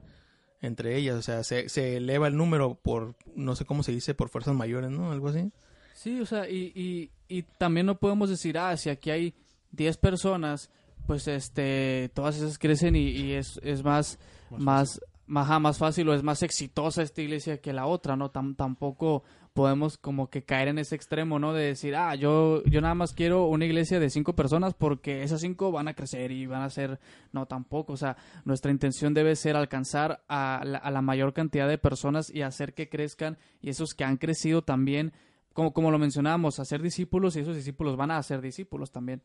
entre 0.61 0.95
ellas. 0.97 1.15
O 1.15 1.21
sea, 1.21 1.43
se, 1.43 1.69
se 1.69 1.97
eleva 1.97 2.27
el 2.27 2.35
número 2.37 2.75
por, 2.75 3.15
no 3.35 3.55
sé 3.55 3.65
cómo 3.65 3.83
se 3.83 3.91
dice, 3.91 4.13
por 4.15 4.29
fuerzas 4.29 4.55
mayores, 4.55 4.89
¿no? 4.89 5.11
Algo 5.11 5.29
así. 5.29 5.51
Sí, 5.95 6.19
o 6.19 6.26
sea, 6.26 6.49
y, 6.49 6.73
y, 6.76 7.09
y 7.30 7.43
también 7.57 7.85
no 7.85 7.95
podemos 7.97 8.30
decir, 8.30 8.57
ah, 8.57 8.76
si 8.76 8.89
aquí 8.89 9.09
hay 9.11 9.34
10 9.72 9.95
personas, 9.97 10.69
pues 11.07 11.27
este, 11.27 12.11
todas 12.13 12.35
esas 12.35 12.57
crecen 12.59 12.95
y, 12.97 13.07
y 13.07 13.31
es, 13.31 13.59
es 13.63 13.81
más, 13.84 14.19
más, 14.51 14.99
más, 15.26 15.59
más 15.61 15.77
fácil 15.77 16.09
o 16.09 16.13
es 16.13 16.22
más 16.22 16.43
exitosa 16.43 17.01
esta 17.01 17.22
iglesia 17.22 17.61
que 17.61 17.72
la 17.72 17.85
otra, 17.85 18.17
¿no? 18.17 18.30
Tam- 18.31 18.55
tampoco 18.57 19.23
podemos 19.53 19.97
como 19.97 20.30
que 20.30 20.43
caer 20.43 20.67
en 20.67 20.80
ese 20.80 20.95
extremo, 20.97 21.39
¿no? 21.39 21.53
De 21.53 21.63
decir, 21.63 21.95
ah, 21.95 22.13
yo, 22.13 22.61
yo 22.65 22.81
nada 22.81 22.93
más 22.93 23.13
quiero 23.13 23.45
una 23.47 23.63
iglesia 23.63 24.01
de 24.01 24.09
cinco 24.09 24.35
personas 24.35 24.73
porque 24.73 25.23
esas 25.23 25.39
cinco 25.39 25.72
van 25.72 25.88
a 25.88 25.93
crecer 25.93 26.31
y 26.34 26.45
van 26.45 26.61
a 26.61 26.69
ser, 26.69 26.99
no, 27.31 27.45
tampoco, 27.45 27.93
o 27.93 27.97
sea, 27.97 28.17
nuestra 28.43 28.69
intención 28.69 29.13
debe 29.13 29.34
ser 29.38 29.55
alcanzar 29.55 30.26
a 30.27 30.61
la, 30.65 30.77
a 30.80 30.91
la 30.91 31.01
mayor 31.01 31.31
cantidad 31.34 31.69
de 31.69 31.77
personas 31.77 32.30
y 32.30 32.41
hacer 32.41 32.73
que 32.73 32.89
crezcan 32.89 33.38
y 33.61 33.69
esos 33.69 33.93
que 33.93 34.03
han 34.03 34.17
crecido 34.17 34.61
también, 34.61 35.13
como, 35.56 35.72
como 35.72 35.90
lo 35.90 35.98
mencionábamos, 35.98 36.60
hacer 36.60 36.82
discípulos 36.82 37.38
y 37.38 37.40
esos 37.40 37.56
discípulos 37.56 37.95
van 37.95 38.11
a 38.11 38.18
hacer 38.18 38.41
discípulos 38.41 38.91
también. 38.91 39.23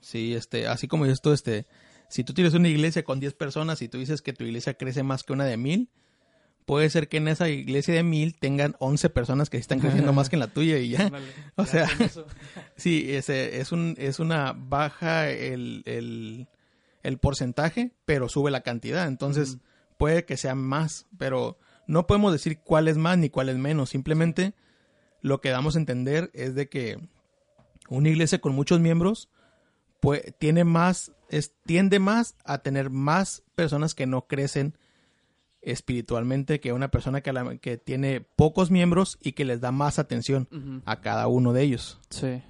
Sí, 0.00 0.32
este, 0.32 0.68
así 0.68 0.86
como 0.86 1.12
tú, 1.16 1.32
este, 1.32 1.66
si 2.08 2.22
tú 2.22 2.34
tienes 2.34 2.54
una 2.54 2.68
iglesia 2.68 3.02
con 3.02 3.18
10 3.18 3.34
personas 3.34 3.82
y 3.82 3.88
tú 3.88 3.98
dices 3.98 4.22
que 4.22 4.32
tu 4.32 4.44
iglesia 4.44 4.74
crece 4.74 5.02
más 5.02 5.24
que 5.24 5.32
una 5.32 5.44
de 5.44 5.56
mil, 5.56 5.90
puede 6.66 6.88
ser 6.88 7.08
que 7.08 7.16
en 7.16 7.26
esa 7.26 7.48
iglesia 7.48 7.94
de 7.94 8.04
mil 8.04 8.38
tengan 8.38 8.76
11 8.78 9.10
personas 9.10 9.50
que 9.50 9.56
están 9.56 9.80
creciendo 9.80 10.12
más 10.12 10.28
que 10.28 10.36
en 10.36 10.40
la 10.40 10.46
tuya 10.46 10.78
y 10.78 10.90
ya. 10.90 11.10
O 11.56 11.64
Ya 11.64 11.66
sea. 11.66 11.88
Sí, 12.76 13.06
ese, 13.08 13.58
es, 13.58 13.72
un, 13.72 13.96
es 13.98 14.20
una 14.20 14.54
baja 14.56 15.28
el, 15.30 15.82
el, 15.84 16.46
el 17.02 17.18
porcentaje, 17.18 17.90
pero 18.04 18.28
sube 18.28 18.52
la 18.52 18.60
cantidad. 18.60 19.08
Entonces, 19.08 19.58
puede 19.98 20.24
que 20.24 20.36
sea 20.36 20.54
más, 20.54 21.06
pero 21.18 21.58
no 21.88 22.06
podemos 22.06 22.30
decir 22.30 22.60
cuál 22.60 22.86
es 22.86 22.98
más 22.98 23.18
ni 23.18 23.30
cuál 23.30 23.48
es 23.48 23.56
menos. 23.56 23.90
Simplemente 23.90 24.54
lo 25.22 25.40
que 25.40 25.50
damos 25.50 25.76
a 25.76 25.78
entender 25.78 26.30
es 26.34 26.54
de 26.54 26.68
que 26.68 26.98
una 27.88 28.08
iglesia 28.08 28.40
con 28.40 28.54
muchos 28.54 28.80
miembros 28.80 29.28
pues, 30.00 30.22
tiene 30.38 30.64
más, 30.64 31.12
es, 31.30 31.52
tiende 31.64 31.98
más 31.98 32.36
a 32.44 32.58
tener 32.58 32.90
más 32.90 33.42
personas 33.54 33.94
que 33.94 34.06
no 34.06 34.26
crecen 34.26 34.76
espiritualmente 35.62 36.60
que 36.60 36.72
una 36.72 36.88
persona 36.90 37.20
que, 37.22 37.30
a 37.30 37.32
la- 37.32 37.56
que 37.58 37.76
tiene 37.76 38.20
pocos 38.20 38.70
miembros 38.70 39.18
y 39.20 39.32
que 39.32 39.44
les 39.44 39.60
da 39.60 39.72
más 39.72 39.98
atención 39.98 40.48
a 40.84 41.00
cada 41.00 41.26
uno 41.26 41.52
de 41.52 41.62
ellos. 41.62 41.98
Sí. 42.10 42.42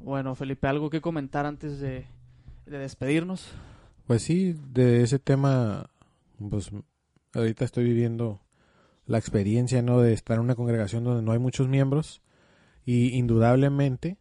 Bueno, 0.00 0.34
Felipe, 0.34 0.66
¿algo 0.66 0.90
que 0.90 1.00
comentar 1.00 1.46
antes 1.46 1.78
de, 1.80 2.06
de 2.66 2.78
despedirnos? 2.78 3.48
Pues 4.06 4.22
sí, 4.22 4.56
de 4.72 5.02
ese 5.02 5.18
tema, 5.18 5.90
pues 6.50 6.70
ahorita 7.34 7.64
estoy 7.64 7.84
viviendo 7.84 8.40
la 9.06 9.18
experiencia, 9.18 9.82
¿no? 9.82 10.00
De 10.00 10.12
estar 10.12 10.36
en 10.36 10.44
una 10.44 10.54
congregación 10.54 11.04
donde 11.04 11.22
no 11.22 11.32
hay 11.32 11.38
muchos 11.38 11.68
miembros 11.68 12.22
y 12.84 13.16
indudablemente 13.16 14.18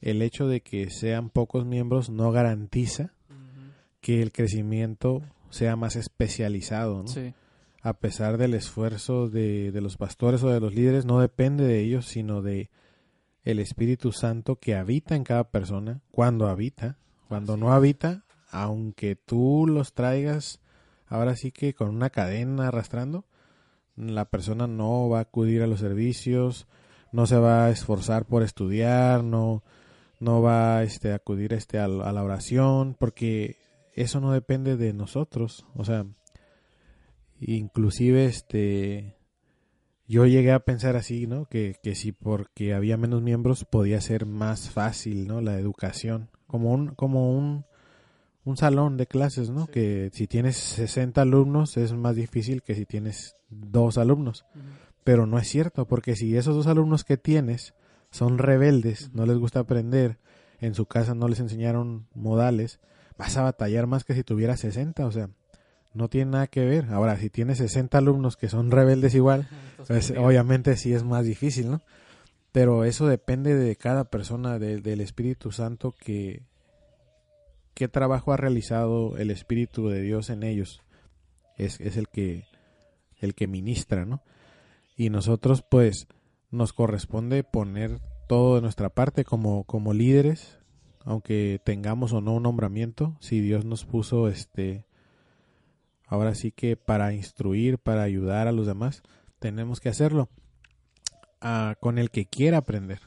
el 0.00 0.22
hecho 0.22 0.46
de 0.46 0.62
que 0.62 0.90
sean 0.90 1.30
pocos 1.30 1.66
miembros 1.66 2.10
no 2.10 2.30
garantiza 2.32 3.12
que 4.00 4.22
el 4.22 4.32
crecimiento 4.32 5.22
sea 5.50 5.76
más 5.76 5.96
especializado, 5.96 7.02
¿no? 7.02 7.08
Sí. 7.08 7.34
A 7.82 7.94
pesar 7.94 8.36
del 8.36 8.54
esfuerzo 8.54 9.28
de, 9.28 9.72
de 9.72 9.80
los 9.80 9.96
pastores 9.96 10.42
o 10.42 10.48
de 10.48 10.60
los 10.60 10.74
líderes, 10.74 11.06
no 11.06 11.20
depende 11.20 11.64
de 11.64 11.80
ellos, 11.80 12.06
sino 12.06 12.42
de 12.42 12.70
el 13.42 13.58
Espíritu 13.58 14.12
Santo 14.12 14.56
que 14.56 14.74
habita 14.74 15.16
en 15.16 15.24
cada 15.24 15.44
persona, 15.50 16.02
cuando 16.10 16.46
habita, 16.46 16.98
cuando 17.28 17.56
no 17.56 17.72
habita, 17.72 18.24
aunque 18.50 19.16
tú 19.16 19.66
los 19.66 19.94
traigas 19.94 20.60
ahora 21.06 21.36
sí 21.36 21.52
que 21.52 21.74
con 21.74 21.90
una 21.90 22.10
cadena 22.10 22.68
arrastrando, 22.68 23.24
la 24.00 24.24
persona 24.24 24.66
no 24.66 25.08
va 25.08 25.18
a 25.18 25.22
acudir 25.22 25.62
a 25.62 25.66
los 25.66 25.80
servicios, 25.80 26.66
no 27.12 27.26
se 27.26 27.36
va 27.36 27.66
a 27.66 27.70
esforzar 27.70 28.26
por 28.26 28.42
estudiar, 28.42 29.24
no, 29.24 29.62
no 30.18 30.42
va 30.42 30.82
este, 30.82 31.12
a 31.12 31.16
acudir 31.16 31.52
este, 31.52 31.78
a, 31.78 31.84
a 31.84 32.12
la 32.12 32.22
oración, 32.22 32.96
porque 32.98 33.56
eso 33.94 34.20
no 34.20 34.32
depende 34.32 34.76
de 34.76 34.92
nosotros. 34.92 35.66
O 35.74 35.84
sea, 35.84 36.06
inclusive 37.40 38.26
este 38.26 39.20
yo 40.10 40.26
llegué 40.26 40.50
a 40.50 40.64
pensar 40.64 40.96
así, 40.96 41.28
¿no? 41.28 41.44
Que, 41.44 41.76
que 41.84 41.94
si 41.94 42.10
porque 42.10 42.74
había 42.74 42.96
menos 42.96 43.22
miembros 43.22 43.64
podía 43.64 44.00
ser 44.00 44.26
más 44.26 44.68
fácil, 44.68 45.28
¿no? 45.28 45.40
La 45.40 45.56
educación. 45.56 46.30
Como 46.48 46.72
un, 46.72 46.96
como 46.96 47.30
un, 47.30 47.64
un 48.50 48.56
salón 48.56 48.96
de 48.96 49.06
clases, 49.06 49.50
¿no? 49.50 49.66
Sí. 49.66 49.72
Que 49.72 50.10
si 50.12 50.26
tienes 50.26 50.56
60 50.56 51.22
alumnos 51.22 51.76
es 51.76 51.92
más 51.92 52.16
difícil 52.16 52.62
que 52.62 52.74
si 52.74 52.84
tienes 52.84 53.36
dos 53.48 53.96
alumnos. 53.96 54.44
Pero 55.04 55.26
no 55.26 55.38
es 55.38 55.48
cierto, 55.48 55.86
porque 55.86 56.16
si 56.16 56.36
esos 56.36 56.54
dos 56.54 56.66
alumnos 56.66 57.04
que 57.04 57.16
tienes 57.16 57.74
son 58.10 58.38
rebeldes, 58.38 59.10
no 59.14 59.24
les 59.24 59.38
gusta 59.38 59.60
aprender, 59.60 60.18
en 60.60 60.74
su 60.74 60.86
casa 60.86 61.14
no 61.14 61.28
les 61.28 61.40
enseñaron 61.40 62.06
modales, 62.14 62.80
vas 63.16 63.36
a 63.36 63.42
batallar 63.42 63.86
más 63.86 64.04
que 64.04 64.14
si 64.14 64.24
tuvieras 64.24 64.60
60, 64.60 65.06
o 65.06 65.12
sea, 65.12 65.30
no 65.94 66.08
tiene 66.08 66.32
nada 66.32 66.46
que 66.46 66.64
ver. 66.64 66.86
Ahora, 66.90 67.16
si 67.16 67.30
tienes 67.30 67.58
60 67.58 67.98
alumnos 67.98 68.36
que 68.36 68.48
son 68.48 68.70
rebeldes 68.70 69.14
igual, 69.14 69.48
pues 69.86 70.12
obviamente 70.16 70.76
sí 70.76 70.92
es 70.92 71.02
más 71.04 71.24
difícil, 71.24 71.70
¿no? 71.70 71.80
Pero 72.52 72.84
eso 72.84 73.06
depende 73.06 73.54
de 73.54 73.76
cada 73.76 74.04
persona, 74.04 74.58
del 74.58 75.00
Espíritu 75.00 75.52
Santo, 75.52 75.94
que 75.98 76.42
qué 77.74 77.88
trabajo 77.88 78.32
ha 78.32 78.36
realizado 78.36 79.16
el 79.16 79.30
Espíritu 79.30 79.88
de 79.88 80.02
Dios 80.02 80.30
en 80.30 80.42
ellos. 80.42 80.82
Es, 81.56 81.80
el 81.80 82.08
que 82.08 82.44
el 83.18 83.34
que 83.34 83.46
ministra, 83.46 84.06
¿no? 84.06 84.22
Y 84.96 85.10
nosotros, 85.10 85.62
pues, 85.62 86.08
nos 86.50 86.72
corresponde 86.72 87.44
poner 87.44 88.00
todo 88.28 88.56
de 88.56 88.62
nuestra 88.62 88.88
parte 88.88 89.24
como, 89.24 89.64
como 89.64 89.92
líderes, 89.92 90.58
aunque 91.04 91.60
tengamos 91.64 92.12
o 92.12 92.20
no 92.20 92.34
un 92.34 92.42
nombramiento, 92.42 93.16
si 93.20 93.40
Dios 93.40 93.64
nos 93.64 93.84
puso 93.84 94.28
este 94.28 94.86
ahora 96.10 96.34
sí 96.34 96.50
que 96.50 96.76
para 96.76 97.14
instruir, 97.14 97.78
para 97.78 98.02
ayudar 98.02 98.48
a 98.48 98.52
los 98.52 98.66
demás, 98.66 99.02
tenemos 99.38 99.80
que 99.80 99.88
hacerlo 99.88 100.28
ah, 101.40 101.76
con 101.80 101.98
el 101.98 102.10
que 102.10 102.26
quiera 102.26 102.58
aprender. 102.58 103.00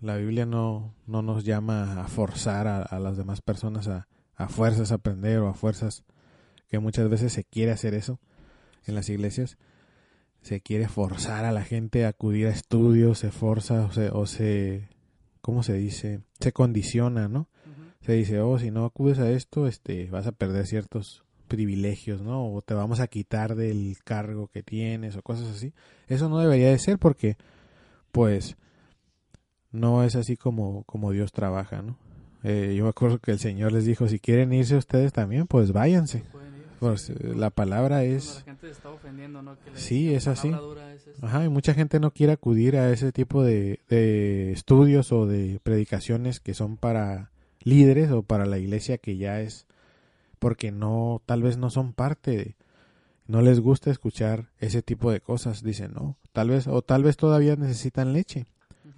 La 0.00 0.16
Biblia 0.16 0.46
no, 0.46 0.94
no 1.06 1.22
nos 1.22 1.44
llama 1.44 2.00
a 2.02 2.08
forzar 2.08 2.66
a, 2.66 2.98
las 2.98 3.16
demás 3.16 3.40
personas 3.40 3.88
a, 3.88 4.08
a 4.34 4.48
fuerzas 4.48 4.92
aprender 4.92 5.38
o 5.38 5.48
a 5.48 5.54
fuerzas 5.54 6.04
que 6.68 6.78
muchas 6.78 7.08
veces 7.08 7.32
se 7.32 7.44
quiere 7.44 7.72
hacer 7.72 7.94
eso 7.94 8.20
en 8.84 8.94
las 8.94 9.08
iglesias. 9.08 9.58
Se 10.42 10.60
quiere 10.60 10.88
forzar 10.88 11.44
a 11.44 11.52
la 11.52 11.64
gente 11.64 12.04
a 12.04 12.08
acudir 12.08 12.46
a 12.46 12.50
estudios, 12.50 13.18
se 13.18 13.30
forza 13.30 13.84
o 13.84 13.92
se, 13.92 14.10
o 14.10 14.26
se 14.26 14.88
¿cómo 15.46 15.62
se 15.62 15.74
dice? 15.74 16.22
Se 16.40 16.52
condiciona, 16.52 17.28
¿no? 17.28 17.48
Se 18.00 18.12
dice, 18.12 18.40
oh, 18.40 18.58
si 18.58 18.72
no 18.72 18.84
acudes 18.84 19.20
a 19.20 19.30
esto, 19.30 19.68
este, 19.68 20.10
vas 20.10 20.26
a 20.26 20.32
perder 20.32 20.66
ciertos 20.66 21.24
privilegios, 21.46 22.20
¿no? 22.20 22.52
O 22.52 22.62
te 22.62 22.74
vamos 22.74 22.98
a 22.98 23.06
quitar 23.06 23.54
del 23.54 23.96
cargo 24.04 24.48
que 24.48 24.64
tienes 24.64 25.16
o 25.16 25.22
cosas 25.22 25.46
así. 25.46 25.72
Eso 26.08 26.28
no 26.28 26.40
debería 26.40 26.70
de 26.70 26.78
ser 26.80 26.98
porque, 26.98 27.36
pues, 28.10 28.56
no 29.72 30.04
es 30.04 30.16
así 30.16 30.36
como, 30.36 30.84
como 30.84 31.12
Dios 31.12 31.32
trabaja, 31.32 31.82
¿no? 31.82 31.96
Eh, 32.42 32.74
yo 32.76 32.84
me 32.84 32.90
acuerdo 32.90 33.18
que 33.18 33.32
el 33.32 33.38
Señor 33.38 33.72
les 33.72 33.84
dijo, 33.84 34.08
si 34.08 34.18
quieren 34.20 34.52
irse 34.52 34.76
ustedes 34.76 35.12
también, 35.12 35.46
pues 35.46 35.72
váyanse. 35.72 36.22
Pues 36.78 37.10
eh, 37.10 37.32
la 37.34 37.50
palabra 37.50 38.04
es... 38.04 38.44
sí, 39.74 40.14
es 40.14 40.28
así. 40.28 40.54
Ajá, 41.22 41.44
y 41.44 41.48
mucha 41.48 41.74
gente 41.74 41.98
no 41.98 42.10
quiere 42.10 42.34
acudir 42.34 42.76
a 42.76 42.90
ese 42.92 43.10
tipo 43.10 43.42
de, 43.42 43.80
de 43.88 44.52
estudios 44.52 45.12
o 45.12 45.26
de 45.26 45.58
predicaciones 45.62 46.40
que 46.40 46.54
son 46.54 46.76
para 46.76 47.30
líderes 47.62 48.10
o 48.10 48.22
para 48.22 48.46
la 48.46 48.58
iglesia 48.58 48.98
que 48.98 49.16
ya 49.16 49.40
es 49.40 49.66
porque 50.38 50.70
no, 50.70 51.22
tal 51.26 51.42
vez 51.42 51.56
no 51.56 51.70
son 51.70 51.92
parte 51.92 52.30
de, 52.30 52.56
no 53.26 53.42
les 53.42 53.60
gusta 53.60 53.90
escuchar 53.90 54.50
ese 54.58 54.82
tipo 54.82 55.10
de 55.10 55.20
cosas, 55.20 55.62
dicen, 55.62 55.94
no, 55.94 56.16
tal 56.32 56.50
vez, 56.50 56.66
o 56.66 56.82
tal 56.82 57.02
vez 57.02 57.16
todavía 57.16 57.56
necesitan 57.56 58.12
leche, 58.12 58.46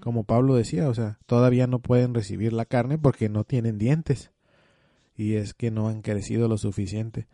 como 0.08 0.24
Pablo 0.24 0.54
decía, 0.54 0.88
o 0.88 0.94
sea, 0.94 1.18
todavía 1.26 1.66
no 1.66 1.80
pueden 1.80 2.14
recibir 2.14 2.54
la 2.54 2.64
carne 2.64 2.96
porque 2.96 3.28
no 3.28 3.44
tienen 3.44 3.76
dientes, 3.76 4.30
y 5.14 5.34
es 5.34 5.52
que 5.52 5.70
no 5.70 5.88
han 5.88 6.00
crecido 6.00 6.48
lo 6.48 6.56
suficiente. 6.56 7.26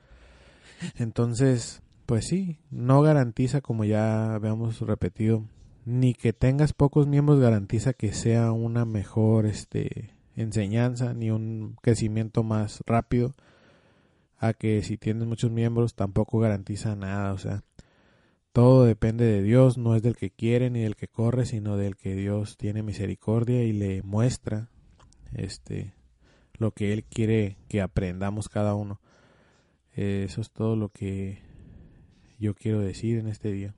Entonces, 0.97 1.85
pues 2.05 2.27
sí, 2.27 2.59
no 2.73 3.01
garantiza, 3.01 3.61
como 3.61 3.85
ya 3.85 4.35
habíamos 4.35 4.81
repetido, 4.81 5.45
ni 5.85 6.15
que 6.15 6.33
tengas 6.33 6.73
pocos 6.73 7.07
miembros 7.07 7.39
garantiza 7.39 7.93
que 7.93 8.13
sea 8.13 8.51
una 8.51 8.85
mejor 8.85 9.47
este 9.47 10.11
enseñanza 10.35 11.15
ni 11.15 11.31
un 11.31 11.77
crecimiento 11.81 12.43
más 12.43 12.83
rápido 12.87 13.35
a 14.39 14.53
que 14.53 14.83
si 14.83 14.97
tienes 14.97 15.29
muchos 15.29 15.53
miembros 15.53 15.95
tampoco 15.95 16.41
garantiza 16.41 16.97
nada, 16.97 17.33
o 17.35 17.39
sea, 17.39 17.63
todo 18.55 18.85
depende 18.85 19.25
de 19.25 19.43
Dios, 19.43 19.79
no 19.79 19.97
es 19.97 20.03
del 20.03 20.15
que 20.15 20.31
quiere 20.31 20.71
ni 20.71 20.83
del 20.83 20.95
que 20.95 21.09
corre, 21.09 21.45
sino 21.45 21.77
del 21.77 21.97
que 21.97 22.15
Dios 22.15 22.57
tiene 22.57 22.85
misericordia 22.85 23.65
y 23.65 23.73
le 23.73 24.05
muestra 24.05 24.69
este 25.33 25.93
lo 26.59 26.71
que 26.71 26.93
él 26.93 27.03
quiere 27.03 27.57
que 27.69 27.83
aprendamos 27.83 28.49
cada 28.49 28.77
uno. 28.77 29.01
eso 29.97 30.41
es 30.41 30.53
todo 30.53 30.77
lo 30.77 30.89
que 30.89 31.43
yo 32.39 32.55
quiero 32.55 32.79
decir 32.79 33.19
en 33.19 33.27
este 33.27 33.51
día. 33.51 33.75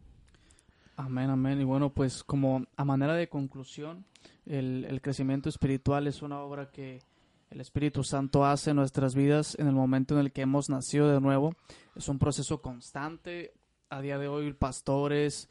Amén, 0.98 1.31
amén. 1.31 1.59
Y 1.59 1.65
bueno, 1.65 1.89
pues 1.94 2.23
como 2.23 2.66
a 2.77 2.85
manera 2.85 3.15
de 3.15 3.31
conclusión, 3.31 4.05
el, 4.44 4.85
el 4.85 5.01
crecimiento 5.01 5.48
espiritual 5.48 6.07
es 6.07 6.20
una 6.20 6.40
obra 6.40 6.70
que 6.70 7.01
el 7.48 7.62
Espíritu 7.62 8.05
Santo 8.05 8.44
hace 8.44 8.70
en 8.70 8.77
nuestras 8.77 9.15
vidas 9.15 9.57
en 9.59 9.69
el 9.69 9.74
momento 9.74 10.12
en 10.12 10.20
el 10.20 10.32
que 10.32 10.43
hemos 10.43 10.69
nacido 10.69 11.11
de 11.11 11.20
nuevo. 11.23 11.55
Es 11.94 12.11
un 12.11 12.19
proceso 12.19 12.61
constante. 12.61 13.55
A 13.88 14.00
día 14.00 14.18
de 14.18 14.26
hoy, 14.26 14.52
pastores, 14.52 15.48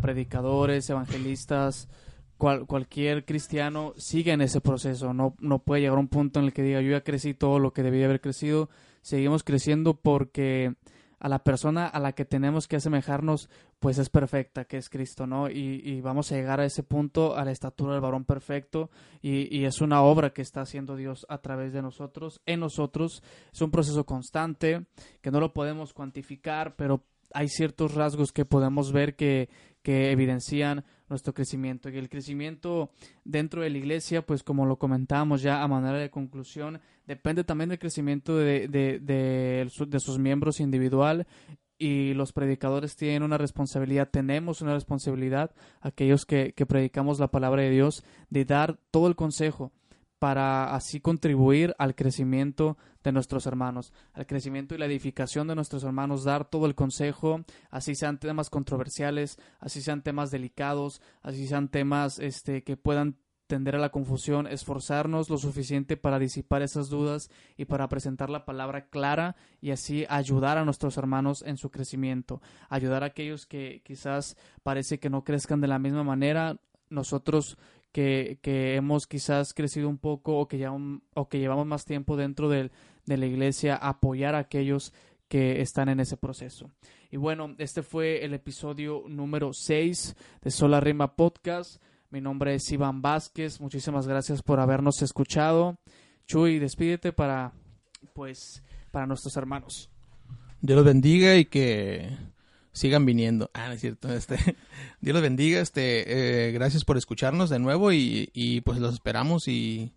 predicadores, 0.00 0.90
evangelistas, 0.90 1.88
cualquier 2.36 3.24
cristiano 3.24 3.92
sigue 3.96 4.32
en 4.32 4.40
ese 4.40 4.60
proceso. 4.60 5.14
No, 5.14 5.36
no 5.38 5.60
puede 5.60 5.82
llegar 5.82 5.96
a 5.96 6.00
un 6.00 6.08
punto 6.08 6.40
en 6.40 6.46
el 6.46 6.52
que 6.52 6.64
diga 6.64 6.80
yo 6.80 6.90
ya 6.90 7.04
crecí 7.04 7.34
todo 7.34 7.60
lo 7.60 7.72
que 7.72 7.84
debía 7.84 8.06
haber 8.06 8.20
crecido. 8.20 8.68
Seguimos 9.02 9.44
creciendo 9.44 9.94
porque 9.94 10.74
a 11.20 11.28
la 11.28 11.44
persona 11.44 11.86
a 11.86 12.00
la 12.00 12.14
que 12.14 12.24
tenemos 12.24 12.66
que 12.66 12.74
asemejarnos, 12.74 13.48
pues 13.78 13.98
es 13.98 14.08
perfecta, 14.08 14.64
que 14.64 14.76
es 14.76 14.90
Cristo, 14.90 15.28
¿no? 15.28 15.48
Y, 15.48 16.00
vamos 16.00 16.32
a 16.32 16.34
llegar 16.34 16.58
a 16.58 16.64
ese 16.64 16.82
punto, 16.82 17.36
a 17.36 17.44
la 17.44 17.52
estatura 17.52 17.92
del 17.92 18.00
varón 18.00 18.24
perfecto, 18.24 18.90
y, 19.20 19.56
y, 19.56 19.64
es 19.64 19.80
una 19.80 20.02
obra 20.02 20.32
que 20.32 20.42
está 20.42 20.62
haciendo 20.62 20.96
Dios 20.96 21.24
a 21.28 21.38
través 21.38 21.72
de 21.72 21.80
nosotros, 21.80 22.40
en 22.44 22.58
nosotros. 22.58 23.22
Es 23.52 23.60
un 23.60 23.70
proceso 23.70 24.04
constante, 24.04 24.86
que 25.20 25.30
no 25.30 25.38
lo 25.38 25.52
podemos 25.52 25.92
cuantificar, 25.92 26.74
pero 26.74 27.04
hay 27.34 27.48
ciertos 27.48 27.94
rasgos 27.94 28.32
que 28.32 28.44
podemos 28.44 28.92
ver 28.92 29.16
que, 29.16 29.48
que 29.82 30.10
evidencian 30.10 30.84
nuestro 31.08 31.34
crecimiento. 31.34 31.88
Y 31.88 31.98
el 31.98 32.08
crecimiento 32.08 32.90
dentro 33.24 33.62
de 33.62 33.70
la 33.70 33.78
iglesia, 33.78 34.24
pues 34.24 34.42
como 34.42 34.66
lo 34.66 34.78
comentábamos 34.78 35.42
ya 35.42 35.62
a 35.62 35.68
manera 35.68 35.98
de 35.98 36.10
conclusión, 36.10 36.80
depende 37.06 37.44
también 37.44 37.70
del 37.70 37.78
crecimiento 37.78 38.36
de, 38.36 38.68
de, 38.68 38.98
de, 38.98 40.00
sus 40.00 40.18
miembros 40.18 40.60
individual 40.60 41.26
y 41.78 42.14
los 42.14 42.32
predicadores 42.32 42.96
tienen 42.96 43.22
una 43.22 43.38
responsabilidad, 43.38 44.08
tenemos 44.10 44.62
una 44.62 44.74
responsabilidad, 44.74 45.52
aquellos 45.80 46.24
que, 46.24 46.52
que 46.52 46.64
predicamos 46.64 47.18
la 47.18 47.30
palabra 47.30 47.62
de 47.62 47.70
Dios, 47.70 48.04
de 48.30 48.44
dar 48.44 48.78
todo 48.90 49.08
el 49.08 49.16
consejo 49.16 49.72
para 50.22 50.72
así 50.72 51.00
contribuir 51.00 51.74
al 51.78 51.96
crecimiento 51.96 52.78
de 53.02 53.10
nuestros 53.10 53.44
hermanos, 53.46 53.92
al 54.12 54.24
crecimiento 54.24 54.72
y 54.72 54.78
la 54.78 54.86
edificación 54.86 55.48
de 55.48 55.56
nuestros 55.56 55.82
hermanos, 55.82 56.22
dar 56.22 56.48
todo 56.48 56.66
el 56.66 56.76
consejo, 56.76 57.44
así 57.70 57.96
sean 57.96 58.20
temas 58.20 58.48
controversiales, 58.48 59.36
así 59.58 59.82
sean 59.82 60.00
temas 60.00 60.30
delicados, 60.30 61.02
así 61.22 61.48
sean 61.48 61.66
temas 61.66 62.20
este, 62.20 62.62
que 62.62 62.76
puedan 62.76 63.16
tender 63.48 63.74
a 63.74 63.80
la 63.80 63.88
confusión, 63.88 64.46
esforzarnos 64.46 65.28
lo 65.28 65.38
suficiente 65.38 65.96
para 65.96 66.20
disipar 66.20 66.62
esas 66.62 66.88
dudas 66.88 67.28
y 67.56 67.64
para 67.64 67.88
presentar 67.88 68.30
la 68.30 68.44
palabra 68.44 68.90
clara 68.90 69.34
y 69.60 69.72
así 69.72 70.06
ayudar 70.08 70.56
a 70.56 70.64
nuestros 70.64 70.98
hermanos 70.98 71.42
en 71.44 71.56
su 71.56 71.72
crecimiento, 71.72 72.40
ayudar 72.68 73.02
a 73.02 73.06
aquellos 73.06 73.44
que 73.44 73.82
quizás 73.84 74.36
parece 74.62 75.00
que 75.00 75.10
no 75.10 75.24
crezcan 75.24 75.60
de 75.60 75.66
la 75.66 75.80
misma 75.80 76.04
manera, 76.04 76.60
nosotros 76.90 77.58
que, 77.92 78.38
que 78.42 78.74
hemos 78.74 79.06
quizás 79.06 79.54
crecido 79.54 79.88
un 79.88 79.98
poco 79.98 80.38
o 80.38 80.48
que, 80.48 80.58
ya 80.58 80.72
o 80.72 81.28
que 81.28 81.38
llevamos 81.38 81.66
más 81.66 81.84
tiempo 81.84 82.16
dentro 82.16 82.48
de 82.48 82.70
la 83.06 83.26
iglesia, 83.26 83.76
apoyar 83.76 84.34
a 84.34 84.38
aquellos 84.38 84.92
que 85.28 85.62
están 85.62 85.88
en 85.88 86.00
ese 86.00 86.16
proceso. 86.16 86.70
Y 87.10 87.16
bueno, 87.16 87.54
este 87.58 87.82
fue 87.82 88.24
el 88.24 88.34
episodio 88.34 89.04
número 89.08 89.52
6 89.52 90.16
de 90.42 90.50
Sola 90.50 90.80
Rima 90.80 91.14
Podcast. 91.14 91.82
Mi 92.10 92.20
nombre 92.20 92.54
es 92.54 92.70
Iván 92.72 93.00
Vázquez. 93.00 93.60
Muchísimas 93.60 94.06
gracias 94.06 94.42
por 94.42 94.60
habernos 94.60 95.00
escuchado. 95.02 95.78
Chuy, 96.26 96.58
despídete 96.58 97.12
para, 97.12 97.52
pues, 98.14 98.62
para 98.90 99.06
nuestros 99.06 99.36
hermanos. 99.36 99.90
Dios 100.60 100.76
los 100.76 100.84
bendiga 100.84 101.36
y 101.36 101.46
que 101.46 102.16
sigan 102.72 103.06
viniendo. 103.06 103.50
Ah, 103.54 103.72
es 103.72 103.80
cierto. 103.80 104.12
Este, 104.12 104.36
Dios 105.00 105.14
los 105.14 105.22
bendiga. 105.22 105.60
Este, 105.60 106.48
eh, 106.48 106.52
gracias 106.52 106.84
por 106.84 106.96
escucharnos 106.96 107.50
de 107.50 107.58
nuevo 107.58 107.92
y, 107.92 108.30
y, 108.32 108.60
pues 108.62 108.78
los 108.78 108.94
esperamos 108.94 109.48
y 109.48 109.92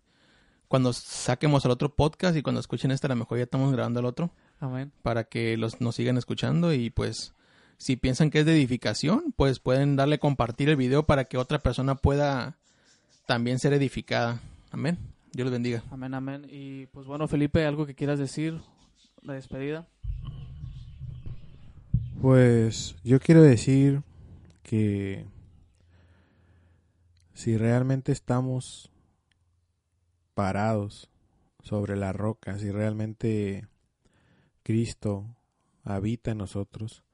cuando 0.68 0.92
saquemos 0.92 1.64
al 1.64 1.70
otro 1.70 1.94
podcast 1.94 2.36
y 2.36 2.42
cuando 2.42 2.60
escuchen 2.60 2.90
este 2.90 3.06
a 3.06 3.10
lo 3.10 3.16
mejor 3.16 3.38
ya 3.38 3.44
estamos 3.44 3.72
grabando 3.72 4.00
el 4.00 4.06
otro. 4.06 4.30
Amén. 4.60 4.92
Para 5.02 5.24
que 5.24 5.56
los, 5.56 5.80
nos 5.80 5.96
sigan 5.96 6.18
escuchando 6.18 6.72
y 6.72 6.90
pues 6.90 7.34
si 7.78 7.96
piensan 7.96 8.30
que 8.30 8.40
es 8.40 8.46
de 8.46 8.52
edificación, 8.52 9.34
pues 9.36 9.58
pueden 9.60 9.96
darle 9.96 10.18
compartir 10.18 10.68
el 10.68 10.76
video 10.76 11.04
para 11.04 11.24
que 11.24 11.38
otra 11.38 11.58
persona 11.58 11.94
pueda 11.94 12.56
también 13.26 13.58
ser 13.58 13.72
edificada. 13.72 14.40
Amén. 14.70 14.98
Dios 15.32 15.46
los 15.46 15.52
bendiga. 15.52 15.82
Amén, 15.90 16.14
amén. 16.14 16.46
Y 16.50 16.86
pues 16.86 17.06
bueno, 17.06 17.28
Felipe, 17.28 17.66
algo 17.66 17.86
que 17.86 17.94
quieras 17.94 18.18
decir, 18.18 18.58
la 19.22 19.34
despedida. 19.34 19.86
Pues 22.28 22.96
yo 23.04 23.20
quiero 23.20 23.40
decir 23.40 24.02
que 24.64 25.26
si 27.34 27.56
realmente 27.56 28.10
estamos 28.10 28.90
parados 30.34 31.08
sobre 31.62 31.94
la 31.94 32.12
roca, 32.12 32.58
si 32.58 32.72
realmente 32.72 33.68
Cristo 34.64 35.24
habita 35.84 36.32
en 36.32 36.38
nosotros, 36.38 37.04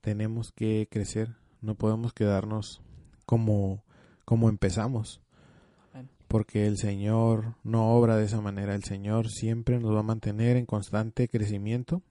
tenemos 0.00 0.52
que 0.52 0.86
crecer, 0.88 1.34
no 1.60 1.74
podemos 1.74 2.12
quedarnos 2.12 2.80
como, 3.26 3.82
como 4.24 4.48
empezamos, 4.48 5.20
porque 6.28 6.68
el 6.68 6.78
Señor 6.78 7.56
no 7.64 7.92
obra 7.96 8.16
de 8.18 8.26
esa 8.26 8.40
manera, 8.40 8.76
el 8.76 8.84
Señor 8.84 9.30
siempre 9.30 9.80
nos 9.80 9.92
va 9.92 9.98
a 9.98 10.04
mantener 10.04 10.56
en 10.56 10.66
constante 10.66 11.28
crecimiento 11.28 12.02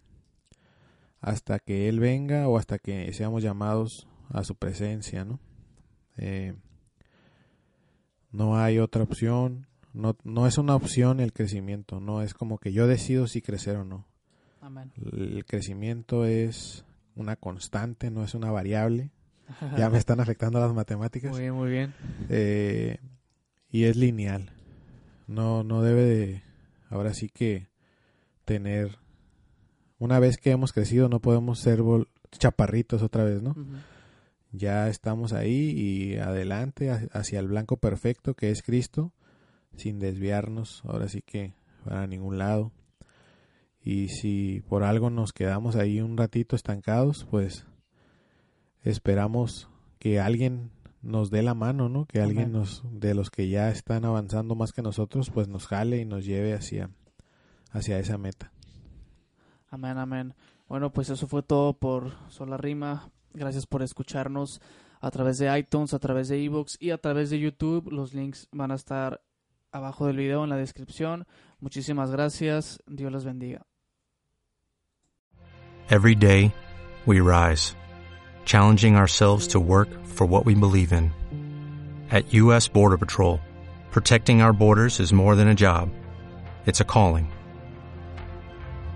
hasta 1.21 1.59
que 1.59 1.87
Él 1.87 1.99
venga 1.99 2.47
o 2.47 2.57
hasta 2.57 2.79
que 2.79 3.11
seamos 3.13 3.43
llamados 3.43 4.07
a 4.29 4.43
su 4.43 4.55
presencia, 4.55 5.23
¿no? 5.23 5.39
Eh, 6.17 6.53
no 8.31 8.57
hay 8.57 8.79
otra 8.79 9.03
opción, 9.03 9.67
no, 9.93 10.17
no 10.23 10.47
es 10.47 10.57
una 10.57 10.75
opción 10.75 11.19
el 11.19 11.33
crecimiento, 11.33 11.99
no 11.99 12.21
es 12.21 12.33
como 12.33 12.57
que 12.57 12.71
yo 12.73 12.87
decido 12.87 13.27
si 13.27 13.41
crecer 13.41 13.75
o 13.77 13.85
no. 13.85 14.07
El 15.11 15.43
crecimiento 15.45 16.25
es 16.25 16.85
una 17.15 17.35
constante, 17.35 18.11
no 18.11 18.23
es 18.23 18.35
una 18.35 18.51
variable. 18.51 19.11
ya 19.77 19.89
me 19.89 19.97
están 19.97 20.19
afectando 20.19 20.59
las 20.59 20.73
matemáticas. 20.73 21.31
Muy 21.31 21.41
bien, 21.41 21.53
muy 21.53 21.69
bien. 21.69 21.93
Eh, 22.29 22.99
y 23.69 23.85
es 23.85 23.97
lineal. 23.97 24.51
No, 25.27 25.63
no 25.63 25.81
debe 25.81 26.03
de, 26.03 26.43
ahora 26.89 27.13
sí 27.13 27.29
que 27.29 27.67
tener, 28.45 28.99
una 30.01 30.17
vez 30.17 30.37
que 30.37 30.49
hemos 30.49 30.73
crecido 30.73 31.09
no 31.09 31.19
podemos 31.19 31.59
ser 31.59 31.79
chaparritos 32.31 33.03
otra 33.03 33.23
vez, 33.23 33.43
¿no? 33.43 33.55
Ya 34.51 34.89
estamos 34.89 35.31
ahí 35.31 35.69
y 35.77 36.17
adelante 36.17 36.89
hacia 36.89 37.39
el 37.39 37.47
blanco 37.47 37.77
perfecto 37.77 38.33
que 38.33 38.49
es 38.49 38.63
Cristo, 38.63 39.13
sin 39.77 39.99
desviarnos, 39.99 40.81
ahora 40.85 41.07
sí 41.07 41.21
que 41.21 41.53
para 41.85 42.07
ningún 42.07 42.39
lado. 42.39 42.71
Y 43.83 44.07
si 44.07 44.63
por 44.67 44.81
algo 44.81 45.11
nos 45.11 45.33
quedamos 45.33 45.75
ahí 45.75 46.01
un 46.01 46.17
ratito 46.17 46.55
estancados, 46.55 47.27
pues 47.29 47.67
esperamos 48.83 49.69
que 49.99 50.19
alguien 50.19 50.71
nos 51.03 51.29
dé 51.29 51.43
la 51.43 51.53
mano, 51.53 51.89
¿no? 51.89 52.05
Que 52.07 52.21
alguien 52.21 52.51
nos 52.51 52.81
de 52.91 53.13
los 53.13 53.29
que 53.29 53.49
ya 53.49 53.69
están 53.69 54.03
avanzando 54.05 54.55
más 54.55 54.71
que 54.71 54.81
nosotros, 54.81 55.29
pues 55.29 55.47
nos 55.47 55.67
jale 55.67 55.99
y 55.99 56.05
nos 56.05 56.25
lleve 56.25 56.55
hacia 56.55 56.89
hacia 57.71 57.99
esa 57.99 58.17
meta. 58.17 58.51
Amén, 59.71 59.97
amén. 59.97 60.35
Bueno, 60.67 60.91
pues 60.91 61.09
eso 61.09 61.27
fue 61.27 61.43
todo 61.43 61.73
por 61.73 62.11
Sola 62.29 62.57
Rima. 62.57 63.09
Gracias 63.33 63.65
por 63.65 63.81
escucharnos 63.81 64.61
a 64.99 65.09
través 65.11 65.37
de 65.37 65.57
iTunes, 65.57 65.93
a 65.93 65.99
través 65.99 66.27
de 66.27 66.43
ebooks 66.43 66.77
y 66.79 66.91
a 66.91 66.97
través 66.97 67.29
de 67.29 67.39
YouTube. 67.39 67.89
Los 67.89 68.13
links 68.13 68.49
van 68.51 68.71
a 68.71 68.75
estar 68.75 69.21
abajo 69.71 70.07
del 70.07 70.17
video 70.17 70.43
en 70.43 70.49
la 70.49 70.57
descripción. 70.57 71.25
Muchísimas 71.61 72.11
gracias. 72.11 72.83
Dios 72.85 73.11
los 73.11 73.23
bendiga. 73.23 73.65
Every 75.89 76.15
day, 76.15 76.53
we 77.05 77.21
rise, 77.21 77.75
challenging 78.45 78.95
ourselves 78.95 79.47
to 79.49 79.59
work 79.59 79.89
for 80.05 80.27
what 80.27 80.45
we 80.45 80.53
believe 80.53 80.93
in. 80.93 81.11
At 82.11 82.33
U.S. 82.33 82.69
Border 82.69 82.97
Patrol, 82.97 83.39
protecting 83.91 84.41
our 84.41 84.53
borders 84.53 84.99
is 84.99 85.13
more 85.13 85.35
than 85.35 85.47
a 85.47 85.55
job, 85.55 85.89
it's 86.65 86.81
a 86.81 86.85
calling. 86.85 87.29